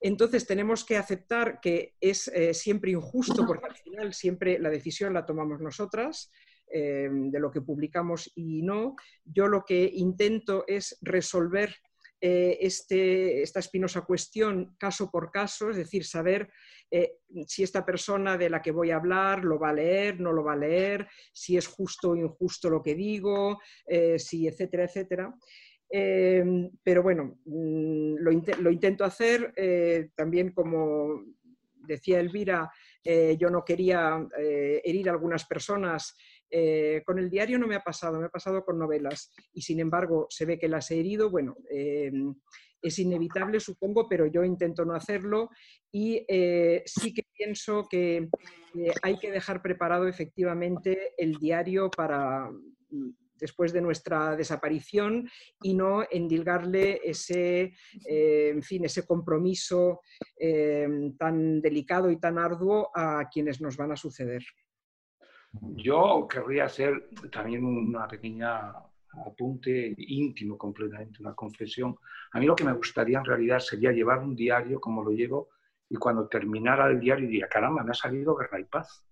Entonces 0.00 0.46
tenemos 0.46 0.84
que 0.84 0.98
aceptar 0.98 1.58
que 1.60 1.96
es 2.00 2.28
eh, 2.28 2.54
siempre 2.54 2.92
injusto 2.92 3.44
porque 3.44 3.66
al 3.66 3.76
final 3.76 4.14
siempre 4.14 4.60
la 4.60 4.70
decisión 4.70 5.14
la 5.14 5.26
tomamos 5.26 5.60
nosotras. 5.60 6.30
Em, 6.72 7.32
de 7.32 7.40
lo 7.40 7.50
que 7.50 7.62
publicamos 7.62 8.30
y 8.36 8.62
no. 8.62 8.94
Yo 9.24 9.48
lo 9.48 9.64
que 9.64 9.90
intento 9.92 10.64
es 10.68 10.96
resolver 11.00 11.74
eh, 12.20 12.58
este, 12.60 13.42
esta 13.42 13.58
espinosa 13.58 14.02
cuestión 14.02 14.76
caso 14.78 15.10
por 15.10 15.32
caso, 15.32 15.70
es 15.70 15.76
decir, 15.76 16.04
saber 16.04 16.48
eh, 16.90 17.18
si 17.46 17.62
esta 17.62 17.84
persona 17.84 18.36
de 18.36 18.50
la 18.50 18.60
que 18.60 18.72
voy 18.72 18.90
a 18.90 18.96
hablar 18.96 19.44
lo 19.44 19.58
va 19.58 19.70
a 19.70 19.74
leer, 19.74 20.20
no 20.20 20.32
lo 20.32 20.44
va 20.44 20.52
a 20.52 20.56
leer, 20.56 21.08
si 21.32 21.56
es 21.56 21.66
justo 21.66 22.10
o 22.10 22.16
injusto 22.16 22.68
lo 22.68 22.82
que 22.82 22.94
digo, 22.94 23.60
eh, 23.86 24.18
si 24.18 24.46
etcétera, 24.46 24.84
etcétera. 24.84 25.34
Eh, 25.88 26.70
pero 26.82 27.02
bueno, 27.02 27.38
mm, 27.44 28.16
lo, 28.16 28.70
intento 28.70 29.04
hacer. 29.04 29.52
También, 30.14 30.52
como 30.52 31.24
decía 31.74 32.20
Elvira, 32.20 32.70
yo 33.04 33.50
no 33.50 33.64
quería 33.64 34.24
herir 34.36 35.08
a 35.08 35.12
algunas 35.12 35.46
personas. 35.46 36.16
Con 37.04 37.18
el 37.18 37.30
diario 37.30 37.58
no 37.58 37.66
me 37.66 37.76
ha 37.76 37.82
pasado, 37.82 38.18
me 38.18 38.26
ha 38.26 38.30
pasado 38.30 38.64
con 38.64 38.78
novelas 38.78 39.32
y 39.52 39.62
sin 39.62 39.80
embargo 39.80 40.26
se 40.30 40.44
ve 40.44 40.58
que 40.58 40.68
las 40.68 40.90
he 40.90 40.98
herido. 40.98 41.30
Bueno, 41.30 41.56
es 41.70 42.98
inevitable, 42.98 43.60
supongo, 43.60 44.08
pero 44.08 44.26
yo 44.26 44.42
intento 44.42 44.84
no 44.84 44.94
hacerlo 44.94 45.50
y 45.92 46.26
sí 46.84 47.14
que 47.14 47.22
pienso 47.32 47.86
que 47.88 48.28
hay 49.02 49.18
que 49.18 49.30
dejar 49.30 49.62
preparado 49.62 50.06
efectivamente 50.06 51.14
el 51.16 51.34
diario 51.36 51.90
para 51.90 52.50
mm, 52.50 53.10
después 53.40 53.72
de 53.72 53.80
nuestra 53.80 54.36
desaparición 54.36 55.28
y 55.62 55.74
no 55.74 56.04
endilgarle 56.10 57.00
ese, 57.02 57.72
eh, 58.06 58.50
en 58.50 58.62
fin, 58.62 58.84
ese 58.84 59.06
compromiso 59.06 60.02
eh, 60.38 60.86
tan 61.18 61.60
delicado 61.62 62.10
y 62.10 62.20
tan 62.20 62.38
arduo 62.38 62.90
a 62.94 63.28
quienes 63.32 63.60
nos 63.60 63.76
van 63.76 63.92
a 63.92 63.96
suceder. 63.96 64.42
Yo 65.52 66.28
querría 66.28 66.64
hacer 66.64 67.08
también 67.30 67.64
una 67.64 68.06
pequeña 68.06 68.72
apunte 69.26 69.94
íntimo 69.96 70.56
completamente, 70.56 71.20
una 71.20 71.34
confesión. 71.34 71.96
A 72.32 72.38
mí 72.38 72.46
lo 72.46 72.54
que 72.54 72.64
me 72.64 72.72
gustaría 72.72 73.18
en 73.18 73.24
realidad 73.24 73.58
sería 73.58 73.90
llevar 73.90 74.20
un 74.20 74.36
diario 74.36 74.80
como 74.80 75.02
lo 75.02 75.10
llevo 75.10 75.48
y 75.88 75.96
cuando 75.96 76.28
terminara 76.28 76.86
el 76.88 77.00
diario 77.00 77.26
diría, 77.26 77.48
caramba, 77.48 77.82
me 77.82 77.90
ha 77.90 77.94
salido 77.94 78.36
Guerra 78.36 78.60
y 78.60 78.64
Paz 78.64 79.04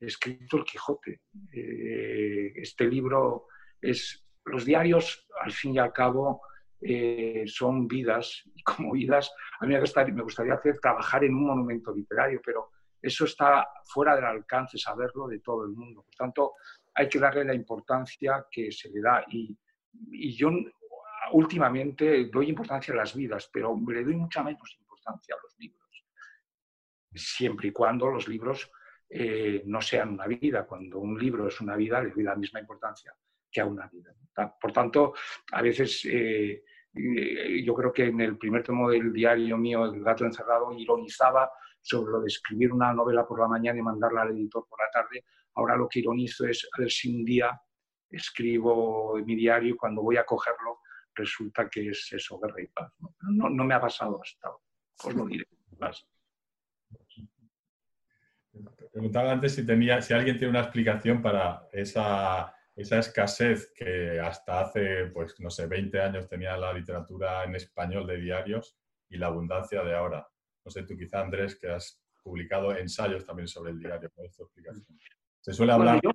he 0.00 0.06
escrito 0.06 0.58
el 0.58 0.64
Quijote. 0.64 1.22
Eh, 1.52 2.52
este 2.56 2.86
libro 2.86 3.46
es, 3.80 4.24
los 4.44 4.64
diarios, 4.64 5.26
al 5.40 5.52
fin 5.52 5.74
y 5.74 5.78
al 5.78 5.92
cabo, 5.92 6.42
eh, 6.80 7.44
son 7.46 7.88
vidas, 7.88 8.44
como 8.64 8.92
vidas, 8.92 9.32
a 9.60 9.66
mí 9.66 9.74
me 9.74 10.22
gustaría 10.22 10.54
hacer 10.54 10.78
trabajar 10.78 11.24
en 11.24 11.34
un 11.34 11.46
monumento 11.46 11.94
literario, 11.94 12.40
pero 12.44 12.70
eso 13.06 13.24
está 13.24 13.68
fuera 13.84 14.14
del 14.14 14.24
alcance 14.24 14.78
saberlo 14.78 15.26
de 15.26 15.40
todo 15.40 15.64
el 15.64 15.72
mundo. 15.72 16.02
Por 16.02 16.14
tanto, 16.14 16.54
hay 16.94 17.08
que 17.08 17.18
darle 17.18 17.44
la 17.44 17.54
importancia 17.54 18.46
que 18.50 18.72
se 18.72 18.90
le 18.90 19.00
da. 19.00 19.24
Y, 19.28 19.56
y 20.12 20.32
yo 20.32 20.50
últimamente 21.32 22.26
doy 22.26 22.48
importancia 22.48 22.94
a 22.94 22.98
las 22.98 23.14
vidas, 23.14 23.48
pero 23.52 23.78
le 23.88 24.04
doy 24.04 24.16
mucha 24.16 24.42
menos 24.42 24.76
importancia 24.80 25.34
a 25.34 25.42
los 25.42 25.56
libros. 25.58 26.04
Siempre 27.14 27.68
y 27.68 27.72
cuando 27.72 28.08
los 28.08 28.28
libros 28.28 28.70
eh, 29.08 29.62
no 29.66 29.80
sean 29.80 30.10
una 30.10 30.26
vida. 30.26 30.66
Cuando 30.66 30.98
un 30.98 31.18
libro 31.18 31.46
es 31.48 31.60
una 31.60 31.76
vida, 31.76 32.02
le 32.02 32.10
doy 32.10 32.24
la 32.24 32.34
misma 32.34 32.60
importancia 32.60 33.14
que 33.50 33.60
a 33.60 33.66
una 33.66 33.88
vida. 33.88 34.14
Por 34.60 34.72
tanto, 34.72 35.14
a 35.52 35.62
veces 35.62 36.04
eh, 36.06 36.64
eh, 36.92 37.62
yo 37.64 37.74
creo 37.74 37.92
que 37.92 38.06
en 38.06 38.20
el 38.20 38.36
primer 38.36 38.62
tomo 38.62 38.90
del 38.90 39.12
diario 39.12 39.56
mío, 39.56 39.84
El 39.86 40.02
gato 40.02 40.24
encerrado, 40.24 40.72
ironizaba 40.72 41.50
sobre 41.86 42.12
lo 42.12 42.20
de 42.20 42.26
escribir 42.26 42.72
una 42.72 42.92
novela 42.92 43.26
por 43.26 43.38
la 43.38 43.46
mañana 43.46 43.78
y 43.78 43.82
mandarla 43.82 44.22
al 44.22 44.32
editor 44.32 44.66
por 44.68 44.80
la 44.80 44.90
tarde. 44.90 45.24
Ahora 45.54 45.76
lo 45.76 45.88
que 45.88 46.00
ironizo 46.00 46.46
es 46.46 46.68
a 46.72 46.80
ver 46.80 46.90
si 46.90 47.14
un 47.14 47.24
día 47.24 47.60
escribo 48.10 49.16
mi 49.24 49.36
diario 49.36 49.74
y 49.74 49.76
cuando 49.76 50.02
voy 50.02 50.16
a 50.16 50.24
cogerlo 50.24 50.80
resulta 51.14 51.68
que 51.68 51.88
es 51.88 52.12
eso, 52.12 52.38
guerra 52.40 52.60
y 52.60 52.66
paz. 52.66 52.92
No, 53.20 53.48
no 53.48 53.64
me 53.64 53.74
ha 53.74 53.80
pasado 53.80 54.20
hasta 54.20 54.48
ahora, 54.48 54.64
os 55.04 55.14
lo 55.14 55.26
diré. 55.26 55.46
Preguntaba 58.92 59.32
antes 59.32 59.54
si, 59.54 59.64
tenía, 59.64 60.02
si 60.02 60.12
alguien 60.12 60.38
tiene 60.38 60.50
una 60.50 60.62
explicación 60.62 61.22
para 61.22 61.68
esa, 61.72 62.54
esa 62.74 62.98
escasez 62.98 63.72
que 63.74 64.18
hasta 64.18 64.60
hace, 64.60 65.06
pues 65.06 65.38
no 65.40 65.50
sé, 65.50 65.66
20 65.66 66.00
años 66.00 66.28
tenía 66.28 66.56
la 66.56 66.72
literatura 66.72 67.44
en 67.44 67.54
español 67.54 68.06
de 68.06 68.18
diarios 68.18 68.76
y 69.08 69.18
la 69.18 69.28
abundancia 69.28 69.82
de 69.84 69.94
ahora. 69.94 70.28
No 70.66 70.70
sé, 70.72 70.82
tú 70.82 70.96
quizá, 70.96 71.20
Andrés, 71.20 71.54
que 71.54 71.70
has 71.70 72.02
publicado 72.24 72.76
ensayos 72.76 73.24
también 73.24 73.46
sobre 73.46 73.70
el 73.70 73.78
diario, 73.78 74.10
¿cuál 74.12 74.26
es 74.26 74.36
tu 74.36 74.42
explicación? 74.42 74.84
Se 75.40 75.52
suele 75.52 75.72
hablar 75.72 76.00
de 76.00 76.10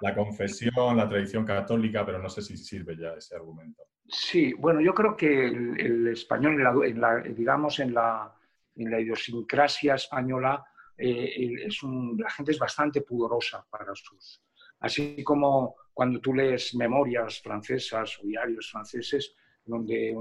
la 0.00 0.14
confesión, 0.14 0.96
la 0.96 1.08
tradición 1.08 1.44
católica, 1.44 2.06
pero 2.06 2.20
no 2.20 2.28
sé 2.28 2.40
si 2.40 2.56
sirve 2.56 2.96
ya 2.96 3.14
ese 3.14 3.34
argumento. 3.34 3.82
Sí, 4.06 4.52
bueno, 4.52 4.80
yo 4.80 4.94
creo 4.94 5.16
que 5.16 5.48
el, 5.48 6.06
español, 6.06 6.52
en 6.84 7.00
la, 7.00 7.20
digamos, 7.20 7.80
en 7.80 7.92
la, 7.92 8.32
en 8.76 8.92
la 8.92 9.00
idiosincrasia 9.00 9.96
española, 9.96 10.64
eh, 10.96 11.66
es 11.66 11.80
la 11.82 12.30
gente 12.30 12.52
es 12.52 12.58
bastante 12.60 13.02
pudorosa 13.02 13.66
para 13.68 13.92
sus... 13.96 14.40
Así 14.78 15.24
como 15.24 15.74
cuando 15.92 16.20
tú 16.20 16.32
lees 16.32 16.76
memorias 16.76 17.40
francesas 17.42 18.20
o 18.22 18.26
diarios 18.26 18.70
franceses, 18.70 19.34
donde, 19.64 20.16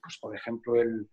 pues, 0.00 0.18
por 0.18 0.36
ejemplo, 0.36 0.76
el, 0.76 1.08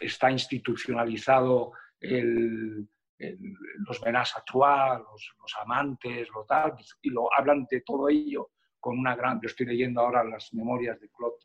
está 0.00 0.30
institucionalizado 0.30 1.72
el, 2.00 2.88
los 3.18 4.00
à 4.04 4.44
trois, 4.46 4.98
los, 4.98 5.34
los, 5.40 5.56
amantes, 5.60 6.28
lo 6.34 6.44
tal, 6.44 6.74
y 7.02 7.10
lo 7.10 7.28
hablan 7.36 7.66
de 7.70 7.80
todo 7.80 8.08
ello 8.08 8.50
con 8.78 8.98
una 8.98 9.16
gran... 9.16 9.40
Yo 9.40 9.46
estoy 9.46 9.66
leyendo 9.66 10.00
ahora 10.00 10.22
las 10.22 10.54
memorias 10.54 11.00
de 11.00 11.10
Claude 11.10 11.36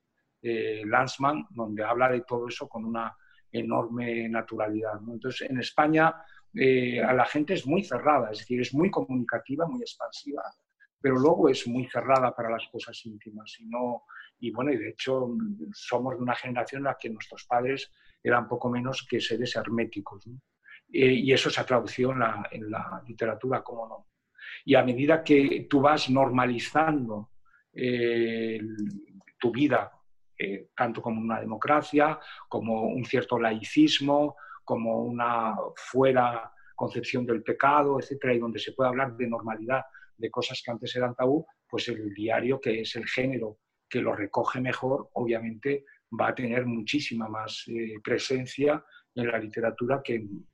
eh, 0.42 0.84
Lanzmann, 0.86 1.48
donde 1.50 1.84
habla 1.84 2.10
de 2.10 2.22
todo 2.22 2.48
eso 2.48 2.68
con 2.68 2.86
una 2.86 3.16
enorme 3.52 4.30
naturalidad. 4.30 5.00
Entonces, 5.08 5.50
en 5.50 5.60
España 5.60 6.14
eh, 6.54 7.02
a 7.02 7.14
la 7.14 7.26
gente 7.26 7.54
es 7.54 7.66
muy 7.66 7.84
cerrada, 7.84 8.32
es 8.32 8.40
decir, 8.40 8.62
es 8.62 8.74
muy 8.74 8.92
comunicativa, 8.92 9.66
muy 9.68 9.82
expansiva, 9.82 10.44
pero 11.00 11.16
luego 11.16 11.50
es 11.50 11.68
muy 11.68 11.86
cerrada 11.88 12.36
para 12.36 12.52
las 12.52 12.68
cosas 12.72 13.04
íntimas. 13.06 13.56
Y, 13.60 13.66
no, 13.66 14.04
y 14.44 14.52
bueno, 14.52 14.74
y 14.74 14.78
de 14.78 14.90
hecho 14.90 15.30
somos 15.72 16.18
de 16.18 16.22
una 16.22 16.36
generación 16.36 16.80
en 16.80 16.84
la 16.84 16.98
que 17.00 17.10
nuestros 17.10 17.46
padres 17.46 17.90
eran 18.22 18.46
poco 18.46 18.70
menos 18.70 19.08
que 19.10 19.22
seres 19.22 19.56
herméticos. 19.56 20.26
Eh, 20.92 21.14
y 21.14 21.32
eso 21.32 21.50
se 21.50 21.62
ha 21.62 21.66
traducido 21.66 22.12
en 22.12 22.20
la, 22.20 22.50
en 22.52 22.70
la 22.70 23.02
literatura, 23.08 23.64
cómo 23.64 23.88
no. 23.88 24.08
Y 24.66 24.76
a 24.76 24.84
medida 24.84 25.24
que 25.24 25.66
tú 25.70 25.80
vas 25.80 26.10
normalizando 26.10 27.30
eh, 27.72 28.60
tu 29.40 29.50
vida 29.50 29.90
eh, 30.38 30.68
tanto 30.76 31.02
como 31.02 31.22
una 31.22 31.40
democracia, 31.40 32.20
como 32.50 32.88
un 32.88 33.06
cierto 33.06 33.40
laicismo, 33.40 34.36
como 34.66 35.04
una 35.06 35.56
fuera 35.74 36.52
concepción 36.76 37.26
del 37.26 37.44
pecado, 37.44 37.98
etcétera, 37.98 38.34
y 38.34 38.40
donde 38.40 38.60
se 38.60 38.74
puede 38.74 38.90
hablar 38.90 39.16
de 39.16 39.26
normalidad, 39.26 39.84
de 40.18 40.30
cosas 40.30 40.62
que 40.62 40.72
antes 40.72 40.94
eran 40.98 41.16
tabú, 41.16 41.46
pues 41.66 41.88
el 41.88 42.14
diario, 42.14 42.60
que 42.60 42.82
es 42.82 42.94
el 42.98 43.08
género 43.08 43.60
que 43.94 44.02
lo 44.02 44.16
recoge 44.16 44.60
mejor, 44.60 45.12
obviamente 45.14 45.86
va 46.20 46.30
a 46.30 46.34
tener 46.34 46.66
muchísima 46.66 47.30
más 47.30 47.64
eh, 47.68 48.00
presencia 48.04 48.84
en 49.14 49.28
la 49.28 49.38
literatura 49.38 50.02
que 50.04 50.16
en 50.16 50.48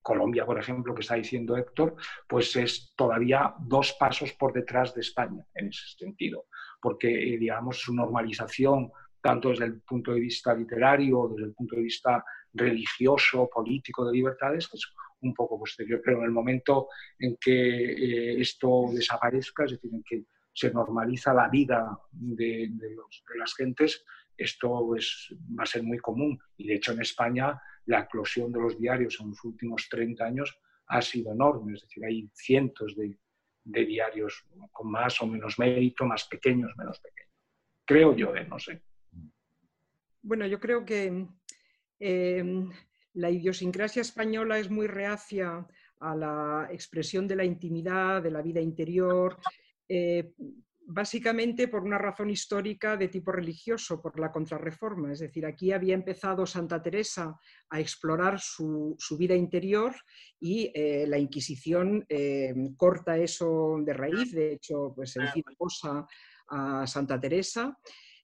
Colombia, 0.00 0.46
por 0.46 0.60
ejemplo, 0.60 0.94
que 0.94 1.00
está 1.00 1.16
diciendo 1.16 1.56
Héctor, 1.56 1.96
pues 2.28 2.54
es 2.54 2.94
todavía 2.94 3.52
dos 3.58 3.96
pasos 3.98 4.32
por 4.34 4.52
detrás 4.52 4.94
de 4.94 5.00
España 5.00 5.44
en 5.54 5.66
ese 5.70 5.88
sentido, 5.98 6.46
porque, 6.80 7.08
eh, 7.08 7.36
digamos, 7.36 7.80
su 7.80 7.92
normalización 7.92 8.92
tanto 9.20 9.48
desde 9.48 9.64
el 9.64 9.80
punto 9.80 10.12
de 10.12 10.20
vista 10.20 10.54
literario, 10.54 11.26
desde 11.34 11.48
el 11.48 11.54
punto 11.54 11.74
de 11.74 11.82
vista 11.82 12.24
religioso, 12.52 13.50
político, 13.52 14.06
de 14.06 14.12
libertades, 14.12 14.68
es 14.72 14.92
un 15.22 15.34
poco 15.34 15.58
posterior. 15.58 16.00
Pero 16.04 16.18
en 16.18 16.26
el 16.26 16.30
momento 16.30 16.86
en 17.18 17.36
que 17.40 17.56
eh, 17.56 18.40
esto 18.40 18.84
desaparezca, 18.92 19.64
es 19.64 19.72
decir, 19.72 19.90
en 19.92 20.04
que 20.04 20.22
se 20.58 20.72
normaliza 20.72 21.32
la 21.32 21.48
vida 21.48 21.96
de, 22.10 22.68
las 23.36 23.54
gentes, 23.54 24.04
esto 24.36 24.96
es, 24.96 25.32
va 25.56 25.62
a 25.62 25.66
ser 25.66 25.84
muy 25.84 25.98
común. 25.98 26.36
Y 26.56 26.66
de 26.66 26.74
hecho 26.74 26.92
en 26.92 27.00
España 27.00 27.60
la 27.86 28.00
eclosión 28.00 28.50
de 28.50 28.60
los 28.60 28.76
diarios 28.76 29.20
en 29.20 29.28
los 29.28 29.44
últimos 29.44 29.88
30 29.88 30.24
años 30.24 30.58
ha 30.88 31.00
sido 31.00 31.32
enorme. 31.32 31.74
Es 31.74 31.82
decir, 31.82 32.04
hay 32.04 32.28
cientos 32.34 32.96
de, 32.96 33.16
de 33.62 33.84
diarios 33.84 34.48
con 34.72 34.90
más 34.90 35.22
o 35.22 35.28
menos 35.28 35.60
mérito, 35.60 36.04
más 36.04 36.24
pequeños, 36.24 36.72
menos 36.76 36.98
pequeños. 36.98 37.32
Creo 37.84 38.16
yo, 38.16 38.34
¿eh? 38.34 38.46
no 38.48 38.58
sé. 38.58 38.82
Bueno, 40.22 40.44
yo 40.46 40.58
creo 40.58 40.84
que 40.84 41.24
em, 42.00 42.70
la 43.14 43.30
idiosincrasia 43.30 44.02
española 44.02 44.58
es 44.58 44.70
muy 44.70 44.88
reacia 44.88 45.64
a 46.00 46.16
la 46.16 46.68
expresión 46.72 47.28
de 47.28 47.36
la 47.36 47.44
intimidad, 47.44 48.22
de 48.22 48.32
la 48.32 48.42
vida 48.42 48.60
interior, 48.60 49.38
eh, 49.88 50.32
básicamente 50.90 51.68
por 51.68 51.82
una 51.82 51.98
razón 51.98 52.30
histórica 52.30 52.96
de 52.96 53.08
tipo 53.08 53.30
religioso, 53.30 54.00
por 54.00 54.18
la 54.18 54.32
contrarreforma. 54.32 55.12
Es 55.12 55.18
decir, 55.18 55.44
aquí 55.44 55.70
había 55.70 55.94
empezado 55.94 56.46
Santa 56.46 56.82
Teresa 56.82 57.38
a 57.68 57.78
explorar 57.78 58.40
su, 58.40 58.96
vida 59.18 59.34
interior 59.34 59.94
y 60.40 60.72
eh, 60.74 61.04
la 61.06 61.18
Inquisición 61.18 62.06
em, 62.08 62.74
corta 62.74 63.18
eso 63.18 63.76
de 63.84 63.92
raíz, 63.92 64.32
de 64.32 64.52
hecho, 64.54 64.92
pues 64.96 65.14
encima 65.16 65.52
posa 65.58 66.06
a 66.48 66.86
Santa 66.86 67.20
Teresa. 67.20 67.76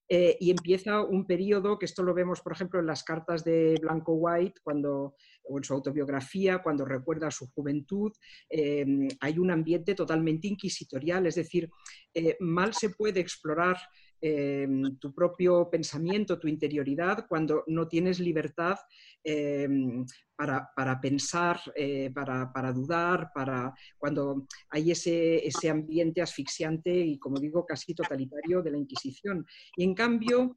Eh, 0.08 0.36
y 0.38 0.50
empieza 0.50 1.00
un 1.00 1.26
periodo, 1.26 1.78
que 1.78 1.86
esto 1.86 2.02
lo 2.02 2.12
vemos, 2.12 2.42
por 2.42 2.52
ejemplo, 2.52 2.78
en 2.78 2.86
las 2.86 3.04
cartas 3.04 3.42
de 3.42 3.78
Blanco 3.80 4.12
White, 4.12 4.60
cuando, 4.62 5.14
o 5.44 5.58
en 5.58 5.64
su 5.64 5.72
autobiografía, 5.72 6.62
cuando 6.62 6.84
recuerda 6.84 7.30
su 7.30 7.50
juventud, 7.52 8.12
em, 8.50 9.08
hay 9.20 9.38
un 9.38 9.50
ambiente 9.50 9.94
totalmente 9.94 10.48
inquisitorial, 10.48 11.26
es 11.26 11.36
decir, 11.36 11.70
eh, 12.12 12.36
mal 12.40 12.74
se 12.74 12.90
puede 12.90 13.20
explorar 13.20 13.78
em, 14.26 14.96
tu 14.96 15.12
propio 15.12 15.68
pensamiento, 15.68 16.38
tu 16.38 16.48
interioridad, 16.48 17.26
cuando 17.28 17.62
no 17.66 17.86
tienes 17.86 18.18
libertad 18.20 18.78
em, 19.22 20.06
para, 20.34 20.98
pensar, 21.02 21.60
eh, 21.76 22.10
para, 22.10 22.72
dudar, 22.72 23.30
para, 23.34 23.74
cuando 23.98 24.46
hay 24.70 24.92
ese, 24.92 25.46
ese 25.46 25.68
ambiente 25.68 26.22
asfixiante 26.22 26.90
y, 26.90 27.18
como 27.18 27.38
digo, 27.38 27.66
casi 27.66 27.94
totalitario 27.94 28.62
de 28.62 28.70
la 28.70 28.78
Inquisición. 28.78 29.44
Y 29.76 29.84
en 29.84 29.94
cambio, 29.94 30.56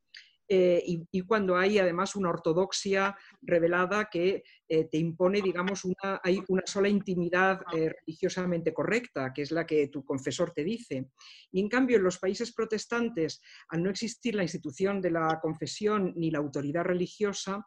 eh, 0.50 0.82
y, 1.12 1.22
cuando 1.22 1.58
hay 1.58 1.78
además 1.78 2.16
una 2.16 2.30
ortodoxia 2.30 3.18
revelada 3.42 4.08
que 4.10 4.44
eh, 4.70 4.86
te 4.86 4.98
impone, 4.98 5.42
digamos, 5.42 5.84
una, 5.84 6.22
hay 6.24 6.42
una 6.48 6.64
sola 6.66 6.88
intimidad 6.88 7.62
eh, 7.74 7.94
religiosamente 8.06 8.74
correcta, 8.74 9.34
que 9.34 9.42
es 9.42 9.52
la 9.52 9.66
que 9.66 9.90
tu 9.90 10.06
confesor 10.06 10.52
te 10.52 10.64
dice. 10.64 11.10
Y 11.52 11.60
en 11.60 11.68
cambio, 11.68 11.98
en 11.98 12.04
los 12.04 12.18
países 12.18 12.54
protestantes, 12.54 13.42
al 13.70 13.84
no 13.84 13.90
existir 13.90 14.36
la 14.36 14.44
institución 14.44 15.02
de 15.02 15.12
la 15.12 15.40
confesión 15.42 16.14
ni 16.16 16.32
la 16.32 16.40
autoridad 16.40 16.84
religiosa, 16.84 17.66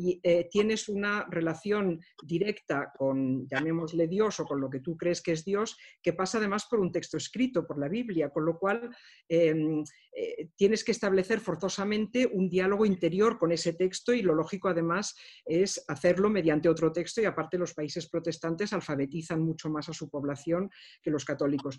y 0.00 0.18
eh, 0.22 0.48
tienes 0.50 0.88
una 0.88 1.26
relación 1.28 2.00
directa 2.22 2.90
con, 2.96 3.46
llamémosle 3.46 4.08
Dios 4.08 4.40
o 4.40 4.46
con 4.46 4.58
lo 4.58 4.70
que 4.70 4.80
tú 4.80 4.96
crees 4.96 5.20
que 5.20 5.32
es 5.32 5.44
Dios, 5.44 5.76
que 6.02 6.14
pasa 6.14 6.38
además 6.38 6.64
por 6.70 6.80
un 6.80 6.90
texto 6.90 7.18
escrito, 7.18 7.66
por 7.66 7.78
la 7.78 7.86
Biblia, 7.86 8.30
con 8.30 8.46
lo 8.46 8.58
cual 8.58 8.96
em, 9.28 9.84
eh, 10.12 10.48
tienes 10.56 10.84
que 10.84 10.92
establecer 10.92 11.40
forzosamente 11.40 12.26
un 12.26 12.48
diálogo 12.48 12.86
interior 12.86 13.38
con 13.38 13.52
ese 13.52 13.74
texto 13.74 14.14
y 14.14 14.22
lo 14.22 14.34
lógico 14.34 14.68
además 14.68 15.14
es 15.44 15.84
hacerlo 15.86 16.30
mediante 16.30 16.70
otro 16.70 16.90
texto 16.92 17.20
y 17.20 17.26
aparte 17.26 17.58
los 17.58 17.74
países 17.74 18.08
protestantes 18.08 18.72
alfabetizan 18.72 19.42
mucho 19.42 19.68
más 19.68 19.90
a 19.90 19.92
su 19.92 20.08
población 20.08 20.70
que 21.02 21.10
los 21.10 21.26
católicos. 21.26 21.78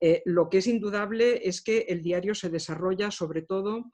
Eh, 0.00 0.22
lo 0.24 0.48
que 0.48 0.58
es 0.58 0.66
indudable 0.66 1.46
es 1.46 1.62
que 1.62 1.86
el 1.88 2.02
diario 2.02 2.34
se 2.34 2.48
desarrolla 2.48 3.12
sobre 3.12 3.42
todo 3.42 3.92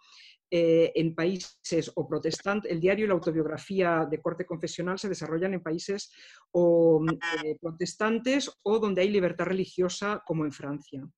eh, 0.50 0.92
en 0.94 1.14
países 1.14 1.90
o 1.94 2.06
protestantes, 2.06 2.70
el 2.70 2.80
diario 2.80 3.04
y 3.04 3.08
la 3.08 3.14
autobiografía 3.14 4.06
de 4.08 4.20
corte 4.20 4.46
confesional 4.46 4.98
se 4.98 5.08
desarrollan 5.08 5.54
en 5.54 5.62
países 5.62 6.12
o, 6.52 7.04
eh, 7.44 7.56
protestantes 7.60 8.50
o 8.62 8.78
donde 8.78 9.02
hay 9.02 9.10
libertad 9.10 9.46
religiosa, 9.46 10.22
como 10.24 10.44
en 10.44 10.52
Francia. 10.52 11.08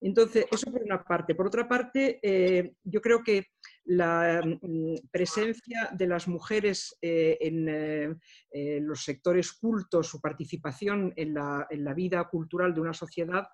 Entonces, 0.00 0.46
eso 0.50 0.70
por 0.70 0.82
una 0.82 1.02
parte. 1.02 1.34
Por 1.34 1.46
otra 1.46 1.68
parte, 1.68 2.18
eh, 2.22 2.74
yo 2.84 3.00
creo 3.00 3.22
que 3.22 3.46
la 3.84 4.42
mm, 4.44 5.08
presencia 5.10 5.90
de 5.92 6.06
las 6.06 6.28
mujeres 6.28 6.96
eh, 7.00 7.38
eh, 7.40 8.14
en 8.50 8.86
los 8.86 9.04
sectores 9.04 9.52
cultos, 9.52 10.08
su 10.08 10.20
participación 10.20 11.12
en 11.16 11.34
la, 11.34 11.94
vida 11.94 12.24
cultural 12.28 12.74
de 12.74 12.80
una 12.80 12.92
sociedad, 12.92 13.46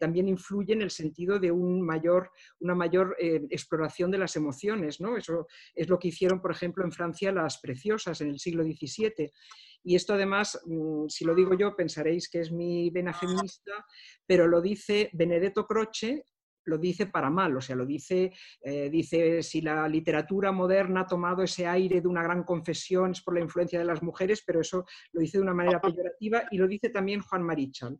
también 0.00 0.28
influye 0.28 0.72
en 0.72 0.82
el 0.82 0.90
sentido 0.90 1.38
de 1.38 1.50
un 1.50 1.82
mayor, 1.82 2.30
una 2.60 2.74
mayor 2.74 3.16
exploración 3.18 4.10
de 4.10 4.18
las 4.18 4.36
emociones. 4.36 5.00
¿no? 5.00 5.16
Eso 5.16 5.46
es 5.74 5.88
lo 5.88 5.98
que 5.98 6.08
hicieron, 6.08 6.40
por 6.40 6.52
ejemplo, 6.52 6.84
en 6.84 6.92
Francia 6.92 7.32
las 7.32 7.58
preciosas 7.58 8.20
en 8.20 8.28
el 8.28 8.38
siglo 8.38 8.62
XVII. 8.64 9.32
Y 9.84 9.96
esto 9.96 10.14
además, 10.14 10.60
mm, 10.64 11.08
si 11.08 11.24
lo 11.24 11.34
digo 11.34 11.54
yo, 11.54 11.74
pensaréis 11.74 12.28
que 12.28 12.40
es 12.40 12.52
mi 12.52 12.90
vena 12.90 13.12
feminista, 13.12 13.84
pero 14.26 14.46
lo 14.46 14.60
dice 14.60 15.10
Benedetto 15.12 15.66
Croce, 15.66 16.24
lo 16.64 16.78
dice 16.78 17.06
para 17.06 17.30
mal, 17.30 17.56
o 17.56 17.60
sea, 17.60 17.76
lo 17.76 17.86
dice, 17.86 18.32
eh, 18.60 18.88
dice 18.90 19.42
si 19.42 19.60
la 19.60 19.88
literatura 19.88 20.52
moderna 20.52 21.00
ha 21.00 21.06
tomado 21.06 21.42
ese 21.42 21.66
aire 21.66 22.00
de 22.00 22.08
una 22.08 22.22
gran 22.22 22.44
confesión 22.44 23.12
es 23.12 23.22
por 23.22 23.34
la 23.34 23.40
influencia 23.40 23.78
de 23.78 23.84
las 23.84 24.02
mujeres, 24.02 24.42
pero 24.46 24.60
eso 24.60 24.84
lo 25.12 25.20
dice 25.20 25.38
de 25.38 25.42
una 25.42 25.54
manera 25.54 25.80
peyorativa 25.80 26.44
y 26.50 26.58
lo 26.58 26.68
dice 26.68 26.90
también 26.90 27.20
Juan 27.20 27.42
Marichal. 27.42 27.98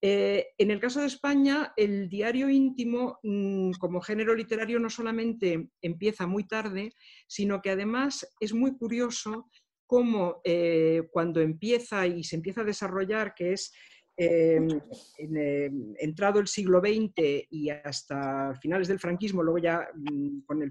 Eh, 0.00 0.50
en 0.56 0.70
el 0.70 0.78
caso 0.78 1.00
de 1.00 1.06
España, 1.06 1.72
el 1.76 2.08
diario 2.08 2.48
íntimo 2.48 3.18
mm, 3.24 3.72
como 3.80 4.00
género 4.00 4.32
literario 4.34 4.78
no 4.78 4.90
solamente 4.90 5.70
empieza 5.82 6.26
muy 6.26 6.46
tarde, 6.46 6.92
sino 7.26 7.60
que 7.60 7.70
además 7.70 8.28
es 8.38 8.54
muy 8.54 8.76
curioso 8.76 9.50
cómo 9.88 10.42
eh, 10.44 11.08
cuando 11.10 11.40
empieza 11.40 12.06
y 12.06 12.22
se 12.22 12.36
empieza 12.36 12.60
a 12.60 12.64
desarrollar, 12.64 13.34
que 13.34 13.54
es 13.54 13.72
em, 14.16 14.68
em, 15.16 15.94
entrado 15.98 16.40
el 16.40 16.46
siglo 16.46 16.80
XX 16.80 17.46
y 17.50 17.70
hasta 17.70 18.54
finales 18.60 18.88
del 18.88 19.00
franquismo, 19.00 19.42
luego 19.42 19.58
ya 19.58 19.88
mm, 19.94 20.42
con 20.42 20.62
el 20.62 20.70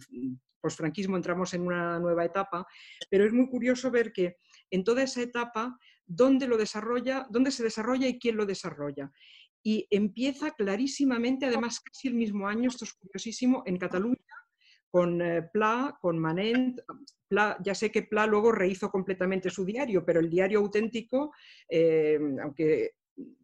posfranquismo 0.61 1.17
entramos 1.17 1.53
en 1.55 1.61
una 1.61 1.99
nueva 1.99 2.25
etapa, 2.25 2.67
pero 3.09 3.25
es 3.25 3.33
muy 3.33 3.49
curioso 3.49 3.89
ver 3.89 4.13
que 4.13 4.37
en 4.69 4.83
toda 4.83 5.01
esa 5.01 5.21
etapa, 5.21 5.79
dónde 6.05 6.47
lo 6.47 6.55
desarrolla, 6.55 7.25
dónde 7.29 7.51
se 7.51 7.63
desarrolla 7.63 8.07
y 8.07 8.19
quién 8.19 8.37
lo 8.37 8.45
desarrolla. 8.45 9.11
Y 9.63 9.87
empieza 9.89 10.51
clarísimamente, 10.51 11.47
además 11.47 11.79
casi 11.79 12.09
el 12.09 12.13
mismo 12.13 12.47
año, 12.47 12.69
esto 12.69 12.85
es 12.85 12.93
curiosísimo, 12.93 13.63
en 13.65 13.77
Cataluña, 13.77 14.17
con 14.91 15.21
eh, 15.21 15.41
Pla, 15.51 15.97
con 15.99 16.19
Manent. 16.19 16.81
Ya 17.29 17.75
sé 17.75 17.91
que 17.91 18.03
Pla 18.03 18.25
luego 18.25 18.51
rehizo 18.51 18.89
completamente 18.89 19.49
su 19.49 19.65
diario, 19.65 20.05
pero 20.05 20.19
el 20.19 20.29
diario 20.29 20.59
auténtico, 20.59 21.33
eh, 21.69 22.19
aunque 22.41 22.91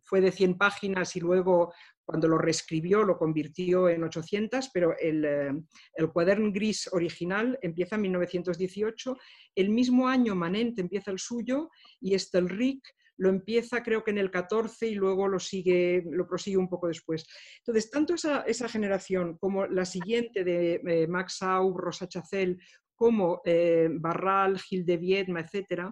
fue 0.03 0.21
de 0.21 0.31
100 0.31 0.57
páginas 0.57 1.15
y 1.15 1.19
luego 1.19 1.73
cuando 2.05 2.27
lo 2.27 2.37
reescribió 2.37 3.03
lo 3.03 3.17
convirtió 3.17 3.89
en 3.89 4.03
800, 4.03 4.69
pero 4.73 4.95
el, 4.99 5.25
eh, 5.25 5.51
el 5.95 6.11
cuaderno 6.11 6.51
gris 6.51 6.89
original 6.91 7.57
empieza 7.61 7.95
en 7.95 8.01
1918. 8.03 9.17
El 9.55 9.69
mismo 9.69 10.07
año 10.07 10.35
Manent 10.35 10.77
empieza 10.79 11.11
el 11.11 11.19
suyo 11.19 11.69
y 11.99 12.13
Estelric 12.13 12.83
lo 13.17 13.29
empieza 13.29 13.83
creo 13.83 14.03
que 14.03 14.11
en 14.11 14.17
el 14.17 14.31
14 14.31 14.87
y 14.87 14.95
luego 14.95 15.27
lo, 15.27 15.39
sigue, 15.39 16.03
lo 16.09 16.27
prosigue 16.27 16.57
un 16.57 16.69
poco 16.69 16.87
después. 16.87 17.25
Entonces, 17.59 17.89
tanto 17.89 18.15
esa, 18.15 18.69
generación 18.69 19.37
como 19.37 19.67
la 19.67 19.85
siguiente 19.85 20.43
de 20.43 20.81
eh, 20.85 21.07
Max 21.07 21.41
Aub, 21.41 21.77
Rosa 21.77 22.07
Chacel, 22.07 22.59
como 22.95 23.41
eh, 23.45 23.89
Barral, 23.91 24.59
Gil 24.59 24.85
de 24.85 24.97
Viedma, 24.97 25.41
etc., 25.41 25.91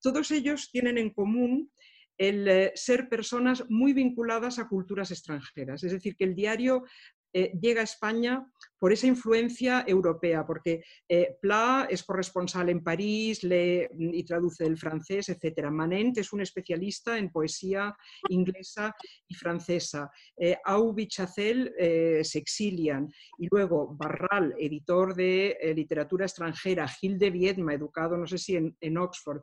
todos 0.00 0.30
ellos 0.32 0.70
tienen 0.70 0.98
en 0.98 1.10
común 1.10 1.70
el 2.18 2.48
eh, 2.48 2.72
ser 2.74 3.08
personas 3.08 3.64
muy 3.68 3.92
vinculadas 3.92 4.58
a 4.58 4.68
culturas 4.68 5.10
extranjeras. 5.10 5.82
Es 5.84 5.92
decir, 5.92 6.16
que 6.16 6.24
el 6.24 6.34
diario 6.34 6.84
eh, 7.32 7.52
llega 7.60 7.80
a 7.80 7.84
España 7.84 8.46
por 8.78 8.92
esa 8.92 9.06
influencia 9.06 9.84
europea, 9.86 10.44
porque 10.44 10.82
eh, 11.08 11.36
Pla 11.40 11.86
es 11.88 12.02
corresponsal 12.02 12.68
en 12.68 12.82
París, 12.82 13.42
lee 13.44 13.86
y 13.96 14.24
traduce 14.24 14.64
el 14.64 14.76
francés, 14.76 15.28
etc. 15.28 15.70
Manent 15.70 16.18
es 16.18 16.32
un 16.32 16.40
especialista 16.40 17.16
en 17.16 17.30
poesía 17.30 17.94
inglesa 18.28 18.94
y 19.28 19.34
francesa. 19.34 20.10
Eh, 20.36 20.56
Au 20.64 20.94
Chacel 21.06 21.72
se 21.78 22.38
exilian. 22.38 23.08
Y 23.38 23.48
luego 23.50 23.94
Barral, 23.96 24.54
editor 24.58 25.14
de 25.14 25.72
literatura 25.76 26.26
extranjera, 26.26 26.88
Gil 26.88 27.18
de 27.18 27.30
Viedma, 27.30 27.74
educado, 27.74 28.16
no 28.16 28.26
sé 28.26 28.38
si 28.38 28.56
en 28.56 28.98
Oxford. 28.98 29.42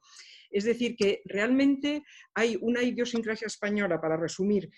Es 0.50 0.64
decir, 0.64 0.96
que 0.96 1.22
realmente 1.26 2.04
hay 2.34 2.58
una 2.62 2.82
idiosincrasia 2.82 3.48
española, 3.48 4.02
para 4.02 4.18
resumir, 4.18 4.70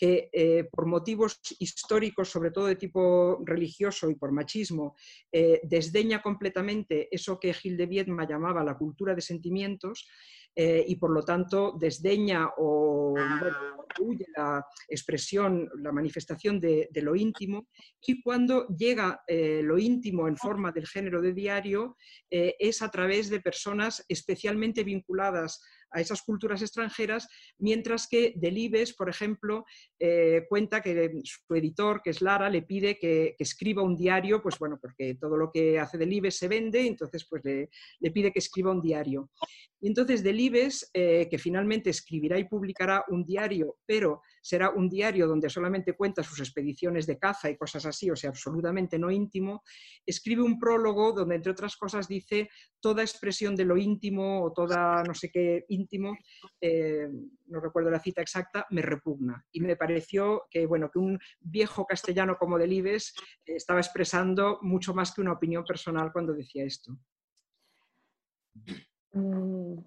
que 0.00 0.30
eh, 0.32 0.64
por 0.64 0.86
motivos 0.86 1.38
históricos, 1.58 2.30
sobre 2.30 2.50
todo 2.50 2.66
de 2.66 2.76
tipo 2.76 3.38
religioso 3.44 4.08
y 4.08 4.14
por 4.14 4.32
machismo, 4.32 4.96
eh, 5.30 5.60
desdeña 5.62 6.22
completamente 6.22 7.14
eso 7.14 7.38
que 7.38 7.52
Gil 7.52 7.76
de 7.76 7.84
Viedma 7.84 8.26
llamaba 8.26 8.64
la 8.64 8.78
cultura 8.78 9.14
de 9.14 9.20
sentimientos 9.20 10.08
eh, 10.56 10.82
y 10.88 10.96
por 10.96 11.10
lo 11.10 11.22
tanto 11.22 11.76
desdeña 11.78 12.48
o 12.56 13.14
huye 14.00 14.24
la 14.34 14.64
expresión, 14.88 15.68
la 15.82 15.92
manifestación 15.92 16.58
de, 16.58 16.88
lo 16.94 17.14
íntimo 17.14 17.68
y 18.00 18.22
cuando 18.22 18.66
llega 18.68 19.22
lo 19.28 19.78
íntimo 19.78 20.28
en 20.28 20.36
forma 20.36 20.72
del 20.72 20.86
género 20.86 21.20
de 21.20 21.32
diario 21.32 21.96
es 22.30 22.82
a 22.82 22.90
través 22.90 23.30
de 23.30 23.40
personas 23.40 24.04
especialmente 24.08 24.82
vinculadas 24.82 25.60
a 25.90 26.00
esas 26.00 26.22
culturas 26.22 26.62
extranjeras, 26.62 27.28
mientras 27.58 28.06
que 28.08 28.32
Delibes, 28.36 28.92
por 28.94 29.08
ejemplo, 29.08 29.64
eh, 29.98 30.46
cuenta 30.48 30.80
que 30.80 31.20
su 31.24 31.54
editor, 31.54 32.00
que 32.02 32.10
es 32.10 32.22
Lara, 32.22 32.48
le 32.48 32.62
pide 32.62 32.98
que, 32.98 33.36
escriba 33.38 33.82
un 33.82 33.96
diario, 33.96 34.42
pues 34.42 34.58
bueno, 34.58 34.78
porque 34.80 35.14
todo 35.14 35.36
lo 35.36 35.50
que 35.50 35.78
hace 35.78 35.98
Delibes 35.98 36.36
se 36.36 36.48
vende, 36.48 36.86
entonces 36.86 37.26
pues 37.28 37.44
le, 37.44 37.68
pide 38.10 38.32
que 38.32 38.38
escriba 38.38 38.70
un 38.70 38.82
diario. 38.82 39.30
Y 39.80 39.88
entonces 39.88 40.22
Delibes, 40.22 40.90
eh, 40.92 41.26
que 41.30 41.38
finalmente 41.38 41.90
escribirá 41.90 42.38
y 42.38 42.44
publicará 42.44 43.04
un 43.08 43.24
diario, 43.24 43.78
pero 43.86 44.22
será 44.42 44.70
un 44.70 44.88
diario 44.88 45.26
donde 45.26 45.48
solamente 45.48 45.94
cuenta 45.94 46.22
sus 46.22 46.38
expediciones 46.40 47.06
de 47.06 47.18
caza 47.18 47.48
y 47.48 47.56
cosas 47.56 47.86
así, 47.86 48.10
o 48.10 48.16
sea, 48.16 48.30
absolutamente 48.30 48.98
no 48.98 49.10
íntimo, 49.10 49.62
escribe 50.04 50.42
un 50.42 50.58
prólogo 50.58 51.12
donde, 51.12 51.36
entre 51.36 51.52
otras 51.52 51.76
cosas, 51.76 52.08
dice 52.08 52.50
toda 52.80 53.02
expresión 53.02 53.56
de 53.56 53.64
lo 53.64 53.76
íntimo 53.76 54.42
o 54.42 54.52
toda 54.52 55.02
no 55.02 55.14
sé 55.14 55.30
qué 55.30 55.64
íntimo, 55.68 56.16
eh, 56.60 57.08
no 57.46 57.60
recuerdo 57.60 57.90
la 57.90 58.00
cita 58.00 58.20
exacta, 58.20 58.66
me 58.70 58.82
repugna. 58.82 59.44
Y 59.52 59.60
me 59.60 59.76
pareció 59.76 60.44
que, 60.50 60.66
bueno, 60.66 60.90
que 60.90 60.98
un 60.98 61.18
viejo 61.40 61.86
castellano 61.86 62.36
como 62.38 62.58
Delibes 62.58 63.14
eh, 63.46 63.56
estaba 63.56 63.80
expresando 63.80 64.58
mucho 64.62 64.94
más 64.94 65.12
que 65.14 65.20
una 65.20 65.32
opinión 65.32 65.64
personal 65.64 66.12
cuando 66.12 66.34
decía 66.34 66.64
esto. 66.64 66.98
Mm, 69.12 69.78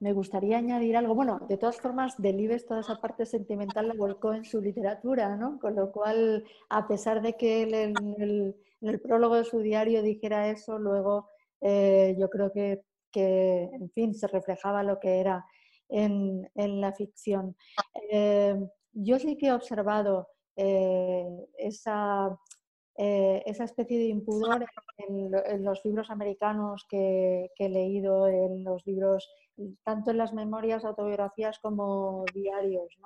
me 0.00 0.12
gustaría 0.12 0.58
añadir 0.58 0.96
algo. 0.96 1.14
Bueno, 1.14 1.40
de 1.48 1.56
todas 1.56 1.80
formas, 1.80 2.16
Delibes 2.18 2.66
toda 2.66 2.80
esa 2.80 3.00
parte 3.00 3.26
sentimental 3.26 3.88
la 3.88 3.94
volcó 3.94 4.32
en 4.34 4.44
su 4.44 4.60
literatura, 4.60 5.36
¿no? 5.36 5.58
Con 5.58 5.74
lo 5.74 5.90
cual, 5.90 6.44
a 6.68 6.86
pesar 6.86 7.22
de 7.22 7.34
que 7.34 7.62
él 7.62 7.74
en 7.74 8.54
el, 8.80 9.00
prólogo 9.00 9.36
de 9.36 9.44
su 9.44 9.58
diario 9.60 10.02
dijera 10.02 10.48
eso, 10.50 10.78
luego 10.78 11.28
eh, 11.60 12.16
yo 12.18 12.30
creo 12.30 12.52
que, 12.52 12.84
en 13.14 13.90
fin, 13.90 14.14
se 14.14 14.28
reflejaba 14.28 14.82
lo 14.82 15.00
que 15.00 15.18
era 15.20 15.44
en, 15.88 16.48
la 16.54 16.92
ficción. 16.92 17.56
Eh, 18.10 18.54
yo 18.92 19.18
sí 19.18 19.36
que 19.36 19.48
he 19.48 19.52
observado 19.52 20.28
eh, 20.56 21.26
esa, 21.58 22.38
esa 22.98 23.64
especie 23.64 23.98
de 23.98 24.06
impudor 24.06 24.66
en, 24.98 25.64
los 25.64 25.84
libros 25.84 26.10
americanos 26.10 26.84
que, 26.90 27.50
que, 27.54 27.66
he 27.66 27.68
leído, 27.68 28.26
en 28.26 28.64
los 28.64 28.84
libros 28.86 29.28
tanto 29.84 30.10
en 30.10 30.18
las 30.18 30.32
memorias, 30.32 30.84
autobiografías 30.84 31.58
como 31.58 32.24
diarios. 32.34 32.96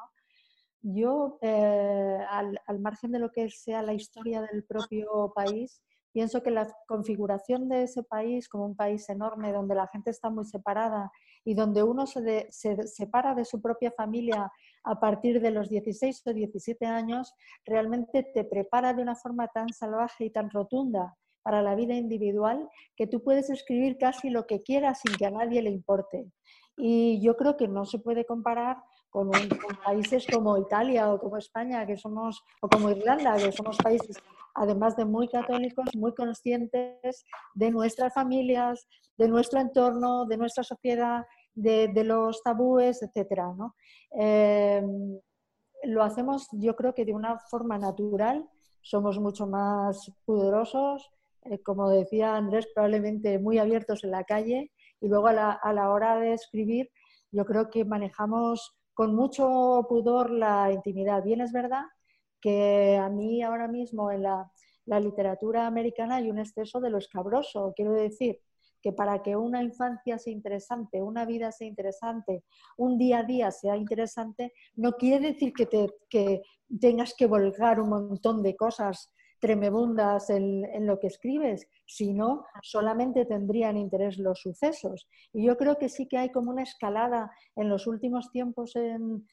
Yo, 0.83 1.39
eh, 1.43 2.19
al, 2.29 2.59
margen 2.81 3.13
de 3.13 3.19
lo 3.19 3.31
que 3.31 3.49
sea 3.51 3.83
la 3.83 3.95
historia 3.95 4.43
del 4.43 4.65
propio 4.65 5.33
país, 5.35 5.81
pienso 6.13 6.43
que 6.43 6.51
la 6.51 6.69
configuración 6.87 7.69
de 7.69 7.85
ese 7.85 8.03
país 8.03 8.49
como 8.49 8.67
un 8.67 8.77
país 8.77 9.09
enorme 9.09 9.53
donde 9.53 9.75
la 9.75 9.87
gente 9.89 10.11
está 10.11 10.29
muy 10.29 10.45
separada 10.45 11.11
y 11.45 11.55
donde 11.55 11.83
uno 11.83 12.07
se, 12.07 12.49
se, 12.51 12.87
separa 12.87 13.35
de 13.35 13.45
su 13.45 13.61
propia 13.63 13.93
familia 13.93 14.51
a 14.85 15.01
partir 15.01 15.41
de 15.41 15.51
los 15.51 15.69
16 15.69 16.23
o 16.27 16.33
17 16.33 16.87
años, 16.87 17.35
realmente 17.65 18.23
te 18.35 18.45
prepara 18.45 18.95
de 18.95 19.03
una 19.03 19.15
forma 19.15 19.49
tan 19.49 19.69
salvaje 19.69 20.25
y 20.25 20.31
tan 20.31 20.51
rotunda 20.51 21.17
para 21.43 21.63
la 21.63 21.75
vida 21.75 21.95
individual 21.95 22.69
que 22.97 23.07
tú 23.07 23.23
puedes 23.23 23.51
escribir 23.51 23.99
casi 23.99 24.31
lo 24.31 24.47
que 24.47 24.63
quieras 24.63 25.01
sin 25.01 25.17
que 25.17 25.27
a 25.27 25.31
nadie 25.31 25.63
le 25.63 25.71
importe. 25.71 26.27
Y 26.77 27.21
yo 27.21 27.37
creo 27.37 27.57
que 27.57 27.69
no 27.69 27.85
se 27.85 27.99
puede 27.99 28.25
comparar 28.25 28.79
con, 29.11 29.31
países 29.85 30.27
como 30.27 30.57
Italia 30.57 31.13
o 31.13 31.19
como 31.19 31.37
España, 31.37 31.87
que 31.87 31.97
somos, 31.97 32.43
o 32.63 32.69
como 32.69 32.91
Irlanda, 32.91 33.37
que 33.37 33.53
somos 33.53 33.77
países, 33.77 34.17
además 34.55 34.97
de 34.97 35.05
muy 35.05 35.29
católicos, 35.29 35.87
muy 35.95 36.15
conscientes 36.15 37.25
de 37.55 37.71
nuestras 37.71 38.15
familias, 38.15 38.89
de 39.19 39.29
nuestro 39.29 39.61
entorno, 39.61 40.25
de 40.25 40.39
nuestra 40.39 40.65
sociedad, 40.65 41.27
de, 41.55 42.05
los 42.05 42.43
tabúes, 42.43 43.03
etc. 43.03 43.53
Em, 44.13 45.19
lo 45.85 46.03
hacemos, 46.03 46.49
yo 46.53 46.77
creo 46.77 46.95
que 46.95 47.05
de 47.05 47.15
una 47.15 47.39
forma 47.39 47.79
natural, 47.79 48.49
somos 48.83 49.19
mucho 49.19 49.47
más 49.47 50.13
pudorosos, 50.25 51.11
eh, 51.45 51.61
como 51.63 51.89
decía 51.89 52.37
Andrés, 52.37 52.69
probablemente 52.75 53.39
muy 53.39 53.59
abiertos 53.59 54.05
en 54.05 54.13
la 54.13 54.25
calle 54.25 54.71
y 55.01 55.09
luego 55.09 55.29
a 55.29 55.33
la, 55.33 55.91
hora 55.91 56.17
de 56.17 56.35
escribir 56.35 56.91
yo 57.33 57.45
creo 57.45 57.71
que 57.71 57.85
manejamos 57.85 58.77
con 58.95 59.15
mucho 59.15 59.87
pudor 59.89 60.31
la 60.31 60.71
intimidad. 60.71 61.23
Bien 61.25 61.41
es 61.41 61.53
verdad 61.53 61.85
que 62.41 62.97
a 62.97 63.09
mí 63.09 63.43
ahora 63.43 63.69
mismo 63.69 64.11
en 64.11 64.23
la, 64.23 64.51
literatura 64.85 65.67
americana 65.67 66.17
hay 66.17 66.31
un 66.31 66.39
exceso 66.39 66.81
de 66.81 66.91
lo 66.91 66.99
escabroso. 66.99 67.73
Quiero 67.75 67.93
decir 67.93 68.41
que 68.83 68.93
para 68.93 69.23
que 69.23 69.37
una 69.37 69.63
infancia 69.63 70.19
sea 70.19 70.33
interesante, 70.33 71.01
una 71.01 71.25
vida 71.25 71.53
sea 71.53 71.69
interesante, 71.69 72.45
un 72.77 72.99
día 72.99 73.21
a 73.21 73.25
día 73.25 73.51
sea 73.51 73.77
interesante, 73.77 74.53
no 74.75 74.93
quiere 74.93 75.33
decir 75.33 75.53
que, 75.53 75.67
te, 75.67 75.89
que 76.11 76.43
tengas 76.81 77.15
que 77.15 77.27
volcar 77.27 77.81
un 77.81 77.91
montón 77.91 78.43
de 78.43 78.57
cosas 78.57 79.13
tremebundas 79.43 80.31
en, 80.31 80.87
lo 80.87 81.01
que 81.01 81.09
escribes, 81.09 81.67
sino 81.85 82.47
solamente 82.63 83.25
tendrían 83.25 83.77
interés 83.77 84.17
los 84.19 84.41
sucesos. 84.41 85.09
Y 85.33 85.45
yo 85.45 85.57
creo 85.57 85.79
que 85.79 85.89
sí 85.89 86.07
que 86.07 86.17
hay 86.17 86.31
como 86.31 86.53
una 86.53 86.63
escalada 86.63 87.33
en 87.57 87.69
los 87.69 87.89
últimos 87.89 88.31
tiempos 88.31 88.77
en, 88.77 89.25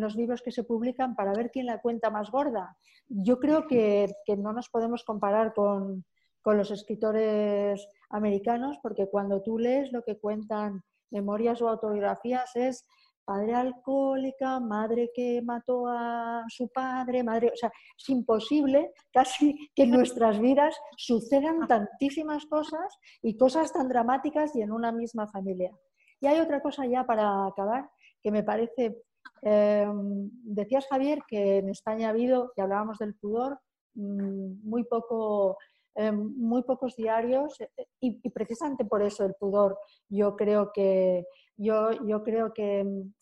los 0.00 0.16
libros 0.16 0.40
que 0.40 0.50
se 0.50 0.64
publican 0.64 1.14
para 1.14 1.34
ver 1.34 1.50
quién 1.50 1.66
la 1.66 1.82
cuenta 1.82 2.08
más 2.08 2.30
gorda. 2.30 2.78
Yo 3.06 3.38
creo 3.38 3.66
que, 3.66 4.10
no 4.38 4.54
nos 4.54 4.70
podemos 4.70 5.04
comparar 5.04 5.52
con, 5.52 6.06
con 6.42 6.56
los 6.56 6.70
escritores 6.70 7.86
americanos, 8.10 8.78
porque 8.82 9.08
cuando 9.08 9.42
tú 9.42 9.58
lees 9.58 9.92
lo 9.92 10.02
que 10.02 10.18
cuentan 10.18 10.82
memorias 11.10 11.60
o 11.62 11.68
autobiografías 11.68 12.54
es 12.54 12.86
padre 13.28 13.54
alcohólica, 13.54 14.58
madre 14.58 15.10
que 15.14 15.42
mató 15.42 15.86
a 15.86 16.44
su 16.48 16.68
padre, 16.68 17.22
madre, 17.22 17.50
o 17.52 17.56
sea, 17.56 17.70
es 17.98 18.08
imposible 18.08 18.92
casi 19.12 19.54
que 19.74 19.82
en 19.82 19.90
nuestras 19.90 20.40
vidas 20.40 20.74
sucedan 20.96 21.66
tantísimas 21.68 22.46
cosas 22.46 22.96
y 23.20 23.36
cosas 23.36 23.70
tan 23.70 23.86
dramáticas 23.86 24.56
y 24.56 24.62
en 24.62 24.72
una 24.72 24.92
misma 24.92 25.26
familia. 25.28 25.70
Y 26.22 26.26
hay 26.26 26.40
otra 26.40 26.62
cosa 26.62 26.86
ya 26.86 27.04
para 27.04 27.46
acabar 27.46 27.90
que 28.22 28.30
me 28.30 28.42
parece, 28.42 29.02
em, 29.42 30.30
decías 30.42 30.86
Javier 30.88 31.18
que 31.28 31.58
en 31.58 31.68
España 31.68 32.06
ha 32.06 32.10
habido, 32.10 32.52
y 32.56 32.62
hablábamos 32.62 32.96
del 32.96 33.14
pudor, 33.14 33.60
mm, 33.94 34.66
muy 34.66 34.84
poco 34.84 35.58
em, 35.98 36.32
muy 36.36 36.62
pocos 36.62 36.94
diarios 36.94 37.60
eh, 37.60 37.86
y, 38.00 38.30
precisamente 38.30 38.84
por 38.84 39.02
eso 39.02 39.24
el 39.24 39.34
pudor 39.34 39.76
yo 40.08 40.36
creo 40.36 40.70
que 40.72 41.26
yo, 41.56 41.90
yo 42.06 42.22
creo 42.22 42.52
que 42.54 42.84
mm, 42.84 43.12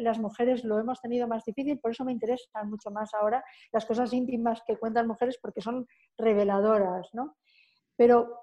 las 0.00 0.18
mujeres 0.18 0.64
lo 0.64 0.80
hemos 0.80 1.00
tenido 1.00 1.28
más 1.28 1.44
difícil, 1.44 1.78
por 1.78 1.92
eso 1.92 2.04
me 2.04 2.10
interesan 2.10 2.68
mucho 2.68 2.90
más 2.90 3.14
ahora 3.14 3.44
las 3.72 3.86
cosas 3.86 4.12
íntimas 4.12 4.62
que 4.66 4.76
cuentan 4.76 5.06
mujeres 5.06 5.38
porque 5.40 5.60
son 5.60 5.86
reveladoras, 6.18 7.08
¿no? 7.12 7.36
Pero 7.96 8.40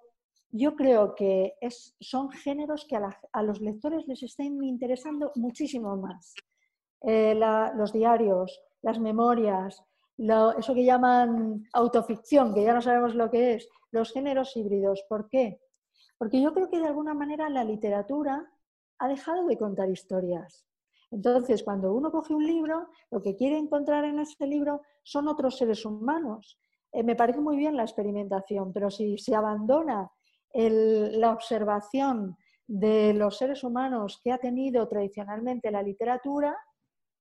yo 0.52 0.78
creo 0.78 1.14
que 1.14 1.56
es, 1.60 1.94
son 2.00 2.32
géneros 2.32 2.86
que 2.88 2.96
a, 2.96 3.44
los 3.44 3.60
lectores 3.60 4.08
les 4.08 4.24
están 4.24 4.64
interesando 4.64 5.34
muchísimo 5.36 5.98
más. 5.98 6.34
Eh, 7.02 7.36
los 7.76 7.92
diarios, 7.92 8.62
las 8.82 9.00
memorias, 9.00 9.84
eso 10.18 10.74
que 10.74 10.86
llaman 10.86 11.68
autoficción, 11.74 12.53
que 12.53 12.64
ya 12.64 12.74
no 12.74 12.82
sabemos 12.82 13.16
lo 13.16 13.30
que 13.30 13.55
es, 13.55 13.70
los 13.91 14.12
géneros 14.12 14.55
híbridos. 14.55 15.03
¿Por 15.09 15.28
qué? 15.28 15.62
Porque 16.18 16.41
yo 16.41 16.53
creo 16.53 16.70
que 16.70 16.80
de 16.80 16.88
alguna 16.88 17.14
manera 17.14 17.49
la 17.49 17.64
literatura 17.64 18.51
ha 18.99 19.07
dejado 19.07 19.47
de 19.47 19.57
contar 19.57 19.89
historias. 19.89 20.66
Entonces, 21.09 21.64
cuando 21.64 21.93
uno 21.93 22.12
coge 22.12 22.34
un 22.34 22.45
libro, 22.45 22.88
lo 23.09 23.22
que 23.22 23.36
quiere 23.36 23.57
encontrar 23.57 24.05
en 24.05 24.20
ese 24.20 24.47
libro 24.47 24.82
son 25.03 25.28
otros 25.28 25.57
seres 25.57 25.86
humanos. 25.86 26.57
Eh, 26.91 27.03
me 27.03 27.16
parece 27.16 27.41
muy 27.41 27.57
bien 27.57 27.76
la 27.76 27.84
experimentación, 27.84 28.72
pero 28.72 28.89
si 28.89 29.18
se 29.18 29.36
abandona 29.36 30.09
la 30.53 31.32
observación 31.32 32.38
de 32.68 33.14
los 33.14 33.38
seres 33.38 33.64
humanos 33.64 34.20
que 34.24 34.32
ha 34.32 34.38
tenido 34.38 34.88
tradicionalmente 34.88 35.72
la 35.72 35.82
literatura, 35.82 36.57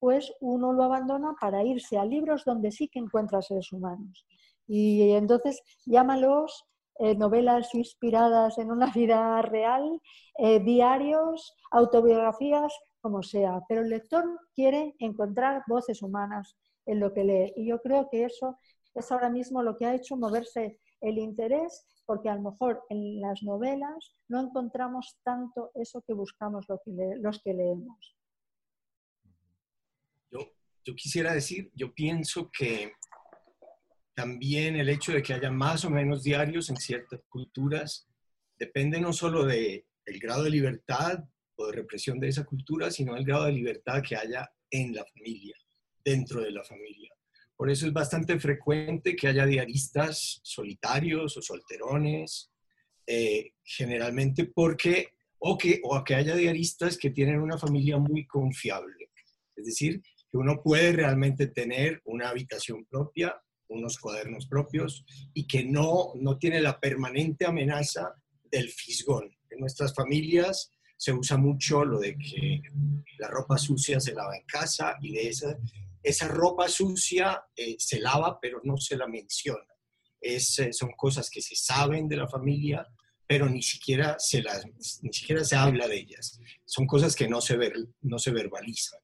pues 0.00 0.32
uno 0.40 0.72
lo 0.72 0.82
abandona 0.82 1.34
para 1.40 1.62
irse 1.62 1.98
a 1.98 2.04
libros 2.04 2.44
donde 2.44 2.72
sí 2.72 2.88
que 2.88 2.98
encuentra 2.98 3.42
seres 3.42 3.72
humanos. 3.72 4.26
Y 4.66 5.12
entonces 5.12 5.62
llámalos 5.84 6.64
eh, 6.98 7.14
novelas 7.14 7.74
inspiradas 7.74 8.58
en 8.58 8.70
una 8.70 8.86
vida 8.92 9.40
real, 9.42 10.00
eh, 10.38 10.60
diarios, 10.60 11.56
autobiografías, 11.70 12.72
como 13.00 13.22
sea. 13.22 13.60
Pero 13.68 13.82
el 13.82 13.90
lector 13.90 14.24
quiere 14.54 14.94
encontrar 14.98 15.62
voces 15.66 16.02
humanas 16.02 16.56
en 16.86 17.00
lo 17.00 17.12
que 17.12 17.24
lee. 17.24 17.52
Y 17.56 17.68
yo 17.68 17.80
creo 17.80 18.08
que 18.10 18.24
eso 18.24 18.58
es 18.94 19.10
ahora 19.12 19.30
mismo 19.30 19.62
lo 19.62 19.76
que 19.76 19.86
ha 19.86 19.94
hecho 19.94 20.16
moverse 20.16 20.78
el 21.00 21.18
interés, 21.18 21.86
porque 22.04 22.28
a 22.28 22.34
lo 22.34 22.50
mejor 22.50 22.82
en 22.90 23.20
las 23.20 23.42
novelas 23.42 24.12
no 24.28 24.40
encontramos 24.40 25.16
tanto 25.22 25.70
eso 25.74 26.02
que 26.02 26.12
buscamos 26.12 26.66
los 26.68 27.42
que 27.42 27.54
leemos. 27.54 28.19
Yo, 30.84 30.94
quisiera 30.94 31.34
decir, 31.34 31.70
yo 31.74 31.92
pienso 31.94 32.50
que 32.50 32.92
también 34.14 34.76
el 34.76 34.88
hecho 34.88 35.12
de 35.12 35.22
que 35.22 35.34
haya 35.34 35.50
más 35.50 35.84
o 35.84 35.90
menos 35.90 36.22
diarios 36.22 36.70
en 36.70 36.76
ciertas 36.76 37.20
culturas 37.28 38.08
depende 38.58 39.00
no 39.00 39.12
solo 39.12 39.44
del 39.44 39.84
grado 40.20 40.44
de 40.44 40.50
libertad 40.50 41.24
o 41.56 41.66
de 41.66 41.72
represión 41.72 42.18
de 42.18 42.28
esa 42.28 42.44
cultura, 42.44 42.90
sino 42.90 43.14
del 43.14 43.24
grado 43.24 43.46
de 43.46 43.52
libertad 43.52 44.02
que 44.06 44.16
haya 44.16 44.50
en 44.70 44.94
la 44.94 45.04
familia, 45.04 45.56
dentro 46.04 46.40
de 46.40 46.50
la 46.50 46.64
familia. 46.64 47.10
Por 47.56 47.70
eso 47.70 47.86
es 47.86 47.92
bastante 47.92 48.38
frecuente 48.40 49.14
que 49.14 49.28
haya 49.28 49.44
diaristas 49.44 50.40
solitarios 50.42 51.36
o 51.36 51.42
solterones, 51.42 52.50
eh, 53.06 53.52
generalmente 53.62 54.46
porque, 54.46 55.08
o 55.38 55.58
que, 55.58 55.80
o 55.82 56.02
que 56.02 56.14
haya 56.14 56.34
diaristas 56.36 56.96
que 56.96 57.10
tienen 57.10 57.40
una 57.40 57.58
familia 57.58 57.98
muy 57.98 58.26
confiable. 58.26 59.10
Es 59.56 59.66
decir, 59.66 60.00
que 60.30 60.38
uno 60.38 60.62
puede 60.62 60.92
realmente 60.92 61.46
tener 61.48 62.00
una 62.04 62.28
habitación 62.28 62.84
propia, 62.86 63.40
unos 63.68 63.98
cuadernos 63.98 64.46
propios 64.46 65.04
y 65.32 65.46
que 65.46 65.64
no, 65.64 66.12
no 66.16 66.38
tiene 66.38 66.60
la 66.60 66.78
permanente 66.78 67.46
amenaza 67.46 68.14
del 68.50 68.68
fisgón. 68.68 69.30
En 69.48 69.60
nuestras 69.60 69.94
familias 69.94 70.70
se 70.96 71.12
usa 71.12 71.36
mucho 71.36 71.84
lo 71.84 71.98
de 71.98 72.16
que 72.16 72.62
la 73.18 73.28
ropa 73.28 73.56
sucia 73.56 74.00
se 74.00 74.12
lava 74.12 74.36
en 74.36 74.44
casa 74.44 74.96
y 75.00 75.16
esa, 75.18 75.56
esa 76.02 76.28
ropa 76.28 76.68
sucia 76.68 77.42
eh, 77.56 77.76
se 77.78 78.00
lava 78.00 78.38
pero 78.40 78.60
no 78.64 78.76
se 78.76 78.96
la 78.96 79.06
menciona. 79.06 79.64
Es, 80.20 80.58
eh, 80.58 80.72
son 80.72 80.90
cosas 80.96 81.30
que 81.30 81.40
se 81.40 81.56
saben 81.56 82.06
de 82.06 82.16
la 82.16 82.28
familia, 82.28 82.86
pero 83.26 83.48
ni 83.48 83.62
siquiera 83.62 84.16
se, 84.18 84.42
las, 84.42 84.66
ni 85.02 85.12
siquiera 85.12 85.44
se 85.44 85.56
habla 85.56 85.88
de 85.88 86.00
ellas. 86.00 86.38
Son 86.64 86.86
cosas 86.86 87.14
que 87.16 87.28
no 87.28 87.40
se, 87.40 87.56
ver, 87.56 87.72
no 88.02 88.18
se 88.18 88.30
verbalizan. 88.30 89.00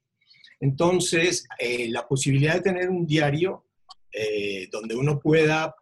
Entonces, 0.60 1.46
eh, 1.58 1.88
la 1.90 2.06
posibilidad 2.06 2.54
de 2.54 2.62
tener 2.62 2.88
un 2.88 3.06
diario 3.06 3.66
eh, 4.12 4.68
donde 4.70 4.94
uno 4.94 5.20
pueda, 5.20 5.74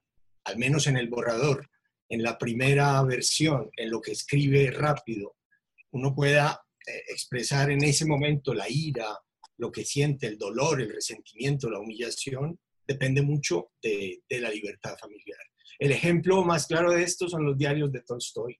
al 0.44 0.58
menos 0.58 0.86
en 0.86 0.96
el 0.96 1.08
borrador, 1.08 1.70
en 2.08 2.22
la 2.22 2.36
primera 2.36 3.02
versión, 3.02 3.70
en 3.76 3.90
lo 3.90 4.00
que 4.00 4.12
escribe 4.12 4.70
rápido, 4.70 5.36
uno 5.92 6.14
pueda 6.14 6.64
eh, 6.86 7.02
expresar 7.08 7.70
en 7.70 7.82
ese 7.84 8.04
momento 8.04 8.52
la 8.52 8.68
ira, 8.68 9.06
lo 9.58 9.70
que 9.70 9.84
siente, 9.84 10.26
el 10.26 10.36
dolor, 10.36 10.80
el 10.80 10.92
resentimiento, 10.92 11.70
la 11.70 11.78
humillación, 11.78 12.58
depende 12.86 13.22
mucho 13.22 13.70
de, 13.80 14.22
de 14.28 14.40
la 14.40 14.50
libertad 14.50 14.96
familiar. 14.98 15.38
El 15.78 15.92
ejemplo 15.92 16.44
más 16.44 16.66
claro 16.66 16.90
de 16.90 17.02
esto 17.02 17.28
son 17.28 17.44
los 17.44 17.56
diarios 17.56 17.90
de 17.92 18.00
Tolstoy. 18.00 18.58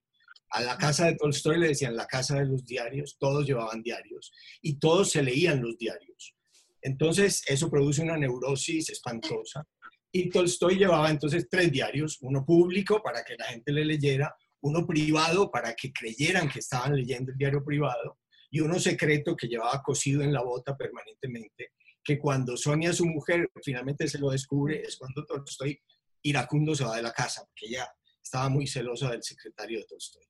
A 0.55 0.63
la 0.63 0.79
casa 0.79 1.07
de 1.07 1.17
Tolstoy 1.17 1.59
le 1.59 1.69
decían 1.69 1.97
la 1.97 2.07
casa 2.07 2.39
de 2.39 2.47
los 2.47 2.65
diarios, 2.65 3.17
todos 3.19 3.45
llevaban 3.45 3.83
diarios 3.83 4.31
y 4.63 4.79
todos 4.79 5.11
se 5.11 5.21
leían 5.21 5.61
los 5.61 5.77
diarios. 5.77 6.37
Entonces, 6.81 7.43
eso 7.49 7.69
produce 7.69 8.03
una 8.03 8.17
neurosis 8.17 8.89
espantosa. 8.89 9.67
Y 10.13 10.31
Tolstoy 10.31 10.77
llevaba 10.77 11.11
entonces 11.11 11.49
tres 11.51 11.73
diarios, 11.73 12.19
uno 12.21 12.45
público 12.47 13.03
para 13.03 13.25
que 13.25 13.35
la 13.37 13.47
gente 13.47 13.73
le 13.73 13.85
leyera, 13.85 14.33
uno 14.61 14.87
privado 14.87 15.51
para 15.51 15.75
que 15.75 15.93
creyeran 15.93 16.49
que 16.49 16.61
estaban 16.61 16.95
leyendo 16.95 17.33
el 17.33 17.39
diario 17.39 17.65
privado 17.65 18.21
y 18.49 18.61
uno 18.61 18.79
secreto 18.79 19.35
que 19.35 19.49
llevaba 19.49 19.83
cosido 19.83 20.23
en 20.23 20.33
la 20.33 20.43
bota 20.43 20.77
permanentemente, 20.77 21.73
que 22.05 22.17
cuando 22.17 22.57
Sonia, 22.57 22.93
su 22.93 23.07
mujer, 23.07 23.51
finalmente 23.61 24.07
se 24.07 24.21
lo 24.21 24.31
descubre, 24.31 24.83
es 24.83 24.97
cuando 24.97 25.27
Tolstoy 25.27 25.83
iracundo 26.23 26.77
se 26.77 26.85
va 26.85 26.95
de 26.95 27.03
la 27.03 27.13
casa, 27.13 27.45
porque 27.45 27.67
ella 27.67 27.93
estaba 28.25 28.49
muy 28.49 28.67
celosa 28.67 29.11
del 29.11 29.23
secretario 29.23 29.79
de 29.79 29.85
Tolstoy. 29.85 30.25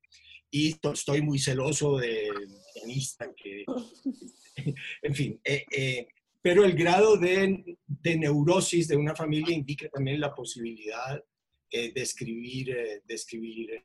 Y 0.51 0.75
Tolstoy 0.75 1.23
muy 1.23 1.39
celoso 1.39 1.97
del 1.97 2.49
pianista, 2.75 3.31
que, 3.35 3.65
en 5.03 5.15
fin. 5.15 5.41
Eh, 5.45 5.65
eh, 5.71 6.09
pero 6.43 6.65
el 6.65 6.75
grado 6.75 7.17
de, 7.17 7.77
neurosis 8.05 8.89
de 8.89 8.97
una 8.97 9.15
familia 9.15 9.55
indica 9.55 9.89
también 9.89 10.21
la 10.21 10.35
posibilidad 10.35 11.25
eh, 11.71 11.93
de 11.93 12.03
escribir, 12.03 12.67
de 13.05 13.15
escribir 13.15 13.83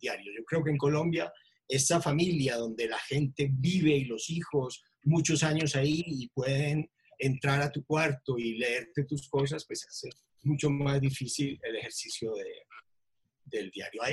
diario. 0.00 0.32
Yo 0.34 0.44
creo 0.44 0.64
que 0.64 0.70
en 0.70 0.78
Colombia, 0.78 1.30
esa 1.68 2.00
familia 2.00 2.56
donde 2.56 2.88
la 2.88 2.98
gente 2.98 3.50
vive 3.52 3.90
y 3.90 4.04
los 4.06 4.30
hijos 4.30 4.82
muchos 5.02 5.42
años 5.42 5.76
ahí 5.76 6.02
y 6.06 6.28
pueden 6.28 6.90
entrar 7.18 7.60
a 7.60 7.70
tu 7.70 7.84
cuarto 7.84 8.38
y 8.38 8.56
leerte 8.56 9.04
tus 9.04 9.28
cosas, 9.28 9.66
pues 9.66 9.86
hace 9.86 10.08
mucho 10.44 10.70
más 10.70 11.00
difícil 11.00 11.60
el 11.62 11.76
ejercicio 11.76 12.32
de, 12.34 12.44
del 13.50 13.70
diario. 13.70 14.02
A, 14.02 14.08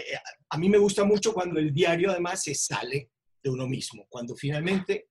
a, 0.50 0.58
mí 0.58 0.70
me 0.70 0.78
gusta 0.78 1.04
mucho 1.04 1.34
cuando 1.34 1.60
el 1.60 1.74
diario 1.74 2.12
además 2.12 2.44
se 2.44 2.56
sale 2.56 3.12
de 3.44 3.50
uno 3.50 3.68
mismo, 3.68 4.06
cuando 4.10 4.36
finalmente 4.36 5.10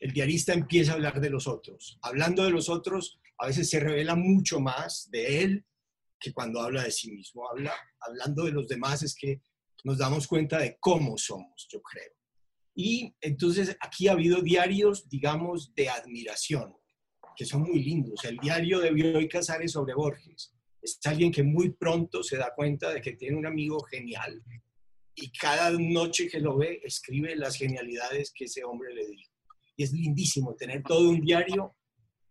el 0.00 0.12
diarista 0.12 0.52
empieza 0.52 0.92
a 0.92 0.94
hablar 0.94 1.20
de 1.20 1.30
los 1.30 1.46
otros. 1.46 1.98
Hablando 2.02 2.44
de 2.44 2.50
los 2.50 2.68
otros, 2.68 3.20
a 3.38 3.46
veces 3.46 3.68
se 3.68 3.80
revela 3.80 4.14
mucho 4.14 4.60
más 4.60 5.08
de 5.10 5.42
él 5.42 5.66
que 6.20 6.32
cuando 6.32 6.60
habla 6.60 6.84
de 6.84 6.90
sí 6.90 7.10
mismo. 7.10 7.48
Habla, 7.48 7.72
hablando 8.00 8.44
de 8.44 8.52
los 8.52 8.68
demás 8.68 9.02
es 9.02 9.14
que 9.14 9.40
nos 9.84 9.98
damos 9.98 10.26
cuenta 10.26 10.58
de 10.58 10.76
cómo 10.80 11.16
somos, 11.16 11.66
yo 11.70 11.80
creo. 11.82 12.12
Y 12.74 13.14
entonces 13.20 13.76
aquí 13.80 14.08
ha 14.08 14.12
habido 14.12 14.40
diarios, 14.40 15.08
digamos, 15.08 15.74
de 15.74 15.88
admiración 15.88 16.74
que 17.36 17.44
son 17.44 17.62
muy 17.62 17.82
lindos. 17.82 18.24
El 18.24 18.36
diario 18.38 18.80
de 18.80 18.90
Bioy 18.90 19.28
Casares 19.28 19.72
sobre 19.72 19.94
Borges 19.94 20.52
es 20.96 21.06
alguien 21.06 21.32
que 21.32 21.42
muy 21.42 21.70
pronto 21.70 22.22
se 22.22 22.36
da 22.36 22.52
cuenta 22.54 22.92
de 22.92 23.00
que 23.00 23.12
tiene 23.12 23.36
un 23.36 23.46
amigo 23.46 23.80
genial 23.84 24.42
y 25.14 25.30
cada 25.32 25.70
noche 25.70 26.28
que 26.28 26.40
lo 26.40 26.56
ve 26.56 26.80
escribe 26.84 27.34
las 27.34 27.56
genialidades 27.56 28.32
que 28.32 28.44
ese 28.44 28.62
hombre 28.64 28.94
le 28.94 29.06
dijo. 29.06 29.32
Y 29.76 29.82
es 29.82 29.92
lindísimo 29.92 30.54
tener 30.54 30.82
todo 30.82 31.08
un 31.10 31.20
diario 31.20 31.76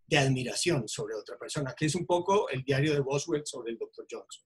de 0.05 0.17
admiración 0.17 0.87
sobre 0.87 1.15
otra 1.15 1.37
persona, 1.37 1.75
que 1.77 1.85
es 1.85 1.95
un 1.95 2.05
poco 2.05 2.47
el 2.49 2.63
diario 2.63 2.93
de 2.93 3.01
Boswell 3.01 3.45
sobre 3.45 3.73
el 3.73 3.77
Dr. 3.77 4.05
Johnson. 4.09 4.45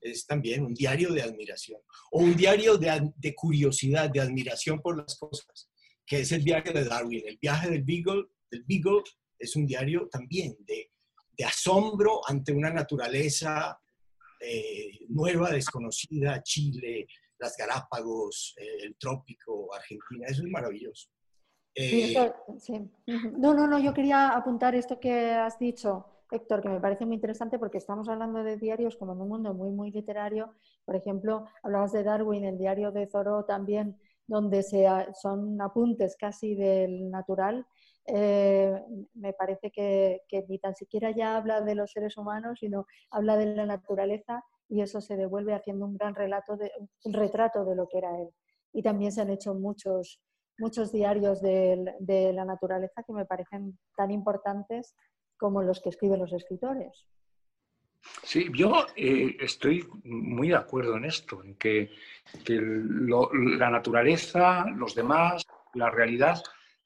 Es 0.00 0.24
también 0.24 0.64
un 0.64 0.72
diario 0.72 1.12
de 1.12 1.22
admiración 1.22 1.80
o 2.12 2.20
un 2.20 2.36
diario 2.36 2.78
de, 2.78 3.12
de 3.16 3.34
curiosidad, 3.34 4.08
de 4.08 4.20
admiración 4.20 4.80
por 4.80 4.96
las 4.96 5.18
cosas, 5.18 5.68
que 6.06 6.20
es 6.20 6.30
el 6.30 6.44
diario 6.44 6.72
de 6.72 6.84
Darwin, 6.84 7.22
el 7.26 7.38
viaje 7.38 7.70
del 7.70 7.82
Beagle, 7.82 8.26
del 8.50 8.64
Beagle 8.64 9.02
es 9.40 9.56
un 9.56 9.66
diario 9.66 10.08
también 10.12 10.56
de, 10.60 10.92
de 11.40 11.46
asombro 11.46 12.20
ante 12.28 12.52
una 12.52 12.70
naturaleza 12.70 13.80
eh, 14.38 15.06
nueva, 15.08 15.50
desconocida, 15.50 16.42
Chile, 16.42 17.06
las 17.38 17.56
Galápagos, 17.56 18.54
eh, 18.58 18.84
el 18.84 18.96
trópico, 18.98 19.74
Argentina, 19.74 20.26
eso 20.28 20.42
es 20.42 20.50
maravilloso. 20.50 21.08
sí, 21.74 22.14
eh, 22.14 22.90
No, 23.38 23.54
no, 23.54 23.66
no, 23.66 23.78
yo 23.78 23.94
quería 23.94 24.28
apuntar 24.28 24.74
esto 24.74 25.00
que 25.00 25.30
has 25.30 25.58
dicho, 25.58 26.04
Héctor, 26.30 26.60
que 26.60 26.68
me 26.68 26.80
parece 26.80 27.06
muy 27.06 27.14
interesante 27.14 27.58
porque 27.58 27.78
estamos 27.78 28.06
hablando 28.10 28.44
de 28.44 28.58
diarios 28.58 28.96
como 28.98 29.14
en 29.14 29.22
un 29.22 29.28
mundo 29.28 29.54
muy, 29.54 29.70
muy 29.70 29.90
literario. 29.90 30.54
Por 30.84 30.94
ejemplo, 30.94 31.46
hablabas 31.62 31.92
de 31.92 32.04
Darwin, 32.04 32.44
el 32.44 32.58
diario 32.58 32.92
de 32.92 33.06
Thoreau 33.06 33.46
también, 33.46 33.98
donde 34.26 34.62
se, 34.62 34.86
son 35.18 35.58
apuntes 35.62 36.16
casi 36.18 36.54
del 36.54 37.10
natural 37.10 37.66
eh, 38.12 38.82
me 39.14 39.32
parece 39.32 39.70
que, 39.70 40.22
ni 40.48 40.58
tan 40.58 40.74
siquiera 40.74 41.10
ya 41.10 41.36
habla 41.36 41.60
de 41.60 41.74
los 41.74 41.92
seres 41.92 42.16
humanos, 42.16 42.58
sino 42.60 42.86
habla 43.10 43.36
de 43.36 43.46
la 43.54 43.66
naturaleza 43.66 44.44
y 44.68 44.82
eso 44.82 45.00
se 45.00 45.16
devuelve 45.16 45.54
haciendo 45.54 45.86
un 45.86 45.96
gran 45.96 46.14
relato 46.14 46.56
de, 46.56 46.70
un 47.04 47.12
retrato 47.12 47.64
de 47.64 47.76
lo 47.76 47.88
que 47.88 47.98
era 47.98 48.20
él. 48.20 48.28
Y 48.72 48.82
también 48.82 49.12
se 49.12 49.20
han 49.20 49.30
hecho 49.30 49.54
muchos, 49.54 50.20
muchos 50.58 50.92
diarios 50.92 51.40
de, 51.40 52.32
la 52.34 52.44
naturaleza 52.44 53.02
que 53.02 53.12
me 53.12 53.26
parecen 53.26 53.78
tan 53.96 54.10
importantes 54.10 54.94
como 55.36 55.62
los 55.62 55.80
que 55.80 55.88
escriben 55.88 56.20
los 56.20 56.32
escritores. 56.32 57.06
Sí, 58.22 58.48
yo 58.54 58.86
eh, 58.96 59.36
estoy 59.40 59.86
muy 60.04 60.48
de 60.48 60.56
acuerdo 60.56 60.96
en 60.96 61.04
esto, 61.04 61.42
en 61.42 61.56
que, 61.56 61.90
la 62.46 63.70
naturaleza, 63.70 64.64
los 64.76 64.94
demás, 64.94 65.44
la 65.74 65.90
realidad 65.90 66.42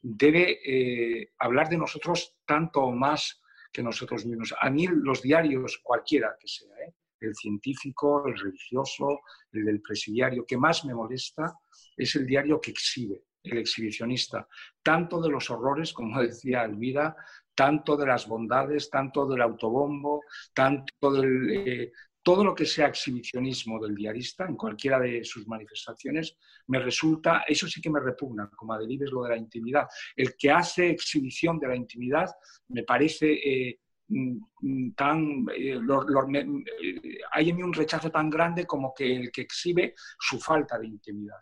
debe 0.07 0.59
eh, 0.63 1.33
hablar 1.39 1.71
de 1.71 1.79
nosotros 1.79 2.37
tanto 2.45 2.83
o 2.83 2.93
más 2.93 3.41
que 3.73 3.83
nosotros 3.83 4.27
mismos. 4.27 4.55
A 4.61 4.69
mí 4.69 4.87
los 4.87 5.23
diarios, 5.23 5.81
cualquiera 5.83 6.37
que 6.39 6.47
sea, 6.47 6.75
¿eh? 6.87 6.95
el 7.21 7.35
científico, 7.35 8.27
el 8.29 8.39
religioso, 8.39 9.23
el 9.53 9.65
del 9.65 9.81
presidiario, 9.81 10.45
que 10.47 10.59
más 10.59 10.85
me 10.85 10.95
molesta 10.95 11.55
es 11.97 12.15
el 12.17 12.27
diario 12.27 12.61
que 12.61 12.73
exhibe, 12.73 13.25
el 13.43 13.59
exhibicionista, 13.59 14.47
tanto 14.83 15.23
de 15.23 15.31
los 15.31 15.49
horrores, 15.51 15.95
como 15.95 16.21
decía 16.23 16.65
Elvira, 16.65 17.17
tanto 17.55 17.97
de 17.97 18.07
las 18.07 18.29
bondades, 18.29 18.91
tanto 18.91 19.27
del 19.27 19.41
autobombo, 19.41 20.21
tanto 20.53 21.13
del, 21.13 21.51
eh, 21.51 21.93
todo 22.25 22.43
lo 22.43 22.55
que 22.55 22.65
sea 22.65 22.89
exhibicionismo 22.89 23.79
del 23.79 23.95
diarista, 23.95 24.47
en 24.47 24.57
cualquiera 24.57 24.99
de 24.99 25.23
sus 25.25 25.47
manifestaciones, 25.47 26.37
me 26.69 26.79
resulta, 26.79 27.45
eso 27.47 27.69
sí 27.69 27.83
que 27.83 27.91
me 27.91 28.01
repugna, 28.01 28.51
como 28.57 28.73
a 28.73 28.81
lo 28.81 28.87
de 28.87 29.29
la 29.29 29.37
intimidad. 29.37 29.87
El 30.17 30.35
que 30.35 30.51
hace 30.51 30.89
exhibición 30.89 31.59
de 31.59 31.69
la 31.69 31.77
intimidad 31.77 32.31
me 32.69 32.83
parece 32.83 33.31
eh, 33.33 33.79
mm, 34.09 34.93
tan... 34.97 35.47
Eh, 35.55 35.79
eh, 35.79 37.19
hay 37.31 37.51
en 37.51 37.57
mí 37.57 37.63
un 37.63 37.75
rechazo 37.75 38.11
tan 38.11 38.31
grande 38.31 38.67
como 38.67 38.95
que 38.95 39.17
el 39.17 39.31
que 39.31 39.43
exhibe 39.43 39.95
su 40.19 40.41
falta 40.41 40.79
de 40.79 40.87
intimidad. 40.87 41.41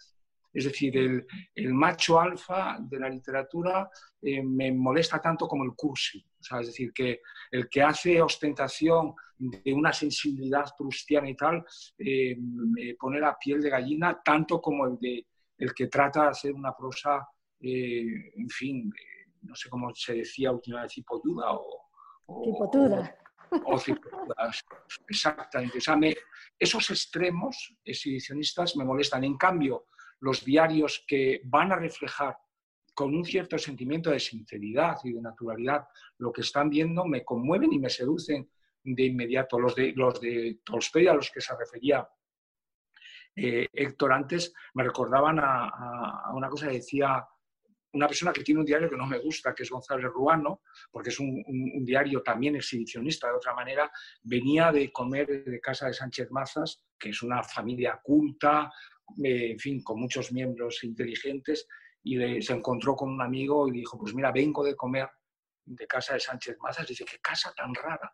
Es 0.53 0.65
decir, 0.65 0.97
el, 0.97 1.75
macho 1.75 2.21
alfa 2.21 2.77
de 2.79 2.99
la 2.99 3.09
literatura 3.09 3.89
eh, 4.21 4.43
me 4.43 4.71
molesta 4.71 5.21
tanto 5.21 5.49
como 5.49 5.65
el 5.65 5.73
cursi. 5.75 6.25
es 6.61 6.67
decir, 6.67 6.93
que 6.93 7.23
el 7.51 7.69
que 7.69 7.83
hace 7.83 8.21
ostentación 8.21 9.15
de 9.39 9.73
una 9.73 9.93
sensibilidad 9.93 10.67
prustiana 10.77 11.29
y 11.31 11.35
tal, 11.35 11.65
eh, 11.99 12.37
me 12.39 12.95
pone 12.95 13.19
la 13.19 13.37
piel 13.39 13.61
de 13.61 13.71
gallina 13.71 14.21
tanto 14.23 14.61
como 14.61 14.87
el, 14.87 14.99
de, 14.99 15.27
el 15.59 15.73
que 15.73 15.87
trata 15.87 16.25
de 16.25 16.29
hacer 16.29 16.53
una 16.53 16.77
prosa, 16.77 17.27
eh, 17.61 18.33
en 18.37 18.49
fin, 18.49 18.93
no 19.43 19.55
sé 19.55 19.69
cómo 19.69 19.93
se 19.95 20.15
decía 20.15 20.53
últimamente, 20.53 20.95
hipotuda 20.99 21.53
o... 21.53 21.89
o 22.27 22.69
O, 23.67 23.79
exactamente. 25.09 25.79
esos 26.59 26.91
extremos 26.91 27.77
exhibicionistas 27.85 28.77
me 28.77 28.85
molestan. 28.85 29.25
En 29.25 29.37
cambio, 29.37 29.89
los 30.23 30.45
diarios 30.45 31.05
que 31.07 31.41
van 31.45 31.73
a 31.73 31.77
reflejar 31.77 32.37
con 32.95 33.15
un 33.15 33.25
cierto 33.25 33.59
sentimiento 33.59 34.11
de 34.11 34.21
sinceridad 34.21 34.99
y 35.05 35.13
de 35.13 35.23
naturalidad 35.23 35.87
lo 36.19 36.33
que 36.33 36.43
están 36.43 36.69
viendo, 36.71 37.05
me 37.05 37.25
conmueven 37.25 37.73
y 37.73 37.79
me 37.79 37.91
seducen 37.91 38.51
de 38.85 39.05
inmediato. 39.05 39.59
Los 39.59 39.75
de, 39.75 39.93
los 39.95 40.21
de 40.21 40.61
Tolstoy 40.65 41.07
a 41.07 41.15
los 41.15 41.31
que 41.31 41.41
se 41.41 41.57
refería 41.57 42.07
eh, 43.35 43.69
Héctor 43.73 44.13
antes 44.13 44.53
me 44.75 44.85
recordaban 44.85 45.39
a, 45.41 46.31
una 46.35 46.49
cosa 46.49 46.67
que 46.67 46.75
decía 46.75 47.27
una 47.95 48.07
persona 48.07 48.33
que 48.33 48.43
tiene 48.43 48.61
un 48.61 48.67
diario 48.67 48.89
que 48.89 48.97
no 48.97 49.07
me 49.07 49.19
gusta, 49.19 49.55
que 49.55 49.65
es 49.65 49.71
González 49.71 50.07
Ruano, 50.07 50.63
porque 50.91 51.11
es 51.11 51.21
un, 51.21 51.43
diario 51.85 52.23
también 52.23 52.57
exhibicionista 52.57 53.29
de 53.29 53.35
otra 53.35 53.55
manera, 53.55 53.91
venía 54.23 54.73
de 54.73 54.91
comer 54.91 55.45
de 55.45 55.61
casa 55.61 55.87
de 55.87 55.93
Sánchez 55.93 56.31
Mazas, 56.31 56.83
que 56.99 57.11
es 57.11 57.23
una 57.23 57.43
familia 57.43 58.01
culta, 58.03 58.73
en 59.23 59.59
fin, 59.59 59.83
con 59.83 60.01
muchos 60.01 60.33
miembros 60.33 60.85
inteligentes, 60.85 61.67
y 62.03 62.43
se 62.43 62.53
encontró 62.53 62.97
con 62.97 63.11
un 63.11 63.23
amigo 63.23 63.69
y 63.69 63.73
dijo, 63.73 63.99
pues 63.99 64.15
mira, 64.15 64.33
vengo 64.33 64.65
de 64.65 64.75
comer 64.75 65.09
de 65.65 65.87
casa 65.87 66.15
de 66.15 66.21
Sánchez 66.21 66.57
Mazas. 66.61 66.87
Dice, 66.87 67.05
qué 67.05 67.19
casa 67.19 67.53
tan 67.57 67.75
rara, 67.75 68.13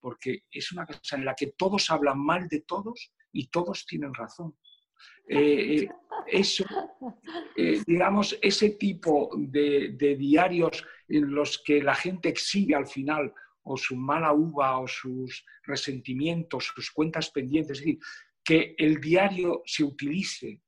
porque 0.00 0.44
es 0.50 0.72
una 0.72 0.86
casa 0.86 1.16
en 1.16 1.24
la 1.24 1.34
que 1.34 1.54
todos 1.56 1.90
hablan 1.90 2.18
mal 2.18 2.48
de 2.48 2.60
todos 2.60 3.12
y 3.32 3.48
todos 3.48 3.86
tienen 3.86 4.12
razón. 4.12 4.56
Eh, 5.28 5.82
eh, 5.82 5.88
eso, 6.26 6.64
eh, 7.56 7.82
digamos, 7.86 8.38
ese 8.42 8.70
tipo 8.70 9.30
de, 9.36 9.96
diarios 10.18 10.84
en 11.08 11.34
los 11.34 11.62
que 11.62 11.82
la 11.82 11.94
gente 11.94 12.28
exhibe 12.28 12.74
al 12.74 12.86
final 12.86 13.32
o 13.64 13.76
su 13.76 13.96
mala 13.96 14.32
uva 14.32 14.78
o 14.78 14.86
sus 14.86 15.44
resentimientos, 15.64 16.72
sus 16.74 16.90
cuentas 16.90 17.30
pendientes, 17.30 17.78
es 17.78 17.84
decir, 17.84 17.98
que 18.44 18.74
el 18.78 19.00
diario 19.00 19.62
se 19.64 19.84
utilice 19.84 20.62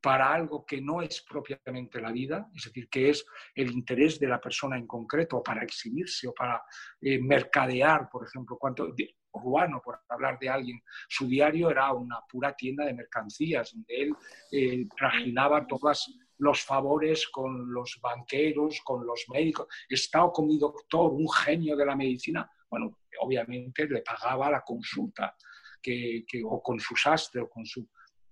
para 0.00 0.32
algo 0.32 0.64
que 0.64 0.80
no 0.80 1.02
es 1.02 1.22
propiamente 1.22 2.00
la 2.00 2.12
vida, 2.12 2.48
es 2.54 2.64
decir, 2.64 2.88
que 2.88 3.10
es 3.10 3.26
el 3.54 3.70
interés 3.72 4.18
de 4.18 4.28
la 4.28 4.40
persona 4.40 4.76
en 4.76 4.86
concreto, 4.86 5.42
para 5.42 5.64
exhibirse 5.64 6.28
o 6.28 6.34
para 6.34 6.62
mercadear, 7.00 8.08
por 8.08 8.26
ejemplo, 8.26 8.56
cuánto, 8.58 8.94
Ruano, 9.32 9.80
por 9.82 10.00
hablar 10.08 10.38
de 10.38 10.48
alguien. 10.48 10.80
Su 11.08 11.26
diario 11.26 11.70
era 11.70 11.92
una 11.92 12.20
pura 12.28 12.54
tienda 12.54 12.84
de 12.84 12.94
mercancías, 12.94 13.72
donde 13.72 14.02
él 14.02 14.14
eh, 14.50 14.86
trajinaba 14.96 15.66
todos 15.66 16.14
los 16.38 16.62
favores 16.62 17.28
con 17.28 17.72
los 17.72 17.98
banqueros, 18.00 18.80
con 18.84 19.06
los 19.06 19.24
médicos. 19.28 19.66
Estaba 19.88 20.32
con 20.32 20.46
mi 20.46 20.58
doctor, 20.58 21.12
un 21.12 21.28
genio 21.30 21.76
de 21.76 21.86
la 21.86 21.96
medicina. 21.96 22.50
Bueno, 22.70 22.98
obviamente 23.20 23.86
le 23.86 24.02
pagaba 24.02 24.50
la 24.50 24.62
consulta, 24.62 25.34
que, 25.82 26.24
o 26.44 26.62
con 26.62 26.80
su 26.80 26.96
sastre, 26.96 27.42
o 27.42 27.48
con 27.48 27.64
su... 27.64 27.88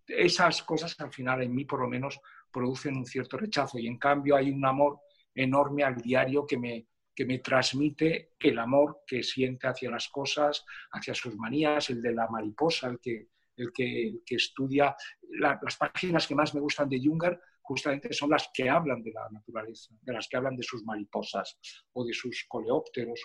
Esas 0.06 0.62
cosas 0.62 0.94
al 1.01 1.12
final 1.12 1.43
en 1.43 1.55
mí 1.55 1.64
por 1.64 1.81
lo 1.81 1.89
menos 1.89 2.20
producen 2.52 2.97
un 2.97 3.06
cierto 3.06 3.36
rechazo 3.36 3.78
y 3.78 3.86
en 3.86 3.98
cambio 3.98 4.36
hay 4.36 4.51
un 4.51 4.64
amor 4.64 5.01
enorme 5.35 5.82
al 5.82 5.97
diario 5.97 6.47
que 6.47 6.56
me, 6.56 6.86
que 7.14 7.27
me 7.27 7.39
transmite 7.39 8.35
el 8.39 8.59
amor 8.59 9.02
que 9.06 9.23
siente 9.23 9.66
hacia 9.66 9.90
las 9.90 10.09
cosas, 10.09 10.64
hacia 10.93 11.14
sus 11.14 11.36
manías, 11.36 11.90
el 11.90 12.01
de 12.01 12.12
la 12.12 12.28
mariposa, 12.28 12.89
el 12.89 13.01
que, 13.01 13.28
el 13.56 13.73
que, 13.73 14.20
estudia. 14.28 14.94
las 15.39 15.77
páginas 15.77 16.27
que 16.27 16.35
más 16.35 16.55
me 16.55 16.60
gustan 16.60 16.89
de 16.89 17.01
Junger 17.02 17.40
justamente 17.66 18.12
son 18.12 18.30
las 18.30 18.48
que 18.55 18.70
hablan 18.70 19.02
de 19.02 19.10
la 19.10 19.28
naturaleza, 19.28 19.93
de 20.01 20.12
las 20.12 20.28
que 20.28 20.36
hablan 20.36 20.56
de 20.56 20.62
sus 20.62 20.84
mariposas 20.84 21.59
o 21.94 22.05
de 22.05 22.12
sus 22.12 22.47
coleópteros, 22.48 23.20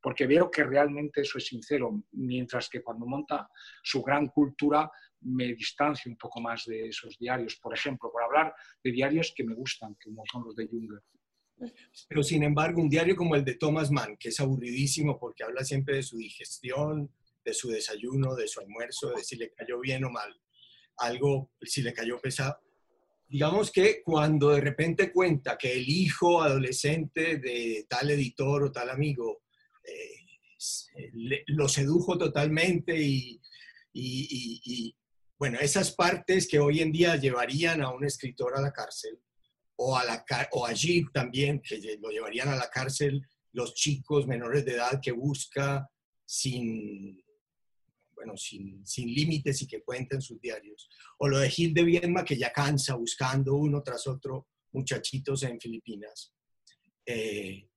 porque 0.00 0.26
veo 0.26 0.48
que 0.50 0.62
realmente 0.62 1.22
eso 1.22 1.38
es 1.38 1.46
sincero, 1.46 2.04
mientras 2.12 2.68
que 2.68 2.80
cuando 2.80 3.06
monta 3.06 3.50
su 3.82 4.00
gran 4.02 4.28
cultura 4.28 4.88
me 5.22 5.46
distancio 5.54 6.12
un 6.12 6.16
poco 6.16 6.40
más 6.40 6.64
de 6.66 6.88
esos 6.88 7.18
diarios, 7.18 7.56
por 7.56 7.74
ejemplo, 7.74 8.10
por 8.12 8.22
hablar 8.22 8.54
de 8.84 8.92
diarios 8.92 9.32
que 9.36 9.42
me 9.42 9.54
gustan, 9.54 9.96
como 10.02 10.22
son 10.30 10.44
los 10.44 10.54
de 10.54 10.68
Junger. 10.68 11.02
Pero 12.08 12.22
sin 12.22 12.44
embargo, 12.44 12.80
un 12.80 12.88
diario 12.88 13.16
como 13.16 13.34
el 13.34 13.44
de 13.44 13.56
Thomas 13.56 13.90
Mann, 13.90 14.16
que 14.16 14.28
es 14.28 14.38
aburridísimo 14.38 15.18
porque 15.18 15.42
habla 15.42 15.64
siempre 15.64 15.96
de 15.96 16.02
su 16.04 16.16
digestión, 16.18 17.12
de 17.44 17.52
su 17.52 17.68
desayuno, 17.68 18.36
de 18.36 18.46
su 18.46 18.60
almuerzo, 18.60 19.10
de 19.10 19.24
si 19.24 19.36
le 19.36 19.52
cayó 19.52 19.80
bien 19.80 20.04
o 20.04 20.10
mal, 20.10 20.40
algo, 20.98 21.50
si 21.62 21.82
le 21.82 21.92
cayó 21.92 22.20
pesado. 22.20 22.60
Digamos 23.32 23.72
que 23.72 24.02
cuando 24.02 24.50
de 24.50 24.60
repente 24.60 25.10
cuenta 25.10 25.56
que 25.56 25.72
el 25.72 25.88
hijo 25.88 26.42
adolescente 26.42 27.38
de 27.38 27.86
tal 27.88 28.10
editor 28.10 28.64
o 28.64 28.70
tal 28.70 28.90
amigo 28.90 29.44
eh, 29.82 31.40
lo 31.46 31.66
sedujo 31.66 32.18
totalmente 32.18 32.94
y, 32.94 33.40
y, 33.94 34.94
bueno, 35.38 35.58
esas 35.60 35.92
partes 35.92 36.46
que 36.46 36.58
hoy 36.58 36.82
en 36.82 36.92
día 36.92 37.16
llevarían 37.16 37.80
a 37.80 37.88
un 37.88 38.04
escritor 38.04 38.54
a 38.54 38.60
la 38.60 38.70
cárcel, 38.70 39.18
o, 39.76 39.96
a 39.96 40.04
la, 40.04 40.26
o 40.50 40.66
allí 40.66 41.06
también, 41.10 41.62
que 41.62 41.80
lo 42.02 42.10
llevarían 42.10 42.50
a 42.50 42.56
la 42.56 42.68
cárcel 42.68 43.26
los 43.52 43.72
chicos 43.72 44.26
menores 44.26 44.66
de 44.66 44.72
edad 44.72 45.00
que 45.02 45.12
busca 45.12 45.88
sin, 46.26 47.24
bueno, 48.22 48.36
sin, 48.36 48.86
sin 48.86 49.12
límites 49.12 49.62
y 49.62 49.66
que 49.66 49.82
cuenten 49.82 50.22
sus 50.22 50.40
diarios. 50.40 50.88
O 51.18 51.28
lo 51.28 51.38
de 51.38 51.50
Gil 51.50 51.74
de 51.74 51.82
Viedma, 51.82 52.24
que 52.24 52.36
ya 52.36 52.52
cansa 52.52 52.94
buscando 52.94 53.56
uno 53.56 53.82
tras 53.82 54.06
otro 54.06 54.46
muchachitos 54.72 55.42
en 55.42 55.60
Filipinas. 55.60 56.32
Eh, 57.04 57.68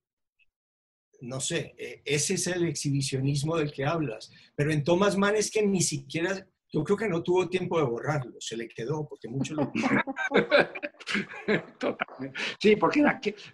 no 1.22 1.40
sé, 1.40 1.74
eh, 1.78 2.02
ese 2.04 2.34
es 2.34 2.46
el 2.46 2.64
exhibicionismo 2.64 3.56
del 3.56 3.72
que 3.72 3.84
hablas. 3.84 4.30
Pero 4.54 4.72
en 4.72 4.84
Thomas 4.84 5.16
Mann 5.16 5.34
es 5.34 5.50
que 5.50 5.66
ni 5.66 5.82
siquiera 5.82 6.48
yo 6.76 6.84
creo 6.84 6.96
que 6.98 7.08
no 7.08 7.22
tuvo 7.22 7.48
tiempo 7.48 7.78
de 7.78 7.86
borrarlo, 7.86 8.38
se 8.38 8.54
le 8.54 8.68
quedó, 8.68 9.08
porque 9.08 9.28
mucho 9.28 9.54
lo 9.54 9.72
Totalmente. 11.78 12.38
Sí, 12.60 12.76
porque 12.76 13.02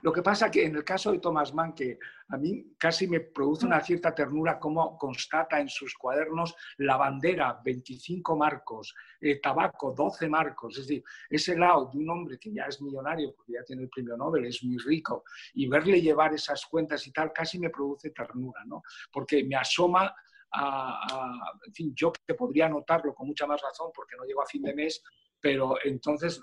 lo 0.03 0.13
que 0.13 0.23
pasa 0.23 0.51
que 0.51 0.65
en 0.65 0.75
el 0.75 0.83
caso 0.83 1.13
de 1.13 1.21
Thomas 1.21 1.55
Mann, 1.55 1.73
que 1.73 2.01
a 2.31 2.37
mí 2.37 2.75
casi 2.77 3.07
me 3.07 3.21
produce 3.21 3.65
una 3.65 3.81
cierta 3.81 4.13
ternura 4.13 4.59
cómo 4.59 4.99
constata 4.99 5.61
en 5.61 5.69
sus 5.69 5.95
cuadernos 5.95 6.57
la 6.79 6.97
bandera, 6.97 7.61
25 7.65 8.37
marcos, 8.37 8.93
eh, 9.21 9.39
tabaco, 9.41 9.95
12 9.97 10.29
marcos, 10.29 10.79
es 10.79 10.89
decir, 10.89 11.05
ese 11.31 11.57
lado 11.57 11.91
de 11.93 12.01
un 12.01 12.11
hombre 12.11 12.41
que 12.41 12.53
ya 12.53 12.65
es 12.65 12.83
millonario, 12.83 13.33
porque 13.37 13.53
ya 13.53 13.63
tiene 13.63 13.83
el 13.83 13.89
premio 13.89 14.17
Nobel, 14.17 14.47
es 14.47 14.65
muy 14.65 14.79
rico, 14.79 15.23
y 15.55 15.69
verle 15.69 16.01
llevar 16.01 16.35
esas 16.35 16.67
cuentas 16.67 17.07
y 17.07 17.13
tal, 17.13 17.33
casi 17.33 17.61
me 17.61 17.71
produce 17.71 18.11
ternura, 18.11 18.65
¿no? 18.65 18.83
Porque 19.13 19.45
me 19.45 19.55
asoma 19.55 20.13
en 20.55 21.75
fin, 21.75 21.93
yo 21.95 22.13
que 22.27 22.35
podría 22.35 22.69
notarlo 22.69 23.15
con 23.15 23.27
mucha 23.27 23.47
más 23.47 23.61
razón 23.61 23.91
porque 23.95 24.17
no 24.17 24.25
llego 24.25 24.43
a 24.43 24.47
fin 24.47 24.63
de 24.63 24.75
mes, 24.75 25.03
pero 25.41 25.77
entonces 25.83 26.41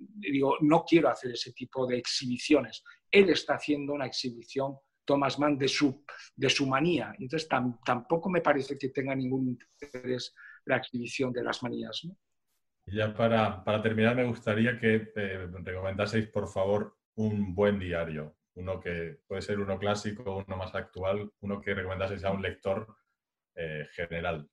digo, 0.00 0.56
no 0.60 0.84
quiero 0.84 1.08
hacer 1.08 1.32
ese 1.32 1.52
tipo 1.52 1.86
de 1.86 1.98
exhibiciones. 1.98 2.84
Él 3.10 3.30
está 3.30 3.54
haciendo 3.54 3.92
una 3.92 4.06
exhibición, 4.06 4.76
Thomas 5.04 5.38
Mann, 5.38 5.58
de 5.58 5.68
su, 5.68 6.04
de 6.36 6.48
su 6.48 6.66
manía. 6.66 7.14
Entonces 7.18 7.48
tampoco 7.48 8.30
me 8.30 8.40
parece 8.40 8.78
que 8.78 8.90
tenga 8.90 9.14
ningún 9.14 9.48
interés 9.48 10.34
la 10.66 10.76
exhibición 10.76 11.32
de 11.32 11.42
las 11.42 11.62
manías. 11.62 12.02
Y 12.86 12.96
ya 12.96 13.12
para, 13.12 13.64
para, 13.64 13.82
terminar, 13.82 14.14
me 14.14 14.24
gustaría 14.24 14.78
que 14.78 15.12
eh, 15.16 15.48
recomendaseis, 15.64 16.28
por 16.28 16.48
favor, 16.48 16.96
un 17.16 17.54
buen 17.54 17.78
diario. 17.78 18.36
Uno 18.54 18.78
que 18.78 19.20
puede 19.26 19.42
ser 19.42 19.58
uno 19.58 19.78
clásico, 19.78 20.44
uno 20.46 20.56
más 20.56 20.74
actual, 20.74 21.32
uno 21.40 21.60
que 21.60 21.74
recomendaseis 21.74 22.22
a 22.24 22.30
un 22.30 22.42
lector 22.42 22.86
eh, 23.54 23.86
general. 23.92 24.48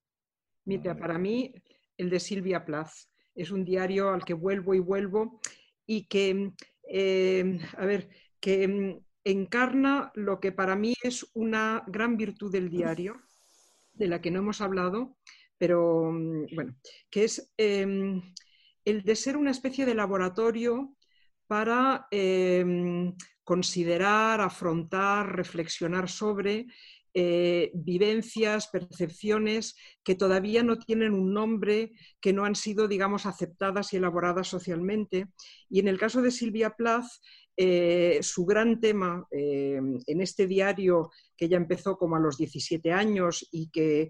Mira, 0.65 0.95
para 0.95 1.17
mí 1.17 1.53
el 1.97 2.09
de 2.09 2.19
Silvia 2.19 2.65
Plath 2.65 2.91
es 3.35 3.51
un 3.51 3.63
diario 3.63 4.09
al 4.09 4.23
que 4.23 4.34
vuelvo 4.34 4.73
y 4.73 4.80
vuelvo 4.80 5.39
y 5.85 6.05
que, 6.07 6.51
eh, 6.88 7.59
a 7.77 7.85
ver, 7.85 8.09
que 8.39 8.67
mm, 8.67 8.99
encarna 9.23 10.11
lo 10.15 10.39
que 10.39 10.51
para 10.51 10.76
mí 10.76 10.93
es 11.01 11.26
una 11.34 11.84
gran 11.88 12.17
virtud 12.17 12.51
del 12.51 12.69
diario, 12.69 13.21
de 13.93 14.07
la 14.07 14.21
que 14.21 14.31
no 14.31 14.39
hemos 14.39 14.61
hablado, 14.61 15.17
pero 15.57 16.11
mm, 16.11 16.55
bueno, 16.55 16.76
que 17.09 17.23
es 17.26 17.53
em, 17.57 18.21
el 18.85 19.03
de 19.03 19.15
ser 19.15 19.38
una 19.38 19.51
especie 19.51 19.85
de 19.85 19.95
laboratorio 19.95 20.95
para 21.47 22.07
em, 22.11 23.15
considerar, 23.43 24.41
afrontar, 24.41 25.35
reflexionar 25.35 26.07
sobre 26.07 26.67
eh, 27.22 27.70
vivencias, 27.74 28.70
percepciones 28.70 29.76
que 30.06 30.16
todavía 30.16 30.64
no 30.64 30.80
tienen 30.80 31.14
un 31.14 31.34
nombre, 31.34 31.91
que 32.22 32.32
no 32.32 32.46
han 32.46 32.56
sido, 32.56 32.88
digamos, 32.88 33.26
aceptadas 33.26 33.91
y 33.91 33.98
elaboradas 33.98 34.48
socialmente. 34.48 35.28
Y 35.70 35.82
en 35.82 35.90
el 35.90 36.00
caso 36.00 36.22
de 36.22 36.32
Silvia 36.32 36.70
Plath, 36.70 37.08
eh, 37.58 38.20
su 38.22 38.46
gran 38.46 38.80
tema 38.80 39.28
eh, 39.32 39.82
en 40.08 40.22
este 40.22 40.48
diario 40.48 41.12
que 41.36 41.46
ella 41.46 41.58
empezó 41.58 41.98
como 41.98 42.16
a 42.16 42.20
los 42.20 42.38
17 42.38 42.94
años 42.94 43.46
y 43.52 43.70
que 43.70 44.10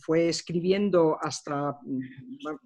fue 0.00 0.28
escribiendo 0.28 1.16
hasta 1.20 1.76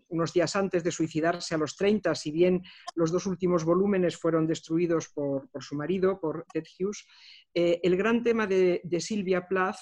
unos 0.09 0.33
días 0.35 0.55
antes 0.55 0.85
de 0.85 0.91
suicidarse 0.91 1.55
a 1.55 1.59
los 1.59 1.77
30, 1.77 2.15
si 2.15 2.31
bien 2.31 2.63
los 2.95 3.11
dos 3.11 3.25
últimos 3.27 3.65
volúmenes 3.65 4.17
fueron 4.17 4.47
destruidos 4.47 5.09
por, 5.09 5.49
por 5.51 5.63
su 5.63 5.77
marido, 5.77 6.21
por 6.21 6.45
Ted 6.53 6.65
Hughes, 6.79 7.07
eh, 7.59 7.81
el 7.83 7.97
gran 7.97 8.23
tema 8.23 8.47
de, 8.47 8.83
Silvia 9.01 9.49
Plath 9.49 9.79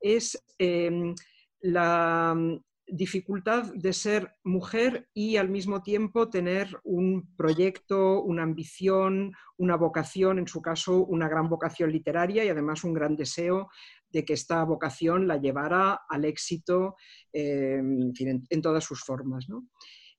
es 0.00 0.36
em, 0.58 1.14
la 1.60 2.34
mm, 2.36 2.58
dificultad 2.88 3.72
de 3.74 3.92
ser 3.92 4.34
mujer 4.42 5.08
y 5.14 5.36
al 5.36 5.48
mismo 5.48 5.84
tiempo 5.84 6.28
tener 6.28 6.68
un 6.82 7.32
proyecto, 7.36 8.22
una 8.22 8.42
ambición, 8.42 9.32
una 9.56 9.76
vocación, 9.76 10.40
en 10.40 10.48
su 10.48 10.60
caso 10.60 11.04
una 11.06 11.28
gran 11.28 11.48
vocación 11.48 11.92
literaria 11.92 12.44
y 12.44 12.48
además 12.48 12.82
un 12.82 12.92
gran 12.92 13.14
deseo 13.14 13.68
de 14.10 14.24
que 14.24 14.32
esta 14.32 14.64
vocación 14.64 15.28
la 15.28 15.36
llevara 15.36 16.00
al 16.08 16.24
éxito 16.24 16.96
em, 17.32 18.12
en, 18.50 18.62
todas 18.62 18.82
sus 18.82 19.00
formas. 19.00 19.46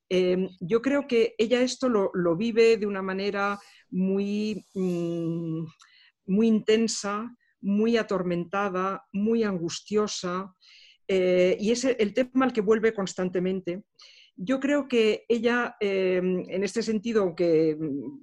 Em, 0.07 0.47
yo 0.61 0.81
creo 0.81 1.05
que 1.05 1.35
ella 1.37 1.61
esto 1.61 1.89
lo, 1.89 2.37
vive 2.37 2.77
de 2.77 2.87
una 2.87 3.01
manera 3.01 3.59
muy, 3.89 4.65
mm, 4.73 5.65
muy 6.27 6.47
intensa, 6.47 7.35
muy 7.61 7.97
atormentada, 7.97 9.05
muy 9.11 9.43
angustiosa, 9.43 10.53
eh, 11.07 11.57
y 11.59 11.71
es 11.71 11.85
el 11.85 12.13
tema 12.13 12.45
al 12.45 12.53
que 12.53 12.61
vuelve 12.61 12.93
constantemente. 12.93 13.83
Yo 14.35 14.59
creo 14.59 14.87
que 14.87 15.25
ella, 15.27 15.75
em, 15.79 16.43
en 16.47 16.63
este 16.63 16.83
sentido, 16.83 17.23
aunque 17.23 17.75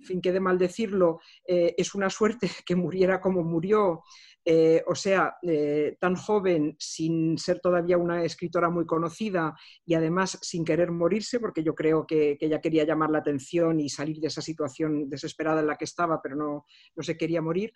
fin, 0.03 0.21
quede 0.21 0.39
mal 0.39 0.59
decirlo, 0.59 1.19
eh, 1.49 1.75
es 1.77 1.95
una 1.95 2.09
suerte 2.09 2.49
que 2.67 2.77
muriera 2.77 3.21
como 3.21 3.43
murió, 3.43 4.05
eh, 4.47 4.83
o 4.87 4.95
sea, 4.95 5.37
eh, 5.43 5.97
tan 5.99 6.17
joven, 6.17 6.77
sin 6.79 7.39
ser 7.39 7.61
todavía 7.61 7.97
una 7.97 8.25
escritora 8.25 8.69
muy 8.69 8.85
conocida 8.85 9.57
y 9.87 9.95
además 9.95 10.39
sin 10.43 10.67
querer 10.67 10.91
morirse, 10.91 11.41
porque 11.41 11.63
yo 11.63 11.75
creo 11.75 12.07
que, 12.07 12.37
ella 12.41 12.61
quería 12.61 12.85
llamar 12.85 13.11
la 13.11 13.19
atención 13.19 13.81
y 13.81 13.89
salir 13.89 14.21
de 14.21 14.27
esa 14.27 14.43
situación 14.43 15.09
desesperada 15.09 15.61
en 15.61 15.67
la 15.67 15.77
que 15.77 15.87
estaba, 15.87 16.21
pero 16.21 16.37
no, 16.37 16.67
no 16.95 17.03
se 17.03 17.17
quería 17.17 17.41
morir. 17.41 17.73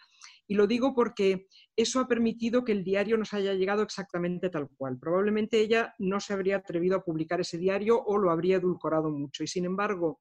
Y 0.46 0.54
lo 0.54 0.66
digo 0.66 0.94
porque 0.94 1.46
eso 1.74 2.00
ha 2.00 2.08
permitido 2.08 2.64
que 2.64 2.72
el 2.72 2.84
diario 2.84 3.16
nos 3.16 3.32
haya 3.32 3.54
llegado 3.54 3.82
exactamente 3.82 4.50
tal 4.50 4.68
cual. 4.76 4.98
Probablemente 4.98 5.60
ella 5.60 5.94
no 5.98 6.20
se 6.20 6.34
habría 6.34 6.56
atrevido 6.56 6.96
a 6.96 7.02
publicar 7.02 7.40
ese 7.40 7.56
diario 7.56 8.02
o 8.02 8.18
lo 8.18 8.30
habría 8.30 8.56
edulcorado 8.56 9.10
mucho. 9.10 9.42
Y 9.42 9.46
sin 9.46 9.64
embargo, 9.64 10.20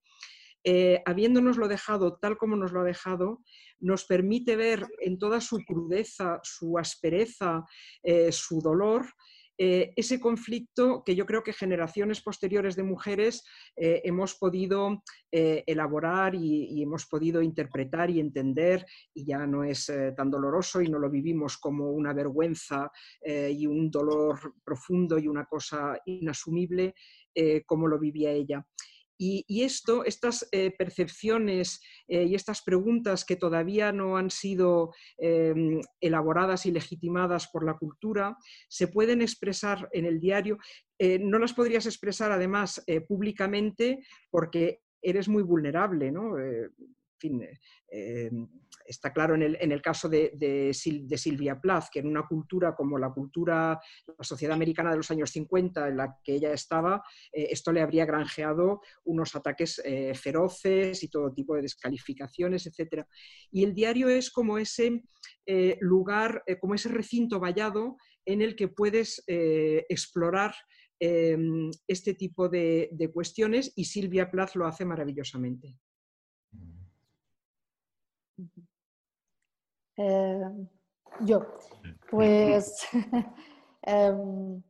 eh, 0.69 1.01
habiéndonoslo 1.05 1.69
dejado 1.69 2.17
tal 2.17 2.37
como 2.37 2.57
nos 2.57 2.73
lo 2.73 2.81
ha 2.81 2.83
dejado, 2.83 3.41
nos 3.79 4.03
permite 4.03 4.57
ver 4.57 4.85
en 4.99 5.17
toda 5.17 5.39
su 5.39 5.59
crudeza, 5.65 6.41
su 6.43 6.77
aspereza, 6.77 7.63
eh, 8.03 8.33
su 8.33 8.59
dolor, 8.59 9.05
eh, 9.57 9.93
ese 9.95 10.19
conflicto 10.19 11.03
que 11.05 11.15
yo 11.15 11.25
creo 11.25 11.41
que 11.41 11.53
generaciones 11.53 12.21
posteriores 12.21 12.75
de 12.75 12.83
mujeres 12.83 13.45
eh, 13.77 14.01
hemos 14.03 14.35
podido 14.35 15.01
elaborar 15.31 16.35
y, 16.35 16.83
hemos 16.83 17.05
podido 17.05 17.41
interpretar 17.41 18.09
y 18.09 18.19
entender 18.19 18.85
y 19.13 19.25
ya 19.25 19.47
no 19.47 19.63
es 19.63 19.89
tan 20.17 20.29
doloroso 20.29 20.81
y 20.81 20.89
no 20.89 20.99
lo 20.99 21.09
vivimos 21.09 21.57
como 21.57 21.91
una 21.91 22.11
vergüenza 22.13 22.91
y 23.23 23.67
un 23.67 23.89
dolor 23.89 24.55
profundo 24.63 25.17
y 25.17 25.27
una 25.27 25.45
cosa 25.45 25.97
inasumible 26.05 26.93
como 27.65 27.87
lo 27.87 27.99
vivía 27.99 28.31
ella. 28.31 28.65
Y, 29.17 29.63
esto, 29.63 30.05
estas 30.05 30.47
eh, 30.51 30.71
percepciones 30.77 31.81
eh, 32.07 32.23
y 32.23 32.35
estas 32.35 32.61
preguntas 32.61 33.25
que 33.25 33.35
todavía 33.35 33.91
no 33.91 34.17
han 34.17 34.29
sido 34.29 34.93
em, 35.17 35.81
elaboradas 35.99 36.65
y 36.65 36.71
legitimadas 36.71 37.47
por 37.47 37.65
la 37.65 37.77
cultura, 37.77 38.37
se 38.69 38.87
pueden 38.87 39.21
expresar 39.21 39.89
en 39.91 40.05
el 40.05 40.19
diario. 40.19 40.57
Eh, 40.99 41.19
no 41.19 41.39
las 41.39 41.53
podrías 41.53 41.85
expresar 41.85 42.31
además 42.31 42.83
públicamente 43.07 43.99
porque 44.29 44.81
eres 45.01 45.27
muy 45.27 45.43
vulnerable, 45.43 46.11
¿no? 46.11 46.35
Fin, 47.17 47.41
está 48.87 49.11
claro 49.11 49.35
en 49.35 49.71
el, 49.71 49.81
caso 49.81 50.09
de, 50.09 50.71
Silvia 50.73 51.59
Plath, 51.59 51.89
que 51.91 51.99
en 51.99 52.07
una 52.07 52.25
cultura 52.25 52.75
como 52.75 52.97
la 52.97 53.11
cultura, 53.11 53.79
la 54.07 54.23
sociedad 54.23 54.55
americana 54.55 54.91
de 54.91 54.97
los 54.97 55.11
años 55.11 55.31
50 55.31 55.89
en 55.89 55.97
la 55.97 56.17
que 56.23 56.35
ella 56.35 56.53
estaba, 56.53 57.03
eh, 57.31 57.47
esto 57.51 57.71
le 57.71 57.81
habría 57.81 58.05
granjeado 58.05 58.81
unos 59.03 59.35
ataques 59.35 59.81
eh, 59.83 60.13
feroces 60.15 61.03
y 61.03 61.09
todo 61.09 61.33
tipo 61.33 61.55
de 61.55 61.63
descalificaciones, 61.63 62.65
etc. 62.65 63.05
Y 63.51 63.63
el 63.63 63.73
diario 63.73 64.09
es 64.09 64.31
como 64.31 64.57
ese 64.57 65.03
eh, 65.45 65.77
lugar, 65.81 66.43
como 66.59 66.75
ese 66.75 66.89
recinto 66.89 67.39
vallado 67.39 67.97
en 68.25 68.41
el 68.41 68.55
que 68.55 68.67
puedes 68.67 69.23
explorar 69.27 70.53
este 70.99 72.13
tipo 72.15 72.49
de, 72.49 72.89
de 72.91 73.11
cuestiones 73.11 73.71
y 73.75 73.85
Silvia 73.85 74.29
Plath 74.29 74.55
lo 74.55 74.65
hace 74.65 74.83
maravillosamente. 74.83 75.77
Eh, 79.97 80.41
yo, 81.21 81.45
pues 82.09 82.87
em, 83.81 84.61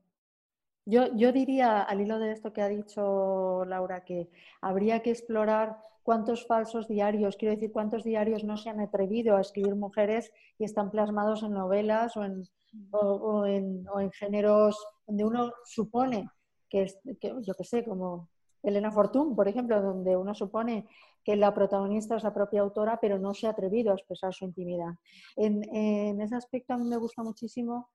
yo, 0.85 1.13
yo 1.15 1.31
diría, 1.33 1.81
al 1.81 2.01
hilo 2.01 2.17
de 2.19 2.31
esto 2.31 2.53
que 2.53 2.61
ha 2.61 2.69
dicho 2.69 3.65
Laura, 3.65 4.05
que 4.05 4.29
habría 4.61 5.01
que 5.01 5.11
explorar 5.11 5.77
cuántos 6.03 6.47
falsos 6.47 6.87
diarios, 6.87 7.35
quiero 7.35 7.55
decir, 7.55 7.73
cuántos 7.73 8.05
diarios 8.05 8.45
no 8.45 8.55
se 8.55 8.69
han 8.69 8.79
atrevido 8.79 9.35
a 9.35 9.41
escribir 9.41 9.75
mujeres 9.75 10.31
y 10.57 10.63
están 10.63 10.89
plasmados 10.89 11.43
en 11.43 11.51
novelas 11.51 12.15
o 12.15 12.23
en, 12.23 12.43
o, 12.91 13.45
en, 13.45 14.11
géneros 14.13 14.77
donde 15.05 15.25
uno 15.25 15.51
supone 15.65 16.29
que, 16.69 16.87
que 17.19 17.33
yo 17.41 17.53
qué 17.53 17.63
sé, 17.65 17.83
como 17.83 18.29
Elena 18.69 18.91
Fortún, 18.91 19.35
por 19.35 19.47
ejemplo, 19.47 19.81
donde 19.81 20.15
uno 20.15 20.33
supone 20.33 20.87
que 21.23 21.35
la 21.35 21.53
protagonista 21.53 22.15
es 22.15 22.23
la 22.23 22.33
propia 22.33 22.61
autora, 22.61 22.99
pero 23.01 23.19
no 23.19 23.33
se 23.33 23.47
ha 23.47 23.51
atrevido 23.51 23.91
a 23.91 23.95
expresar 23.95 24.33
su 24.33 24.45
intimidad. 24.45 24.93
En, 25.35 26.21
ese 26.21 26.35
aspecto 26.35 26.73
a 26.73 26.77
mí 26.77 26.85
me 26.85 26.97
gusta 26.97 27.23
muchísimo 27.23 27.89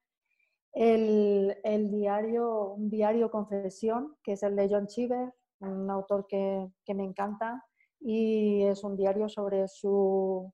el, 0.73 1.57
diario, 1.90 2.73
un 2.73 2.90
diario 2.90 3.31
confesión, 3.31 4.16
que 4.23 4.32
es 4.32 4.43
el 4.43 4.57
de 4.57 4.69
John 4.70 4.86
Cheever, 4.86 5.32
un 5.61 5.90
autor 5.90 6.27
que, 6.27 6.70
me 6.94 7.05
encanta, 7.05 7.65
y 8.01 8.62
es 8.62 8.82
un 8.85 8.97
diario 8.97 9.28
sobre 9.28 9.69
su, 9.69 10.53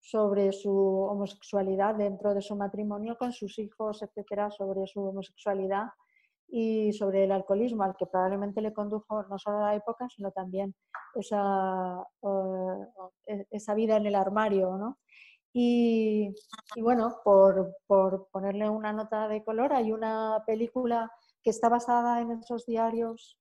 sobre 0.00 0.52
su 0.52 0.72
homosexualidad 0.72 1.94
dentro 1.94 2.34
de 2.34 2.42
su 2.42 2.56
matrimonio 2.56 3.16
con 3.16 3.32
sus 3.32 3.58
hijos, 3.58 4.02
etcétera, 4.02 4.50
sobre 4.50 4.86
su 4.86 5.00
homosexualidad 5.00 5.88
y 6.48 6.92
sobre 6.94 7.24
el 7.24 7.32
alcoholismo, 7.32 7.82
al 7.82 7.96
que 7.96 8.06
probablemente 8.06 8.62
le 8.62 8.72
condujo 8.72 9.22
no 9.24 9.38
solo 9.38 9.58
a 9.58 9.70
la 9.70 9.74
época, 9.74 10.08
sino 10.08 10.30
también 10.32 10.74
esa, 11.14 12.02
e, 13.26 13.46
esa 13.50 13.74
vida 13.74 13.96
en 13.96 14.06
el 14.06 14.14
armario. 14.14 14.76
¿no? 14.78 14.98
Y, 15.52 16.34
bueno, 16.80 17.20
por, 17.24 17.76
por, 17.86 18.28
ponerle 18.30 18.68
una 18.68 18.92
nota 18.92 19.28
de 19.28 19.44
color, 19.44 19.72
hay 19.72 19.92
una 19.92 20.42
película 20.46 21.10
que 21.42 21.50
está 21.50 21.68
basada 21.68 22.20
en 22.20 22.32
esos 22.32 22.64
diarios, 22.66 23.38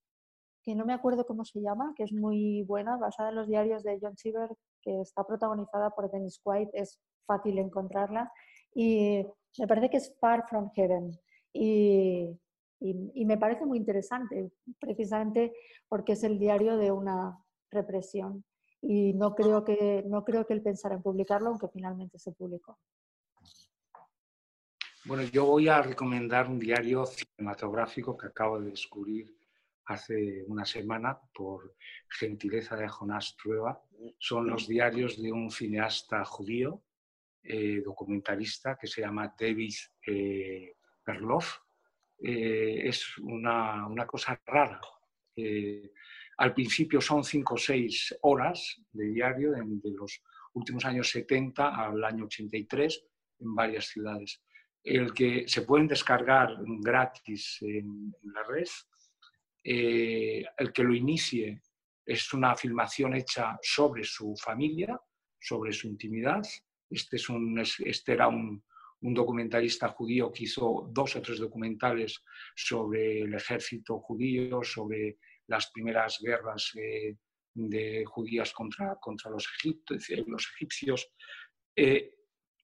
que 0.63 0.75
no 0.75 0.85
me 0.85 0.93
acuerdo 0.93 1.25
cómo 1.25 1.45
se 1.45 1.61
llama, 1.61 1.93
que 1.95 2.03
es 2.03 2.11
muy 2.11 2.63
buena, 2.63 2.97
basada 2.97 3.29
en 3.29 3.35
los 3.35 3.47
diarios 3.47 3.83
de 3.83 3.99
John 4.01 4.15
Cheever, 4.15 4.49
que 4.81 5.01
está 5.01 5.23
protagonizada 5.25 5.91
por 5.91 6.11
Dennis 6.11 6.41
White, 6.43 6.71
es 6.73 6.99
fácil 7.25 7.57
encontrarla. 7.59 8.31
Y 8.73 9.25
me 9.57 9.67
parece 9.67 9.89
que 9.89 9.97
es 9.97 10.17
Far 10.19 10.45
From 10.49 10.71
Heaven. 10.71 11.17
Y, 11.53 12.37
y, 12.79 13.25
me 13.25 13.37
parece 13.37 13.65
muy 13.65 13.77
interesante, 13.77 14.51
precisamente 14.79 15.53
porque 15.87 16.13
es 16.13 16.23
el 16.23 16.37
diario 16.37 16.77
de 16.77 16.91
una 16.91 17.37
represión. 17.71 18.43
Y 18.81 19.13
no 19.13 19.33
creo 19.33 19.63
que, 19.63 20.03
no 20.07 20.23
creo 20.23 20.45
que 20.45 20.53
él 20.53 20.61
pensara 20.61 20.95
en 20.95 21.01
publicarlo, 21.01 21.49
aunque 21.49 21.67
finalmente 21.69 22.19
se 22.19 22.31
publicó. 22.31 22.77
Bueno, 25.05 25.23
yo 25.23 25.45
voy 25.45 25.67
a 25.67 25.81
recomendar 25.81 26.47
un 26.47 26.59
diario 26.59 27.05
cinematográfico 27.05 28.15
que 28.15 28.27
acabo 28.27 28.59
de 28.59 28.71
descubrir 28.71 29.35
hace 29.85 30.43
una 30.47 30.65
semana 30.65 31.17
por 31.33 31.75
gentileza 32.09 32.75
de 32.75 32.87
Jonás 32.87 33.35
Trueba. 33.41 33.81
Son 34.19 34.47
los 34.47 34.67
diarios 34.67 35.21
de 35.21 35.31
un 35.31 35.49
cineasta 35.49 36.23
judío, 36.25 36.83
eh, 37.41 37.81
documentalista, 37.83 38.77
que 38.77 38.87
se 38.87 39.01
llama 39.01 39.33
David 39.39 39.73
eh, 40.05 40.75
Perloff 41.03 41.66
eh, 42.19 42.87
es 42.87 43.17
una, 43.19 43.87
una, 43.87 44.05
cosa 44.05 44.39
rara. 44.45 44.81
Al 46.37 46.53
principio 46.53 47.01
son 47.01 47.23
cinco 47.23 47.55
o 47.55 47.57
seis 47.57 48.15
horas 48.21 48.79
de 48.91 49.07
diario, 49.09 49.51
de, 49.51 49.91
los 49.91 50.21
últimos 50.53 50.85
años 50.85 51.09
70 51.09 51.75
al 51.75 52.03
año 52.03 52.25
83, 52.25 53.05
en 53.39 53.55
varias 53.55 53.87
ciudades. 53.87 54.41
El 54.83 55.13
que 55.13 55.47
se 55.47 55.63
pueden 55.63 55.87
descargar 55.87 56.55
gratis 56.81 57.57
en, 57.61 58.13
la 58.23 58.43
red. 58.43 58.67
Eh, 59.63 60.45
el 60.57 60.71
que 60.71 60.83
lo 60.83 60.93
inicie 60.93 61.61
es 62.05 62.33
una 62.33 62.55
filmación 62.55 63.15
hecha 63.15 63.57
sobre 63.61 64.03
su 64.03 64.35
familia, 64.37 64.97
sobre 65.39 65.73
su 65.73 65.87
intimidad. 65.87 66.41
Este, 66.89 67.17
es 67.17 67.29
un, 67.29 67.59
este 67.59 68.13
era 68.13 68.27
un, 68.27 68.63
un 69.01 69.13
documentalista 69.13 69.89
judío 69.89 70.31
que 70.31 70.45
hizo 70.45 70.89
dos 70.91 71.15
o 71.15 71.21
tres 71.21 71.39
documentales 71.39 72.23
sobre 72.55 73.21
el 73.21 73.33
ejército 73.33 73.99
judío, 73.99 74.63
sobre 74.63 75.17
las 75.47 75.71
primeras 75.71 76.19
guerras 76.21 76.71
eh, 76.75 77.15
de 77.53 78.03
judías 78.05 78.51
contra, 78.53 78.95
contra 78.99 79.31
los, 79.31 79.47
los 80.25 80.49
egipcios. 80.55 81.09
Eh, 81.75 82.13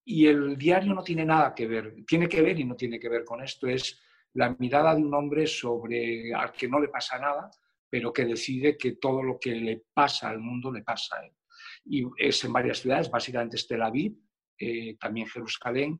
y 0.05 0.27
el 0.27 0.57
diario 0.57 0.93
no 0.93 1.03
tiene 1.03 1.25
nada 1.25 1.53
que 1.55 1.67
ver, 1.67 1.95
tiene 2.05 2.27
que 2.27 2.41
ver 2.41 2.59
y 2.59 2.65
no 2.65 2.75
tiene 2.75 2.99
que 2.99 3.09
ver 3.09 3.23
con 3.23 3.41
esto, 3.41 3.67
es 3.67 4.01
la 4.33 4.55
mirada 4.59 4.95
de 4.95 5.01
un 5.01 5.13
hombre 5.13 5.47
sobre 5.47 6.33
al 6.33 6.51
que 6.51 6.67
no 6.67 6.79
le 6.79 6.89
pasa 6.89 7.19
nada, 7.19 7.49
pero 7.89 8.11
que 8.11 8.25
decide 8.25 8.77
que 8.77 8.93
todo 8.93 9.21
lo 9.21 9.39
que 9.39 9.51
le 9.51 9.83
pasa 9.93 10.29
al 10.29 10.39
mundo 10.39 10.71
le 10.71 10.81
pasa 10.81 11.17
a 11.17 11.25
él. 11.25 11.31
Y 11.85 12.03
es 12.17 12.43
en 12.43 12.51
varias 12.51 12.79
ciudades, 12.79 13.09
básicamente 13.09 13.55
es 13.55 13.67
Tel 13.67 13.83
Aviv, 13.83 14.17
eh, 14.57 14.95
también 14.99 15.27
Jerusalén, 15.27 15.99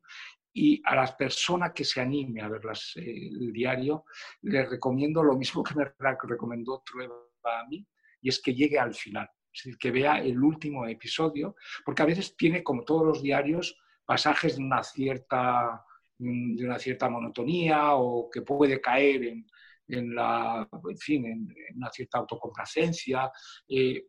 y 0.52 0.80
a 0.84 0.94
las 0.94 1.12
personas 1.14 1.72
que 1.72 1.84
se 1.84 2.00
anime 2.00 2.40
a 2.40 2.48
ver 2.48 2.62
eh, 2.96 3.28
el 3.28 3.52
diario, 3.52 4.04
les 4.42 4.68
recomiendo 4.68 5.22
lo 5.22 5.36
mismo 5.36 5.62
que 5.62 5.74
me 5.74 5.84
recomendó 6.28 6.82
Trueba 6.86 7.14
a 7.44 7.66
mí, 7.68 7.86
y 8.20 8.28
es 8.28 8.40
que 8.40 8.54
llegue 8.54 8.78
al 8.78 8.94
final, 8.94 9.28
es 9.52 9.64
decir, 9.64 9.78
que 9.78 9.90
vea 9.90 10.18
el 10.18 10.42
último 10.42 10.86
episodio, 10.86 11.56
porque 11.84 12.02
a 12.02 12.06
veces 12.06 12.36
tiene, 12.36 12.62
como 12.62 12.84
todos 12.84 13.04
los 13.04 13.22
diarios, 13.22 13.76
pasajes 14.04 14.56
de 14.56 14.64
una 14.64 14.82
cierta, 14.82 15.84
de 16.18 16.64
una 16.64 16.78
cierta 16.78 17.08
monotonía 17.08 17.94
o 17.94 18.30
que 18.30 18.42
puede 18.42 18.80
caer 18.80 19.24
en, 19.24 19.46
en 19.88 20.14
la, 20.14 20.68
en 20.88 20.98
fin, 20.98 21.26
en, 21.26 21.54
una 21.76 21.90
cierta 21.90 22.18
autocomplacencia, 22.18 23.30
eh, 23.68 24.06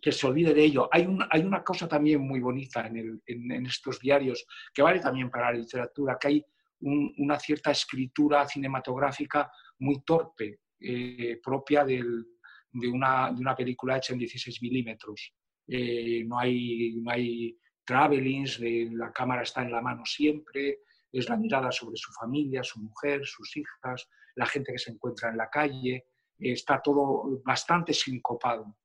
que 0.00 0.12
se 0.12 0.26
olvide 0.26 0.52
de 0.52 0.64
ello. 0.64 0.88
Hay, 0.92 1.06
un, 1.06 1.24
hay 1.30 1.42
una 1.42 1.62
cosa 1.62 1.88
también 1.88 2.20
muy 2.20 2.40
bonita 2.40 2.86
en, 2.86 3.66
estos 3.66 3.98
diarios, 4.00 4.46
que 4.72 4.82
vale 4.82 5.00
también 5.00 5.30
para 5.30 5.50
la 5.50 5.58
literatura, 5.58 6.18
que 6.20 6.28
hay 6.28 6.44
una 6.80 7.38
cierta 7.38 7.70
escritura 7.70 8.46
cinematográfica 8.46 9.50
muy 9.78 10.02
torpe, 10.04 10.60
eh, 10.78 11.40
propia 11.42 11.84
del, 11.84 12.26
de, 12.72 12.88
una, 12.88 13.32
de, 13.32 13.40
una, 13.40 13.56
película 13.56 13.96
hecha 13.96 14.12
en 14.12 14.18
16 14.18 14.60
milímetros. 14.60 15.32
Eh, 15.66 16.24
no, 16.26 16.38
hay, 16.38 16.96
no 16.96 17.10
hay 17.10 17.56
travelings, 17.84 18.60
la 18.92 19.12
cámara 19.12 19.42
está 19.42 19.62
en 19.62 19.72
la 19.72 19.80
mano 19.80 20.04
siempre, 20.04 20.80
es 21.10 21.28
la 21.28 21.36
mirada 21.36 21.70
sobre 21.70 21.96
su 21.96 22.12
familia, 22.12 22.62
su 22.62 22.80
mujer, 22.80 23.24
sus 23.24 23.56
hijas, 23.56 24.08
la 24.34 24.46
gente 24.46 24.72
que 24.72 24.78
se 24.78 24.90
encuentra 24.90 25.30
en 25.30 25.36
la 25.36 25.48
calle, 25.48 26.04
está 26.38 26.82
todo 26.82 27.40
bastante 27.44 27.94
sincopado. 27.94 28.76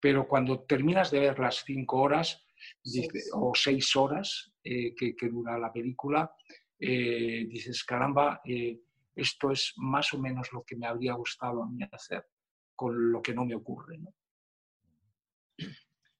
Pero 0.00 0.28
cuando 0.28 0.60
terminas 0.64 1.10
de 1.10 1.20
ver 1.20 1.38
las 1.38 1.64
cinco 1.64 2.02
horas 2.02 2.44
o 3.32 3.52
seis 3.54 3.94
horas 3.96 4.52
eh, 4.62 4.94
que, 4.94 5.28
dura 5.28 5.58
la 5.58 5.72
película, 5.72 6.32
eh, 6.78 7.46
dices, 7.48 7.84
caramba, 7.84 8.40
eh, 8.44 8.80
esto 9.14 9.50
es 9.50 9.74
más 9.76 10.12
o 10.14 10.18
menos 10.18 10.52
lo 10.52 10.64
que 10.64 10.76
me 10.76 10.86
habría 10.86 11.14
gustado 11.14 11.62
a 11.62 11.68
mí 11.68 11.80
hacer 11.90 12.24
con 12.74 13.10
lo 13.10 13.20
que 13.20 13.34
no 13.34 13.44
me 13.44 13.56
ocurre. 13.56 13.98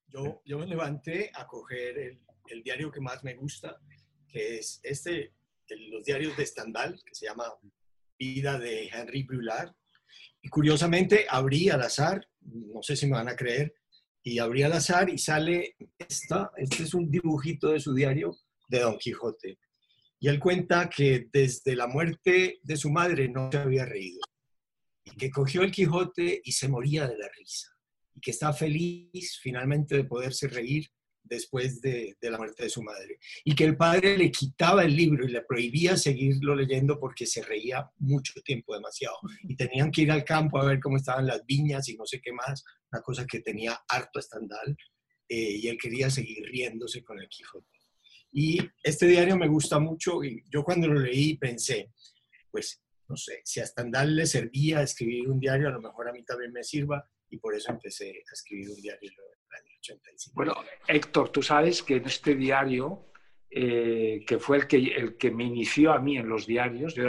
Yo, 0.09 0.43
yo, 0.45 0.59
me 0.59 0.67
levanté 0.67 1.31
a 1.35 1.47
coger 1.47 1.99
el, 1.99 2.21
el, 2.49 2.63
diario 2.63 2.91
que 2.91 3.01
más 3.01 3.23
me 3.23 3.35
gusta, 3.35 3.81
que 4.29 4.59
es 4.59 4.81
este, 4.83 5.35
los 5.91 6.05
diarios 6.05 6.37
de 6.37 6.47
Stendhal, 6.47 7.01
que 7.05 7.15
se 7.15 7.27
llama 7.27 7.45
Vida 8.19 8.59
de 8.59 8.89
Henry 8.89 9.23
Brulard. 9.23 9.73
Y 10.43 10.49
curiosamente 10.49 11.27
abrí 11.29 11.69
al 11.69 11.83
azar, 11.83 12.27
no 12.41 12.83
sé 12.83 12.97
si 12.97 13.07
me 13.07 13.17
van 13.17 13.29
a 13.29 13.37
creer, 13.37 13.75
y 14.23 14.39
abrí 14.39 14.63
al 14.63 14.73
azar 14.73 15.09
y 15.09 15.19
sale 15.19 15.77
esta, 15.99 16.51
este 16.57 16.83
es 16.83 16.95
un 16.95 17.11
dibujito 17.11 17.71
de 17.71 17.81
su 17.81 17.95
diario 17.95 18.37
de 18.69 18.81
Don 18.81 18.99
Quijote. 18.99 19.59
Y 20.21 20.29
él 20.29 20.39
cuenta 20.41 20.91
que 20.91 21.29
desde 21.33 21.77
la 21.77 21.87
muerte 21.87 22.59
de 22.63 22.77
su 22.77 22.91
madre 22.91 23.29
no 23.29 23.51
se 23.51 23.59
había 23.59 23.85
reído. 23.85 24.21
Y 25.05 25.13
que 25.17 25.31
cogió 25.31 25.63
el 25.63 25.71
Quijote 25.71 26.41
y 26.45 26.53
se 26.53 26.69
moría 26.69 27.07
de 27.07 27.17
la 27.17 27.29
risa. 27.39 27.69
Y 28.15 28.21
que 28.21 28.33
está 28.33 28.53
feliz 28.53 29.39
finalmente 29.41 29.97
de 29.97 30.05
poderse 30.05 30.49
reír 30.49 30.91
después 31.29 31.81
de, 31.81 32.17
la 32.21 32.39
muerte 32.39 32.65
de 32.65 32.71
su 32.71 32.83
madre. 32.83 33.19
Y 33.45 33.55
que 33.55 33.65
el 33.65 33.77
padre 33.77 34.17
le 34.17 34.31
quitaba 34.31 34.85
el 34.85 34.97
libro 34.97 35.25
y 35.25 35.31
le 35.31 35.43
prohibía 35.43 35.97
seguirlo 35.97 36.55
leyendo 36.55 36.99
porque 36.99 37.27
se 37.27 37.43
reía 37.43 37.91
mucho 37.99 38.41
tiempo, 38.43 38.75
demasiado. 38.75 39.17
Y 39.43 39.57
tenían 39.57 39.91
que 39.91 40.03
ir 40.03 40.11
al 40.11 40.25
campo 40.25 40.59
a 40.59 40.67
ver 40.67 40.81
cómo 40.81 40.97
estaban 40.97 41.27
las 41.27 41.45
viñas 41.47 41.89
y 41.89 41.97
no 41.97 42.07
sé 42.07 42.21
qué 42.21 42.33
más, 42.33 42.65
una 42.93 43.03
cosa 43.03 43.27
que 43.27 43.41
tenía 43.41 43.81
harto 43.89 44.19
estandal. 44.19 44.77
Eh, 45.29 45.59
y 45.63 45.69
él 45.69 45.77
quería 45.81 46.09
seguir 46.09 46.43
riéndose 46.45 47.03
con 47.05 47.19
el 47.21 47.29
Quijote. 47.29 47.79
Y 48.33 48.59
este 48.83 49.07
diario 49.07 49.37
me 49.37 49.49
gusta 49.49 49.79
mucho 49.79 50.23
y 50.23 50.43
yo 50.51 50.63
cuando 50.63 50.89
lo 50.89 51.01
leí 51.01 51.37
pensé, 51.37 51.93
pues 52.51 52.83
no 53.09 53.17
sé, 53.17 53.41
si 53.45 53.61
a 53.61 53.67
Stendhal 53.67 54.15
le 54.15 54.27
servía 54.27 54.83
escribir 54.83 55.29
un 55.29 55.41
diario, 55.41 55.69
a 55.69 55.73
lo 55.73 55.81
mejor 55.81 56.09
a 56.09 56.13
mí 56.13 56.23
también 56.25 56.53
me 56.53 56.63
sirva 56.63 57.09
y 57.31 57.39
por 57.39 57.55
eso 57.55 57.73
empecé 57.73 58.11
a 58.11 58.33
escribir 58.33 58.71
un 58.71 58.81
diario 58.81 59.13
bueno, 60.35 60.55
Héctor, 60.87 61.31
tú 61.31 61.43
sabes 61.43 61.83
que 61.83 61.97
en 61.97 62.07
este 62.07 62.35
diario, 62.35 63.07
eh, 63.51 64.25
que 64.27 64.39
fue 64.39 64.59
el 64.59 64.67
que, 64.67 64.77
el 64.77 65.17
que 65.17 65.31
me 65.31 65.45
inició 65.45 65.93
a 65.93 66.01
mí 66.01 66.19
en 66.19 66.29
los 66.29 66.47
diarios, 66.47 66.95
yo 66.95 67.05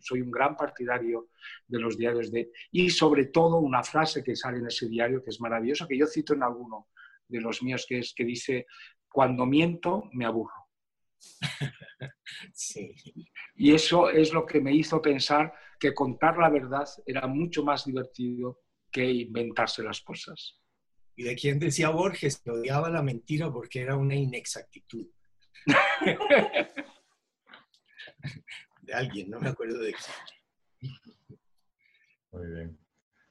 soy 0.00 0.20
un 0.20 0.30
gran 0.30 0.56
partidario 0.56 1.28
de 1.66 1.78
los 1.78 1.96
diarios 1.96 2.30
de... 2.30 2.50
Y 2.70 2.90
sobre 2.90 3.26
todo 3.26 3.56
una 3.56 3.82
frase 3.82 4.22
que 4.22 4.36
sale 4.36 4.58
en 4.58 4.66
ese 4.66 4.88
diario 4.88 5.22
que 5.22 5.30
es 5.30 5.40
maravillosa, 5.40 5.86
que 5.88 5.98
yo 5.98 6.06
cito 6.06 6.34
en 6.34 6.42
alguno 6.42 6.88
de 7.26 7.40
los 7.40 7.62
míos, 7.62 7.86
que 7.88 7.98
es 7.98 8.14
que 8.14 8.24
dice, 8.24 8.66
cuando 9.08 9.46
miento 9.46 10.08
me 10.12 10.24
aburro. 10.24 10.68
Sí. 12.52 12.94
Y 13.56 13.74
eso 13.74 14.10
es 14.10 14.32
lo 14.32 14.46
que 14.46 14.60
me 14.60 14.72
hizo 14.72 15.02
pensar 15.02 15.52
que 15.80 15.92
contar 15.92 16.38
la 16.38 16.48
verdad 16.48 16.86
era 17.04 17.26
mucho 17.26 17.64
más 17.64 17.84
divertido 17.84 18.60
que 18.98 19.12
inventarse 19.12 19.82
las 19.84 20.00
cosas 20.00 20.58
y 21.14 21.22
de 21.22 21.36
quién 21.36 21.60
decía 21.60 21.90
Borges 21.90 22.40
que 22.40 22.50
odiaba 22.50 22.90
la 22.90 23.00
mentira 23.00 23.48
porque 23.52 23.82
era 23.82 23.94
una 23.94 24.16
inexactitud. 24.16 25.06
de 28.82 28.94
alguien, 28.94 29.30
no 29.30 29.38
me 29.38 29.50
acuerdo 29.50 29.78
de 29.78 29.92
quién. 29.92 30.96
Muy 32.32 32.46
bien. 32.52 32.76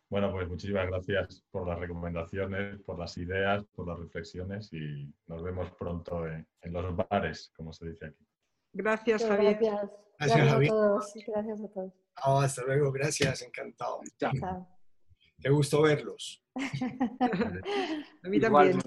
Bueno, 0.09 0.31
pues 0.31 0.47
muchísimas 0.47 0.87
gracias 0.87 1.43
por 1.51 1.67
las 1.67 1.77
recomendaciones, 1.79 2.81
por 2.83 2.97
las 2.97 3.17
ideas, 3.17 3.65
por 3.75 3.89
las 3.89 3.99
reflexiones 3.99 4.71
y 4.71 5.13
nos 5.25 5.43
vemos 5.43 5.69
pronto 5.77 6.25
en, 6.27 6.47
los 6.63 6.95
bares, 6.95 7.51
como 7.57 7.73
se 7.73 7.89
dice 7.89 8.05
aquí. 8.05 8.25
Gracias, 8.71 9.25
Javier. 9.25 9.57
Gracias. 9.59 9.91
Gracias, 10.17 10.53
A 10.53 10.61
todos. 10.61 11.13
Gracias 11.27 11.61
a 11.61 11.67
todos. 11.67 11.93
hasta 12.43 12.63
luego, 12.63 12.89
gracias, 12.93 13.41
encantado. 13.41 13.99
Chao. 14.17 14.31
Qué 15.41 15.49
gusto 15.49 15.81
verlos. 15.81 16.41
A 18.23 18.29
mí 18.29 18.39
también. 18.39 18.79